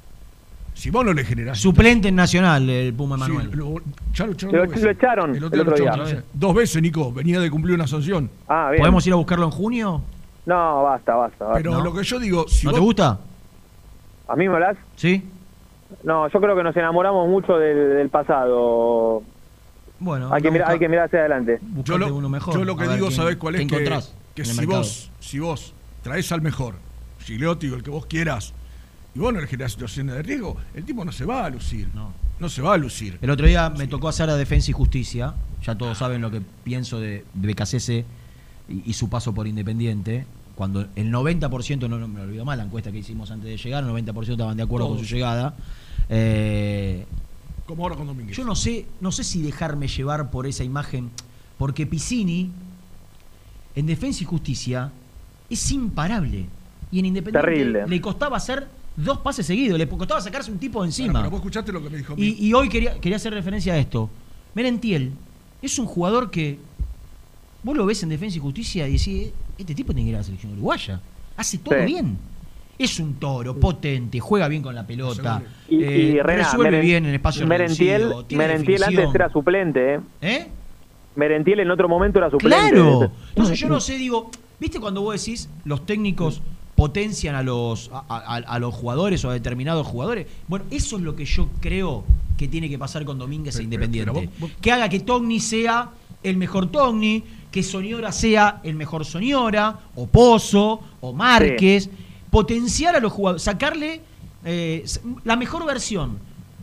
Si 0.73 0.89
vos 0.89 1.05
no 1.05 1.13
le 1.13 1.23
generás. 1.25 1.59
Suplente 1.59 2.07
en 2.07 2.15
Nacional, 2.15 2.67
el 2.69 2.93
Puma 2.93 3.17
Sí, 3.17 3.23
Emanuel. 3.31 3.51
lo, 3.57 3.75
ya 4.13 4.25
lo 4.25 4.31
echaron 4.33 4.55
Lo- 4.55 4.61
dos 4.61 4.69
veces. 4.69 4.83
lo 4.83 4.91
echaron 4.91 5.29
El 5.31 5.37
el 5.37 5.43
otro, 5.43 5.75
día. 5.75 6.23
dos 6.33 6.55
veces, 6.55 6.81
Nico. 6.81 7.11
Venía 7.13 7.39
de 7.39 7.51
cumplir 7.51 7.75
una 7.75 7.87
sanción. 7.87 8.29
Ah, 8.47 8.69
bien. 8.71 8.81
¿Podemos 8.81 9.05
ir 9.05 9.13
a 9.13 9.17
buscarlo 9.17 9.45
en 9.45 9.51
junio? 9.51 10.01
No, 10.45 10.83
basta, 10.83 11.13
basta. 11.15 11.45
basta. 11.45 11.57
Pero 11.61 11.81
lo 11.83 11.93
que 11.93 12.03
yo 12.03 12.19
digo, 12.19 12.47
si 12.47 12.65
¿No 12.65 12.73
te 12.73 12.79
gusta? 12.79 13.19
¿A 14.27 14.35
mí 14.35 14.47
me 14.47 14.55
hablas? 14.55 14.77
Sí. 14.95 15.23
No, 16.03 16.29
yo 16.29 16.39
creo 16.39 16.55
que 16.55 16.63
nos 16.63 16.75
enamoramos 16.77 17.27
mucho 17.29 17.57
del, 17.57 17.95
del 17.97 18.09
pasado. 18.09 19.21
Bueno, 20.01 20.33
hay 20.33 20.41
que, 20.41 20.49
mirar, 20.49 20.71
hay 20.71 20.79
que 20.79 20.89
mirar 20.89 21.05
hacia 21.05 21.19
adelante. 21.19 21.59
Yo 21.83 21.97
lo, 21.97 22.15
uno 22.15 22.27
mejor, 22.27 22.55
yo 22.55 22.65
lo 22.65 22.75
que 22.75 22.87
digo, 22.87 23.07
quién- 23.07 23.17
¿sabés 23.17 23.37
cuál 23.37 23.55
es? 23.55 23.59
Que, 23.59 23.63
encontrás 23.65 24.13
que 24.33 24.43
si 24.43 24.57
mercado. 24.57 24.79
vos, 24.79 25.11
si 25.19 25.37
vos 25.39 25.73
traes 26.01 26.31
al 26.31 26.41
mejor, 26.41 26.75
Gigliotti 27.23 27.69
o 27.69 27.75
el 27.75 27.83
que 27.83 27.91
vos 27.91 28.07
quieras, 28.07 28.53
y 29.13 29.19
vos 29.19 29.31
no 29.31 29.39
le 29.39 29.45
generás 29.47 29.73
situaciones 29.73 30.15
de 30.15 30.23
riesgo, 30.23 30.57
el 30.73 30.83
tipo 30.85 31.05
no 31.05 31.11
se 31.11 31.23
va 31.23 31.45
a 31.45 31.49
lucir. 31.51 31.87
No, 31.93 32.49
se 32.49 32.63
va 32.63 32.73
a 32.73 32.77
lucir. 32.77 33.19
El 33.21 33.29
otro 33.29 33.45
día 33.45 33.69
me 33.69 33.85
tocó 33.87 34.07
hacer 34.09 34.27
a 34.27 34.35
Defensa 34.35 34.71
y 34.71 34.73
Justicia. 34.73 35.35
Ya 35.63 35.75
todos 35.77 35.99
saben 35.99 36.21
lo 36.21 36.31
que 36.31 36.41
pienso 36.63 36.99
de, 36.99 37.23
de 37.35 38.05
y, 38.67 38.83
y 38.89 38.93
su 38.93 39.07
paso 39.07 39.31
por 39.35 39.45
Independiente. 39.45 40.25
Cuando 40.55 40.87
el 40.95 41.11
90%, 41.11 41.87
no, 41.87 41.99
no 41.99 42.07
me 42.07 42.21
olvido 42.21 42.43
mal 42.43 42.57
la 42.57 42.63
encuesta 42.63 42.91
que 42.91 42.97
hicimos 42.97 43.29
antes 43.29 43.47
de 43.47 43.57
llegar, 43.57 43.83
el 43.83 43.89
90% 43.91 44.31
estaban 44.31 44.57
de 44.57 44.63
acuerdo 44.63 44.89
con 44.89 44.97
su 44.97 45.05
llegada. 45.05 45.53
Eh, 46.09 47.05
Como 47.71 47.83
ahora 47.83 47.95
con 47.95 48.05
Domínguez. 48.05 48.35
yo 48.35 48.43
no 48.43 48.53
sé, 48.53 48.85
no 48.99 49.13
sé 49.13 49.23
si 49.23 49.41
dejarme 49.41 49.87
llevar 49.87 50.29
por 50.29 50.45
esa 50.45 50.65
imagen, 50.65 51.09
porque 51.57 51.85
Piscini, 51.87 52.51
en 53.75 53.85
Defensa 53.85 54.23
y 54.23 54.25
Justicia, 54.25 54.91
es 55.49 55.71
imparable. 55.71 56.47
Y 56.91 56.99
en 56.99 57.05
Independiente 57.05 57.47
Terrible. 57.49 57.87
le 57.87 58.01
costaba 58.01 58.35
hacer 58.35 58.67
dos 58.97 59.19
pases 59.19 59.45
seguidos, 59.45 59.79
le 59.79 59.87
costaba 59.87 60.19
sacarse 60.19 60.51
un 60.51 60.57
tipo 60.57 60.81
de 60.81 60.89
encima. 60.89 61.13
Bueno, 61.13 61.19
pero 61.21 61.31
vos 61.31 61.39
escuchaste 61.39 61.71
lo 61.71 61.81
que 61.81 61.89
me 61.89 61.97
dijo. 61.99 62.13
Y, 62.17 62.45
y 62.45 62.53
hoy 62.53 62.67
quería, 62.67 62.99
quería 62.99 63.15
hacer 63.15 63.33
referencia 63.33 63.71
a 63.73 63.77
esto. 63.77 64.09
Merentiel 64.53 65.13
es 65.61 65.79
un 65.79 65.85
jugador 65.85 66.29
que 66.29 66.59
vos 67.63 67.77
lo 67.77 67.85
ves 67.85 68.03
en 68.03 68.09
Defensa 68.09 68.35
y 68.35 68.41
Justicia 68.41 68.85
y 68.89 68.97
decís, 68.97 69.29
este 69.57 69.73
tipo 69.73 69.93
tiene 69.93 70.07
que 70.07 70.09
ir 70.09 70.15
a 70.15 70.19
la 70.19 70.23
selección 70.25 70.51
uruguaya. 70.51 70.99
Hace 71.37 71.57
todo 71.59 71.79
Sí. 71.79 71.85
bien. 71.85 72.17
Es 72.77 72.99
un 72.99 73.15
toro, 73.15 73.55
potente, 73.57 74.19
juega 74.19 74.47
bien 74.47 74.61
con 74.63 74.73
la 74.73 74.85
pelota, 74.87 75.41
Y, 75.69 75.75
y 75.75 75.83
eh, 76.17 76.23
Rena, 76.23 76.43
resuelve 76.43 76.77
Meren- 76.77 76.81
bien 76.81 77.05
en 77.05 77.13
espacio 77.13 77.45
Merentiel, 77.45 78.01
reducido, 78.09 78.37
Merentiel 78.37 78.83
antes 78.83 79.15
era 79.15 79.29
suplente, 79.29 79.93
¿eh? 79.95 79.99
¿Eh? 80.21 80.47
Merentiel 81.15 81.59
en 81.59 81.69
otro 81.71 81.87
momento 81.89 82.19
era 82.19 82.29
suplente. 82.31 82.55
Claro. 82.71 83.11
Entonces 83.29 83.59
yo 83.59 83.67
no 83.67 83.79
sé, 83.79 83.97
digo, 83.97 84.31
¿viste 84.59 84.79
cuando 84.79 85.01
vos 85.01 85.19
decís 85.23 85.49
los 85.65 85.85
técnicos 85.85 86.41
potencian 86.75 87.35
a 87.35 87.43
los 87.43 87.91
a, 87.93 88.03
a- 88.09 88.35
a 88.37 88.59
los 88.59 88.73
jugadores 88.73 89.23
o 89.25 89.29
a 89.29 89.33
determinados 89.33 89.85
jugadores? 89.85 90.25
Bueno, 90.47 90.65
eso 90.71 90.95
es 90.97 91.03
lo 91.03 91.15
que 91.15 91.25
yo 91.25 91.49
creo 91.59 92.03
que 92.37 92.47
tiene 92.47 92.69
que 92.69 92.79
pasar 92.79 93.05
con 93.05 93.19
Domínguez 93.19 93.57
e 93.59 93.63
Independiente. 93.63 94.11
pero 94.13 94.29
vos- 94.39 94.51
Que 94.61 94.71
haga 94.71 94.89
que 94.89 95.01
Togni 95.01 95.39
sea 95.39 95.89
el 96.23 96.37
mejor 96.37 96.71
Togni, 96.71 97.23
que 97.51 97.61
Soñora 97.61 98.11
sea 98.11 98.61
el 98.63 98.75
mejor 98.75 99.05
Soñora, 99.05 99.77
o 99.95 100.07
Pozo, 100.07 100.79
o 101.01 101.13
Márquez. 101.13 101.89
Potenciar 102.31 102.95
a 102.95 102.99
los 102.99 103.11
jugadores, 103.13 103.43
sacarle 103.43 104.01
eh, 104.43 104.83
la 105.23 105.35
mejor 105.35 105.65
versión. 105.65 106.17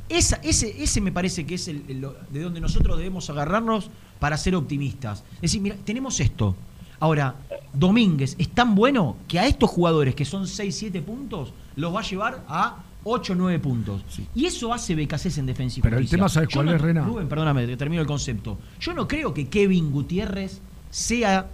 Esa, 0.09 0.36
ese, 0.43 0.82
ese 0.82 1.01
me 1.01 1.12
parece 1.12 1.45
que 1.47 1.55
es 1.57 1.69
el, 1.69 1.85
de 2.31 2.40
donde 2.40 2.61
nosotros 2.61 2.97
debemos 2.97 3.28
agarrarnos 3.31 3.90
para 4.19 4.36
ser 4.36 4.57
optimistas. 4.57 5.23
Es 5.36 5.43
decir, 5.43 5.61
mira, 5.61 5.77
tenemos 5.85 6.19
esto. 6.19 6.57
Ahora, 6.99 7.36
Domínguez 7.73 8.35
es 8.39 8.49
tan 8.49 8.74
bueno 8.74 9.16
que 9.28 9.39
a 9.39 9.47
estos 9.47 9.70
jugadores 9.70 10.15
que 10.16 10.24
son 10.24 10.49
6, 10.49 10.74
7 10.74 11.03
puntos, 11.03 11.53
los 11.77 11.95
va 11.95 12.01
a 12.01 12.03
llevar 12.03 12.45
a 12.49 12.78
8, 13.05 13.35
9 13.36 13.59
puntos. 13.61 14.03
Y 14.35 14.47
eso 14.47 14.73
hace 14.73 14.95
BKC 14.97 15.39
en 15.39 15.47
defensa 15.47 15.78
y 15.78 15.82
Pero 15.82 15.99
el 15.99 16.09
tema, 16.09 16.28
¿sabes 16.28 16.49
Yo 16.49 16.57
cuál 16.57 16.66
no- 16.66 16.74
es, 16.74 16.81
Rena? 16.81 17.05
Rubén, 17.05 17.28
perdóname, 17.28 17.66
te 17.66 17.77
termino 17.77 18.01
el 18.03 18.09
concepto. 18.09 18.59
Yo 18.81 18.95
no 18.95 19.07
creo 19.07 19.32
que 19.35 19.47
Kevin 19.49 19.93
Gutiérrez 19.93 20.61
sea 20.90 21.47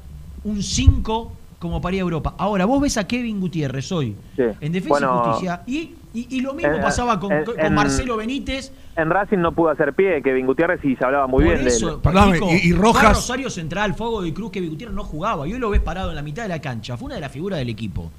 un 0.44 0.62
5 0.62 1.32
como 1.64 1.80
para 1.80 1.96
ir 1.96 2.00
a 2.00 2.04
Europa. 2.04 2.34
Ahora, 2.36 2.66
vos 2.66 2.78
ves 2.80 2.98
a 2.98 3.06
Kevin 3.06 3.40
Gutiérrez 3.40 3.90
hoy 3.90 4.14
en 4.36 4.70
defensa 4.70 4.88
Bueno, 5.08 5.22
y 5.24 5.28
justicia 5.30 5.62
y, 5.66 5.94
y- 6.12 6.26
y 6.36 6.40
lo 6.42 6.52
mismo 6.52 6.74
en- 6.74 6.82
pasaba 6.82 7.18
con, 7.18 7.32
en- 7.32 7.44
con 7.44 7.58
en- 7.58 7.72
Marcelo 7.74 8.18
Benítez. 8.18 8.70
En 8.96 9.08
Racing 9.08 9.38
no 9.38 9.52
pudo 9.52 9.70
hacer 9.70 9.94
pie 9.94 10.20
Kevin 10.22 10.46
Gutiérrez 10.46 10.84
y 10.84 10.94
se 10.94 11.04
hablaba 11.04 11.26
muy 11.26 11.42
Por 11.44 11.52
bien 11.54 11.64
de 11.64 11.70
eso, 11.70 12.00
él. 12.04 12.32
Nico, 12.32 12.92
fue 12.92 13.00
a 13.00 13.12
Rosario 13.14 13.48
Central, 13.48 13.94
Fuego 13.94 14.20
de 14.20 14.34
Cruz, 14.34 14.50
que 14.52 14.60
Gutiérrez 14.60 14.94
no 14.94 15.04
jugaba. 15.04 15.48
Y 15.48 15.54
hoy 15.54 15.58
lo 15.58 15.70
ves 15.70 15.80
parado 15.80 16.10
en 16.10 16.16
la 16.16 16.22
mitad 16.22 16.42
de 16.42 16.50
la 16.50 16.60
cancha. 16.60 16.96
Fue 16.98 17.06
una 17.06 17.14
de 17.14 17.22
las 17.22 17.32
figuras 17.32 17.58
del 17.58 17.70
equipo. 17.70 18.12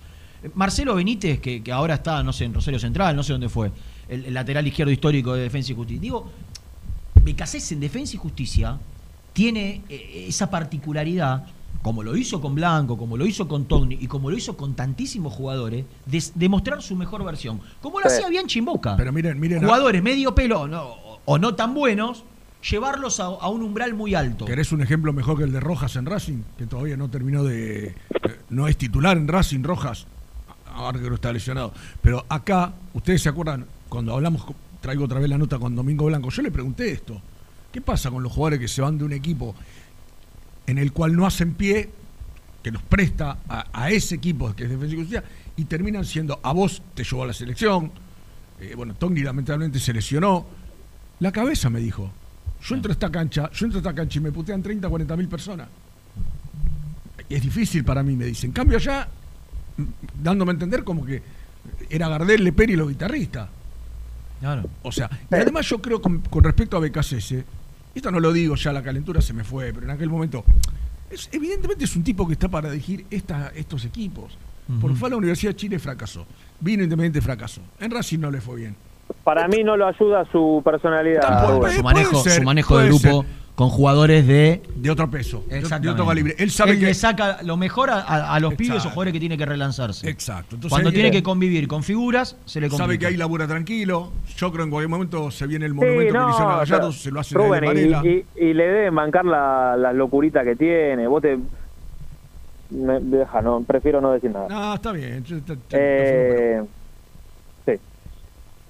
Marcelo 0.56 0.96
Benítez, 0.96 1.40
que, 1.40 1.62
que 1.64 1.72
ahora 1.72 1.94
está, 1.94 2.22
no 2.24 2.34
sé, 2.34 2.46
en 2.46 2.54
Rosario 2.56 2.80
Central, 2.80 3.16
no 3.16 3.22
sé 3.24 3.32
dónde 3.34 3.50
fue, 3.50 3.72
el, 4.10 4.26
el 4.26 4.34
lateral 4.34 4.66
izquierdo 4.68 4.92
histórico 4.92 5.34
de 5.36 5.44
Defensa 5.44 5.72
y 5.72 5.76
Justicia. 5.76 6.02
Digo, 6.02 6.30
Becasés 7.24 7.72
en 7.72 7.80
Defensa 7.80 8.16
y 8.16 8.20
Justicia 8.20 8.78
tiene 9.34 9.82
eh, 9.90 10.26
esa 10.28 10.50
particularidad, 10.50 11.46
como 11.82 12.04
lo 12.04 12.16
hizo 12.16 12.42
con 12.42 12.56
Blanco, 12.56 12.98
como 12.98 13.18
lo 13.18 13.26
hizo 13.26 13.48
con 13.48 13.66
Togni 13.66 13.98
y 14.02 14.08
como 14.08 14.30
lo 14.32 14.38
hizo 14.38 14.58
con 14.58 14.76
tantísimos 14.76 15.34
jugadores, 15.34 15.86
de, 16.06 16.24
de 16.34 16.50
mostrar 16.50 16.82
su 16.82 16.96
mejor 16.96 17.24
versión. 17.24 17.62
Como 17.82 18.00
lo 18.00 18.10
Sí. 18.10 18.16
hacía 18.16 18.30
bien 18.30 18.48
Chimboca. 18.48 18.96
Pero 18.98 19.12
miren, 19.12 19.40
miren. 19.40 19.64
Jugadores 19.64 20.02
medio 20.02 20.34
pelo 20.36 20.62
o 20.62 20.68
no, 20.68 20.96
o 21.26 21.38
no 21.38 21.56
tan 21.56 21.74
buenos, 21.74 22.24
llevarlos 22.70 23.20
a, 23.20 23.26
a 23.26 23.50
un 23.50 23.62
umbral 23.62 23.94
muy 23.94 24.16
alto. 24.16 24.46
¿Querés 24.46 24.72
un 24.72 24.82
ejemplo 24.82 25.14
mejor 25.14 25.38
que 25.38 25.44
el 25.44 25.52
de 25.52 25.60
Rojas 25.60 25.96
en 25.96 26.06
Racing? 26.06 26.42
Que 26.58 26.66
todavía 26.66 26.98
no 26.98 27.10
terminó 27.10 27.44
de. 27.44 27.88
eh, 27.90 27.96
No 28.50 28.68
es 28.68 28.78
titular 28.78 29.18
en 29.18 29.28
Racing, 29.28 29.62
Rojas. 29.64 30.08
Ahora 30.74 31.00
que 31.00 31.08
no 31.10 31.16
está 31.16 31.32
lesionado. 31.32 31.72
Pero 32.02 32.26
acá, 32.28 32.74
ustedes 32.94 33.22
se 33.22 33.30
acuerdan, 33.30 33.66
cuando 33.88 34.14
hablamos, 34.14 34.44
traigo 34.82 35.06
otra 35.06 35.20
vez 35.20 35.30
la 35.30 35.38
nota 35.38 35.58
con 35.60 35.76
Domingo 35.76 36.06
Blanco, 36.06 36.30
yo 36.30 36.42
le 36.42 36.52
pregunté 36.52 36.92
esto. 36.92 37.22
¿Qué 37.72 37.82
pasa 37.82 38.10
con 38.10 38.24
los 38.24 38.32
jugadores 38.32 38.60
que 38.60 38.68
se 38.68 38.82
van 38.82 38.98
de 38.98 39.04
un 39.04 39.14
equipo 39.14 39.54
en 40.68 40.78
el 40.78 40.92
cual 40.92 41.16
no 41.16 41.26
hacen 41.26 41.54
pie, 41.54 41.90
que 42.64 42.72
los 42.72 42.82
presta 42.82 43.40
a, 43.48 43.66
a 43.72 43.92
ese 43.92 44.16
equipo 44.16 44.54
que 44.56 44.64
es 44.64 44.70
Defensa 44.70 44.94
y 44.94 44.98
Justicia, 44.98 45.24
y 45.56 45.66
terminan 45.66 46.06
siendo, 46.06 46.40
a 46.42 46.52
vos 46.52 46.82
te 46.94 47.04
llevó 47.04 47.24
a 47.24 47.28
la 47.28 47.34
selección, 47.34 47.92
eh, 48.60 48.74
bueno, 48.76 48.96
Togni 48.96 49.22
lamentablemente 49.22 49.80
se 49.80 49.94
lesionó, 49.94 50.46
la 51.20 51.32
cabeza 51.32 51.70
me 51.70 51.80
dijo, 51.80 52.12
yo 52.62 52.76
entro 52.76 52.92
a 52.92 52.94
esta 52.94 53.12
cancha, 53.12 53.50
yo 53.52 53.66
entro 53.66 53.80
a 53.80 53.82
esta 53.82 53.94
cancha 53.94 54.20
y 54.20 54.22
me 54.22 54.32
putean 54.32 54.64
30, 54.64 54.90
40 54.90 55.18
mil 55.18 55.28
personas. 55.28 55.68
Es 57.30 57.42
difícil 57.42 57.84
para 57.84 58.04
mí, 58.04 58.16
me 58.16 58.26
dicen. 58.26 58.50
En 58.50 58.54
cambio 58.54 58.78
allá, 58.78 59.08
mm, 59.78 59.84
dándome 60.24 60.52
a 60.52 60.54
entender 60.54 60.84
como 60.84 61.06
que 61.06 61.22
era 61.90 62.08
Gardel, 62.10 62.44
Leperi 62.44 62.74
y 62.74 62.76
los 62.76 62.90
guitarristas. 62.90 63.50
Claro. 64.40 64.70
O 64.84 64.92
sea, 64.92 65.10
y 65.32 65.36
además 65.36 65.68
yo 65.68 65.82
creo 65.82 66.02
con, 66.02 66.20
con 66.20 66.44
respecto 66.44 66.78
a 66.78 66.80
BKCS, 66.80 67.36
esto 67.96 68.12
no 68.12 68.20
lo 68.20 68.32
digo 68.34 68.56
ya, 68.56 68.72
la 68.74 68.84
calentura 68.84 69.22
se 69.22 69.34
me 69.34 69.44
fue, 69.44 69.72
pero 69.74 69.86
en 69.86 69.92
aquel 69.92 70.10
momento, 70.10 70.44
es- 71.10 71.30
evidentemente 71.32 71.86
es 71.86 71.96
un 71.96 72.04
tipo 72.04 72.28
que 72.28 72.34
está 72.34 72.48
para 72.50 72.70
dirigir 72.72 73.06
esta- 73.10 73.52
estos 73.56 73.86
equipos. 73.86 74.38
Porque 74.82 74.98
fue 74.98 75.10
a 75.10 75.12
la 75.12 75.18
Universidad 75.18 75.52
de 75.52 75.58
Chile 75.58 75.78
fracasó. 75.80 76.26
Vino 76.60 76.82
Independiente 76.84 77.22
fracasó. 77.22 77.62
En 77.80 77.92
Racing 77.92 78.18
no 78.20 78.32
le 78.32 78.42
fue 78.42 78.56
bien. 78.56 78.76
Para 79.24 79.48
mí 79.48 79.64
no 79.64 79.78
lo 79.78 79.86
ayuda 79.88 80.26
su 80.32 80.60
personalidad. 80.66 81.22
Su 81.76 81.84
manejo, 81.84 82.24
ser, 82.24 82.34
su 82.40 82.44
manejo 82.44 82.78
de 82.80 82.86
grupo 82.88 83.24
ser. 83.24 83.45
Con 83.56 83.70
jugadores 83.70 84.28
de 84.28 84.62
de 84.76 84.90
otro 84.92 85.10
peso, 85.10 85.44
de- 85.50 85.90
otro 85.90 86.06
calibre. 86.06 86.36
Él 86.38 86.52
sabe 86.52 86.78
que 86.78 86.86
le 86.88 86.94
saca 86.94 87.40
lo 87.44 87.56
mejor 87.56 87.90
a, 87.90 88.00
a- 88.02 88.36
a 88.36 88.40
los 88.42 88.54
pibes 88.56 88.72
o 88.72 88.74
Exacto. 88.76 88.94
jugadores 88.94 89.14
que 89.14 89.20
tiene 89.22 89.38
que 89.38 89.46
relanzarse. 89.46 90.10
Exacto. 90.10 90.56
Entonces, 90.56 90.70
Cuando 90.72 90.90
él- 90.90 90.96
tiene 90.96 91.10
que 91.12 91.24
convivir 91.24 91.68
con 91.70 91.82
figuras, 91.82 92.36
se 92.46 92.60
le 92.60 92.68
complica. 92.68 92.84
sabe 92.84 93.00
que 93.00 93.06
ahí 93.08 93.16
labura 93.18 93.48
tranquilo. 93.48 94.12
Yo 94.36 94.52
creo 94.52 94.64
que 94.64 94.64
en 94.64 94.70
cualquier 94.72 94.90
momento 94.90 95.32
se 95.32 95.48
viene 95.48 95.66
el 95.68 95.72
Sí, 95.72 95.76
monumento 95.78 96.06
que 96.14 96.20
no, 96.20 96.26
le 96.26 96.32
hicieron 96.32 96.54
a 96.54 96.58
Gallardo, 96.58 96.88
pero, 96.90 96.92
se 96.92 97.12
lo 97.12 97.20
hace 97.22 97.36
Rubén, 97.36 97.62
de 98.02 98.26
y, 98.36 98.44
y- 98.44 98.50
y 98.50 98.54
le 98.54 98.64
deben 98.68 98.96
bancar 98.96 99.24
la, 99.26 99.78
la 99.78 99.94
locurita 99.94 100.44
que 100.44 100.56
tiene. 100.58 101.08
Vos 101.08 101.22
te. 101.22 101.38
Me, 102.72 103.00
deja, 103.00 103.42
no, 103.42 103.62
prefiero 103.64 104.02
no 104.02 104.12
decir 104.12 104.32
nada. 104.32 104.48
No, 104.50 104.74
está 104.76 104.92
bien. 104.92 105.24
yo- 105.24 105.40
te- 105.42 105.56
te- 105.56 105.78
Eh, 105.78 106.62
sí. 106.62 106.70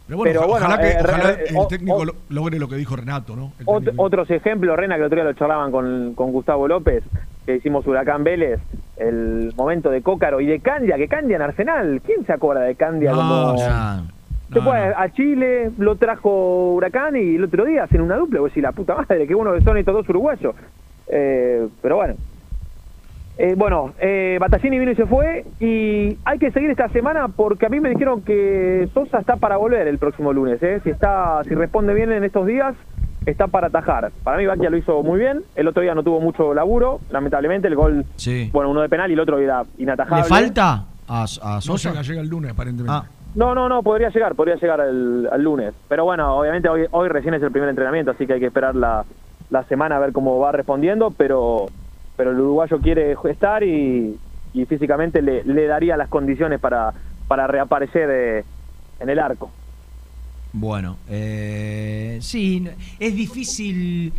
Pero 0.08 0.18
bueno, 0.20 0.34
pero 0.40 0.48
bueno, 0.48 0.66
ojalá, 0.68 0.88
eh, 0.92 0.98
ojalá 1.04 1.30
el 1.32 1.68
técnico 1.68 1.98
o- 1.98 2.06
logre 2.30 2.60
lo 2.60 2.68
que 2.68 2.76
dijo 2.76 2.96
Renato, 2.96 3.36
¿no? 3.36 3.52
Ot- 3.66 3.94
otros 3.98 4.30
ejemplos, 4.30 4.78
Rena, 4.78 4.96
que 4.96 5.02
el 5.02 5.06
otro 5.08 5.16
día 5.16 5.24
lo 5.26 5.34
charlaban 5.34 5.72
con, 5.72 6.14
con 6.14 6.32
Gustavo 6.32 6.68
López, 6.68 7.04
que 7.46 7.56
hicimos 7.56 7.88
Huracán 7.88 8.24
Vélez, 8.24 8.60
el 8.98 9.52
momento 9.56 9.90
de 9.90 10.02
Cócaro 10.04 10.40
y 10.42 10.46
de 10.46 10.60
Candia, 10.60 10.96
que 10.98 11.08
Candia 11.08 11.38
en 11.38 11.42
Arsenal. 11.42 12.02
¿Quién 12.06 12.24
se 12.26 12.34
acuerda 12.34 12.62
de 12.62 12.76
Candia 12.76 13.12
No, 13.12 13.18
como.? 13.18 13.58
ya. 13.58 14.04
Se 14.54 14.62
fue 14.62 14.78
a 14.78 15.02
a 15.02 15.12
Chile, 15.12 15.72
lo 15.80 15.96
trajo 15.96 16.74
Huracán 16.76 17.16
y 17.16 17.36
el 17.36 17.44
otro 17.44 17.66
día 17.66 17.84
hacen 17.84 18.00
una 18.02 18.16
dupla. 18.16 18.42
Vos 18.42 18.52
decís, 18.52 18.62
la 18.62 18.72
puta 18.74 18.94
madre, 18.96 19.26
que 19.26 19.34
son 19.34 19.78
estos 19.78 19.94
dos 19.96 20.08
uruguayos. 20.10 20.56
Eh, 21.08 21.68
pero 21.82 21.96
bueno. 21.98 22.14
Eh, 23.38 23.54
bueno, 23.58 23.94
eh, 24.00 24.38
Battaglini 24.40 24.80
vino 24.80 24.92
y 24.92 24.96
se 24.96 25.06
fue 25.06 25.46
y 25.60 26.18
hay 26.24 26.40
que 26.40 26.52
seguir 26.52 26.70
esta 26.70 26.88
semana 26.90 27.28
porque 27.28 27.66
a 27.66 27.70
mí 27.70 27.80
me 27.82 27.90
dijeron 27.90 28.22
que 28.22 28.88
Sosa 28.94 29.20
está 29.20 29.36
para 29.36 29.58
volver 29.58 29.88
el 29.88 29.98
próximo 29.98 30.32
lunes. 30.32 30.62
¿eh? 30.64 30.80
Si 30.84 30.90
está, 30.90 31.42
si 31.44 31.54
responde 31.54 31.94
bien 31.94 32.12
en 32.14 32.24
estos 32.24 32.46
días, 32.48 32.76
está 33.26 33.48
para 33.48 33.68
atajar. 33.68 34.12
Para 34.24 34.38
mí 34.38 34.46
Batia 34.46 34.70
lo 34.70 34.78
hizo 34.78 35.04
muy 35.04 35.20
bien. 35.20 35.42
El 35.56 35.68
otro 35.68 35.82
día 35.84 35.94
no 35.94 36.02
tuvo 36.04 36.22
mucho 36.22 36.54
laburo, 36.54 37.02
lamentablemente 37.12 37.68
el 37.68 37.76
gol, 37.76 38.06
Sí. 38.16 38.50
bueno, 38.54 38.70
uno 38.72 38.82
de 38.82 38.88
penal 38.90 39.10
y 39.10 39.16
el 39.16 39.20
otro 39.20 39.38
era 39.38 39.64
inatajable. 39.78 40.24
¿Le 40.24 40.30
falta 40.30 40.86
a, 41.08 41.24
a 41.42 41.56
No 41.56 41.62
Sosa? 41.62 41.90
llega, 41.90 42.02
llega 42.04 42.22
el 42.22 42.30
lunes, 42.30 42.52
aparentemente. 42.52 42.92
Ah. 43.06 43.10
No, 43.36 43.54
no, 43.54 43.68
no, 43.68 43.84
podría 43.84 44.08
llegar, 44.12 44.34
podría 44.36 44.56
llegar 44.56 44.80
el, 44.80 45.28
al 45.30 45.44
lunes. 45.44 45.74
Pero 45.90 46.06
bueno, 46.06 46.38
obviamente 46.38 46.70
hoy, 46.70 46.86
hoy 46.92 47.10
recién 47.10 47.34
es 47.34 47.44
el 47.44 47.52
primer 47.52 47.68
entrenamiento, 47.68 48.12
así 48.12 48.26
que 48.26 48.32
hay 48.32 48.40
que 48.40 48.46
esperar 48.46 48.76
la, 48.76 49.04
la 49.50 49.64
semana 49.66 49.98
a 49.98 50.00
ver 50.00 50.14
cómo 50.14 50.40
va 50.40 50.54
respondiendo, 50.54 51.12
pero, 51.18 51.66
pero 52.18 52.32
el 52.32 52.40
uruguayo 52.40 52.80
quiere 52.80 53.16
estar 53.30 53.64
y, 53.64 54.18
y 54.54 54.66
físicamente 54.66 55.22
le, 55.22 55.44
le 55.44 55.68
daría 55.68 55.98
las 55.98 56.10
condiciones 56.10 56.60
para, 56.60 56.94
para 57.28 57.48
reaparecer 57.48 58.10
eh, 58.12 58.44
en 59.00 59.10
el 59.10 59.20
arco. 59.20 59.52
Bueno, 60.54 60.98
eh, 61.10 62.18
sí, 62.22 62.66
es 63.00 63.16
difícil 63.16 64.14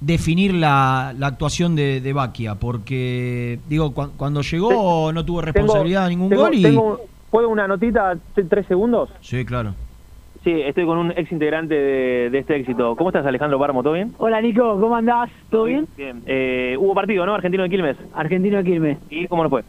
definir 0.00 0.54
la, 0.54 1.14
la 1.18 1.26
actuación 1.28 1.74
de, 1.74 2.00
de 2.00 2.12
Baquia, 2.12 2.54
porque 2.54 3.58
digo, 3.68 3.92
cuan- 3.94 4.10
cuando 4.16 4.42
llegó 4.42 5.12
no 5.12 5.24
tuvo 5.24 5.40
responsabilidad 5.40 6.04
de 6.04 6.10
ningún 6.10 6.28
tengo- 6.30 6.42
gol 6.42 6.54
y... 6.54 6.62
tengo- 6.62 7.00
¿Puedo 7.30 7.50
una 7.50 7.68
notita, 7.68 8.16
tres 8.48 8.64
segundos? 8.66 9.10
Sí, 9.20 9.44
claro. 9.44 9.74
Sí, 10.44 10.52
estoy 10.62 10.86
con 10.86 10.98
un 10.98 11.10
ex 11.16 11.30
integrante 11.32 11.74
de, 11.74 12.30
de 12.30 12.38
este 12.38 12.56
éxito. 12.56 12.94
¿Cómo 12.96 13.10
estás, 13.10 13.26
Alejandro 13.26 13.58
Barmo? 13.58 13.82
¿Todo 13.82 13.94
bien? 13.94 14.14
Hola 14.18 14.40
Nico, 14.40 14.80
¿cómo 14.80 14.94
andás? 14.96 15.30
¿Todo 15.50 15.64
bien? 15.64 15.86
Bien. 15.96 16.22
Eh, 16.26 16.76
hubo 16.78 16.94
partido, 16.94 17.26
¿no? 17.26 17.34
Argentino 17.34 17.64
de 17.64 17.68
Quilmes. 17.70 17.96
Argentino 18.14 18.58
de 18.58 18.64
Quilmes. 18.64 18.98
¿Y 19.10 19.26
cómo 19.26 19.42
lo 19.42 19.50
fue? 19.50 19.64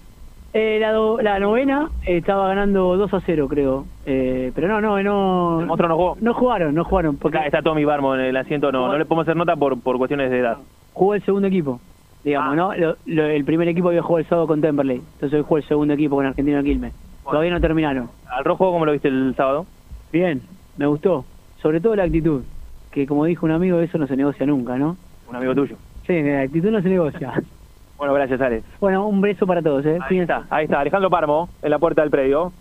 Eh, 0.54 0.78
la, 0.80 0.91
do- 0.94 1.20
la 1.22 1.40
novena 1.40 1.90
eh, 2.06 2.18
estaba 2.18 2.48
ganando 2.48 2.96
2 2.98 3.14
a 3.14 3.20
0, 3.26 3.48
creo. 3.50 3.86
Eh, 4.06 4.52
pero 4.56 4.68
no, 4.68 4.80
no, 4.80 5.02
no. 5.04 5.60
¿El 5.60 5.66
monstruo 5.68 5.90
no 5.90 5.96
jugó? 5.96 6.18
No 6.22 6.34
jugaron, 6.34 6.74
no 6.74 6.84
jugaron. 6.86 7.18
Porque 7.18 7.38
Acá 7.38 7.46
está 7.48 7.62
Tommy 7.62 7.84
Barmo 7.86 8.16
en 8.16 8.22
el 8.22 8.38
asiento, 8.38 8.72
no, 8.72 8.88
no 8.88 8.98
le 8.98 9.06
podemos 9.06 9.24
hacer 9.28 9.36
nota 9.36 9.56
por, 9.56 9.80
por 9.82 9.98
cuestiones 9.98 10.30
de 10.32 10.40
edad. 10.40 10.58
jugó 10.94 11.14
el 11.16 11.24
segundo 11.24 11.48
equipo, 11.48 11.80
digamos, 12.24 12.56
¿no? 12.56 12.74
Lo- 12.76 12.96
lo- 13.06 13.26
el 13.26 13.44
primer 13.44 13.68
equipo 13.68 13.90
había 13.90 14.02
jugado 14.02 14.20
el 14.20 14.28
sábado 14.30 14.48
con 14.48 14.62
Temperley. 14.62 14.98
Entonces 14.98 15.34
hoy 15.34 15.44
jugó 15.44 15.58
el 15.58 15.64
segundo 15.68 15.94
equipo 15.96 16.16
con 16.16 16.26
Argentino 16.28 16.58
de 16.58 16.64
Quilmes. 16.64 16.94
Todavía 17.24 17.52
no 17.52 17.60
terminaron. 17.62 18.10
¿Al 18.32 18.44
rojo 18.44 18.72
cómo 18.72 18.86
lo 18.86 18.91
viste 18.91 19.08
el 19.08 19.34
sábado? 19.36 19.66
Bien, 20.12 20.41
me 20.80 20.85
gustó. 20.88 21.26
Sobre 21.61 21.81
todo 21.81 21.95
la 21.95 22.06
actitud. 22.06 22.41
Que 22.89 23.06
como 23.06 23.26
dijo 23.26 23.45
un 23.45 23.51
amigo, 23.51 23.80
eso 23.81 23.97
no 23.97 24.07
se 24.07 24.15
negocia 24.15 24.45
nunca, 24.45 24.77
¿no? 24.77 24.95
Un 25.27 25.35
amigo 25.35 25.53
tuyo. 25.53 25.76
Sí, 26.07 26.23
la 26.23 26.41
actitud 26.41 26.72
no 26.72 26.81
se 26.81 26.89
negocia. 26.89 27.43
Bueno, 27.99 28.14
gracias, 28.14 28.39
Ale. 28.39 28.64
Bueno, 28.80 29.06
un 29.06 29.19
beso 29.19 29.45
para 29.45 29.61
todos, 29.61 29.85
¿eh? 29.85 29.99
Ahí 30.10 30.19
está, 30.19 30.47
ahí 30.49 30.64
está. 30.64 30.80
Alejandro 30.80 31.10
Barmo, 31.10 31.49
en 31.61 31.69
la 31.69 31.80
puerta 31.80 32.01
del 32.01 32.10
predio. 32.10 32.53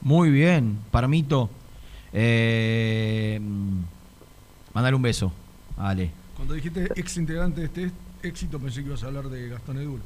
Muy 0.00 0.30
bien, 0.30 0.78
Parmito. 0.92 1.50
Eh, 2.12 3.40
mandale 4.72 4.94
un 4.94 5.02
beso, 5.02 5.32
Ale. 5.76 6.12
Cuando 6.36 6.54
dijiste 6.54 6.88
ex 6.94 7.16
integrante 7.16 7.62
de 7.62 7.66
este 7.66 7.90
éxito, 8.22 8.60
pensé 8.60 8.82
que 8.82 8.90
ibas 8.90 9.02
a 9.02 9.08
hablar 9.08 9.24
de 9.24 9.48
Gastón 9.48 9.78
Edul. 9.78 10.00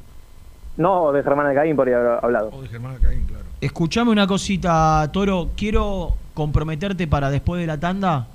No, 0.78 1.12
de 1.12 1.22
Germán 1.22 1.48
Alcaín 1.48 1.76
por 1.76 1.86
ahí 1.86 1.92
haber 1.92 2.24
hablado. 2.24 2.48
O 2.50 2.62
de 2.62 2.68
Germán 2.68 2.92
Alcaín, 2.92 3.26
claro. 3.26 3.44
Escuchame 3.60 4.12
una 4.12 4.26
cosita, 4.26 5.10
Toro. 5.12 5.50
Quiero 5.59 6.14
comprometerte 6.39 7.09
para 7.09 7.31
después 7.31 7.60
de 7.60 7.66
la 7.66 7.81
tanda, 7.81 8.28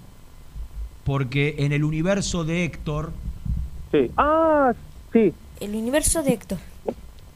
porque 1.05 1.55
en 1.59 1.71
el 1.71 1.85
universo 1.85 2.43
de 2.43 2.65
Héctor, 2.65 3.11
Sí. 3.93 4.11
Ah, 4.17 4.73
sí. 5.13 5.33
El 5.61 5.73
universo 5.75 6.21
de 6.21 6.33
Héctor. 6.33 6.57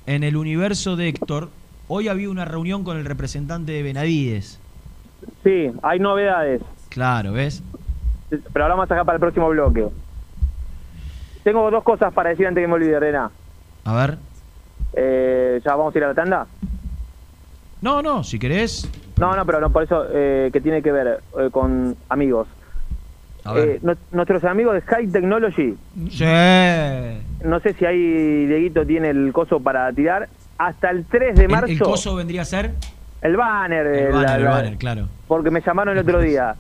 en 0.08 0.24
el 0.26 0.36
universo 0.36 0.98
de 0.98 1.08
Héctor, 1.08 1.52
hoy 1.88 2.10
había 2.10 2.30
una 2.30 2.44
reunión 2.44 2.84
con 2.84 2.98
el 2.98 3.06
representante 3.06 3.72
de 3.72 3.82
Benavides. 3.82 4.60
Sí, 5.46 5.72
hay 5.84 6.00
novedades. 6.00 6.62
Claro, 6.90 7.32
¿ves? 7.32 7.64
Pero 8.30 8.66
hablamos 8.66 8.92
acá 8.92 9.06
para 9.06 9.16
el 9.16 9.22
próximo 9.22 9.48
bloque. 9.48 9.88
Tengo 11.46 11.72
dos 11.72 11.84
cosas 11.86 12.14
para 12.14 12.32
decir 12.32 12.46
antes 12.46 12.62
que 12.62 12.68
me 12.68 12.74
olvide, 12.74 13.00
Rena. 13.00 13.32
A 13.86 13.96
ver. 13.96 14.18
Eh, 14.94 15.62
¿Ya 15.64 15.76
vamos 15.78 15.96
a 15.96 15.98
ir 15.98 16.04
a 16.04 16.08
la 16.10 16.14
tanda? 16.14 16.48
No, 17.82 18.02
no, 18.02 18.22
si 18.26 18.38
querés. 18.38 18.90
No, 19.18 19.36
no, 19.36 19.46
pero 19.46 19.60
no, 19.60 19.70
por 19.72 19.84
eso 19.84 20.06
eh, 20.12 20.50
que 20.54 20.62
tiene 20.62 20.82
que 20.82 20.92
ver 20.92 21.20
eh, 21.40 21.50
con 21.52 21.96
amigos. 22.10 22.48
A 23.44 23.54
ver. 23.54 23.70
Eh, 23.70 23.80
nu- 23.82 23.96
nuestros 24.12 24.44
amigos 24.44 24.76
de 24.76 24.82
High 24.82 25.08
Technology, 25.08 25.76
Sí. 26.10 26.26
no 27.44 27.60
sé 27.62 27.74
si 27.74 27.86
ahí 27.86 28.46
Dieguito 28.46 28.86
tiene 28.86 29.10
el 29.10 29.32
coso 29.34 29.60
para 29.60 29.92
tirar, 29.94 30.28
hasta 30.58 30.90
el 30.90 31.06
3 31.06 31.36
de 31.36 31.46
El- 31.46 31.52
marzo. 31.52 31.68
El, 31.72 31.80
coso 31.80 32.16
vendría 32.16 32.42
a 32.42 32.46
ser. 32.46 32.72
El 33.22 33.36
banner. 33.38 33.86
El 33.88 34.22
la- 34.22 34.36
el 34.36 34.44
banner, 34.46 34.78
claro. 34.78 35.08
Porque 35.28 35.50
me 35.50 35.62
llamaron 35.62 35.98
el 35.98 36.04
otro 36.04 36.20
día. 36.22 36.56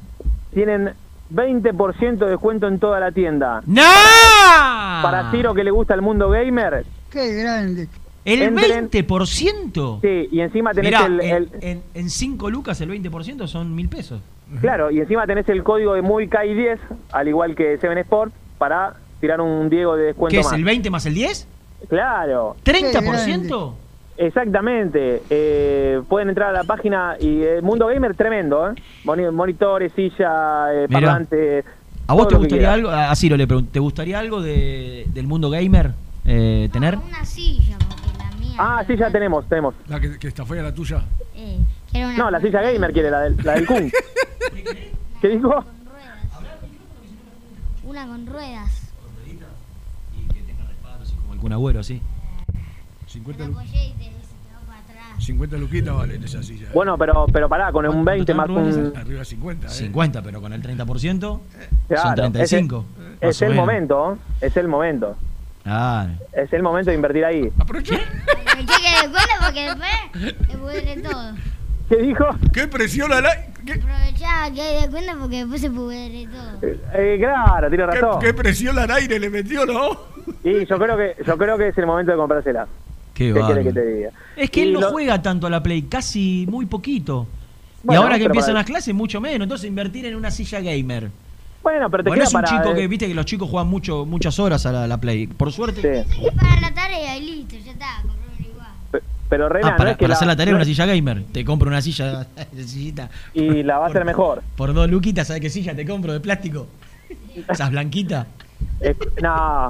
Tienen 0.54 0.92
20% 1.30 2.26
de 2.26 2.32
descuento 2.32 2.68
en 2.68 2.80
toda 2.80 3.00
la 3.00 3.12
tienda. 3.12 3.62
¡No! 3.66 3.82
Para 5.04 5.30
Ciro 5.32 5.54
que 5.54 5.64
le 5.64 5.72
gusta 5.72 5.94
el 5.94 6.02
mundo 6.02 6.30
gamer. 6.30 6.86
¡Qué 7.12 7.34
grande! 7.44 7.88
¿El 8.28 8.42
Entren- 8.42 8.90
20%? 8.92 10.00
Sí, 10.02 10.28
y 10.32 10.42
encima 10.42 10.72
tenés 10.74 10.92
Mirá, 10.92 11.06
el, 11.06 11.22
en- 11.22 11.36
el- 11.36 11.50
en, 11.62 11.82
en 11.94 12.10
5 12.10 12.50
lucas 12.50 12.80
el 12.82 12.90
20% 12.92 13.48
son 13.48 13.74
mil 13.74 13.88
pesos. 13.90 14.20
Claro, 14.62 14.92
y 14.92 15.00
encima 15.00 15.26
tenés 15.26 15.48
el 15.50 15.64
código 15.64 15.94
de 15.94 16.02
Muy 16.02 16.28
Kai 16.28 16.54
10, 16.54 16.80
al 17.12 17.28
igual 17.28 17.56
que 17.56 17.78
Seven 17.78 17.98
Sport, 18.00 18.34
para 18.58 18.94
tirar 19.22 19.42
un 19.42 19.70
Diego 19.70 19.96
de 19.96 20.06
descuento 20.08 20.32
¿Qué 20.34 20.40
es 20.40 20.46
más. 20.46 20.54
el 20.56 20.64
20 20.64 20.90
más 20.90 21.06
el 21.06 21.14
10? 21.16 21.48
Claro. 21.90 22.56
¿30%? 22.64 23.74
Exactamente. 24.18 25.22
Eh, 25.30 26.02
pueden 26.10 26.30
entrar 26.30 26.50
a 26.50 26.54
la 26.54 26.64
página 26.64 27.16
y 27.20 27.42
el 27.44 27.62
mundo 27.62 27.88
gamer 27.88 28.16
tremendo, 28.16 28.70
¿eh? 28.70 28.74
Moni- 29.04 29.30
Monitores, 29.32 29.92
silla, 29.94 30.74
eh, 30.74 30.88
parlante. 30.92 31.64
¿A 32.08 32.14
vos 32.14 32.28
te 32.28 32.34
lo 32.36 32.40
que 32.40 32.46
gustaría 32.46 32.74
algo? 32.74 32.90
A 32.90 33.16
Ciro 33.16 33.38
le 33.38 33.46
pregunto, 33.48 33.70
¿te 33.72 33.80
gustaría 33.80 34.18
algo 34.20 34.42
de, 34.42 35.06
del 35.14 35.28
mundo 35.28 35.50
gamer 35.50 35.92
eh, 36.26 36.70
tener? 36.74 36.98
Una 36.98 37.24
silla. 37.26 37.78
Ah, 38.58 38.84
sí, 38.88 38.96
ya 38.98 39.10
tenemos, 39.12 39.48
tenemos. 39.48 39.76
La 39.88 40.00
que, 40.00 40.18
que 40.18 40.28
está 40.28 40.46
fea 40.46 40.64
la 40.64 40.74
tuya. 40.74 41.02
Eh, 41.36 41.60
quiero 41.92 42.08
una 42.10 42.18
No, 42.18 42.32
la 42.32 42.42
silla 42.42 42.62
gamer 42.62 42.92
quiere, 42.94 43.12
la 43.12 43.22
del, 43.22 43.38
la 43.44 43.54
del 43.54 43.66
Kun. 43.68 43.92
¿Qué 45.22 45.28
dijo? 45.30 45.64
Una 47.84 48.06
con 48.08 48.26
ruedas. 48.28 48.92
Como 51.22 51.34
el 51.34 51.40
Kun 51.40 51.54
Agüero, 51.54 51.84
sí. 51.84 52.02
50, 53.08 53.44
Te 53.44 53.50
lu- 53.50 53.56
apoyé 53.58 53.86
y 53.88 53.92
te 53.94 53.98
dice 54.04 54.12
que 54.46 54.54
va 54.54 54.60
para 54.68 54.80
atrás. 54.80 55.24
50 55.26 55.58
luquitas 55.58 55.96
valen 55.96 56.24
esa 56.24 56.44
silla. 56.44 56.68
¿eh? 56.68 56.72
Bueno, 56.74 56.98
pero, 56.98 57.26
pero 57.32 57.48
pará, 57.48 57.72
con 57.72 57.86
un 57.88 58.04
20 58.04 58.34
más 58.34 58.50
un... 58.50 58.94
Arriba 58.96 59.20
de 59.20 59.26
50, 59.26 59.68
¿eh? 59.68 59.70
50, 59.70 60.22
pero 60.22 60.42
con 60.42 60.52
el 60.54 60.62
30% 60.62 61.20
son 61.20 61.42
Claro, 61.88 62.16
35. 62.16 62.86
Es, 63.22 63.42
es 63.42 63.42
más 63.42 63.42
o 63.42 63.46
el 63.46 63.52
menos. 63.52 63.66
momento, 63.66 64.18
es 64.42 64.58
el 64.58 64.68
momento. 64.68 65.16
Ah, 65.66 66.08
Es 66.34 66.52
el 66.54 66.64
momento 66.64 66.92
de 66.92 66.96
invertir 66.96 67.26
ahí. 67.26 67.52
Que 68.66 69.08
descuento 69.08 69.34
porque 69.44 69.62
después 69.66 70.38
te 70.48 70.58
pudre 70.58 71.02
todo. 71.02 71.34
¿Qué 71.90 71.96
dijo? 71.98 72.26
¿Qué 72.54 72.68
presión 72.68 73.14
al 73.14 73.26
aire? 73.26 73.48
Aprovechá 73.62 74.52
que 74.54 74.62
hay 74.62 74.82
descuento 74.82 75.12
porque 75.20 75.38
después 75.38 75.62
se 75.62 75.70
pudre 75.70 76.28
todo. 76.32 76.70
Eh, 76.94 77.18
claro, 77.20 77.70
tiene 77.70 77.86
¿Qué, 77.92 78.02
razón. 78.02 78.22
qué 78.22 78.34
presión 78.34 78.80
al 78.80 78.92
aire 78.92 79.20
le 79.20 79.30
metió, 79.30 79.66
no? 79.66 79.90
Y 80.44 80.66
yo 80.66 80.78
creo 80.80 80.98
que 80.98 81.16
yo 81.26 81.38
creo 81.38 81.58
que 81.58 81.68
es 81.70 81.78
el 81.78 81.86
momento 81.86 82.12
de 82.12 82.18
comprársela. 82.18 82.68
qué 83.14 83.34
¿Qué 83.34 83.42
quiere 83.42 83.64
que 83.64 83.74
te 83.74 83.86
diga? 83.86 84.10
Es 84.36 84.50
que 84.52 84.60
Y 84.62 84.64
él 84.64 84.74
no 84.74 84.82
lo- 84.82 84.92
juega 84.92 85.22
tanto 85.22 85.48
a 85.48 85.50
la 85.50 85.62
Play, 85.64 85.84
casi 85.84 86.46
muy 86.50 86.66
poquito. 86.66 87.28
y 87.90 87.94
ahora 87.96 88.18
que 88.18 88.26
empiezan 88.26 88.50
para- 88.54 88.60
las 88.60 88.66
clases, 88.66 88.94
mucho 88.94 89.22
menos. 89.22 89.44
Entonces 89.46 89.68
invertir 89.70 90.06
en 90.06 90.16
una 90.16 90.32
silla 90.32 90.60
gamer. 90.60 91.10
Bueno, 91.64 91.90
pero 91.90 92.04
te 92.04 92.10
Bueno, 92.10 92.22
queda 92.22 92.28
es 92.30 92.34
un 92.36 92.42
para... 92.42 92.58
chico 92.58 92.72
eh, 92.72 92.76
que, 92.82 92.88
viste 92.88 93.08
que 93.08 93.14
los 93.14 93.26
chicos 93.26 93.50
juegan 93.50 93.68
mucho, 93.68 94.06
muchas 94.06 94.40
horas 94.40 94.66
a 94.66 94.88
la, 94.88 94.98
Play. 95.00 95.28
Por 95.28 95.52
suerte. 95.52 96.06
Sí. 96.10 96.22
Para 96.38 96.62
la 96.62 96.74
tarea 96.74 97.18
y 97.18 97.22
listo, 97.26 97.56
ya 97.58 97.72
está, 97.72 98.04
Pero 99.30 99.50
Rena, 99.50 99.68
Ah, 99.68 99.72
no 99.72 99.78
para, 99.78 99.92
es 99.92 99.98
que 99.98 100.04
para 100.06 100.14
hacer 100.14 100.28
la 100.28 100.36
tarea 100.36 100.52
no 100.54 100.58
una 100.58 100.64
es- 100.64 100.70
silla 100.70 100.86
gamer. 100.86 101.24
Te 101.32 101.44
compro 101.44 101.68
una 101.68 101.82
silla, 101.82 102.26
sillita. 102.56 103.10
Y 103.34 103.64
la 103.64 103.78
va 103.80 103.86
a 103.86 103.90
hacer 103.90 104.06
mejor. 104.06 104.42
Por 104.56 104.74
dos 104.74 104.90
luquitas, 104.90 105.28
¿sabes 105.28 105.42
qué 105.42 105.50
silla 105.50 105.76
te 105.76 105.86
compro 105.86 106.14
de 106.14 106.20
plástico? 106.20 106.68
Esas 107.50 107.72
blanquitas. 107.72 108.28
Eh, 108.80 108.96
no, 109.22 109.70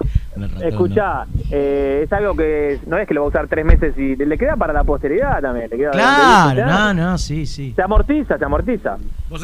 escuchá, 0.63 1.25
eh, 1.51 2.01
es 2.03 2.13
algo 2.13 2.35
que 2.35 2.79
no 2.87 2.97
es 2.97 3.07
que 3.07 3.13
lo 3.13 3.21
va 3.21 3.27
a 3.27 3.29
usar 3.29 3.47
tres 3.47 3.65
meses 3.65 3.97
y 3.97 4.15
le 4.17 4.37
queda 4.37 4.55
para 4.55 4.73
la 4.73 4.83
posteridad 4.83 5.41
también. 5.41 5.69
Le 5.69 5.77
queda 5.77 5.91
Claro, 5.91 6.65
no, 6.65 6.93
no, 6.93 7.17
sí, 7.17 7.45
sí. 7.45 7.73
Se 7.75 7.81
amortiza, 7.81 8.37
se 8.37 8.45
amortiza. 8.45 8.97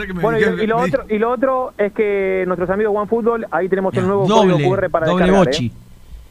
Que 0.06 0.14
me 0.14 0.22
Bueno, 0.22 0.40
y, 0.40 0.64
y 0.64 0.68
lo 0.68 0.78
otro, 0.80 1.06
y 1.10 1.18
lo 1.18 1.32
otro 1.32 1.74
es 1.78 1.92
que 1.94 2.44
nuestros 2.46 2.70
amigos 2.70 2.94
OneFootball, 2.96 3.48
ahí 3.52 3.68
tenemos 3.70 3.94
el 3.96 4.06
nuevo 4.06 4.28
Doble, 4.28 4.54
código 4.54 4.70
QR 4.76 4.90
para 4.90 5.08
doble 5.08 5.24
descargar. 5.26 5.46
bochi. 5.48 5.66
¿eh? 5.68 5.72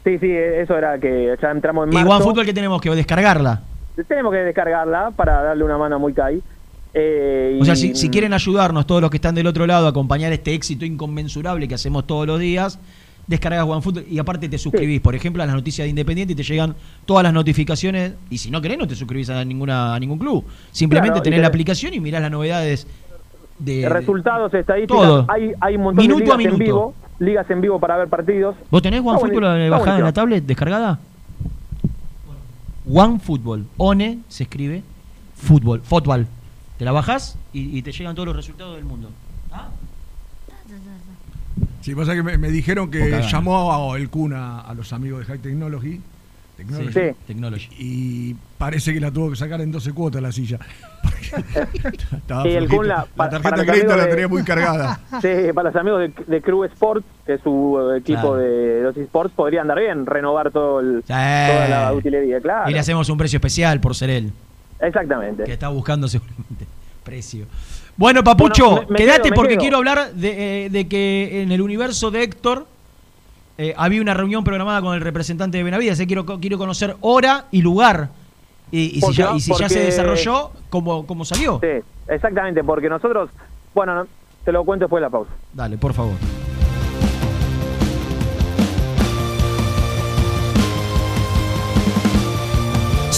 Sí, 0.03 0.17
sí, 0.19 0.31
eso 0.31 0.77
era 0.77 0.97
que 0.99 1.35
ya 1.41 1.51
entramos 1.51 1.87
en 1.87 1.93
Y 1.93 1.95
marzo. 1.95 2.11
OneFootball 2.15 2.45
que 2.45 2.53
tenemos 2.53 2.81
que 2.81 2.89
descargarla. 2.91 3.61
Tenemos 4.07 4.31
que 4.31 4.39
descargarla 4.39 5.11
para 5.15 5.41
darle 5.43 5.63
una 5.63 5.77
mano 5.77 5.95
a 5.95 5.99
Muy 5.99 6.13
Kai. 6.13 6.41
Eh, 6.95 7.57
O 7.61 7.65
sea, 7.65 7.73
y- 7.73 7.77
si, 7.77 7.95
si 7.95 8.09
quieren 8.09 8.33
ayudarnos 8.33 8.85
todos 8.85 9.01
los 9.01 9.09
que 9.09 9.17
están 9.17 9.35
del 9.35 9.47
otro 9.47 9.65
lado 9.65 9.87
a 9.87 9.89
acompañar 9.89 10.31
este 10.33 10.53
éxito 10.53 10.85
inconmensurable 10.85 11.67
que 11.67 11.75
hacemos 11.75 12.05
todos 12.05 12.27
los 12.27 12.39
días, 12.39 12.79
descargas 13.25 13.65
OneFootball 13.65 14.05
y 14.09 14.19
aparte 14.19 14.49
te 14.49 14.57
suscribís, 14.57 14.99
por 15.01 15.15
ejemplo, 15.15 15.41
a 15.41 15.45
las 15.45 15.55
noticias 15.55 15.85
de 15.85 15.89
Independiente 15.89 16.33
y 16.33 16.35
te 16.35 16.43
llegan 16.43 16.75
todas 17.05 17.23
las 17.23 17.33
notificaciones. 17.33 18.13
Y 18.29 18.37
si 18.37 18.51
no 18.51 18.61
querés, 18.61 18.77
no 18.77 18.87
te 18.87 18.95
suscribís 18.95 19.29
a, 19.29 19.43
ninguna, 19.45 19.95
a 19.95 19.99
ningún 19.99 20.19
club. 20.19 20.43
Simplemente 20.71 21.13
Claro, 21.13 21.23
tenés 21.23 21.37
te- 21.37 21.41
la 21.41 21.47
aplicación 21.47 21.93
y 21.93 21.99
mirás 21.99 22.21
las 22.21 22.31
novedades 22.31 22.87
de. 23.59 23.87
resultados, 23.89 24.53
estadísticas, 24.53 25.01
todo. 25.01 25.25
hay, 25.29 25.51
hay 25.61 25.75
un 25.77 25.83
montón 25.83 26.03
Minuto 26.05 26.33
a 26.33 26.37
de 26.37 26.43
ligas 26.43 26.53
en 26.53 26.59
minuto. 26.59 26.63
vivo, 26.65 26.93
ligas 27.19 27.49
en 27.49 27.61
vivo 27.61 27.79
para 27.79 27.97
ver 27.97 28.07
partidos. 28.07 28.55
¿Vos 28.69 28.81
tenés 28.81 28.99
está 28.99 29.69
bajada 29.69 29.97
en 29.99 30.03
la 30.03 30.13
tablet, 30.13 30.43
descargada? 30.45 30.99
OneFootball. 32.91 33.67
ONE 33.77 34.19
se 34.27 34.43
escribe. 34.43 34.83
Fútbol. 35.35 35.81
Fútbol. 35.81 36.27
Te 36.77 36.85
la 36.85 36.91
bajás 36.91 37.37
y, 37.53 37.77
y 37.77 37.81
te 37.81 37.91
llegan 37.91 38.15
todos 38.15 38.27
los 38.27 38.35
resultados 38.35 38.75
del 38.75 38.85
mundo. 38.85 39.11
Sí, 41.81 41.93
pasa 41.95 42.13
que 42.13 42.23
me, 42.23 42.37
me 42.37 42.49
dijeron 42.49 42.89
que 42.89 42.99
Poca 42.99 43.21
llamó 43.21 43.91
a 43.93 43.97
el 43.97 44.09
Kun 44.09 44.33
a, 44.33 44.61
a 44.61 44.73
los 44.73 44.93
amigos 44.93 45.19
de 45.19 45.25
High 45.25 45.39
Technology 45.39 46.01
Technology. 46.55 46.93
Sí. 46.93 47.15
Technology. 47.27 47.69
Y 47.77 48.35
parece 48.63 48.93
que 48.93 49.01
la 49.01 49.11
tuvo 49.11 49.29
que 49.31 49.35
sacar 49.35 49.59
en 49.59 49.73
12 49.73 49.91
cuotas 49.91 50.21
la 50.21 50.31
silla. 50.31 50.57
Estaba 52.15 52.43
Sí, 52.43 52.49
el 52.49 52.69
la, 52.87 53.05
tarjeta 53.17 53.55
de 53.57 53.65
crédito 53.65 53.97
la 53.97 54.07
tenía 54.09 54.27
muy 54.29 54.41
cargada. 54.43 54.99
Sí, 55.21 55.27
para 55.53 55.69
los 55.69 55.75
amigos 55.75 55.99
de, 55.99 56.13
de 56.27 56.41
Crew 56.41 56.63
Sports, 56.63 57.05
que 57.25 57.33
es 57.33 57.41
su 57.41 57.77
eh, 57.93 57.97
equipo 57.97 58.21
Claro. 58.21 58.35
de 58.37 58.81
los 58.83 58.95
esports, 58.95 59.33
podría 59.35 59.61
andar 59.61 59.79
bien, 59.79 60.05
renovar 60.05 60.49
todo 60.51 60.79
el, 60.79 61.03
toda 61.05 61.67
la 61.67 61.93
utilería, 61.93 62.39
claro. 62.39 62.69
Y 62.69 62.73
le 62.73 62.79
hacemos 62.79 63.09
un 63.09 63.17
precio 63.17 63.35
especial 63.37 63.81
por 63.81 63.95
ser 63.95 64.09
él. 64.09 64.31
Exactamente. 64.79 65.43
Que 65.43 65.51
está 65.53 65.67
buscando 65.67 66.07
seguramente 66.07 66.65
precio. 67.03 67.45
Bueno, 67.97 68.23
Papucho, 68.23 68.69
Bueno, 68.69 68.87
me- 68.87 68.93
me 68.93 68.97
quédate 68.99 69.23
quedo, 69.23 69.35
porque 69.35 69.53
quedo. 69.55 69.59
quiero 69.61 69.77
hablar 69.77 70.13
de, 70.13 70.65
eh, 70.65 70.69
de 70.69 70.87
que 70.87 71.41
en 71.41 71.51
el 71.51 71.61
universo 71.61 72.11
de 72.11 72.23
Héctor 72.23 72.65
eh, 73.57 73.73
había 73.77 74.01
una 74.01 74.13
reunión 74.13 74.45
programada 74.45 74.81
con 74.81 74.95
el 74.95 75.01
representante 75.01 75.57
de 75.57 75.63
Benavides. 75.65 75.99
eh, 75.99 76.07
quiero, 76.07 76.25
quiero 76.39 76.57
conocer 76.57 76.95
hora 77.01 77.45
y 77.51 77.61
lugar. 77.61 78.09
Y, 78.75 78.97
y 78.97 79.01
si, 79.01 79.13
ya, 79.13 79.33
y 79.35 79.39
si 79.39 79.53
ya 79.53 79.69
se 79.69 79.81
desarrolló, 79.81 80.49
¿cómo, 80.71 81.05
cómo 81.05 81.23
salió? 81.25 81.59
Sí, 81.61 81.67
exactamente, 82.07 82.63
porque 82.63 82.89
nosotros, 82.89 83.29
bueno, 83.75 83.93
no- 83.93 84.07
te 84.43 84.51
lo 84.51 84.65
cuento 84.65 84.85
después 84.85 84.99
de 84.99 85.05
la 85.05 85.09
pausa. 85.11 85.29
Dale, 85.53 85.77
por 85.77 85.93
favor. 85.93 86.15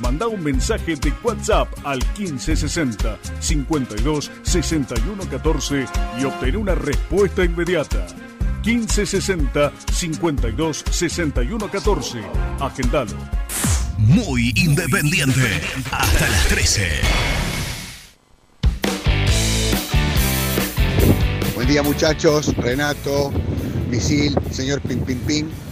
Manda 0.00 0.26
un 0.26 0.42
mensaje 0.42 0.96
de 0.96 1.12
WhatsApp 1.22 1.68
al 1.84 1.98
1560 2.18 3.18
52 3.38 4.30
61 4.42 5.24
14 5.30 5.86
y 6.20 6.24
obtén 6.24 6.56
una 6.56 6.74
respuesta 6.74 7.44
inmediata. 7.44 8.06
1560 8.64 9.72
52 9.92 10.84
61 10.90 11.70
14. 11.70 12.22
Agendalo. 12.60 13.16
Muy 13.98 14.52
independiente. 14.56 15.60
Hasta 15.92 16.28
las 16.28 16.48
13. 16.48 16.88
Buen 21.54 21.68
día 21.68 21.82
muchachos, 21.82 22.54
Renato, 22.56 23.32
Misil, 23.88 24.34
señor 24.50 24.80
Pin 24.80 25.00
Pin 25.00 25.18
Pin. 25.20 25.63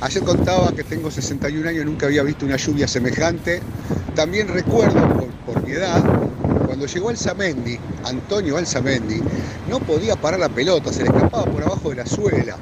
Ayer 0.00 0.22
contaba 0.22 0.72
que 0.72 0.84
tengo 0.84 1.10
61 1.10 1.68
años 1.68 1.82
y 1.82 1.86
nunca 1.86 2.06
había 2.06 2.22
visto 2.22 2.44
una 2.44 2.56
lluvia 2.56 2.86
semejante. 2.86 3.60
También 4.14 4.48
recuerdo, 4.48 5.00
por, 5.18 5.54
por 5.54 5.66
mi 5.66 5.72
edad, 5.72 6.02
cuando 6.66 6.86
llegó 6.86 7.08
Alzamendi, 7.08 7.78
Antonio 8.04 8.56
Alzamendi, 8.56 9.20
no 9.68 9.80
podía 9.80 10.16
parar 10.16 10.40
la 10.40 10.48
pelota, 10.48 10.92
se 10.92 11.04
le 11.04 11.08
escapaba 11.08 11.44
por 11.44 11.62
abajo 11.62 11.90
de 11.90 11.96
la 11.96 12.06
suela. 12.06 12.56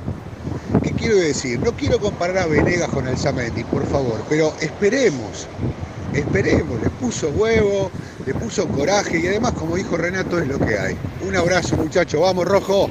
¿Qué 0.83 0.93
quiero 0.93 1.17
decir? 1.17 1.61
No 1.61 1.73
quiero 1.73 1.99
comparar 1.99 2.39
a 2.39 2.47
Venegas 2.47 2.89
con 2.91 3.07
Alzamendi, 3.07 3.65
por 3.65 3.87
favor, 3.87 4.23
pero 4.29 4.55
esperemos, 4.61 5.47
esperemos, 6.13 6.81
le 6.83 6.91
puso 6.91 7.31
huevo, 7.31 7.91
le 8.27 8.35
puso 8.35 8.69
coraje 8.69 9.19
y 9.19 9.27
además, 9.27 9.53
como 9.53 9.77
dijo 9.77 9.97
Renato, 9.97 10.39
es 10.39 10.47
lo 10.47 10.59
que 10.59 10.79
hay. 10.79 10.97
Un 11.27 11.35
abrazo 11.37 11.77
muchachos, 11.77 12.21
vamos 12.21 12.47
rojo. 12.47 12.89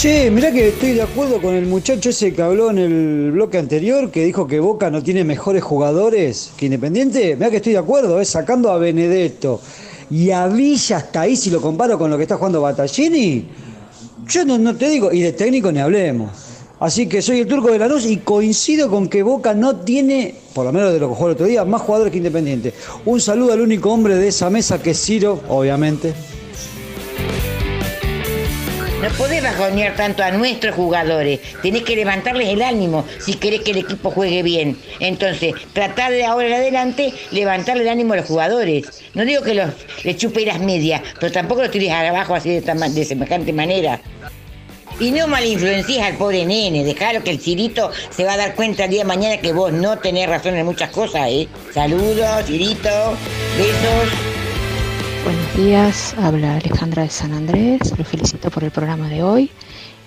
Che, 0.00 0.30
mirá 0.30 0.50
que 0.50 0.68
estoy 0.68 0.94
de 0.94 1.02
acuerdo 1.02 1.42
con 1.42 1.54
el 1.54 1.66
muchacho 1.66 2.08
ese 2.08 2.32
que 2.32 2.40
habló 2.40 2.70
en 2.70 2.78
el 2.78 3.32
bloque 3.32 3.58
anterior, 3.58 4.10
que 4.10 4.24
dijo 4.24 4.46
que 4.46 4.58
Boca 4.58 4.88
no 4.88 5.02
tiene 5.02 5.24
mejores 5.24 5.62
jugadores 5.62 6.52
que 6.56 6.64
Independiente. 6.64 7.36
Mirá 7.36 7.50
que 7.50 7.58
estoy 7.58 7.72
de 7.72 7.80
acuerdo, 7.80 8.18
¿eh? 8.18 8.24
sacando 8.24 8.70
a 8.70 8.78
Benedetto 8.78 9.60
y 10.10 10.30
a 10.30 10.46
Villa 10.46 10.96
hasta 10.96 11.20
ahí, 11.20 11.36
si 11.36 11.50
lo 11.50 11.60
comparo 11.60 11.98
con 11.98 12.10
lo 12.10 12.16
que 12.16 12.22
está 12.22 12.38
jugando 12.38 12.62
Battaglini, 12.62 13.46
yo 14.26 14.46
no, 14.46 14.56
no 14.56 14.74
te 14.74 14.88
digo, 14.88 15.12
y 15.12 15.20
de 15.20 15.34
técnico 15.34 15.70
ni 15.70 15.80
hablemos. 15.80 16.30
Así 16.78 17.06
que 17.06 17.20
soy 17.20 17.40
el 17.40 17.46
turco 17.46 17.70
de 17.70 17.78
la 17.78 17.86
luz 17.86 18.06
y 18.06 18.16
coincido 18.16 18.88
con 18.88 19.06
que 19.06 19.22
Boca 19.22 19.52
no 19.52 19.80
tiene, 19.80 20.34
por 20.54 20.64
lo 20.64 20.72
menos 20.72 20.94
de 20.94 20.98
lo 20.98 21.10
que 21.10 21.14
jugó 21.14 21.26
el 21.26 21.34
otro 21.34 21.44
día, 21.44 21.66
más 21.66 21.82
jugadores 21.82 22.10
que 22.10 22.16
Independiente. 22.16 22.72
Un 23.04 23.20
saludo 23.20 23.52
al 23.52 23.60
único 23.60 23.92
hombre 23.92 24.14
de 24.14 24.28
esa 24.28 24.48
mesa 24.48 24.82
que 24.82 24.92
es 24.92 25.04
Ciro, 25.04 25.42
obviamente. 25.50 26.14
No 29.02 29.08
podés 29.16 29.42
bajonear 29.42 29.96
tanto 29.96 30.22
a 30.22 30.30
nuestros 30.30 30.74
jugadores. 30.74 31.40
Tenés 31.62 31.84
que 31.84 31.96
levantarles 31.96 32.50
el 32.50 32.60
ánimo 32.60 33.06
si 33.18 33.32
querés 33.34 33.62
que 33.62 33.70
el 33.70 33.78
equipo 33.78 34.10
juegue 34.10 34.42
bien. 34.42 34.76
Entonces, 34.98 35.54
tratar 35.72 36.12
de 36.12 36.26
ahora 36.26 36.48
en 36.48 36.54
adelante 36.54 37.14
levantarle 37.30 37.84
el 37.84 37.88
ánimo 37.88 38.12
a 38.12 38.16
los 38.16 38.26
jugadores. 38.26 39.02
No 39.14 39.24
digo 39.24 39.42
que 39.42 39.54
los 39.54 39.70
les 40.04 40.18
chupe 40.18 40.44
las 40.44 40.60
medias, 40.60 41.00
pero 41.18 41.32
tampoco 41.32 41.62
los 41.62 41.70
tires 41.70 41.90
abajo 41.90 42.34
así 42.34 42.50
de, 42.50 42.58
esta 42.58 42.74
de 42.74 43.04
semejante 43.06 43.54
manera. 43.54 44.02
Y 44.98 45.12
no 45.12 45.26
malinfluencies 45.26 46.02
al 46.02 46.16
pobre 46.16 46.44
nene, 46.44 46.84
dejalo 46.84 47.24
que 47.24 47.30
el 47.30 47.40
Cirito 47.40 47.90
se 48.10 48.24
va 48.24 48.34
a 48.34 48.36
dar 48.36 48.54
cuenta 48.54 48.84
el 48.84 48.90
día 48.90 49.00
de 49.00 49.06
mañana 49.06 49.38
que 49.38 49.54
vos 49.54 49.72
no 49.72 49.98
tenés 49.98 50.28
razón 50.28 50.56
en 50.56 50.66
muchas 50.66 50.90
cosas, 50.90 51.26
¿eh? 51.26 51.48
Saludos, 51.72 52.44
Cirito, 52.44 53.16
besos. 53.56 54.49
Buenos 55.24 55.56
días, 55.56 56.14
habla 56.18 56.56
Alejandra 56.56 57.02
de 57.02 57.10
San 57.10 57.32
Andrés, 57.34 57.96
lo 57.98 58.04
felicito 58.04 58.50
por 58.50 58.64
el 58.64 58.70
programa 58.70 59.08
de 59.08 59.22
hoy 59.22 59.50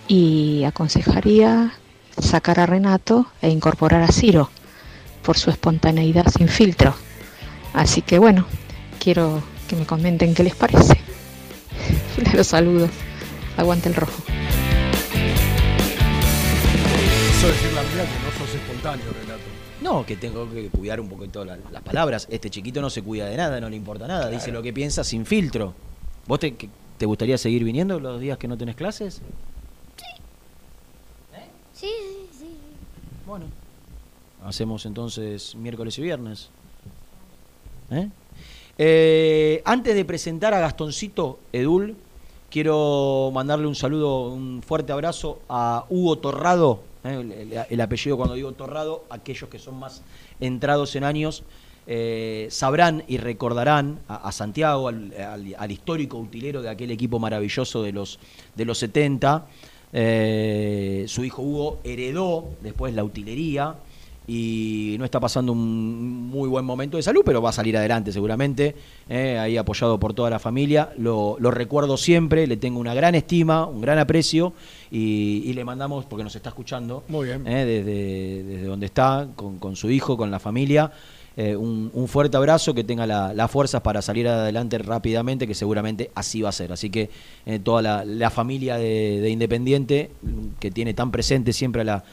y 0.07 0.63
aconsejaría 0.63 1.73
sacar 2.17 2.59
a 2.59 2.65
Renato 2.65 3.27
e 3.41 3.49
incorporar 3.49 4.01
a 4.01 4.07
Ciro 4.07 4.49
por 5.23 5.37
su 5.37 5.49
espontaneidad 5.51 6.25
sin 6.35 6.47
filtro. 6.47 6.95
Así 7.73 8.01
que 8.01 8.17
bueno, 8.17 8.45
quiero 8.99 9.43
que 9.67 9.75
me 9.75 9.85
comenten 9.85 10.33
qué 10.33 10.43
les 10.43 10.55
parece. 10.55 10.99
Los 12.33 12.47
saludo. 12.47 12.89
Aguante 13.57 13.89
el 13.89 13.95
rojo. 13.95 14.23
No 17.43 17.49
espontáneo. 18.55 19.05
No, 19.83 20.05
que 20.05 20.15
tengo 20.15 20.49
que 20.49 20.69
cuidar 20.69 20.99
un 21.01 21.09
poquito 21.09 21.43
la- 21.43 21.57
las 21.71 21.81
palabras. 21.83 22.25
Este 22.31 22.49
chiquito 22.49 22.81
no 22.81 22.89
se 22.89 23.01
cuida 23.03 23.25
de 23.27 23.35
nada, 23.37 23.59
no 23.59 23.69
le 23.69 23.75
importa 23.75 24.07
nada. 24.07 24.29
Dice 24.29 24.51
lo 24.51 24.61
que 24.63 24.71
piensa 24.71 25.03
sin 25.03 25.25
filtro. 25.25 25.73
¿Vos 26.25 26.39
te, 26.39 26.55
que- 26.55 26.69
te 26.97 27.05
gustaría 27.05 27.37
seguir 27.37 27.63
viniendo 27.65 27.99
los 27.99 28.19
días 28.21 28.37
que 28.37 28.47
no 28.47 28.57
tenés 28.57 28.75
clases? 28.75 29.21
Sí, 31.73 31.87
sí, 31.89 32.27
sí. 32.39 32.45
Bueno. 33.27 33.45
Hacemos 34.45 34.85
entonces 34.85 35.55
miércoles 35.55 35.97
y 35.97 36.01
viernes. 36.01 36.49
¿Eh? 37.91 38.09
Eh, 38.77 39.61
antes 39.65 39.95
de 39.95 40.05
presentar 40.05 40.53
a 40.53 40.59
Gastoncito 40.59 41.39
Edul, 41.51 41.95
quiero 42.49 43.31
mandarle 43.33 43.67
un 43.67 43.75
saludo, 43.75 44.29
un 44.29 44.61
fuerte 44.65 44.91
abrazo 44.91 45.39
a 45.49 45.85
Hugo 45.89 46.17
Torrado, 46.17 46.79
¿eh? 46.81 46.83
El, 47.03 47.31
el- 47.31 47.53
el 47.69 47.81
apellido 47.81 48.17
cuando 48.17 48.35
digo 48.35 48.51
Torrado, 48.53 49.03
aquellos 49.09 49.49
que 49.49 49.59
son 49.59 49.75
más 49.79 50.01
entrados 50.39 50.95
en 50.95 51.03
años 51.03 51.43
eh, 51.85 52.47
sabrán 52.49 53.03
y 53.09 53.17
recordarán 53.17 53.99
a, 54.07 54.31
Santiago, 54.31 54.87
al 54.87 55.71
histórico 55.71 56.17
utilero 56.17 56.61
de 56.61 56.69
aquel 56.69 56.91
equipo 56.91 57.19
maravilloso 57.19 57.83
de 57.83 57.91
los, 57.91 58.19
de 58.55 58.65
los 58.65 58.77
70. 58.77 59.45
Eh, 59.95 61.05
su 61.07 61.23
hijo 61.23 61.41
Hugo 61.41 61.79
heredó 61.83 62.49
después 62.61 62.93
la 62.95 63.03
utilería 63.03 63.75
y 64.27 64.95
no 64.99 65.05
está 65.05 65.19
pasando 65.19 65.51
un 65.51 66.29
muy 66.29 66.47
buen 66.47 66.63
momento 66.63 66.97
de 66.97 67.03
salud, 67.03 67.21
pero 67.25 67.41
va 67.41 67.49
a 67.49 67.53
salir 67.53 67.75
adelante 67.77 68.11
seguramente, 68.11 68.75
eh, 69.09 69.37
ahí 69.37 69.57
apoyado 69.57 69.99
por 69.99 70.13
toda 70.13 70.29
la 70.29 70.39
familia. 70.39 70.91
Lo, 70.97 71.35
lo 71.39 71.51
recuerdo 71.51 71.97
siempre, 71.97 72.47
le 72.47 72.55
tengo 72.57 72.79
una 72.79 72.93
gran 72.93 73.15
estima, 73.15 73.65
un 73.65 73.81
gran 73.81 73.99
aprecio 73.99 74.53
y, 74.91 75.43
y 75.45 75.53
le 75.53 75.65
mandamos, 75.65 76.05
porque 76.05 76.23
nos 76.23 76.35
está 76.35 76.49
escuchando, 76.49 77.03
Muy 77.09 77.27
bien. 77.27 77.45
eh, 77.47 77.65
desde, 77.65 78.43
desde 78.43 78.65
donde 78.67 78.85
está, 78.85 79.27
con, 79.35 79.57
con 79.59 79.75
su 79.75 79.89
hijo, 79.89 80.15
con 80.15 80.31
la 80.31 80.39
familia. 80.39 80.91
eh, 81.35 81.55
un, 81.55 81.89
un 81.95 82.07
fuerte 82.07 82.37
abrazo, 82.37 82.73
que 82.75 82.83
tenga 82.83 83.07
la- 83.07 83.33
las 83.33 83.49
fuerzas 83.49 83.81
para 83.81 84.01
salir 84.03 84.27
adelante 84.27 84.77
rápidamente, 84.77 85.47
que 85.47 85.55
seguramente 85.55 86.11
así 86.13 86.41
va 86.43 86.49
a 86.49 86.51
ser. 86.51 86.71
Así 86.71 86.91
que 86.91 87.09
toda 87.63 87.81
la, 87.81 88.05
la 88.05 88.29
familia 88.29 88.77
de, 88.77 89.19
de 89.19 89.29
Independiente, 89.31 90.11
que 90.59 90.69
tiene 90.69 90.93
tan 90.93 91.09
presente 91.11 91.51
siempre 91.51 91.81
a 91.81 91.85
la, 91.85 92.03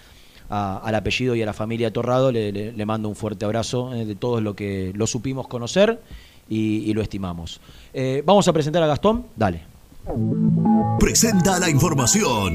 al 0.51 0.95
apellido 0.95 1.35
y 1.35 1.43
a 1.43 1.47
la 1.47 1.53
familia 1.53 1.93
Torrado, 1.93 2.33
le, 2.33 2.85
mando 2.85 3.09
un 3.09 3.17
fuerte 3.17 3.45
abrazo 3.45 3.95
eh, 3.95 4.05
de 4.05 4.17
todos 4.17 4.43
lo 4.43 4.55
que 4.55 4.93
lo 4.95 5.07
supimos 5.07 5.47
conocer 5.47 6.01
y, 6.49 6.91
y 6.91 6.93
lo 6.93 7.03
estimamos. 7.03 7.61
Eh, 7.95 8.23
Vamos 8.27 8.49
a 8.49 8.53
presentar 8.53 8.83
a 8.83 8.87
Gastón, 8.87 9.27
dale. 9.37 9.63
Presenta 10.99 11.59
la 11.61 11.71
información. 11.71 12.53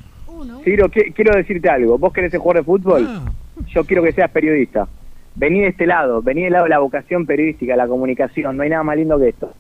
Ciro, 0.65 0.91
qui- 0.91 1.13
quiero 1.15 1.35
decirte 1.37 1.69
algo. 1.69 1.99
Vos 1.99 2.13
querés 2.13 2.31
ser 2.31 2.41
jugador 2.41 2.63
de 2.63 2.67
fútbol, 2.67 3.07
Ah. 3.09 3.33
yo 3.69 3.85
quiero 3.85 4.03
que 4.03 4.13
seas 4.13 4.31
periodista. 4.31 4.87
Vení 5.35 5.61
de 5.61 5.69
este 5.69 5.87
lado, 5.87 6.23
vení 6.23 6.43
del 6.45 6.53
lado 6.53 6.65
de 6.65 6.71
la 6.71 6.79
vocación 6.79 7.27
periodística, 7.27 7.77
la 7.77 7.87
comunicación. 7.87 8.57
No 8.57 8.63
hay 8.63 8.71
nada 8.71 8.83
más 8.83 8.97
lindo 8.97 9.19
que 9.19 9.29
esto. 9.29 9.53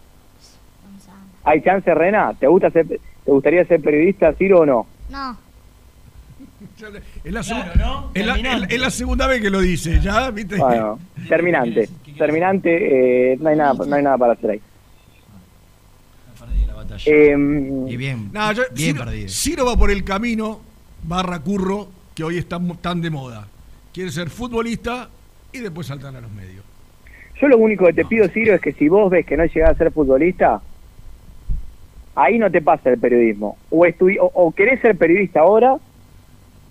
¿Hay 1.45 1.63
chance, 1.63 1.95
Rena? 1.95 2.33
¿Te, 2.39 2.47
gusta 2.49 2.71
ser, 2.71 2.87
¿Te 2.89 2.99
gustaría 3.31 3.65
ser 3.67 3.81
periodista, 3.81 4.33
Ciro, 4.35 4.61
o 4.61 4.67
no? 4.67 4.87
No. 5.11 5.39
Es 7.25 7.33
la, 7.33 7.41
Claro, 7.43 7.73
segu- 7.73 7.77
¿no? 7.79 8.11
es 8.15 8.27
la- 8.27 8.33
Terminante. 8.35 8.75
es 8.75 8.81
la 8.81 8.91
segunda 8.91 9.27
vez 9.27 9.41
que 9.41 9.51
lo 9.51 9.61
dice, 9.61 10.01
¿ya? 10.01 10.31
¿Viste? 10.31 10.57
Bueno, 10.57 10.99
terminante. 11.29 11.89
Terminante, 12.19 13.33
eh, 13.33 13.37
no, 13.41 13.49
hay 13.51 13.57
nada, 13.57 13.75
no 13.87 13.95
hay 13.97 14.03
nada 14.03 14.17
para 14.19 14.33
hacer 14.33 14.51
ahí. 14.51 14.61
Em, 17.05 17.87
Y 17.89 17.97
bien, 17.97 18.31
No, 18.33 18.53
yo- 18.53 18.63
bien 18.73 18.95
Ciro, 18.95 19.05
perdido. 19.05 19.29
Ciro 19.29 19.67
va 19.67 19.77
por 19.77 19.91
el 19.91 20.03
camino 20.05 20.61
barra 21.07 21.39
curro 21.41 21.89
que 22.15 22.25
hoy 22.25 22.39
está 22.39 22.59
mu- 22.59 22.75
tan 22.77 23.01
de 23.01 23.11
moda. 23.11 23.47
Quiere 23.93 24.11
ser 24.11 24.31
futbolista 24.31 25.09
y 25.53 25.59
después 25.59 25.87
saltar 25.87 26.15
a 26.17 26.21
los 26.21 26.31
medios. 26.33 26.65
Yo 27.41 27.49
lo 27.49 27.59
único 27.59 27.85
que 27.87 27.93
te 27.93 28.05
pido, 28.05 28.27
Ciro, 28.29 28.55
es 28.55 28.61
que 28.61 28.73
si 28.73 28.89
vos 28.89 29.11
ves 29.11 29.27
que 29.27 29.37
no 29.37 29.45
llegás 29.45 29.71
a 29.71 29.75
ser 29.75 29.93
futbolista, 29.93 30.61
ahí 32.15 32.39
no 32.39 32.51
te 32.51 32.63
pasa 32.63 32.91
el 32.91 32.99
periodismo. 32.99 33.59
O, 33.71 33.85
estudi- 33.85 34.19
o, 34.21 34.31
o 34.35 34.53
querés 34.53 34.81
ser 34.81 34.97
periodista 34.97 35.41
ahora, 35.41 35.77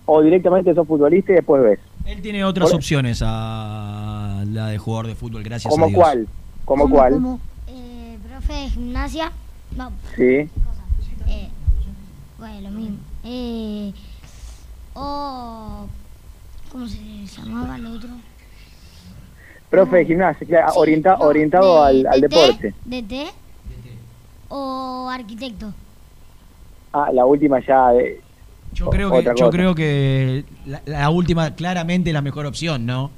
o 0.06 0.22
directamente 0.22 0.74
sos 0.74 0.86
futbolista 0.86 1.32
y 1.32 1.36
después 1.36 1.62
ves. 1.62 1.78
Él 2.04 2.20
tiene 2.22 2.44
otras 2.44 2.70
Por- 2.70 2.76
opciones 2.76 3.22
a 3.24 4.44
la 4.48 4.68
de 4.68 4.78
jugador 4.78 5.06
de 5.08 5.14
fútbol, 5.14 5.42
gracias 5.42 5.66
a 5.72 5.74
¿Como 5.74 5.86
Dios. 5.88 5.98
cuál? 6.00 6.28
¿Como 6.64 6.88
cuál? 6.90 7.38
Eh, 7.68 8.18
profe 8.28 8.52
de 8.52 8.68
gimnasia. 8.70 9.32
No, 9.76 9.90
Sí. 10.16 10.48
eh, 11.28 11.48
bueno, 12.38 12.60
lo 12.60 12.70
mismo. 12.70 12.96
Eh, 13.24 13.92
o. 14.96 15.86
¿Cómo 16.72 16.86
se 16.88 16.98
llamaba 17.26 17.76
el 17.76 17.86
otro? 17.86 18.08
Profe 19.70 19.96
de 19.98 20.04
gimnasia, 20.06 20.46
claro, 20.46 20.72
orienta- 20.76 21.16
orientado 21.20 21.82
al, 21.82 22.06
al 22.06 22.20
deporte. 22.20 22.74
DT 22.84 23.14
o 24.48 25.08
arquitecto. 25.10 25.72
Ah, 26.92 27.10
la 27.12 27.24
última 27.26 27.60
ya. 27.66 27.92
eh, 27.94 28.20
Yo 28.72 28.86
o- 28.86 28.90
creo 28.90 29.10
que, 29.10 29.22
yo 29.24 29.32
cosa. 29.34 29.50
creo 29.50 29.74
que 29.74 30.44
la, 30.66 30.82
la 30.86 31.10
última 31.10 31.54
claramente 31.54 32.12
la 32.12 32.22
mejor 32.22 32.46
opción, 32.46 32.86
¿no? 32.86 33.10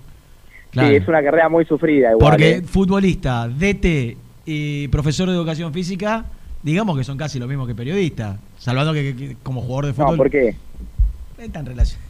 Sí, 0.73 0.81
es 0.81 1.09
una 1.09 1.23
carrera 1.23 1.49
muy 1.49 1.65
sufrida 1.65 2.11
igual. 2.13 2.31
Porque 2.33 2.51
eh. 2.57 2.63
futbolista, 2.63 3.49
DT 3.49 4.17
y 4.47 4.89
profesor 4.89 5.29
de 5.29 5.35
educación 5.35 5.73
física, 5.73 6.25
digamos 6.63 6.97
que 6.97 7.05
son 7.05 7.17
casi 7.19 7.39
lo 7.39 7.47
mismo 7.49 7.67
que 7.67 7.75
periodista, 7.75 8.39
salvando 8.59 8.93
que, 8.93 9.15
que- 9.15 9.29
que 9.29 9.37
como 9.43 9.61
jugador 9.63 9.87
de 9.87 9.93
fútbol 9.95 10.11
No, 10.13 10.17
¿por 10.17 10.31
qué? 10.31 10.57
Están 11.47 11.66
relación. 11.66 12.01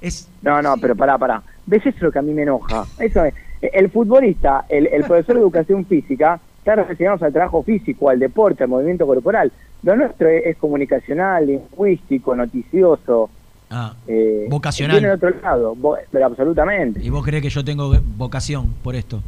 Es 0.00 0.28
No, 0.42 0.60
no, 0.62 0.76
pero 0.78 0.96
pará, 0.96 1.16
pará. 1.18 1.42
¿Ves 1.66 1.86
eso 1.86 1.98
lo 2.00 2.12
que 2.12 2.18
a 2.18 2.22
mí 2.22 2.32
me 2.32 2.42
enoja? 2.42 2.84
Eso 2.98 3.24
es. 3.24 3.34
El 3.60 3.90
futbolista, 3.90 4.64
el, 4.68 4.88
el 4.88 5.04
profesor 5.04 5.36
de 5.36 5.42
educación 5.42 5.86
física, 5.86 6.40
está 6.58 6.74
relacionado 6.74 7.24
al 7.24 7.32
trabajo 7.32 7.62
físico, 7.62 8.08
al 8.08 8.18
deporte, 8.18 8.64
al 8.64 8.70
movimiento 8.70 9.06
corporal. 9.06 9.52
Lo 9.84 9.96
nuestro 9.96 10.28
es, 10.28 10.46
es 10.46 10.56
comunicacional, 10.56 11.46
lingüístico, 11.46 12.34
noticioso. 12.34 13.30
ah, 13.70 13.94
eh, 14.08 14.46
Vocacional. 14.48 15.04
Otro 15.10 15.30
lado, 15.40 15.76
pero 16.10 16.26
absolutamente. 16.26 17.00
¿Y 17.02 17.10
vos 17.10 17.24
crees 17.24 17.42
que 17.42 17.50
yo 17.50 17.64
tengo 17.64 17.92
vocación 18.16 18.74
por 18.82 18.96
esto? 18.96 19.22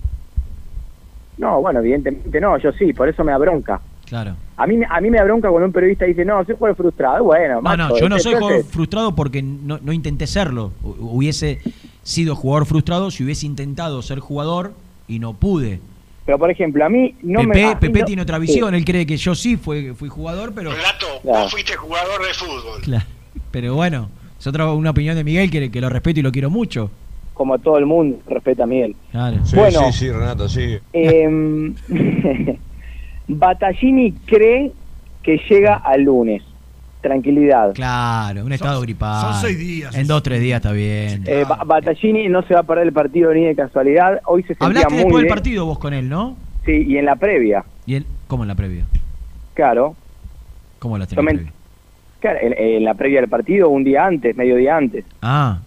No, 1.39 1.61
bueno, 1.61 1.81
evidentemente 1.81 2.41
no, 2.41 2.57
yo 2.59 2.73
sí, 2.73 2.93
por 2.93 3.09
eso 3.09 3.25
me 3.25 3.33
da 3.33 3.39
bronca. 3.39 3.81
Claro. 4.07 4.37
A 4.57 4.67
mí, 4.67 4.77
me- 4.77 4.87
a 4.89 5.01
mí 5.01 5.11
me 5.11 5.19
da 5.19 5.25
bronca 5.25 5.49
cuando 5.49 5.67
un 5.67 5.73
periodista 5.73 6.05
dice, 6.05 6.25
no, 6.25 6.45
soy 6.45 6.55
jugador 6.57 6.77
frustrado. 6.77 7.25
Bueno, 7.25 7.55
No, 7.57 7.63
macho, 7.63 7.77
no, 7.89 7.97
yo 7.99 8.09
no 8.09 8.19
soy 8.19 8.33
entonces- 8.35 8.39
jugador 8.41 8.65
frustrado 8.73 9.15
porque 9.15 9.43
no, 9.43 9.79
no 9.83 9.93
intenté 9.93 10.27
serlo. 10.27 10.73
Hu- 10.83 10.97
Hubiese 11.01 11.61
sido 12.03 12.37
jugador 12.37 12.67
frustrado 12.67 13.11
si 13.11 13.25
hubiese 13.25 13.47
intentado 13.47 14.03
ser 14.03 14.21
jugador 14.21 14.73
y 15.09 15.19
no 15.19 15.33
pude. 15.35 15.81
Pero, 16.27 16.39
por 16.39 16.51
ejemplo, 16.51 16.85
a 16.85 16.89
mí 16.89 17.15
no 17.23 17.43
me... 17.43 17.77
Pepe, 17.77 18.01
no- 18.01 18.05
tiene 18.07 18.23
otra 18.23 18.37
sí. 18.37 18.43
visión, 18.43 18.75
él 18.75 18.85
cree 18.85 19.05
que 19.07 19.17
yo 19.17 19.35
sí 19.35 19.57
fui, 19.57 19.93
fui 19.95 20.09
jugador, 20.09 20.53
pero... 20.55 20.71
Claro. 21.23 21.49
Fuiste 21.49 21.75
jugador 21.77 22.27
de 22.27 22.35
fútbol. 22.35 22.81
Claro. 22.83 23.05
Pero 23.51 23.75
bueno, 23.75 24.09
es 24.39 24.47
otra 24.47 24.71
una 24.73 24.91
opinión 24.91 25.17
de 25.17 25.25
Miguel 25.25 25.51
que, 25.51 25.71
que 25.71 25.81
lo 25.81 25.89
respeto 25.89 26.21
y 26.21 26.23
lo 26.23 26.33
quiero 26.33 26.51
mucho. 26.51 26.91
Como 27.35 27.59
todo 27.59 27.79
el 27.79 27.85
mundo 27.87 28.19
respeta 28.27 28.63
a 28.65 28.67
Miguel. 28.67 28.95
Claro. 29.11 29.45
Sí, 29.45 29.57
Bueno. 29.57 29.81
sí, 29.91 29.99
sí, 29.99 30.11
Renato, 30.11 30.49
sí. 30.49 30.79
Eh, 30.93 31.73
Battaglini 33.29 34.13
cree 34.27 34.73
que 35.23 35.41
llega 35.49 35.75
al 35.77 36.03
lunes. 36.03 36.43
Tranquilidad. 37.01 37.75
Claro, 37.75 38.45
un 38.47 38.53
estado 38.53 38.81
gripal. 38.81 39.33
son 39.33 39.43
seis 39.43 39.59
días. 39.59 39.95
En 39.95 40.07
dos, 40.07 40.23
tres 40.23 40.41
días 40.41 40.57
está 40.57 40.73
bien. 40.73 41.23
Eh, 41.27 41.45
Ba- 41.47 41.63
Battaglini 41.65 42.29
no 42.29 42.43
se 42.43 42.55
va 42.55 42.61
a 42.61 42.63
perder 42.63 42.87
el 42.87 42.93
partido 42.95 43.33
ni 43.35 43.45
de 43.45 43.55
casualidad. 43.55 44.21
Hoy 44.27 44.43
se 44.43 44.49
sentía 44.49 44.67
Hablaste 44.67 44.89
muy 44.95 45.03
después 45.05 45.23
del 45.23 45.29
partido 45.29 45.67
vos 45.67 45.79
con 45.79 45.93
él, 45.93 46.09
¿no? 46.09 46.37
Sí, 46.65 46.73
y 46.89 46.97
en 46.97 47.05
la 47.05 47.17
previa. 47.17 47.63
¿Y 47.85 47.97
él? 47.97 48.07
¿Cómo 48.27 48.45
en 48.45 48.49
la 48.49 48.55
previa? 48.55 48.87
Claro. 49.53 49.95
¿Cómo 50.79 50.97
la 50.97 51.07
tenés 51.07 51.25
previa? 51.25 51.53
Claro, 52.21 52.39
en, 52.41 52.55
en 52.59 52.85
la 52.85 52.95
previa 52.95 53.21
del 53.21 53.29
partido, 53.29 53.69
un 53.69 53.85
día 53.85 54.07
antes, 54.07 54.35
medio 54.35 54.57
día 54.57 54.75
antes. 54.79 55.05
Ah, 55.21 55.59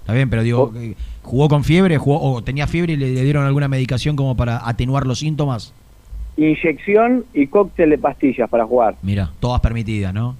está 0.00 0.14
bien, 0.14 0.30
pero 0.30 0.42
digo, 0.42 0.72
eh, 0.76 0.94
¿jugó 1.22 1.48
con 1.50 1.62
fiebre 1.62 1.98
jugó, 1.98 2.22
o 2.22 2.42
tenía 2.42 2.66
fiebre 2.66 2.94
y 2.94 2.96
le, 2.96 3.10
le 3.10 3.22
dieron 3.22 3.44
alguna 3.44 3.68
medicación 3.68 4.16
como 4.16 4.34
para 4.34 4.66
atenuar 4.66 5.06
los 5.06 5.18
síntomas? 5.18 5.74
Inyección 6.38 7.24
y 7.34 7.48
cóctel 7.48 7.90
de 7.90 7.98
pastillas 7.98 8.48
para 8.48 8.64
jugar. 8.64 8.94
Mira, 9.02 9.30
todas 9.40 9.60
permitidas, 9.60 10.14
¿no? 10.14 10.36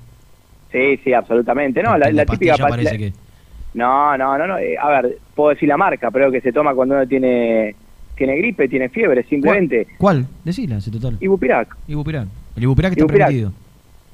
Sí, 0.73 0.97
sí, 1.03 1.13
absolutamente. 1.13 1.83
No, 1.83 1.99
la, 1.99 2.07
típica 2.25 2.57
pastilla 2.57 2.97
que... 2.97 3.13
No, 3.75 4.17
no, 4.17 4.39
no, 4.39 4.47
no. 4.47 4.59
eh, 4.59 4.77
a 4.81 4.89
ver, 4.89 5.19
puedo 5.35 5.51
decir 5.51 5.69
la 5.69 5.77
marca, 5.77 6.11
pero 6.11 6.31
que 6.31 6.41
se 6.41 6.53
toma 6.53 6.75
cuando 6.75 6.95
uno 6.95 7.07
tiene 7.07 7.75
tiene 8.17 8.37
gripe, 8.39 8.69
tiene 8.69 8.89
fiebre, 8.89 9.23
simplemente. 9.25 9.87
¿Cuál? 9.99 10.27
Decila, 10.45 10.79
ese 10.79 10.91
total. 10.91 11.17
Ibupirac. 11.21 11.77
Ibupirac. 11.87 12.27
El 12.57 12.63
Ibupirac 12.65 12.93
está 12.93 13.03
Ibupirac. 13.05 13.29
permitido. 13.29 13.53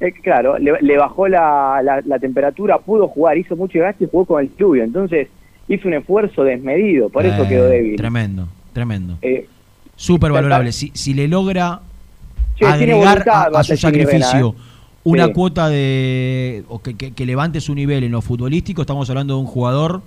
Eh, 0.00 0.12
claro, 0.12 0.58
le, 0.58 0.72
le 0.82 0.98
bajó 0.98 1.28
la, 1.28 1.80
la, 1.82 2.02
la 2.04 2.18
temperatura, 2.18 2.78
pudo 2.78 3.08
jugar, 3.08 3.38
hizo 3.38 3.56
mucho 3.56 3.78
gasto 3.78 4.04
y 4.04 4.08
jugó 4.10 4.26
con 4.26 4.42
el 4.42 4.50
lluvio. 4.56 4.84
Entonces 4.84 5.28
hizo 5.68 5.88
un 5.88 5.94
esfuerzo 5.94 6.44
desmedido, 6.44 7.08
por 7.08 7.24
eso 7.24 7.44
Eh, 7.44 7.48
quedó 7.48 7.68
débil. 7.68 7.96
Tremendo, 7.96 8.48
tremendo. 8.74 9.16
Eh, 9.22 9.46
Súper 9.96 10.32
valorable. 10.32 10.72
Si, 10.72 10.90
si 10.94 11.14
le 11.14 11.28
logra 11.28 11.80
agregar 12.60 13.18
voluntad, 13.24 13.54
a, 13.54 13.60
a 13.60 13.64
su 13.64 13.76
sacrificio 13.76 14.54
¿eh? 14.56 14.62
una 15.04 15.26
Sí. 15.26 15.32
cuota 15.32 15.68
de. 15.68 16.64
o 16.68 16.80
que, 16.82 16.94
que- 16.96 17.12
que 17.12 17.26
levante 17.26 17.60
su 17.60 17.74
nivel 17.74 18.04
en 18.04 18.12
lo 18.12 18.22
futbolístico, 18.22 18.82
estamos 18.82 19.08
hablando 19.10 19.34
de 19.34 19.40
un 19.40 19.46
jugador 19.46 20.02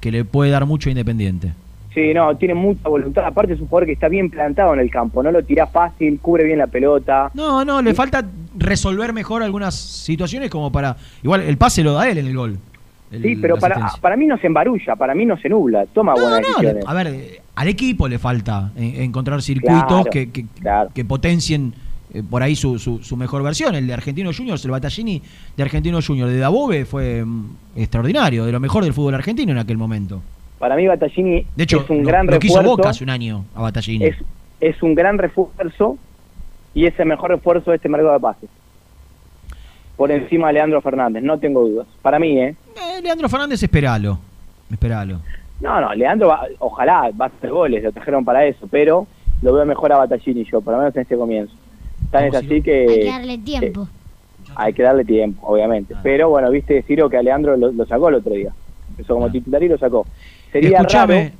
que 0.00 0.10
le 0.10 0.24
puede 0.24 0.50
dar 0.50 0.64
mucho 0.66 0.88
a 0.88 0.92
Independiente. 0.92 1.52
Sí, 1.94 2.14
no, 2.14 2.36
tiene 2.36 2.54
mucha 2.54 2.88
voluntad. 2.88 3.24
Aparte 3.24 3.54
es 3.54 3.60
un 3.60 3.66
jugador 3.66 3.86
que 3.86 3.92
está 3.92 4.08
bien 4.08 4.30
plantado 4.30 4.72
en 4.74 4.80
el 4.80 4.90
campo, 4.90 5.22
no 5.22 5.32
lo 5.32 5.42
tira 5.42 5.66
fácil, 5.66 6.18
cubre 6.20 6.44
bien 6.44 6.58
la 6.58 6.66
pelota. 6.68 7.30
No, 7.34 7.64
no, 7.64 7.82
le 7.82 7.92
falta 7.94 8.24
resolver 8.56 9.12
mejor 9.12 9.42
algunas 9.42 9.74
situaciones 9.74 10.50
como 10.50 10.70
para. 10.70 10.96
Igual 11.22 11.40
el 11.42 11.56
pase 11.56 11.82
lo 11.82 11.94
da 11.94 12.08
él 12.08 12.18
en 12.18 12.26
el 12.26 12.36
gol. 12.36 12.58
El- 13.10 13.22
Sí, 13.22 13.36
pero 13.36 13.56
para, 13.58 13.90
para 14.00 14.16
mí 14.16 14.26
no 14.26 14.36
se 14.38 14.46
embarulla, 14.46 14.96
para 14.96 15.14
mí 15.14 15.24
no 15.26 15.36
se 15.38 15.48
nubla, 15.48 15.86
toma 15.86 16.12
buenas 16.14 16.40
No, 16.42 16.48
decisiones. 16.48 16.84
a 16.86 16.94
ver, 16.94 17.40
al 17.54 17.68
equipo 17.68 18.06
le 18.08 18.18
falta 18.18 18.70
eh, 18.76 19.02
encontrar 19.04 19.40
circuitos 19.42 19.84
Claro, 19.86 20.04
que, 20.10 20.30
que, 20.30 20.44
que 20.94 21.04
potencien 21.04 21.72
eh, 22.14 22.22
por 22.28 22.42
ahí 22.42 22.54
su, 22.56 22.78
su, 22.78 23.02
su 23.02 23.16
mejor 23.16 23.42
versión. 23.42 23.74
El 23.74 23.86
de 23.86 23.92
Argentino 23.94 24.30
Juniors, 24.36 24.64
el 24.64 24.70
Battaglini 24.70 25.20
de 25.56 25.62
Argentino 25.62 26.00
Juniors, 26.06 26.30
de 26.32 26.38
Dabove 26.38 26.84
fue 26.84 27.24
mm, 27.24 27.50
extraordinario, 27.76 28.44
de 28.46 28.52
lo 28.52 28.60
mejor 28.60 28.84
del 28.84 28.92
fútbol 28.92 29.14
argentino 29.14 29.52
en 29.52 29.58
aquel 29.58 29.76
momento. 29.78 30.22
Para 30.58 30.74
mí 30.76 30.86
Battaglini 30.86 31.46
De 31.54 31.64
hecho, 31.64 31.82
es 31.82 31.90
un 31.90 32.02
lo, 32.02 32.08
gran 32.08 32.26
lo 32.26 32.38
quiso 32.38 32.56
refuerzo. 32.58 32.76
Boca 32.76 32.88
hace 32.90 33.04
un 33.04 33.10
año 33.10 33.44
a 33.54 33.62
Battaglini. 33.62 34.04
es, 34.06 34.16
es 34.60 34.82
un 34.82 34.94
gran 34.94 35.18
refuerzo 35.18 35.96
y 36.74 36.86
es 36.86 36.98
el 36.98 37.06
mejor 37.06 37.30
refuerzo 37.30 37.70
de 37.70 37.76
este 37.76 37.88
mercado 37.88 38.12
de 38.14 38.20
pases. 38.20 38.50
Por 39.98 40.10
encima 40.10 40.46
de 40.46 40.54
Leandro 40.54 40.80
Fernández, 40.80 41.22
no 41.22 41.38
tengo 41.38 41.60
dudas. 41.68 41.86
Para 42.00 42.18
mí, 42.18 42.38
¿eh? 42.38 42.54
Eh, 42.76 43.02
Leandro 43.02 43.28
Fernández, 43.28 43.62
esperalo. 43.62 44.18
Esperalo. 44.70 45.20
No, 45.60 45.78
no, 45.80 45.92
Leandro, 45.94 46.28
va- 46.28 46.46
ojalá 46.60 47.10
va 47.20 47.26
a 47.26 47.28
hacer 47.28 47.50
goles, 47.50 47.82
lo 47.84 47.92
trajeron 47.92 48.24
para 48.24 48.46
eso, 48.46 48.66
pero 48.70 49.06
lo 49.42 49.52
veo 49.52 49.66
mejor 49.66 49.92
a 49.92 49.98
Battaglini 49.98 50.44
yo, 50.50 50.60
por 50.62 50.72
lo 50.74 50.78
menos 50.78 50.94
en 50.96 51.02
este 51.02 51.16
comienzo. 51.16 51.52
Tan 52.10 52.24
es 52.24 52.34
así 52.34 52.62
que... 52.62 52.86
Hay 52.88 53.00
que 53.00 53.04
darle 53.10 53.38
tiempo. 53.38 53.88
Hay 54.54 54.72
que 54.72 54.82
darle 54.82 55.04
tiempo, 55.04 55.46
obviamente. 55.46 55.94
Pero 56.02 56.30
bueno, 56.30 56.50
viste, 56.50 56.82
Ciro, 56.84 57.10
que 57.10 57.16
a 57.18 57.22
Leandro 57.22 57.56
lo, 57.56 57.70
lo 57.72 57.84
sacó 57.86 58.08
el 58.08 58.14
otro 58.14 58.32
día. 58.32 58.52
Empezó 58.90 59.14
como 59.14 59.30
titular 59.30 59.62
y 59.62 59.68
lo 59.68 59.76
sacó. 59.78 60.06
Sería 60.52 60.78
Escuchame, 60.78 61.14
raro. 61.24 61.30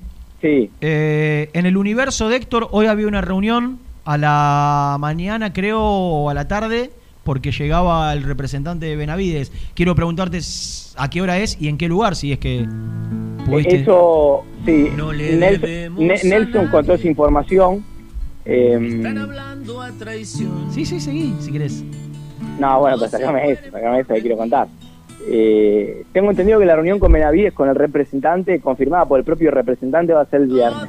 Sí. 0.41 0.71
eh, 0.81 1.49
en 1.53 1.67
el 1.67 1.77
universo 1.77 2.29
de 2.29 2.37
Héctor, 2.37 2.69
hoy 2.73 2.87
había 2.87 3.07
una 3.07 3.21
reunión 3.21 3.79
a 4.05 4.19
la 4.19 4.97
mañana, 5.01 5.53
creo, 5.53 5.81
o 5.81 6.29
a 6.29 6.35
la 6.35 6.47
tarde, 6.49 6.91
porque 7.29 7.53
llegaba 7.53 8.11
el 8.15 8.23
representante 8.23 8.87
de 8.87 8.97
Benavides. 8.97 9.53
Quiero 9.75 9.95
preguntarte 9.95 10.39
a 10.97 11.11
qué 11.11 11.21
hora 11.21 11.37
es 11.37 11.61
y 11.61 11.69
en 11.69 11.77
qué 11.77 11.87
lugar, 11.87 12.17
si 12.17 12.33
es 12.33 12.39
que 12.39 12.67
pudiste. 13.45 13.83
Eso, 13.83 14.45
sí. 14.65 14.89
No 14.97 15.13
le 15.13 15.37
Nelson, 15.37 16.11
a 16.11 16.25
Nelson 16.25 16.69
contó 16.69 16.95
esa 16.95 17.07
información. 17.07 17.85
eh, 18.47 19.03
Sí, 20.25 20.87
sí, 20.87 21.01
seguí, 21.01 21.35
si 21.39 21.53
querés. 21.53 21.85
no, 22.59 22.81
bueno, 22.81 22.97
pues 22.97 23.11
sacame 23.11 23.51
eso, 23.51 23.65
sacame 23.73 24.01
eso 24.01 24.15
que 24.15 24.21
quiero 24.23 24.39
contar. 24.39 24.67
Eh, 25.31 26.05
tengo 26.15 26.31
entendido 26.31 26.59
que 26.59 26.65
la 26.65 26.77
reunión 26.77 26.99
con 26.99 27.13
Benavides 27.13 27.53
con 27.53 27.69
el 27.69 27.75
representante, 27.75 28.59
confirmada 28.59 29.05
por 29.05 29.19
el 29.19 29.25
propio 29.27 29.51
representante, 29.51 30.15
va 30.15 30.23
a 30.23 30.31
ser 30.31 30.41
el 30.41 30.47
viernes. 30.47 30.89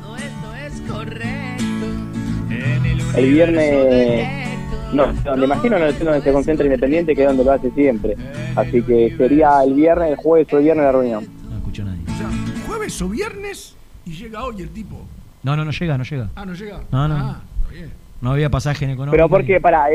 El 3.17 3.29
viernes, 3.33 4.48
no, 4.93 5.13
donde 5.23 5.45
imagino 5.45 5.79
no 5.79 5.91
sé 5.91 6.03
donde 6.03 6.21
se 6.21 6.31
concentra 6.31 6.65
Independiente, 6.65 7.15
que 7.15 7.21
es 7.21 7.27
donde 7.27 7.43
lo 7.43 7.51
hace 7.51 7.71
siempre. 7.71 8.15
Así 8.55 8.81
que 8.81 9.15
sería 9.17 9.63
el 9.63 9.73
viernes, 9.73 10.11
el 10.11 10.15
jueves 10.17 10.51
o 10.53 10.57
el 10.57 10.63
viernes 10.63 10.85
la 10.85 10.91
reunión. 10.91 11.27
No 11.49 11.57
escucho 11.57 11.81
a 11.83 11.85
nadie. 11.85 12.01
O 12.07 12.17
sea, 12.17 12.29
jueves 12.67 13.01
o 13.01 13.09
viernes 13.09 13.75
y 14.05 14.13
llega 14.13 14.43
hoy 14.43 14.61
el 14.61 14.69
tipo. 14.69 15.01
No, 15.43 15.55
no, 15.55 15.63
no 15.63 15.71
llega, 15.71 15.97
no 15.97 16.03
llega. 16.03 16.29
Ah, 16.35 16.45
no 16.45 16.53
llega. 16.53 16.81
No, 16.91 17.07
no. 17.07 17.15
Ah, 17.15 17.41
está 17.61 17.73
bien. 17.73 17.91
No 18.21 18.31
había 18.31 18.49
pasaje 18.49 18.85
en 18.85 18.91
económico. 18.91 19.11
Pero 19.11 19.29
porque, 19.29 19.61
para, 19.61 19.85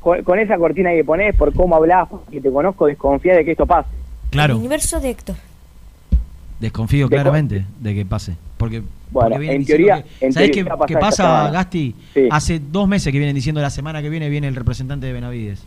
con, 0.00 0.22
con 0.22 0.38
esa 0.38 0.58
cortina 0.58 0.90
que 0.90 1.04
pones, 1.04 1.34
por 1.34 1.54
cómo 1.54 1.76
hablas, 1.76 2.08
que 2.30 2.40
te 2.40 2.50
conozco, 2.50 2.86
desconfía 2.86 3.34
de 3.34 3.44
que 3.44 3.52
esto 3.52 3.66
pase. 3.66 3.88
Claro. 4.30 4.54
El 4.54 4.60
universo 4.60 5.00
de 5.00 5.10
Héctor. 5.10 5.36
Desconfío 6.60 7.08
De- 7.08 7.16
claramente 7.16 7.64
de 7.80 7.94
que 7.94 8.04
pase. 8.04 8.36
Porque, 8.58 8.80
Bueno, 9.10 9.30
porque 9.30 9.38
vienen 9.38 9.56
en 9.56 9.60
diciendo 9.66 9.86
teoría- 9.86 10.04
que- 10.18 10.26
en 10.26 10.32
¿Sabés 10.32 10.50
qué, 10.50 10.94
pasa. 11.00 11.50
Gasti? 11.50 11.94
Sí. 12.14 12.20
Hace 12.30 12.60
dos 12.60 12.86
meses 12.86 13.10
que 13.10 13.18
vienen 13.18 13.34
diciendo 13.34 13.60
la 13.62 13.70
semana 13.70 14.02
que 14.02 14.10
viene 14.10 14.28
viene 14.28 14.46
el 14.48 14.54
representante 14.54 15.06
de 15.06 15.12
Benavides. 15.14 15.62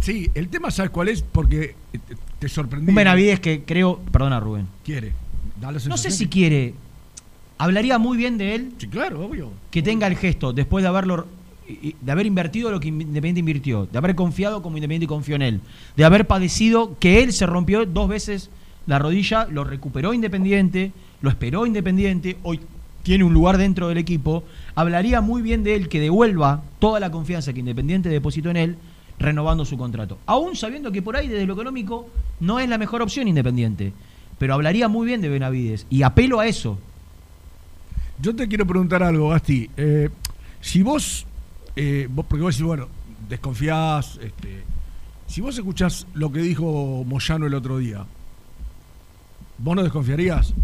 Sí, 0.00 0.30
el 0.34 0.48
tema, 0.48 0.70
¿sabes 0.70 0.90
cuál 0.90 1.08
es? 1.08 1.22
Porque 1.22 1.74
te- 2.38 2.48
sorprendí. 2.48 2.88
Un 2.88 2.94
Benavides 2.94 3.38
que 3.40 3.62
creo. 3.64 3.98
Perdona, 4.10 4.40
Rubén. 4.40 4.66
Quiere. 4.84 5.12
Da 5.60 5.70
la 5.72 5.78
No 5.86 5.96
sé 5.98 6.10
si 6.10 6.26
quiere. 6.26 6.74
Hablaría 7.58 7.98
muy 7.98 8.16
bien 8.16 8.38
de 8.38 8.54
él 8.54 8.72
Sí, 8.78 8.88
claro, 8.88 9.26
obvio. 9.26 9.50
que 9.70 9.82
tenga 9.82 10.06
el 10.06 10.16
gesto 10.16 10.54
después 10.54 10.82
de 10.82 10.88
haberlo 10.88 11.26
de 12.00 12.10
haber 12.10 12.26
invertido 12.26 12.70
lo 12.72 12.80
que 12.80 12.88
Independiente 12.88 13.38
invirtió, 13.40 13.86
de 13.86 13.96
haber 13.98 14.16
confiado 14.16 14.60
como 14.62 14.76
Independiente 14.78 15.06
confió 15.06 15.36
en 15.36 15.42
él, 15.42 15.60
de 15.96 16.04
haber 16.04 16.26
padecido 16.26 16.96
que 16.98 17.22
él 17.22 17.32
se 17.32 17.46
rompió 17.46 17.84
dos 17.86 18.08
veces 18.08 18.50
la 18.90 18.98
rodilla, 18.98 19.46
lo 19.48 19.62
recuperó 19.62 20.12
Independiente, 20.12 20.90
lo 21.22 21.30
esperó 21.30 21.64
Independiente, 21.64 22.38
hoy 22.42 22.58
tiene 23.04 23.22
un 23.22 23.32
lugar 23.32 23.56
dentro 23.56 23.86
del 23.86 23.98
equipo, 23.98 24.42
hablaría 24.74 25.20
muy 25.20 25.42
bien 25.42 25.62
de 25.62 25.76
él 25.76 25.88
que 25.88 26.00
devuelva 26.00 26.64
toda 26.80 26.98
la 26.98 27.12
confianza 27.12 27.52
que 27.52 27.60
Independiente 27.60 28.08
depositó 28.08 28.50
en 28.50 28.56
él 28.56 28.76
renovando 29.20 29.64
su 29.64 29.78
contrato. 29.78 30.18
Aún 30.26 30.56
sabiendo 30.56 30.90
que 30.90 31.02
por 31.02 31.14
ahí 31.14 31.28
desde 31.28 31.46
lo 31.46 31.52
económico 31.52 32.08
no 32.40 32.58
es 32.58 32.68
la 32.68 32.78
mejor 32.78 33.00
opción 33.00 33.28
Independiente, 33.28 33.92
pero 34.38 34.54
hablaría 34.54 34.88
muy 34.88 35.06
bien 35.06 35.20
de 35.20 35.28
Benavides 35.28 35.86
y 35.88 36.02
apelo 36.02 36.40
a 36.40 36.48
eso. 36.48 36.76
Yo 38.20 38.34
te 38.34 38.48
quiero 38.48 38.66
preguntar 38.66 39.04
algo, 39.04 39.28
Gasti. 39.28 39.70
Eh, 39.76 40.10
si 40.60 40.82
vos, 40.82 41.26
eh, 41.76 42.08
vos, 42.10 42.26
porque 42.28 42.42
vos 42.42 42.56
decís, 42.56 42.66
bueno, 42.66 42.88
desconfiás, 43.28 44.18
este, 44.20 44.64
si 45.28 45.40
vos 45.40 45.56
escuchás 45.56 46.08
lo 46.12 46.32
que 46.32 46.40
dijo 46.40 47.04
Moyano 47.06 47.46
el 47.46 47.54
otro 47.54 47.78
día, 47.78 48.04
¿vos 49.60 49.76
no 49.76 49.82
desconfiarías? 49.82 50.54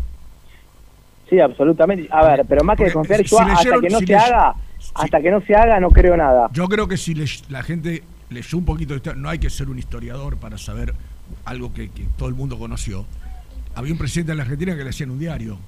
Sí, 1.28 1.40
absolutamente. 1.40 2.08
A 2.10 2.24
ver, 2.26 2.44
pero 2.48 2.64
más 2.64 2.76
que 2.76 2.84
desconfiar, 2.84 3.20
si 3.22 3.26
yo 3.30 3.40
hasta 3.40 3.54
leyeron- 3.62 3.80
que 3.80 3.88
no 3.90 3.98
si 3.98 4.06
se 4.06 4.14
haga, 4.16 4.54
hasta 4.94 5.20
que 5.20 5.30
no 5.30 5.40
se 5.40 5.54
haga, 5.54 5.80
no 5.80 5.90
creo 5.90 6.16
nada. 6.16 6.48
Yo 6.52 6.68
creo 6.68 6.86
que 6.86 6.96
si 6.96 7.14
le- 7.14 7.26
la 7.48 7.62
gente 7.62 8.04
leyó 8.30 8.58
un 8.58 8.64
poquito 8.64 8.92
de 8.94 8.98
historia, 8.98 9.20
no 9.20 9.28
hay 9.28 9.38
que 9.38 9.50
ser 9.50 9.68
un 9.68 9.78
historiador 9.78 10.36
para 10.36 10.56
saber 10.58 10.94
algo 11.44 11.72
que, 11.72 11.90
que 11.90 12.04
todo 12.16 12.28
el 12.28 12.34
mundo 12.36 12.58
conoció. 12.58 13.04
Había 13.74 13.92
un 13.92 13.98
presidente 13.98 14.32
en 14.32 14.38
la 14.38 14.44
Argentina 14.44 14.76
que 14.76 14.84
le 14.84 14.90
hacían 14.90 15.10
un 15.10 15.18
diario. 15.18 15.58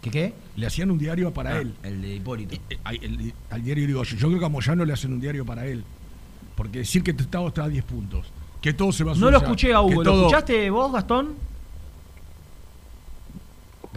¿Qué 0.00 0.10
qué? 0.10 0.32
Le 0.56 0.66
hacían 0.66 0.90
un 0.90 0.98
diario 0.98 1.32
para 1.34 1.56
Ah, 1.56 1.60
él. 1.60 1.74
El 1.82 2.00
de 2.00 2.14
Hipólito. 2.14 2.54
Eh, 2.70 2.78
al- 2.84 2.96
el- 3.02 3.34
al 3.50 3.62
diario 3.62 3.84
Irigoyen. 3.84 4.18
Yo 4.18 4.28
creo 4.28 4.40
que 4.40 4.46
a 4.46 4.48
Moyano 4.48 4.84
le 4.84 4.92
hacen 4.92 5.12
un 5.12 5.20
diario 5.20 5.44
para 5.44 5.66
él. 5.66 5.84
Porque 6.56 6.78
decir 6.80 7.02
que 7.02 7.10
Estado 7.10 7.48
está 7.48 7.64
a 7.64 7.68
10 7.68 7.84
puntos, 7.84 8.32
que 8.60 8.72
todo 8.72 8.90
se 8.90 9.04
va 9.04 9.12
a 9.12 9.14
No 9.16 9.30
lo 9.30 9.36
escuché 9.38 9.72
a 9.72 9.80
Hugo. 9.82 10.02
¿Lo 10.02 10.10
todo- 10.10 10.20
escuchaste 10.26 10.70
vos, 10.70 10.92
Gastón? 10.92 11.34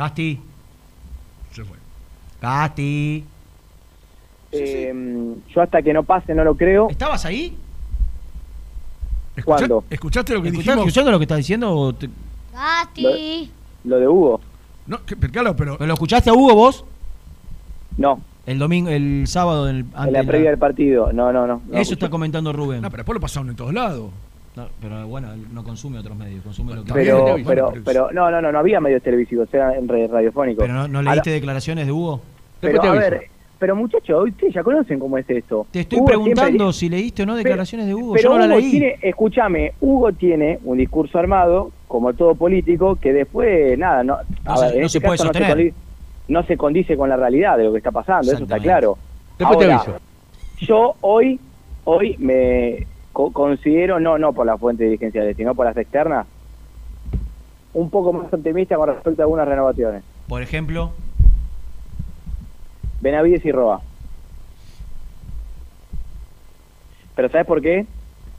Gasti. 0.02 0.40
Se 1.52 1.64
fue. 1.64 1.78
Gasti. 2.42 3.24
Eh, 4.52 5.36
yo 5.54 5.62
hasta 5.62 5.82
que 5.84 5.94
no 5.94 6.02
pase 6.04 6.34
no 6.34 6.44
lo 6.44 6.56
creo. 6.56 6.90
¿Estabas 6.90 7.24
ahí? 7.26 7.56
¿Cuándo? 9.46 9.84
¿Escuchaste 9.92 10.34
lo 10.34 10.42
que 10.42 10.48
¿Estás 10.50 10.64
dijimos? 10.66 10.80
escuchando 10.88 11.12
lo 11.12 11.20
que 11.20 11.24
está 11.26 11.36
diciendo? 11.36 11.72
o 11.76 11.94
te- 11.94 12.10
Gasti. 12.52 13.52
Lo 13.84 14.00
de 14.00 14.08
Hugo. 14.08 14.42
No, 14.88 15.06
que- 15.06 15.16
pero 15.16 15.32
claro, 15.32 15.56
pero... 15.56 15.78
¿Pero 15.78 15.88
lo 15.88 15.94
escuchaste 15.94 16.32
a 16.32 16.34
Hugo 16.34 16.56
vos? 16.56 16.84
No, 17.98 18.20
El 18.48 18.58
domingo, 18.58 18.90
el 18.90 19.26
sábado 19.28 19.66
del, 19.66 19.86
en 19.96 20.14
la 20.14 20.24
previa 20.24 20.50
del 20.50 20.58
partido. 20.60 21.14
No, 21.14 21.32
no, 21.32 21.46
no. 21.46 21.62
no 21.68 21.78
Eso 21.78 21.94
está 21.94 22.10
comentando 22.10 22.52
Rubén. 22.52 22.82
No, 22.82 22.90
pero 22.90 23.02
después 23.02 23.14
lo 23.16 23.22
pasaron 23.22 23.50
en 23.52 23.56
todos 23.56 23.74
lados. 23.74 24.10
No, 24.56 24.68
pero 24.82 25.08
bueno, 25.08 25.32
él 25.34 25.46
no 25.54 25.64
consume 25.64 26.00
otros 26.00 26.18
medios, 26.18 26.44
consume 26.44 26.76
lo 26.76 26.84
que 26.84 26.92
Pero, 26.94 27.36
pero, 27.46 27.74
pero, 27.86 28.12
no, 28.12 28.30
no, 28.30 28.42
no, 28.42 28.52
no 28.52 28.60
había 28.60 28.82
medios 28.82 29.02
televisivos, 29.02 29.48
eran 29.54 29.88
re- 29.88 30.08
radiofónicos. 30.08 30.62
Pero 30.62 30.74
no, 30.74 30.88
no 30.90 31.00
Ahora- 31.00 31.12
leíste 31.14 31.30
declaraciones 31.32 31.86
de 31.86 31.92
Hugo. 31.94 32.20
pero, 32.60 32.84
a 32.84 32.92
ver, 32.92 33.28
pero 33.58 33.76
muchachos, 33.78 34.28
ustedes 34.28 34.54
ya 34.54 34.62
conocen 34.64 35.00
cómo 35.00 35.18
es 35.18 35.30
esto. 35.30 35.66
Te 35.72 35.80
estoy 35.82 36.00
Hugo 36.00 36.08
preguntando 36.08 36.74
siempre- 36.74 36.74
si 36.74 36.90
leíste 36.90 37.24
o 37.24 37.26
no 37.28 37.36
declaraciones 37.38 37.88
de 37.88 37.96
Hugo. 37.96 38.14
Pero 38.14 38.32
Yo 38.32 38.38
no 38.38 38.46
la 38.46 38.54
Hugo 38.56 38.60
leí. 38.60 38.72
tiene, 38.72 38.96
escúchame, 39.02 39.72
Hugo 39.80 40.12
tiene 40.12 40.60
un 40.66 40.78
discurso 40.78 41.18
armado, 41.18 41.72
como 41.88 42.14
todo 42.14 42.36
político, 42.36 42.98
que 42.98 43.14
después, 43.14 43.78
nada, 43.80 44.04
no, 44.04 44.18
No 44.44 44.52
a 44.52 44.58
se- 44.58 44.66
ver, 44.66 44.74
en 44.76 44.80
no 44.82 44.86
este 44.88 45.00
se 45.00 45.06
puede 45.06 45.18
sostener. 45.18 45.74
no 46.28 46.44
se 46.44 46.58
condice 46.58 46.98
con 46.98 47.08
la 47.08 47.16
realidad 47.16 47.58
de 47.58 47.64
lo 47.64 47.72
que 47.72 47.78
está 47.78 47.92
pasando, 47.92 48.34
eso 48.34 48.44
está 48.44 48.60
claro. 48.60 48.98
Después 49.40 49.60
te 49.60 49.66
Ahora, 49.66 49.78
aviso. 49.78 49.98
yo 50.60 50.96
hoy, 51.02 51.40
hoy 51.86 52.16
me 52.20 52.86
co- 53.14 53.32
considero, 53.32 54.00
no, 54.00 54.18
no 54.18 54.34
por 54.34 54.46
la 54.46 54.58
fuente 54.58 54.84
dirigenciales, 54.86 55.36
sino 55.38 55.56
por 55.56 55.66
las 55.66 55.78
externas, 55.78 56.28
un 57.74 57.90
poco 57.90 58.12
más 58.14 58.32
optimista 58.34 58.76
con 58.76 58.90
respecto 58.90 59.22
a 59.22 59.26
algunas 59.26 59.48
renovaciones. 59.48 60.04
Por 60.28 60.42
ejemplo, 60.42 60.92
Benavides 63.02 63.44
y 63.46 63.52
Roa. 63.52 63.82
Pero 67.16 67.30
¿sabes 67.30 67.46
por 67.48 67.62
qué? 67.62 67.86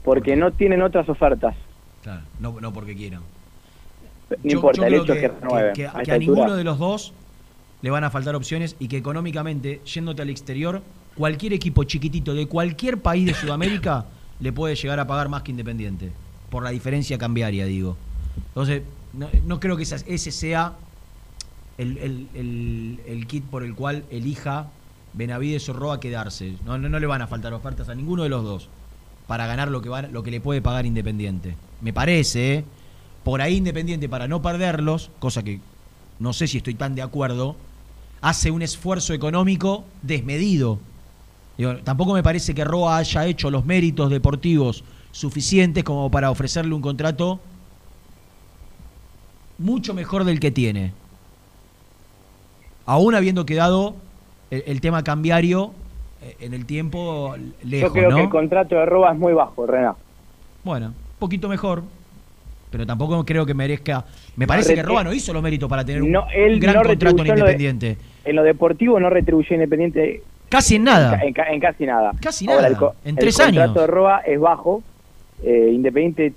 Porque 0.03 0.35
no 0.35 0.51
tienen 0.51 0.81
otras 0.81 1.07
ofertas. 1.09 1.55
claro, 2.01 2.21
no, 2.39 2.59
no 2.59 2.73
porque 2.73 2.95
quieran. 2.95 3.21
No 4.29 4.37
Yo- 4.43 4.51
importa, 4.57 4.81
yo 4.81 4.87
el 4.87 4.93
hecho 4.95 5.13
es 5.13 5.19
que 5.21 5.27
renueven. 5.27 5.73
que- 5.73 5.81
que 5.83 6.11
a 6.11 6.15
a 6.15 6.17
ninguno 6.17 6.55
de 6.55 6.63
los 6.63 6.79
dos 6.79 7.13
le 7.81 7.89
van 7.91 8.03
a 8.03 8.09
faltar 8.09 8.35
opciones 8.35 8.75
y 8.79 8.87
que 8.87 8.97
económicamente, 8.97 9.81
yéndote 9.85 10.21
al 10.21 10.29
exterior, 10.29 10.81
cualquier 11.15 11.53
equipo 11.53 11.83
chiquitito 11.83 12.33
de 12.33 12.47
cualquier 12.47 12.97
país 12.97 13.25
de 13.25 13.33
Sudamérica 13.33 14.05
le 14.39 14.51
puede 14.51 14.75
llegar 14.75 14.99
a 14.99 15.07
pagar 15.07 15.29
más 15.29 15.43
que 15.43 15.51
Independiente. 15.51 16.11
Por 16.49 16.63
la 16.63 16.69
diferencia 16.71 17.17
cambiaria, 17.17 17.65
digo. 17.65 17.97
Entonces, 18.49 18.83
no, 19.13 19.27
no 19.45 19.59
creo 19.59 19.77
que 19.77 19.83
ese 19.83 20.31
sea 20.31 20.73
el, 21.77 21.97
el- 21.97 22.27
el- 22.33 22.99
el 23.07 23.27
kit 23.27 23.43
por 23.45 23.63
el 23.63 23.73
cual 23.75 24.03
elija 24.11 24.67
Benavides 25.13 25.67
o 25.69 25.73
Roa 25.73 25.99
quedarse. 25.99 26.55
No, 26.65 26.77
no, 26.77 26.89
no 26.89 26.99
le 26.99 27.07
van 27.07 27.21
a 27.21 27.27
faltar 27.27 27.53
ofertas 27.53 27.89
a 27.89 27.95
ninguno 27.95 28.23
de 28.23 28.29
los 28.29 28.43
dos 28.43 28.69
para 29.27 29.47
ganar 29.47 29.69
lo 29.69 29.81
que, 29.81 29.89
va, 29.89 30.01
lo 30.03 30.21
que 30.23 30.31
le 30.31 30.41
puede 30.41 30.61
pagar 30.61 30.85
Independiente. 30.85 31.55
Me 31.81 31.93
parece, 31.93 32.55
¿eh? 32.55 32.63
por 33.23 33.41
ahí 33.41 33.55
Independiente, 33.57 34.09
para 34.09 34.27
no 34.27 34.41
perderlos, 34.41 35.09
cosa 35.19 35.43
que 35.43 35.59
no 36.19 36.33
sé 36.33 36.47
si 36.47 36.57
estoy 36.57 36.73
tan 36.75 36.93
de 36.95 37.01
acuerdo, 37.01 37.55
hace 38.21 38.51
un 38.51 38.61
esfuerzo 38.61 39.13
económico 39.13 39.85
desmedido. 40.01 40.79
Digo, 41.57 41.75
tampoco 41.83 42.13
me 42.13 42.23
parece 42.23 42.53
que 42.55 42.63
Roa 42.63 42.97
haya 42.97 43.25
hecho 43.27 43.51
los 43.51 43.65
méritos 43.65 44.09
deportivos 44.09 44.83
suficientes 45.11 45.83
como 45.83 46.09
para 46.09 46.31
ofrecerle 46.31 46.73
un 46.73 46.81
contrato 46.81 47.39
mucho 49.57 49.93
mejor 49.93 50.23
del 50.23 50.39
que 50.39 50.51
tiene. 50.51 50.93
Aún 52.85 53.15
habiendo 53.15 53.45
quedado 53.45 53.95
el, 54.51 54.63
el 54.65 54.81
tema 54.81 55.03
cambiario 55.03 55.71
eh, 56.21 56.35
en 56.39 56.53
el 56.53 56.65
tiempo 56.65 57.35
lejos, 57.63 57.89
Yo 57.89 57.93
creo 57.93 58.09
¿no? 58.09 58.15
que 58.17 58.23
el 58.23 58.29
contrato 58.29 58.75
de 58.75 58.85
Roa 58.85 59.13
es 59.13 59.19
muy 59.19 59.33
bajo, 59.33 59.65
Rená. 59.67 59.95
Bueno, 60.63 60.87
un 60.87 60.93
poquito 61.19 61.47
mejor. 61.47 61.83
Pero 62.71 62.87
tampoco 62.87 63.23
creo 63.23 63.45
que 63.45 63.53
merezca. 63.53 64.03
Me 64.35 64.47
parece 64.47 64.73
que 64.73 64.81
Roa 64.81 65.03
no 65.03 65.13
hizo 65.13 65.31
los 65.31 65.43
méritos 65.43 65.69
para 65.69 65.85
tener 65.85 66.01
un, 66.01 66.15
él 66.33 66.59
gran 66.59 66.73
contrato 66.83 66.89
en 66.91 66.99
retribuyó 66.99 67.21
en 67.21 67.27
lo 67.39 67.45
de- 67.45 67.51
Independiente. 67.51 67.97
En 68.25 68.35
lo 68.35 68.41
deportivo 68.43 68.99
no 68.99 69.11
retribuyó 69.11 69.53
Independiente 69.53 70.23
Casi 70.53 70.75
en 70.75 70.83
nada. 70.83 71.13
En, 71.15 71.19
ca- 71.19 71.25
en 71.25 71.33
ca- 71.33 71.51
en 71.53 71.59
casi 71.59 71.85
nada. 71.87 72.11
Casi 72.21 72.45
Ahora, 72.47 72.57
nada. 72.61 72.67
el 72.67 72.77
co- 72.77 72.93
En 73.03 73.09
el 73.09 73.15
tres 73.15 73.37
contrato 73.37 73.61
años. 73.63 73.75
de 73.75 73.87
Roa 73.87 74.19
es 74.19 74.39
bajo. 74.39 74.83
eh, 75.43 75.71
Independiente 75.73 76.31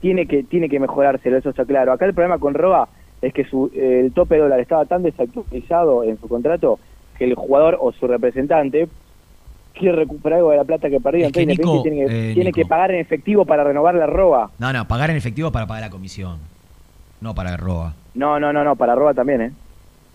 tiene 0.00 0.26
que 0.26 0.44
tiene 0.44 0.68
que 0.70 0.80
mejorárselo, 0.80 1.36
eso 1.36 1.50
está 1.50 1.66
claro. 1.66 1.92
Acá 1.92 2.06
el 2.06 2.14
problema 2.14 2.38
con 2.38 2.54
Roa 2.54 2.88
es 3.20 3.34
que 3.34 3.44
su, 3.44 3.70
eh, 3.74 4.00
el 4.04 4.12
tope 4.12 4.38
dólar 4.38 4.60
estaba 4.60 4.86
tan 4.86 5.02
desactualizado 5.02 6.04
en 6.04 6.18
su 6.18 6.26
contrato 6.26 6.78
que 7.18 7.24
el 7.26 7.34
jugador 7.34 7.76
o 7.80 7.92
su 7.92 8.06
representante 8.06 8.88
quiere 9.74 9.94
recuperar 9.96 10.38
algo 10.38 10.50
de 10.52 10.56
la 10.56 10.64
plata 10.64 10.88
que 10.88 10.98
perdió. 10.98 11.26
Es 11.26 11.32
que, 11.32 11.42
Entonces 11.42 11.58
Independiente 11.66 11.90
Nico, 11.90 12.06
tiene, 12.06 12.06
que, 12.08 12.30
eh, 12.30 12.34
tiene 12.34 12.52
que 12.52 12.64
pagar 12.64 12.92
en 12.92 13.00
efectivo 13.00 13.44
para 13.44 13.62
renovar 13.62 13.94
la 13.94 14.06
Roa. 14.06 14.50
No, 14.58 14.72
no, 14.72 14.88
pagar 14.88 15.10
en 15.10 15.16
efectivo 15.16 15.52
para 15.52 15.66
pagar 15.66 15.82
la 15.82 15.90
comisión. 15.90 16.38
No 17.20 17.34
para 17.34 17.56
Roa. 17.58 17.92
No, 18.14 18.40
no, 18.40 18.52
no, 18.54 18.64
no, 18.64 18.74
para 18.74 18.94
Roa 18.94 19.12
también, 19.12 19.42
¿eh? 19.42 19.52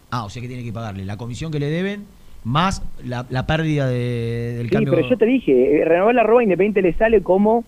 Ah, 0.09 0.25
o 0.25 0.29
sea 0.29 0.41
que 0.41 0.47
tiene 0.47 0.63
que 0.63 0.73
pagarle 0.73 1.05
la 1.05 1.17
comisión 1.17 1.51
que 1.51 1.59
le 1.59 1.67
deben 1.69 2.05
más 2.43 2.81
la, 3.03 3.25
la 3.29 3.45
pérdida 3.45 3.87
de- 3.87 4.53
del 4.57 4.67
Sí, 4.69 4.73
cambio. 4.75 4.93
pero 4.93 5.09
yo 5.09 5.17
te 5.17 5.25
dije, 5.25 5.81
eh, 5.81 5.85
renovar 5.85 6.15
la 6.15 6.23
Roa 6.23 6.41
a 6.41 6.43
Independiente 6.43 6.81
le 6.81 6.93
sale 6.93 7.21
como 7.21 7.63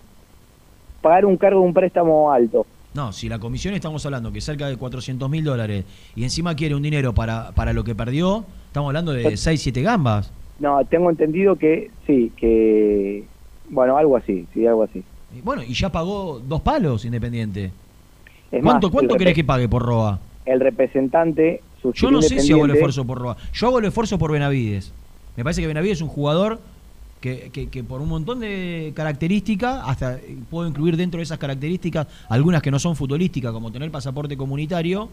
pagar 1.02 1.24
un 1.24 1.36
cargo 1.36 1.60
de 1.60 1.66
un 1.66 1.74
préstamo 1.74 2.30
alto. 2.32 2.66
No, 2.94 3.12
si 3.12 3.28
la 3.28 3.38
comisión 3.38 3.74
estamos 3.74 4.04
hablando 4.06 4.32
que 4.32 4.40
cerca 4.40 4.68
de 4.68 4.76
400 4.76 5.28
mil 5.28 5.44
dólares 5.44 5.84
y 6.14 6.22
encima 6.24 6.54
quiere 6.54 6.74
un 6.74 6.82
dinero 6.82 7.12
para, 7.14 7.52
para 7.52 7.72
lo 7.72 7.84
que 7.84 7.94
perdió, 7.94 8.44
estamos 8.68 8.88
hablando 8.88 9.12
de 9.12 9.36
6, 9.36 9.60
7 9.60 9.82
gambas. 9.82 10.32
No, 10.58 10.82
tengo 10.86 11.10
entendido 11.10 11.56
que 11.56 11.90
sí, 12.06 12.32
que. 12.36 13.24
Bueno, 13.68 13.98
algo 13.98 14.16
así, 14.16 14.46
sí, 14.54 14.66
algo 14.66 14.84
así. 14.84 15.02
Y 15.36 15.42
Bueno, 15.42 15.62
y 15.62 15.74
ya 15.74 15.90
pagó 15.90 16.40
dos 16.40 16.62
palos 16.62 17.04
Independiente. 17.04 17.70
Es 18.50 18.62
¿Cuánto, 18.62 18.86
más, 18.86 18.92
cuánto 18.94 19.16
querés 19.16 19.34
que 19.34 19.44
pague 19.44 19.68
por 19.68 19.82
Roa? 19.82 20.18
El 20.46 20.60
representante 20.60 21.60
Yo 21.94 22.10
no 22.10 22.20
sé 22.22 22.28
si 22.40 22.52
hago 22.52 22.64
el 22.64 22.70
esfuerzo 22.78 23.04
por 23.04 23.18
Roa. 23.18 23.36
Yo 23.52 23.66
hago 23.68 23.78
el 23.78 23.84
esfuerzo 23.86 24.18
por 24.18 24.32
Benavides. 24.32 24.92
Me 25.36 25.44
parece 25.44 25.60
que 25.60 25.66
Benavides 25.66 25.98
es 25.98 26.02
un 26.02 26.08
jugador 26.08 26.60
que, 27.20 27.50
que- 27.52 27.68
que 27.68 27.82
por 27.84 28.00
un 28.00 28.08
montón 28.08 28.40
de 28.40 28.92
características, 28.94 29.82
hasta 29.86 30.14
eh, 30.16 30.36
puedo 30.50 30.68
incluir 30.68 30.96
dentro 30.96 31.18
de 31.18 31.24
esas 31.24 31.38
características 31.38 32.06
algunas 32.28 32.62
que 32.62 32.70
no 32.70 32.78
son 32.78 32.96
futbolísticas, 32.96 33.52
como 33.52 33.70
tener 33.72 33.90
pasaporte 33.90 34.36
comunitario, 34.36 35.08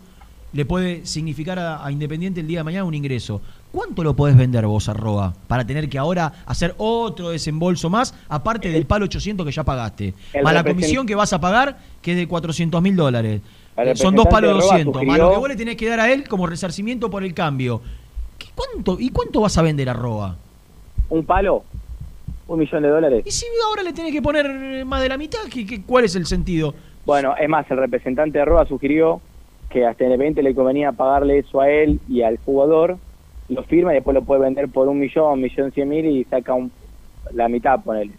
le 0.52 0.66
puede 0.66 1.06
significar 1.06 1.58
a, 1.58 1.84
a 1.84 1.92
Independiente 1.92 2.40
el 2.42 2.48
día 2.48 2.60
de 2.60 2.64
mañana 2.64 2.84
un 2.84 2.94
ingreso. 2.94 3.42
¿Cuánto 3.72 4.04
lo 4.04 4.16
podés 4.16 4.38
vender 4.38 4.68
vos 4.68 4.88
a 4.88 4.94
Roa 4.94 5.34
para 5.48 5.66
tener 5.66 5.90
que 5.90 5.98
ahora 5.98 6.32
hacer 6.46 6.76
otro 6.78 7.30
desembolso 7.30 7.90
más, 7.90 8.14
aparte 8.30 8.70
del 8.70 8.86
palo 8.86 9.06
800 9.06 9.46
que 9.46 9.52
ya 9.52 9.64
pagaste? 9.64 10.14
Más 10.44 10.54
la 10.54 10.60
comisión 10.76 11.08
que 11.08 11.16
vas 11.16 11.34
a 11.34 11.40
pagar, 11.42 11.80
que 12.04 12.12
es 12.12 12.18
de 12.18 12.28
400 12.28 12.82
mil 12.84 12.96
dólares. 12.96 13.42
El 13.76 13.98
Son 13.98 14.16
dos 14.16 14.28
palos 14.28 14.52
representante 14.52 14.52
de 14.52 14.54
Roa 14.54 14.62
200, 15.02 15.06
más 15.06 15.18
lo 15.18 15.32
que 15.32 15.38
vos 15.38 15.50
le 15.50 15.56
tenés 15.56 15.76
que 15.78 15.90
dar 15.90 16.00
a 16.00 16.12
él 16.12 16.28
como 16.28 16.46
resarcimiento 16.48 17.10
por 17.10 17.24
el 17.24 17.34
cambio. 17.34 17.82
¿Qué- 18.38 18.48
cuánto, 18.56 18.98
¿Y 19.00 19.10
cuánto 19.10 19.42
vas 19.42 19.58
a 19.58 19.62
vender 19.62 19.90
a 19.90 19.94
Roa? 19.94 20.38
¿Un 21.10 21.26
palo? 21.26 21.64
¿Un 22.48 22.60
millón 22.60 22.84
de 22.84 22.90
dólares? 22.90 23.24
Y 23.26 23.32
si 23.32 23.46
ahora 23.68 23.82
le 23.84 23.94
tenés 23.94 24.12
que 24.12 24.22
poner 24.22 24.86
más 24.86 25.02
de 25.02 25.10
la 25.10 25.18
mitad, 25.18 25.40
¿qué, 25.52 25.66
qué- 25.66 25.82
cuál 25.84 26.06
es 26.06 26.16
el 26.16 26.26
sentido? 26.26 26.74
Bueno, 27.06 27.36
es 27.40 27.50
más, 27.50 27.70
el 27.72 27.78
representante 27.78 28.38
de 28.38 28.46
Roa 28.46 28.66
sugirió 28.68 29.22
que 29.70 29.86
hasta 29.86 30.04
Independiente 30.04 30.44
le 30.44 30.54
convenía 30.54 30.92
pagarle 30.92 31.40
eso 31.40 31.60
a 31.60 31.70
él 31.70 32.00
y 32.08 32.22
al 32.22 32.38
jugador, 32.46 32.98
lo 33.50 33.64
firma 33.64 33.92
y 33.92 33.96
después 33.96 34.14
lo 34.14 34.24
puede 34.24 34.42
vender 34.42 34.70
por 34.70 34.88
un 34.88 35.00
millón, 35.00 35.34
un 35.34 35.42
millón 35.42 35.72
cien 35.72 35.90
mil 35.90 36.06
y 36.06 36.24
saca 36.26 36.54
un, 36.54 36.72
la 37.32 37.50
mitad, 37.50 37.84
ponele, 37.84 38.14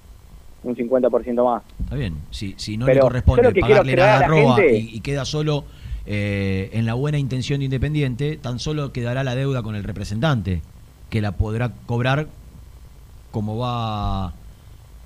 un 0.64 0.74
50% 0.74 1.44
más. 1.44 1.62
Está 1.80 1.94
bien, 1.96 2.14
si, 2.30 2.54
si 2.56 2.76
no 2.76 2.86
Pero 2.86 2.96
le 2.96 3.00
corresponde 3.02 3.54
pagarle 3.60 3.94
nada 3.96 4.16
a 4.16 4.20
la 4.20 4.26
Roa 4.26 4.56
gente- 4.56 4.78
y, 4.78 4.96
y 4.96 5.00
queda 5.00 5.24
solo 5.24 5.64
eh, 6.06 6.70
en 6.72 6.86
la 6.86 6.94
buena 6.94 7.18
intención 7.18 7.60
de 7.60 7.66
Independiente, 7.66 8.36
tan 8.36 8.58
solo 8.58 8.92
quedará 8.92 9.22
la 9.24 9.34
deuda 9.34 9.62
con 9.62 9.76
el 9.76 9.84
representante, 9.84 10.62
que 11.10 11.20
la 11.20 11.32
podrá 11.32 11.72
cobrar 11.86 12.26
como 13.30 13.56
va... 13.58 14.32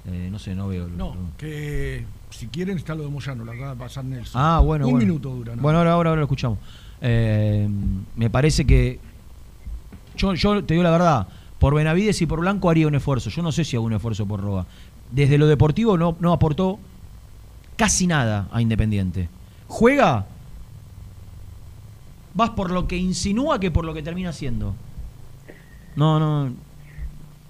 eh, 0.07 0.29
no 0.31 0.39
sé, 0.39 0.55
no 0.55 0.69
veo. 0.69 0.87
No, 0.89 1.15
que 1.39 2.05
si 2.31 2.47
quieren 2.49 2.77
está 2.79 2.95
lo 2.95 3.03
de 3.05 3.09
Moyano, 3.11 3.45
lo 3.45 3.53
acaba 3.53 3.71
de 3.75 3.77
pasar 3.81 4.05
Nelson. 4.05 4.41
Ah, 4.43 4.61
bueno, 4.61 4.87
Un 4.87 4.93
bueno. 4.93 5.07
minuto 5.07 5.31
dura. 5.31 5.57
¿no? 5.57 5.63
Bueno, 5.63 5.79
ahora, 5.79 5.93
ahora, 5.93 6.11
ahora 6.11 6.21
lo 6.21 6.27
escuchamos. 6.27 6.59
Eh, 7.01 7.69
me 8.17 8.29
parece 8.31 8.65
que. 8.65 8.99
Yo, 10.17 10.35
yo 10.35 10.65
te 10.65 10.75
digo 10.75 10.83
la 10.83 10.91
verdad, 10.91 11.29
por 11.59 11.75
Benavides 11.75 12.21
y 12.23 12.27
por 12.27 12.41
Blanco 12.41 12.69
haría 12.71 12.87
un 12.89 12.95
esfuerzo. 12.97 13.31
Yo 13.31 13.41
no 13.43 13.53
sé 13.53 13.65
si 13.65 13.77
hago 13.77 13.87
un 13.87 13.93
esfuerzo 13.95 14.27
por 14.27 14.41
Roa. 14.41 14.67
Desde 15.11 15.39
lo 15.39 15.47
deportivo 15.47 15.97
no, 15.97 16.17
no 16.21 16.33
aportó 16.33 16.79
casi 17.77 18.07
nada 18.07 18.49
a 18.53 18.61
Independiente. 18.61 19.29
Juega. 19.67 20.27
Vas 22.35 22.51
por 22.51 22.71
lo 22.71 22.87
que 22.87 22.97
insinúa 22.97 23.59
que 23.59 23.71
por 23.71 23.85
lo 23.85 23.95
que 23.95 24.03
termina 24.03 24.33
siendo. 24.33 24.75
No, 25.97 26.19
no. 26.21 26.53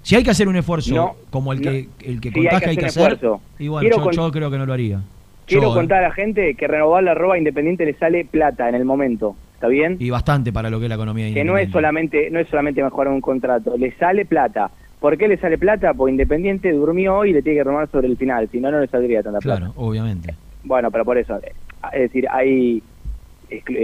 Si 0.02 0.14
hay 0.14 0.22
que 0.22 0.30
hacer 0.30 0.48
un 0.48 0.56
esfuerzo 0.56 0.94
No, 0.94 1.16
como 1.30 1.52
el 1.52 1.60
que, 1.60 1.88
el 2.00 2.20
que 2.20 2.30
Sí, 2.30 2.38
hay 2.38 2.44
contás 2.44 2.62
que 2.62 2.70
hay 2.70 2.76
que 2.76 2.86
hacer 2.86 3.12
esfuerzo. 3.12 3.40
y 3.58 3.68
bueno, 3.68 3.80
Quiero 3.82 3.96
yo, 3.98 4.02
con- 4.04 4.12
yo 4.14 4.30
creo 4.32 4.50
que 4.50 4.56
no 4.58 4.64
lo 4.64 4.72
haría. 4.72 5.02
Quiero 5.44 5.64
Yo, 5.64 5.72
¿eh? 5.72 5.74
contar 5.74 5.98
a 6.04 6.08
la 6.08 6.14
gente 6.14 6.54
que 6.54 6.66
renovar 6.68 7.02
la 7.02 7.14
roba 7.14 7.36
Independiente 7.36 7.84
le 7.84 7.94
sale 7.94 8.24
plata 8.24 8.68
en 8.68 8.74
el 8.74 8.84
momento, 8.84 9.34
¿está 9.54 9.66
bien? 9.68 9.96
Y 9.98 10.08
bastante 10.10 10.52
para 10.52 10.70
lo 10.70 10.78
que 10.78 10.86
es 10.86 10.88
la 10.88 10.94
economía 10.94 11.32
que 11.34 11.44
no 11.44 11.58
es 11.58 11.70
solamente 11.70 12.30
no 12.30 12.38
es 12.38 12.48
solamente 12.48 12.82
mejorar 12.82 13.12
un 13.12 13.20
contrato, 13.20 13.76
le 13.76 13.92
sale 13.96 14.24
plata. 14.24 14.70
¿Por 15.00 15.16
qué 15.16 15.28
le 15.28 15.36
sale 15.38 15.58
plata? 15.58 15.94
Porque 15.94 16.10
Independiente 16.12 16.72
durmió 16.72 17.24
y 17.24 17.32
le 17.32 17.42
tiene 17.42 17.58
que 17.58 17.64
renovar 17.64 17.88
sobre 17.90 18.08
el 18.08 18.16
final, 18.16 18.48
si 18.50 18.58
no, 18.60 18.70
no 18.70 18.80
le 18.80 18.86
saldría 18.88 19.22
tanta 19.22 19.38
plata. 19.38 19.60
Claro, 19.60 19.72
obviamente. 19.76 20.34
Bueno, 20.64 20.90
pero 20.90 21.04
por 21.04 21.16
eso, 21.18 21.36
eh, 21.36 21.52
es 21.92 22.00
decir, 22.00 22.26
hay 22.30 22.82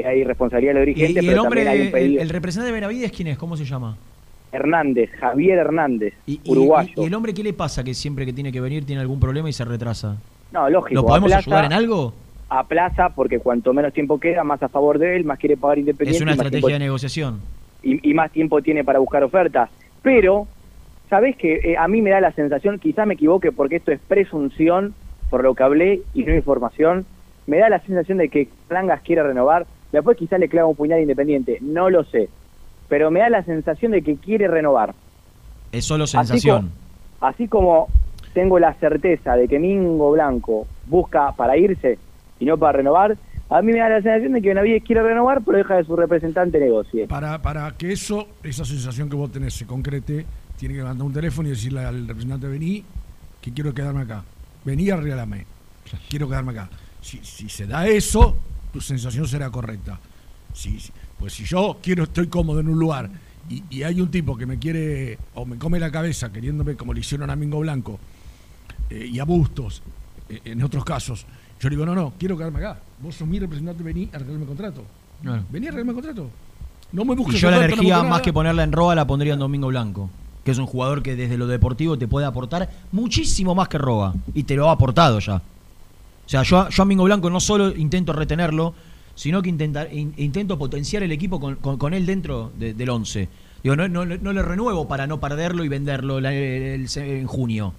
hay 0.04 0.24
responsabilidad 0.24 0.74
del 0.74 0.84
dirigente, 0.86 1.12
y 1.22 1.26
pero 1.26 1.32
el 1.32 1.38
hombre, 1.38 1.64
también 1.64 1.80
hay 1.82 1.86
un 1.86 1.92
pedido. 1.92 2.22
el 2.22 2.28
representante 2.28 2.66
de 2.66 2.74
Benavides, 2.80 3.12
¿quién 3.12 3.28
es? 3.28 3.38
¿Cómo 3.38 3.56
se 3.56 3.64
llama? 3.64 3.96
Hernández, 4.52 5.10
Javier 5.18 5.58
Hernández, 5.58 6.14
Y, 6.26 6.40
uruguayo. 6.46 6.92
y 7.02 7.06
el 7.06 7.14
hombre 7.14 7.32
qué 7.32 7.42
le 7.42 7.52
pasa 7.54 7.82
que 7.82 7.94
siempre 7.94 8.26
que 8.26 8.32
tiene 8.32 8.52
que 8.52 8.60
venir 8.60 8.84
tiene 8.84 9.00
algún 9.00 9.18
problema 9.18 9.48
y 9.48 9.52
se 9.52 9.64
retrasa? 9.64 10.16
no, 10.52 10.68
lógico. 10.70 11.00
¿Lo 11.00 11.06
podemos 11.06 11.32
aplaza- 11.32 11.38
ayudar 11.50 11.64
en 11.64 11.72
algo? 11.72 12.12
Aplaza 12.50 13.08
porque 13.08 13.38
cuanto 13.40 13.72
menos 13.72 13.92
tiempo 13.94 14.20
queda, 14.20 14.44
más 14.44 14.62
a 14.62 14.68
favor 14.68 14.98
de 14.98 15.16
él, 15.16 15.24
más 15.24 15.38
quiere 15.38 15.56
pagar 15.56 15.78
Independiente. 15.78 16.16
Es 16.16 16.22
una 16.22 16.32
estrategia 16.32 16.74
de 16.74 16.78
negociación. 16.78 17.40
y, 17.82 18.10
y 18.10 18.14
más 18.14 18.30
tiempo 18.30 18.60
tiene 18.62 18.84
para 18.84 18.98
buscar 18.98 19.24
ofertas. 19.24 19.70
Pero, 20.02 20.46
¿sabés 21.14 21.36
que 21.36 21.60
eh, 21.62 21.76
a 21.78 21.86
mí 21.86 22.02
me 22.02 22.10
da 22.10 22.20
la 22.20 22.32
sensación, 22.32 22.80
quizá 22.80 23.06
me 23.06 23.14
equivoque 23.14 23.52
porque 23.52 23.76
esto 23.76 23.92
es 23.92 24.00
presunción 24.00 24.96
por 25.30 25.44
lo 25.44 25.54
que 25.54 25.62
hablé 25.62 26.02
y 26.12 26.24
no 26.24 26.34
información, 26.34 27.06
me 27.46 27.58
da 27.58 27.68
la 27.68 27.78
sensación 27.78 28.18
de 28.18 28.28
que 28.28 28.48
Plangas 28.66 29.00
quiere 29.02 29.22
renovar, 29.22 29.64
después 29.92 30.16
quizá 30.16 30.38
le 30.38 30.48
clava 30.48 30.66
un 30.66 30.74
puñal 30.74 31.00
independiente, 31.00 31.58
no 31.60 31.88
lo 31.88 32.02
sé, 32.02 32.28
pero 32.88 33.12
me 33.12 33.20
da 33.20 33.30
la 33.30 33.44
sensación 33.44 33.92
de 33.92 34.02
que 34.02 34.16
quiere 34.16 34.48
renovar. 34.48 34.92
Es 35.70 35.84
solo 35.84 36.02
Así 36.02 36.16
sensación. 36.16 36.72
Así 37.20 37.46
como 37.46 37.86
tengo 38.32 38.58
la 38.58 38.74
certeza 38.74 39.36
de 39.36 39.46
que 39.46 39.60
Mingo 39.60 40.10
Blanco 40.10 40.66
busca 40.88 41.30
para 41.36 41.56
irse 41.56 41.96
y 42.40 42.44
no 42.44 42.58
para 42.58 42.78
renovar, 42.78 43.16
a 43.50 43.62
mí 43.62 43.72
me 43.72 43.78
da 43.78 43.88
la 43.88 44.02
sensación 44.02 44.32
de 44.32 44.42
que 44.42 44.48
Benavides 44.48 44.82
quiere 44.82 45.04
renovar, 45.04 45.42
pero 45.44 45.58
deja 45.58 45.76
de 45.76 45.84
su 45.84 45.94
representante 45.94 46.58
negocie. 46.58 47.06
Para, 47.06 47.40
para 47.40 47.70
que 47.76 47.92
eso, 47.92 48.26
esa 48.42 48.64
sensación 48.64 49.08
que 49.08 49.14
vos 49.14 49.30
tenés 49.30 49.54
se 49.54 49.64
concrete, 49.64 50.26
tiene 50.58 50.74
que 50.74 50.82
mandar 50.82 51.06
un 51.06 51.12
teléfono 51.12 51.48
y 51.48 51.52
decirle 51.52 51.84
al 51.84 52.06
representante, 52.06 52.46
vení, 52.46 52.84
que 53.40 53.52
quiero 53.52 53.74
quedarme 53.74 54.02
acá. 54.02 54.24
Vení, 54.64 54.90
arreglame. 54.90 55.46
Quiero 56.08 56.28
quedarme 56.28 56.52
acá. 56.52 56.70
Si, 57.00 57.20
si 57.22 57.48
se 57.48 57.66
da 57.66 57.86
eso, 57.86 58.36
tu 58.72 58.80
sensación 58.80 59.28
será 59.28 59.50
correcta. 59.50 59.98
Si, 60.52 60.78
pues 61.18 61.34
si 61.34 61.44
yo 61.44 61.78
quiero, 61.82 62.04
estoy 62.04 62.28
cómodo 62.28 62.60
en 62.60 62.68
un 62.68 62.78
lugar 62.78 63.10
y, 63.48 63.62
y 63.68 63.82
hay 63.82 64.00
un 64.00 64.10
tipo 64.10 64.36
que 64.36 64.46
me 64.46 64.58
quiere 64.58 65.18
o 65.34 65.44
me 65.44 65.58
come 65.58 65.78
la 65.78 65.90
cabeza 65.90 66.32
queriéndome 66.32 66.76
como 66.76 66.94
le 66.94 67.00
hicieron 67.00 67.28
a 67.28 67.36
Mingo 67.36 67.58
Blanco 67.58 67.98
eh, 68.90 69.08
y 69.12 69.18
a 69.18 69.24
Bustos, 69.24 69.82
eh, 70.28 70.40
en 70.44 70.62
otros 70.62 70.84
casos, 70.84 71.26
yo 71.60 71.68
le 71.68 71.76
digo, 71.76 71.86
no, 71.86 71.94
no, 71.94 72.14
quiero 72.18 72.36
quedarme 72.36 72.58
acá. 72.58 72.78
Vos 73.00 73.14
sos 73.14 73.26
mi 73.26 73.38
representante, 73.38 73.82
vení, 73.82 74.08
arreglame 74.12 74.42
el 74.42 74.46
contrato. 74.46 74.84
Claro. 75.22 75.44
Vení, 75.50 75.66
arreglame 75.68 75.90
el 75.90 75.94
contrato. 75.94 76.30
No 76.92 77.04
me 77.04 77.14
Y 77.14 77.16
busques 77.16 77.40
yo 77.40 77.50
la 77.50 77.56
no 77.56 77.62
energía, 77.64 78.02
más 78.02 78.20
que 78.20 78.32
ponerla 78.32 78.62
en 78.62 78.72
Roa, 78.72 78.94
la 78.94 79.06
pondría 79.06 79.34
en 79.34 79.38
Domingo 79.40 79.68
Blanco. 79.68 80.10
Que 80.44 80.50
es 80.50 80.58
un 80.58 80.66
jugador 80.66 81.02
que 81.02 81.16
desde 81.16 81.38
lo 81.38 81.46
deportivo 81.46 81.96
te 81.98 82.06
puede 82.06 82.26
aportar 82.26 82.70
muchísimo 82.92 83.54
más 83.54 83.68
que 83.68 83.78
Roa. 83.78 84.14
Y 84.34 84.42
te 84.44 84.54
lo 84.56 84.68
ha 84.68 84.72
aportado 84.72 85.18
ya. 85.18 85.36
O 85.36 86.28
sea, 86.28 86.42
yo, 86.42 86.68
yo 86.68 86.82
a 86.82 86.86
Mingo 86.86 87.04
Blanco 87.04 87.30
no 87.30 87.40
solo 87.40 87.74
intento 87.74 88.12
retenerlo, 88.12 88.74
sino 89.14 89.40
que 89.42 89.48
intenta- 89.50 89.90
in- 89.92 90.14
intento 90.16 90.58
potenciar 90.58 91.02
el 91.02 91.12
equipo 91.12 91.40
con, 91.40 91.56
con- 91.56 91.94
él 91.94 92.04
dentro 92.06 92.50
de- 92.58 92.74
del 92.74 92.90
11. 92.90 93.28
Digo, 93.62 93.76
no, 93.76 93.88
no, 93.88 94.04
no 94.04 94.32
le 94.32 94.42
renuevo 94.42 94.86
para 94.88 95.06
no 95.06 95.18
perderlo 95.20 95.64
y 95.64 95.68
venderlo 95.68 96.18
el- 96.18 96.86
en 96.96 97.26
junio. 97.26 97.72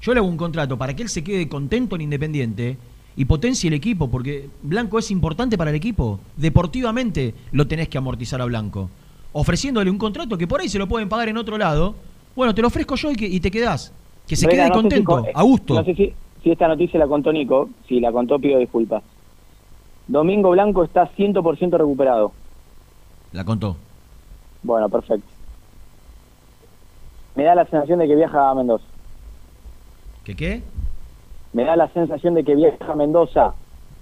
Yo 0.00 0.14
le 0.14 0.20
hago 0.20 0.28
un 0.28 0.36
contrato 0.36 0.78
para 0.78 0.94
que 0.94 1.02
él 1.02 1.08
se 1.08 1.24
quede 1.24 1.48
contento 1.48 1.96
en 1.96 2.02
Independiente 2.02 2.76
y 3.16 3.24
potencie 3.24 3.66
el 3.66 3.74
equipo, 3.74 4.08
porque 4.08 4.48
Blanco 4.62 4.98
es 5.00 5.10
importante 5.10 5.58
para 5.58 5.70
el 5.70 5.76
equipo. 5.76 6.20
Deportivamente 6.36 7.34
lo 7.50 7.66
tenés 7.66 7.88
que 7.88 7.98
amortizar 7.98 8.40
a 8.40 8.44
Blanco. 8.44 8.90
Ofreciéndole 9.40 9.88
un 9.88 9.98
contrato 9.98 10.36
que 10.36 10.48
por 10.48 10.60
ahí 10.60 10.68
se 10.68 10.80
lo 10.80 10.88
pueden 10.88 11.08
pagar 11.08 11.28
en 11.28 11.36
otro 11.36 11.56
lado. 11.56 11.94
Bueno, 12.34 12.52
te 12.52 12.60
lo 12.60 12.66
ofrezco 12.66 12.96
yo 12.96 13.12
y, 13.12 13.14
que, 13.14 13.26
y 13.26 13.38
te 13.38 13.52
quedás. 13.52 13.92
Que 14.26 14.34
se 14.34 14.48
quede 14.48 14.62
no 14.62 14.66
si 14.66 14.72
contento, 14.72 15.10
con- 15.12 15.26
a 15.32 15.42
gusto. 15.44 15.74
No 15.74 15.84
sé 15.84 15.94
si, 15.94 16.12
si 16.42 16.50
esta 16.50 16.66
noticia 16.66 16.98
la 16.98 17.06
contó 17.06 17.32
Nico. 17.32 17.68
Si 17.86 18.00
la 18.00 18.10
contó, 18.10 18.40
pido 18.40 18.58
disculpas. 18.58 19.00
Domingo 20.08 20.50
Blanco 20.50 20.82
está 20.82 21.08
100% 21.16 21.70
recuperado. 21.78 22.32
La 23.30 23.44
contó. 23.44 23.76
Bueno, 24.64 24.88
perfecto. 24.88 25.28
Me 27.36 27.44
da 27.44 27.54
la 27.54 27.64
sensación 27.66 28.00
de 28.00 28.08
que 28.08 28.16
viaja 28.16 28.50
a 28.50 28.54
Mendoza. 28.56 28.84
¿Qué 30.24 30.34
qué? 30.34 30.62
Me 31.52 31.62
da 31.64 31.76
la 31.76 31.86
sensación 31.92 32.34
de 32.34 32.42
que 32.42 32.56
viaja 32.56 32.90
a 32.92 32.96
Mendoza. 32.96 33.54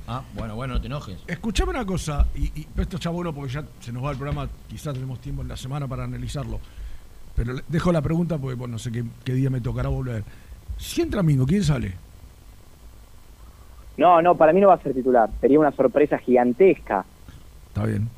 Ah, 0.08 0.22
bueno, 0.34 0.54
bueno, 0.54 0.74
no 0.74 0.80
te 0.80 0.86
enojes. 0.86 1.18
Escuchame 1.26 1.70
una 1.70 1.84
cosa, 1.84 2.26
y, 2.34 2.44
y 2.60 2.66
esto 2.78 2.96
está 2.96 3.10
bueno 3.10 3.32
porque 3.34 3.52
ya 3.52 3.64
se 3.80 3.92
nos 3.92 4.04
va 4.04 4.12
el 4.12 4.16
programa, 4.16 4.48
quizás 4.68 4.94
tenemos 4.94 5.20
tiempo 5.20 5.42
en 5.42 5.48
la 5.48 5.56
semana 5.56 5.88
para 5.88 6.04
analizarlo. 6.04 6.60
Pero 7.34 7.54
le- 7.54 7.62
dejo 7.68 7.90
la 7.92 8.00
pregunta 8.02 8.38
porque 8.38 8.54
bueno, 8.54 8.72
no 8.72 8.78
sé 8.78 8.92
qué, 8.92 9.04
qué 9.24 9.32
día 9.34 9.50
me 9.50 9.60
tocará 9.60 9.88
volver. 9.88 10.22
Si 10.78 11.02
entra 11.02 11.22
Mingo, 11.22 11.44
¿quién 11.46 11.64
sale? 11.64 11.94
No, 13.96 14.22
no, 14.22 14.36
para 14.36 14.52
mí 14.52 14.60
no 14.60 14.68
va 14.68 14.74
a 14.74 14.82
ser 14.82 14.94
titular. 14.94 15.28
Sería 15.40 15.58
una 15.58 15.72
sorpresa 15.72 16.18
gigantesca. 16.18 17.04
Está 17.68 17.84
bien. 17.84 18.08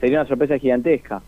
Sería 0.00 0.20
una 0.20 0.28
sorpresa 0.28 0.58
gigantesca. 0.58 1.22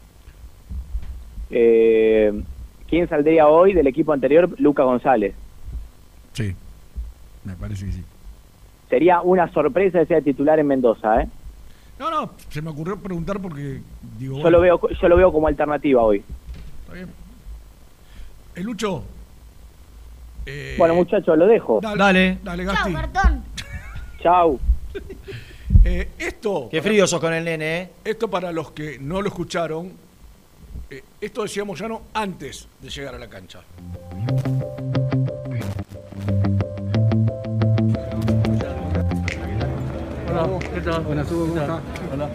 Eh, 1.50 2.42
¿Quién 2.88 3.08
saldría 3.08 3.46
hoy 3.48 3.72
del 3.74 3.86
equipo 3.86 4.12
anterior? 4.12 4.54
Luca 4.58 4.82
González. 4.82 5.34
Sí, 6.32 6.54
me 7.44 7.54
parece 7.54 7.86
que 7.86 7.92
sí. 7.92 8.04
Sería 8.88 9.20
una 9.20 9.52
sorpresa 9.52 10.00
que 10.00 10.06
sea 10.06 10.20
titular 10.22 10.58
en 10.58 10.66
Mendoza, 10.66 11.22
¿eh? 11.22 11.28
No, 11.98 12.10
no, 12.10 12.30
se 12.48 12.62
me 12.62 12.70
ocurrió 12.70 12.96
preguntar 12.98 13.40
porque 13.40 13.80
digo. 14.18 14.36
Yo 14.36 14.42
bueno, 14.42 14.50
lo 14.58 14.60
veo, 14.60 14.80
yo 15.00 15.08
lo 15.08 15.16
veo 15.16 15.32
como 15.32 15.48
alternativa 15.48 16.02
hoy. 16.02 16.22
Está 16.82 16.92
bien. 16.94 17.08
El 18.54 18.62
Lucho, 18.64 19.02
Eh, 20.46 20.76
Bueno, 20.78 20.94
muchachos, 20.94 21.36
lo 21.36 21.46
dejo. 21.46 21.80
Dale. 21.82 22.38
Dale, 22.42 22.64
Chao, 22.64 22.74
Gasti. 22.74 22.92
cartón. 22.94 23.44
Chau. 24.22 24.60
Eh, 25.84 26.08
esto. 26.18 26.68
Qué 26.70 26.82
frío 26.82 27.06
sos 27.06 27.20
con 27.20 27.32
el 27.32 27.44
nene, 27.44 27.78
¿eh? 27.82 27.90
Esto 28.04 28.28
para 28.28 28.50
los 28.52 28.72
que 28.72 28.98
no 28.98 29.20
lo 29.22 29.28
escucharon. 29.28 29.92
eh, 30.90 31.04
esto 31.20 31.42
decíamos 31.42 31.78
ya 31.78 31.88
no 31.88 32.02
antes 32.14 32.66
de 32.80 32.88
llegar 32.90 33.14
a 33.14 33.18
la 33.18 33.28
cancha. 33.28 33.60
Hola, 40.40 40.58
¿qué 40.74 40.80
tal? 40.80 41.02
Buenas, 41.02 41.30
Hugo, 41.32 41.40
¿cómo 41.48 41.54
¿Qué 41.54 41.60
tal? 41.66 41.80
Hola. 42.14 42.28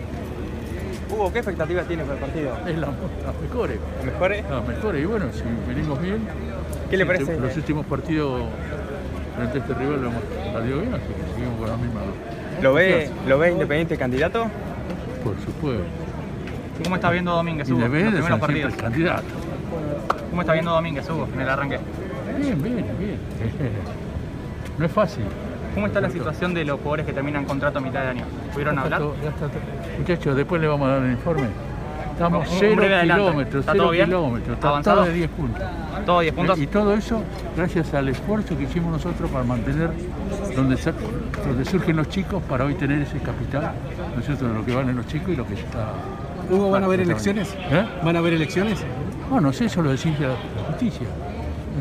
Hugo, 1.09 1.31
¿qué 1.31 1.39
expectativas 1.39 1.87
tienes 1.87 2.05
para 2.05 2.19
el 2.19 2.25
partido? 2.25 2.57
Es 2.67 2.77
la- 2.77 2.87
las 2.87 3.41
mejores. 3.41 3.77
¿Las 3.97 4.05
mejores? 4.05 4.43
Las 4.49 4.67
mejores. 4.67 5.01
Y 5.03 5.05
bueno, 5.05 5.25
si 5.31 5.43
venimos 5.67 6.01
bien. 6.01 6.27
¿Qué 6.89 6.97
le 6.97 7.05
parece? 7.05 7.39
Los 7.39 7.55
últimos 7.55 7.85
partidos 7.85 8.41
frente 9.37 9.57
a 9.57 9.61
este 9.61 9.73
rival 9.73 10.01
lo 10.01 10.09
hemos 10.09 10.23
salido 10.53 10.79
bien, 10.81 10.93
así 10.93 11.03
que 11.05 11.33
seguimos 11.33 11.59
con 11.59 11.69
la 11.69 11.77
misma. 11.77 12.01
¿Lo 12.61 12.73
ve. 12.73 13.09
¿Lo 13.27 13.37
ve 13.39 13.51
Independiente 13.51 13.97
candidato? 13.97 14.45
Por 15.23 15.35
supuesto. 15.45 15.83
¿Cómo 16.83 16.95
está 16.95 17.09
viendo 17.11 17.31
Domínguez, 17.31 17.69
Hugo? 17.69 17.77
Independiente 17.85 18.19
Los 18.19 18.27
son 18.27 18.39
primeros 18.41 18.73
siempre 18.73 18.83
partidos. 18.83 19.21
candidatos. 19.21 20.29
¿Cómo 20.29 20.41
está 20.41 20.53
viendo 20.53 20.71
Domínguez, 20.71 21.09
Hugo, 21.09 21.27
en 21.33 21.41
el 21.41 21.49
arranque? 21.49 21.79
Bien, 22.39 22.61
bien, 22.61 22.75
bien. 22.99 23.17
No 24.77 24.85
es 24.87 24.91
fácil. 24.91 25.23
¿Cómo 25.73 25.87
está 25.87 26.01
la 26.01 26.09
situación 26.09 26.53
de 26.53 26.65
los 26.65 26.77
jugadores 26.79 27.05
que 27.05 27.13
terminan 27.13 27.45
contrato 27.45 27.79
a 27.79 27.81
mitad 27.81 28.01
de 28.01 28.07
año? 28.09 28.23
¿Pudieron 28.51 28.77
hablar? 28.79 29.01
ya 29.23 29.29
está. 29.29 29.47
Muchachos, 29.97 30.35
después 30.35 30.61
le 30.61 30.67
vamos 30.67 30.87
a 30.87 30.91
dar 30.93 31.03
el 31.03 31.11
informe. 31.11 31.47
Estamos 32.11 32.47
Un- 32.47 32.53
un 32.53 32.59
cero 32.59 32.83
kilómetros, 33.01 33.59
¿Está 33.61 33.71
cero 33.71 33.83
todo 33.85 33.91
bien? 33.91 34.05
kilómetros. 34.05 34.59
Todo 34.59 35.03
de 35.03 35.13
10 35.13 35.29
puntos. 35.31 35.63
¿Todo 36.05 36.19
10 36.19 36.33
puntos? 36.35 36.59
Y 36.59 36.67
todo 36.67 36.93
eso 36.93 37.23
gracias 37.57 37.91
al 37.95 38.07
esfuerzo 38.09 38.55
que 38.55 38.65
hicimos 38.65 38.91
nosotros 38.91 39.31
para 39.31 39.43
mantener 39.43 39.89
donde, 40.55 40.77
surgen 41.65 41.95
los 41.95 42.09
chicos 42.09 42.43
para 42.43 42.65
hoy 42.65 42.75
tener 42.75 43.01
ese 43.01 43.17
capital, 43.17 43.71
¿no 44.13 44.19
es 44.19 44.25
cierto?, 44.27 44.47
de 44.47 44.53
lo 44.53 44.63
que 44.63 44.75
valen 44.75 44.95
los 44.95 45.07
chicos 45.07 45.29
y 45.29 45.35
lo 45.35 45.47
que 45.47 45.55
está... 45.55 45.93
Hugo, 46.51 46.69
¿van 46.69 46.83
a 46.83 46.85
haber 46.85 46.99
elecciones? 46.99 47.51
elecciones? 47.55 48.03
¿Van 48.03 48.15
a 48.15 48.19
haber 48.19 48.33
elecciones? 48.33 48.83
No, 49.31 49.41
no 49.41 49.51
sé, 49.51 49.65
eso 49.65 49.81
lo 49.81 49.89
decide 49.89 50.27
la 50.27 50.35
justicia. 50.67 51.07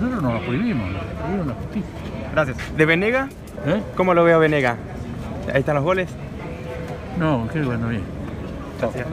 Nosotros 0.01 0.23
no 0.23 0.33
lo 0.33 0.41
prohibimos, 0.41 0.93
lo 0.93 0.99
prohibieron 0.99 1.49
la 1.49 1.55
justicia. 1.55 1.91
Gracias. 2.33 2.57
¿De 2.77 2.87
Venega? 2.87 3.29
¿Eh? 3.67 3.83
¿Cómo 3.97 4.15
lo 4.15 4.25
veo 4.25 4.37
a 4.37 4.39
Venega? 4.39 4.77
Ahí 5.53 5.61
están 5.61 5.77
los 5.77 5.85
goles. 5.85 6.09
No, 7.19 7.49
qué 7.53 7.63
bueno, 7.63 7.89
bien. 7.89 8.03
Gracias. 8.81 9.07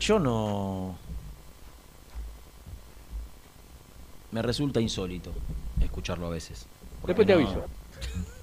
Yo 0.00 0.18
no. 0.18 0.96
Me 4.32 4.42
resulta 4.42 4.80
insólito 4.80 5.32
escucharlo 5.80 6.26
a 6.26 6.30
veces. 6.30 6.66
Después 7.06 7.26
te 7.26 7.34
no- 7.34 7.40
aviso. 7.40 7.64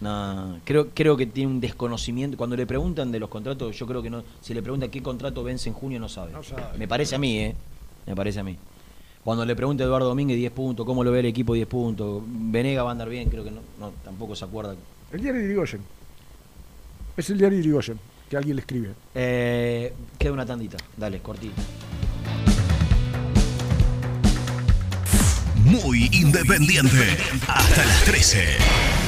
No, 0.00 0.60
creo, 0.64 0.90
creo 0.94 1.16
que 1.16 1.26
tiene 1.26 1.50
un 1.50 1.60
desconocimiento. 1.60 2.36
Cuando 2.36 2.56
le 2.56 2.66
preguntan 2.66 3.10
de 3.10 3.18
los 3.18 3.28
contratos, 3.28 3.76
yo 3.76 3.86
creo 3.86 4.02
que 4.02 4.10
no. 4.10 4.22
Si 4.40 4.54
le 4.54 4.62
preguntan 4.62 4.90
qué 4.90 5.02
contrato 5.02 5.42
vence 5.42 5.68
en 5.68 5.74
junio, 5.74 5.98
no 5.98 6.08
sabe. 6.08 6.32
No 6.32 6.42
sabe. 6.42 6.78
Me 6.78 6.86
parece 6.86 7.16
a 7.16 7.18
mí, 7.18 7.38
¿eh? 7.38 7.54
Me 8.06 8.14
parece 8.14 8.40
a 8.40 8.44
mí. 8.44 8.56
Cuando 9.24 9.44
le 9.44 9.54
pregunta 9.56 9.84
a 9.84 9.86
Eduardo 9.86 10.08
Domínguez 10.08 10.38
10 10.38 10.52
puntos, 10.52 10.86
cómo 10.86 11.04
lo 11.04 11.10
ve 11.10 11.20
el 11.20 11.26
equipo 11.26 11.52
10 11.52 11.66
puntos, 11.66 12.22
Venega 12.26 12.82
va 12.82 12.90
a 12.90 12.92
andar 12.92 13.08
bien, 13.08 13.28
creo 13.28 13.44
que 13.44 13.50
no, 13.50 13.60
no 13.78 13.92
tampoco 14.04 14.34
se 14.34 14.44
acuerda. 14.44 14.74
El 15.12 15.20
diario 15.20 15.40
de 15.40 15.46
Irigoyen. 15.46 15.82
Es 17.16 17.28
el 17.28 17.38
diario 17.38 17.58
de 17.58 17.64
Irigoyen, 17.64 17.98
que 18.30 18.36
alguien 18.36 18.56
le 18.56 18.60
escribe. 18.60 18.94
Eh, 19.14 19.92
queda 20.18 20.32
una 20.32 20.46
tandita, 20.46 20.78
dale, 20.96 21.18
cortito. 21.18 21.60
Muy 25.64 26.08
independiente. 26.12 27.18
Hasta 27.46 27.84
las 27.84 28.04
13. 28.04 29.07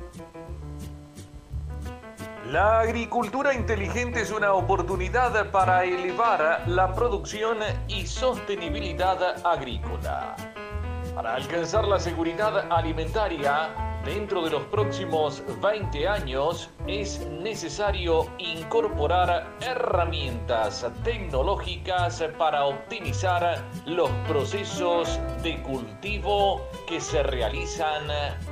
La 2.51 2.81
agricultura 2.81 3.53
inteligente 3.53 4.19
es 4.19 4.29
una 4.29 4.51
oportunidad 4.51 5.51
para 5.51 5.85
elevar 5.85 6.63
la 6.67 6.93
producción 6.93 7.59
y 7.87 8.05
sostenibilidad 8.05 9.47
agrícola. 9.47 10.35
Para 11.15 11.35
alcanzar 11.35 11.87
la 11.87 11.97
seguridad 11.97 12.69
alimentaria 12.69 14.01
dentro 14.03 14.43
de 14.43 14.49
los 14.49 14.63
próximos 14.63 15.41
20 15.61 16.05
años 16.09 16.69
es 16.87 17.25
necesario 17.41 18.27
incorporar 18.37 19.47
herramientas 19.61 20.85
tecnológicas 21.05 22.21
para 22.37 22.65
optimizar 22.65 23.63
los 23.85 24.09
procesos 24.27 25.21
de 25.41 25.61
cultivo 25.61 26.67
que 26.85 26.99
se 26.99 27.23
realizan 27.23 28.09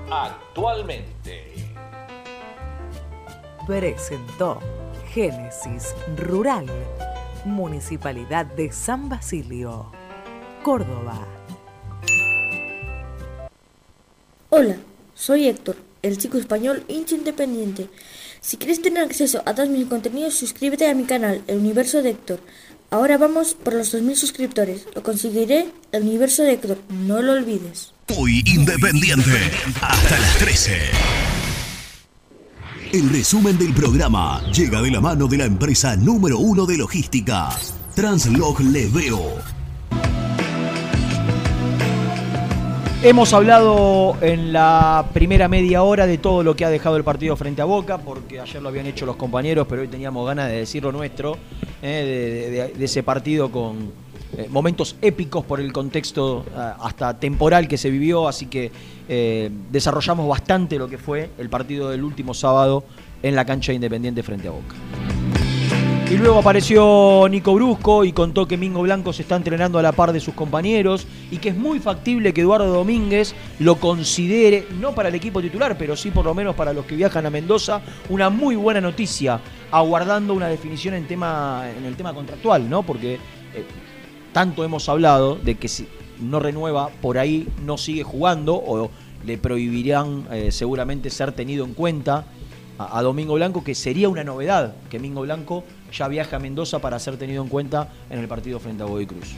actualmente 0.09 1.68
presentó 3.69 4.59
Génesis 5.13 5.93
Rural, 6.17 6.65
Municipalidad 7.45 8.47
de 8.47 8.71
San 8.71 9.09
Basilio, 9.09 9.91
Córdoba. 10.63 11.15
Hola, 14.49 14.75
soy 15.13 15.47
Héctor, 15.47 15.75
el 16.01 16.17
chico 16.17 16.39
español 16.39 16.83
hincha 16.87 17.13
independiente. 17.13 17.89
Si 18.41 18.57
quieres 18.57 18.81
tener 18.81 19.03
acceso 19.03 19.43
a 19.45 19.53
todos 19.53 19.69
mis 19.69 19.85
contenidos, 19.85 20.33
suscríbete 20.33 20.89
a 20.89 20.95
mi 20.95 21.03
canal, 21.03 21.43
El 21.45 21.59
Universo 21.59 22.01
de 22.01 22.09
Héctor. 22.09 22.39
Ahora 22.89 23.19
vamos 23.19 23.53
por 23.53 23.75
los 23.75 23.93
2.000 23.93 24.15
suscriptores. 24.15 24.87
Lo 24.95 25.03
conseguiré, 25.03 25.67
El 25.91 26.01
Universo 26.01 26.41
de 26.41 26.53
Héctor. 26.53 26.79
No 26.89 27.21
lo 27.21 27.33
olvides. 27.33 27.93
Muy 28.17 28.41
independiente. 28.47 29.51
Hasta 29.79 30.19
las 30.19 30.37
13. 30.39 31.38
El 32.91 33.07
resumen 33.11 33.55
del 33.59 33.71
programa 33.71 34.41
llega 34.51 34.81
de 34.81 34.89
la 34.89 34.99
mano 34.99 35.27
de 35.27 35.37
la 35.37 35.45
empresa 35.45 35.95
número 35.95 36.39
uno 36.39 36.65
de 36.65 36.75
logística, 36.75 37.49
Translog 37.93 38.61
Leveo. 38.61 39.19
Hemos 43.03 43.31
hablado 43.33 44.17
en 44.21 44.51
la 44.51 45.05
primera 45.13 45.47
media 45.47 45.83
hora 45.83 46.07
de 46.07 46.17
todo 46.17 46.41
lo 46.41 46.55
que 46.55 46.65
ha 46.65 46.71
dejado 46.71 46.97
el 46.97 47.03
partido 47.03 47.35
frente 47.35 47.61
a 47.61 47.65
Boca, 47.65 47.99
porque 47.99 48.39
ayer 48.39 48.59
lo 48.59 48.69
habían 48.69 48.87
hecho 48.87 49.05
los 49.05 49.17
compañeros, 49.17 49.67
pero 49.69 49.83
hoy 49.83 49.87
teníamos 49.87 50.25
ganas 50.25 50.49
de 50.49 50.55
decir 50.55 50.81
lo 50.81 50.91
nuestro, 50.91 51.37
eh, 51.83 52.73
de, 52.75 52.83
ese 52.83 53.03
partido 53.03 53.51
con 53.51 53.91
eh, 54.35 54.47
momentos 54.49 54.95
épicos 54.99 55.45
por 55.45 55.59
el 55.59 55.71
contexto 55.71 56.43
ah, 56.55 56.77
hasta 56.81 57.19
temporal 57.19 57.67
que 57.67 57.77
se 57.77 57.91
vivió, 57.91 58.27
así 58.27 58.47
que 58.47 58.71
eh, 59.09 59.49
desarrollamos 59.71 60.27
bastante 60.27 60.77
lo 60.77 60.87
que 60.87 60.99
fue 60.99 61.31
el 61.39 61.49
partido 61.49 61.89
del 61.89 62.03
último 62.03 62.35
sábado 62.35 62.83
en 63.23 63.35
la 63.35 63.43
cancha 63.43 63.71
de 63.71 63.77
Independiente 63.77 64.21
frente 64.21 64.47
a 64.47 64.51
Boca. 64.51 64.75
Y 66.11 66.17
luego 66.17 66.39
apareció 66.39 67.27
Nico 67.29 67.53
Brusco 67.53 68.03
y 68.03 68.13
contó 68.13 68.47
que 68.47 68.57
Mingo 68.57 68.81
Blanco 68.81 69.13
se 69.13 69.21
está 69.21 69.35
entrenando 69.35 69.77
a 69.77 69.83
la 69.83 69.91
par 69.91 70.11
de 70.11 70.19
sus 70.19 70.33
compañeros 70.33 71.05
y 71.29 71.37
que 71.37 71.49
es 71.49 71.55
muy 71.55 71.79
factible 71.79 72.33
que 72.33 72.41
Eduardo 72.41 72.73
Domínguez 72.73 73.35
lo 73.59 73.75
considere, 73.75 74.65
no 74.79 74.95
para 74.95 75.09
el 75.09 75.15
equipo 75.15 75.39
titular, 75.39 75.77
pero 75.77 75.95
sí 75.95 76.09
por 76.09 76.25
lo 76.25 76.33
menos 76.33 76.55
para 76.55 76.73
los 76.73 76.85
que 76.85 76.95
viajan 76.95 77.27
a 77.27 77.29
Mendoza, 77.29 77.81
una 78.09 78.31
muy 78.31 78.55
buena 78.55 78.81
noticia, 78.81 79.39
aguardando 79.69 80.33
una 80.33 80.47
definición 80.47 80.95
en, 80.95 81.07
tema, 81.07 81.65
en 81.77 81.85
el 81.85 81.95
tema 81.95 82.11
contractual, 82.11 82.67
¿no? 82.67 82.81
Porque 82.81 83.13
eh, 83.15 83.65
tanto 84.33 84.63
hemos 84.63 84.89
hablado 84.89 85.35
de 85.35 85.55
que 85.55 85.67
si 85.67 85.87
no 86.19 86.39
renueva, 86.39 86.89
por 87.01 87.17
ahí 87.17 87.47
no 87.65 87.77
sigue 87.77 88.03
jugando 88.03 88.55
o 88.55 88.89
le 89.25 89.37
prohibirán 89.37 90.27
eh, 90.31 90.51
seguramente 90.51 91.09
ser 91.09 91.31
tenido 91.33 91.65
en 91.65 91.73
cuenta 91.73 92.25
a, 92.77 92.97
a 92.97 93.01
Domingo 93.01 93.33
Blanco, 93.35 93.63
que 93.63 93.75
sería 93.75 94.09
una 94.09 94.23
novedad 94.23 94.75
que 94.89 94.99
Mingo 94.99 95.21
Blanco 95.21 95.63
ya 95.91 96.07
viaja 96.07 96.37
a 96.37 96.39
Mendoza 96.39 96.79
para 96.79 96.99
ser 96.99 97.17
tenido 97.17 97.43
en 97.43 97.49
cuenta 97.49 97.89
en 98.09 98.19
el 98.19 98.27
partido 98.27 98.59
frente 98.59 98.83
a 98.83 98.85
Godoy 98.85 99.05
Cruz. 99.05 99.35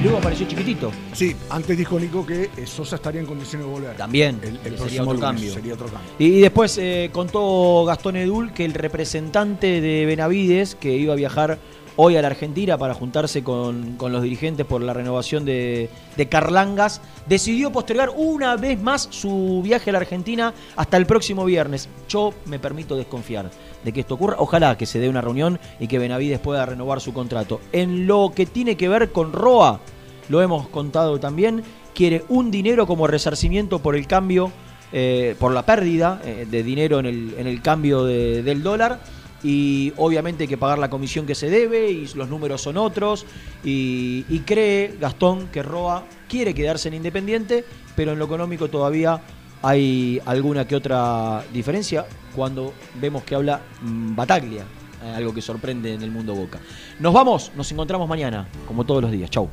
Luego 0.00 0.18
apareció 0.18 0.46
chiquitito. 0.46 0.92
Sí, 1.12 1.34
antes 1.50 1.76
dijo 1.76 1.98
Nico 1.98 2.24
que 2.24 2.44
eh, 2.56 2.66
Sosa 2.66 2.94
estaría 2.94 3.20
en 3.20 3.26
condiciones 3.26 3.66
de 3.66 3.72
volver. 3.72 3.96
También, 3.96 4.38
el, 4.44 4.60
el 4.64 4.78
sería 4.78 5.02
otro 5.02 5.14
lunes, 5.14 5.20
cambio. 5.20 5.52
Sería 5.52 5.74
otro 5.74 5.86
cambio. 5.86 6.08
Y, 6.20 6.26
y 6.26 6.40
después 6.40 6.78
eh, 6.78 7.10
contó 7.12 7.84
Gastón 7.84 8.14
Edul 8.14 8.52
que 8.52 8.64
el 8.64 8.74
representante 8.74 9.80
de 9.80 10.06
Benavides, 10.06 10.76
que 10.76 10.96
iba 10.96 11.14
a 11.14 11.16
viajar 11.16 11.58
hoy 12.00 12.16
a 12.16 12.22
la 12.22 12.28
Argentina 12.28 12.78
para 12.78 12.94
juntarse 12.94 13.42
con, 13.42 13.96
con 13.96 14.12
los 14.12 14.22
dirigentes 14.22 14.64
por 14.64 14.80
la 14.82 14.92
renovación 14.92 15.44
de, 15.44 15.90
de 16.16 16.28
Carlangas, 16.28 17.00
decidió 17.26 17.72
postergar 17.72 18.10
una 18.16 18.54
vez 18.54 18.80
más 18.80 19.08
su 19.10 19.60
viaje 19.64 19.90
a 19.90 19.94
la 19.94 19.98
Argentina 19.98 20.54
hasta 20.76 20.96
el 20.96 21.06
próximo 21.06 21.44
viernes. 21.44 21.88
Yo 22.08 22.32
me 22.46 22.60
permito 22.60 22.96
desconfiar 22.96 23.50
de 23.84 23.92
que 23.92 24.00
esto 24.00 24.14
ocurra. 24.14 24.36
Ojalá 24.38 24.78
que 24.78 24.86
se 24.86 25.00
dé 25.00 25.08
una 25.08 25.20
reunión 25.22 25.58
y 25.80 25.88
que 25.88 25.98
Benavides 25.98 26.38
pueda 26.38 26.64
renovar 26.64 27.00
su 27.00 27.12
contrato. 27.12 27.60
En 27.72 28.06
lo 28.06 28.30
que 28.32 28.46
tiene 28.46 28.76
que 28.76 28.88
ver 28.88 29.10
con 29.10 29.32
Roa, 29.32 29.80
lo 30.28 30.40
hemos 30.40 30.68
contado 30.68 31.18
también, 31.18 31.64
quiere 31.96 32.24
un 32.28 32.52
dinero 32.52 32.86
como 32.86 33.08
resarcimiento 33.08 33.80
por 33.80 33.96
el 33.96 34.06
cambio, 34.06 34.52
eh, 34.92 35.34
por 35.40 35.52
la 35.52 35.66
pérdida 35.66 36.20
eh, 36.24 36.46
de 36.48 36.62
dinero 36.62 37.00
en 37.00 37.06
el, 37.06 37.34
en 37.38 37.46
el 37.48 37.60
cambio 37.60 38.04
de- 38.04 38.44
del 38.44 38.62
dólar. 38.62 39.00
Y 39.42 39.92
obviamente 39.96 40.44
hay 40.44 40.48
que 40.48 40.56
pagar 40.56 40.78
la 40.78 40.90
comisión 40.90 41.26
que 41.26 41.34
se 41.34 41.48
debe 41.48 41.90
y 41.90 42.06
los 42.14 42.28
números 42.28 42.60
son 42.60 42.76
otros. 42.76 43.26
Y, 43.62 44.22
cree 44.46 44.96
Gastón 45.00 45.48
que 45.48 45.62
Roa 45.62 46.04
quiere 46.28 46.54
quedarse 46.54 46.88
en 46.88 46.94
Independiente, 46.94 47.64
pero 47.94 48.12
en 48.12 48.18
lo 48.18 48.24
económico 48.24 48.68
todavía 48.68 49.20
hay 49.62 50.20
alguna 50.24 50.66
que 50.66 50.76
otra 50.76 51.44
diferencia 51.52 52.06
cuando 52.34 52.72
vemos 53.00 53.24
que 53.24 53.34
habla 53.34 53.60
mm, 53.82 54.14
Bataglia, 54.14 54.62
eh, 55.02 55.12
algo 55.16 55.34
que 55.34 55.42
sorprende 55.42 55.94
en 55.94 56.02
el 56.02 56.10
mundo 56.10 56.34
Boca. 56.34 56.60
Nos 57.00 57.12
vamos, 57.12 57.52
nos 57.56 57.70
encontramos 57.72 58.08
mañana, 58.08 58.48
como 58.66 58.84
todos 58.84 59.02
los 59.02 59.10
días. 59.10 59.30
Chau. 59.30 59.48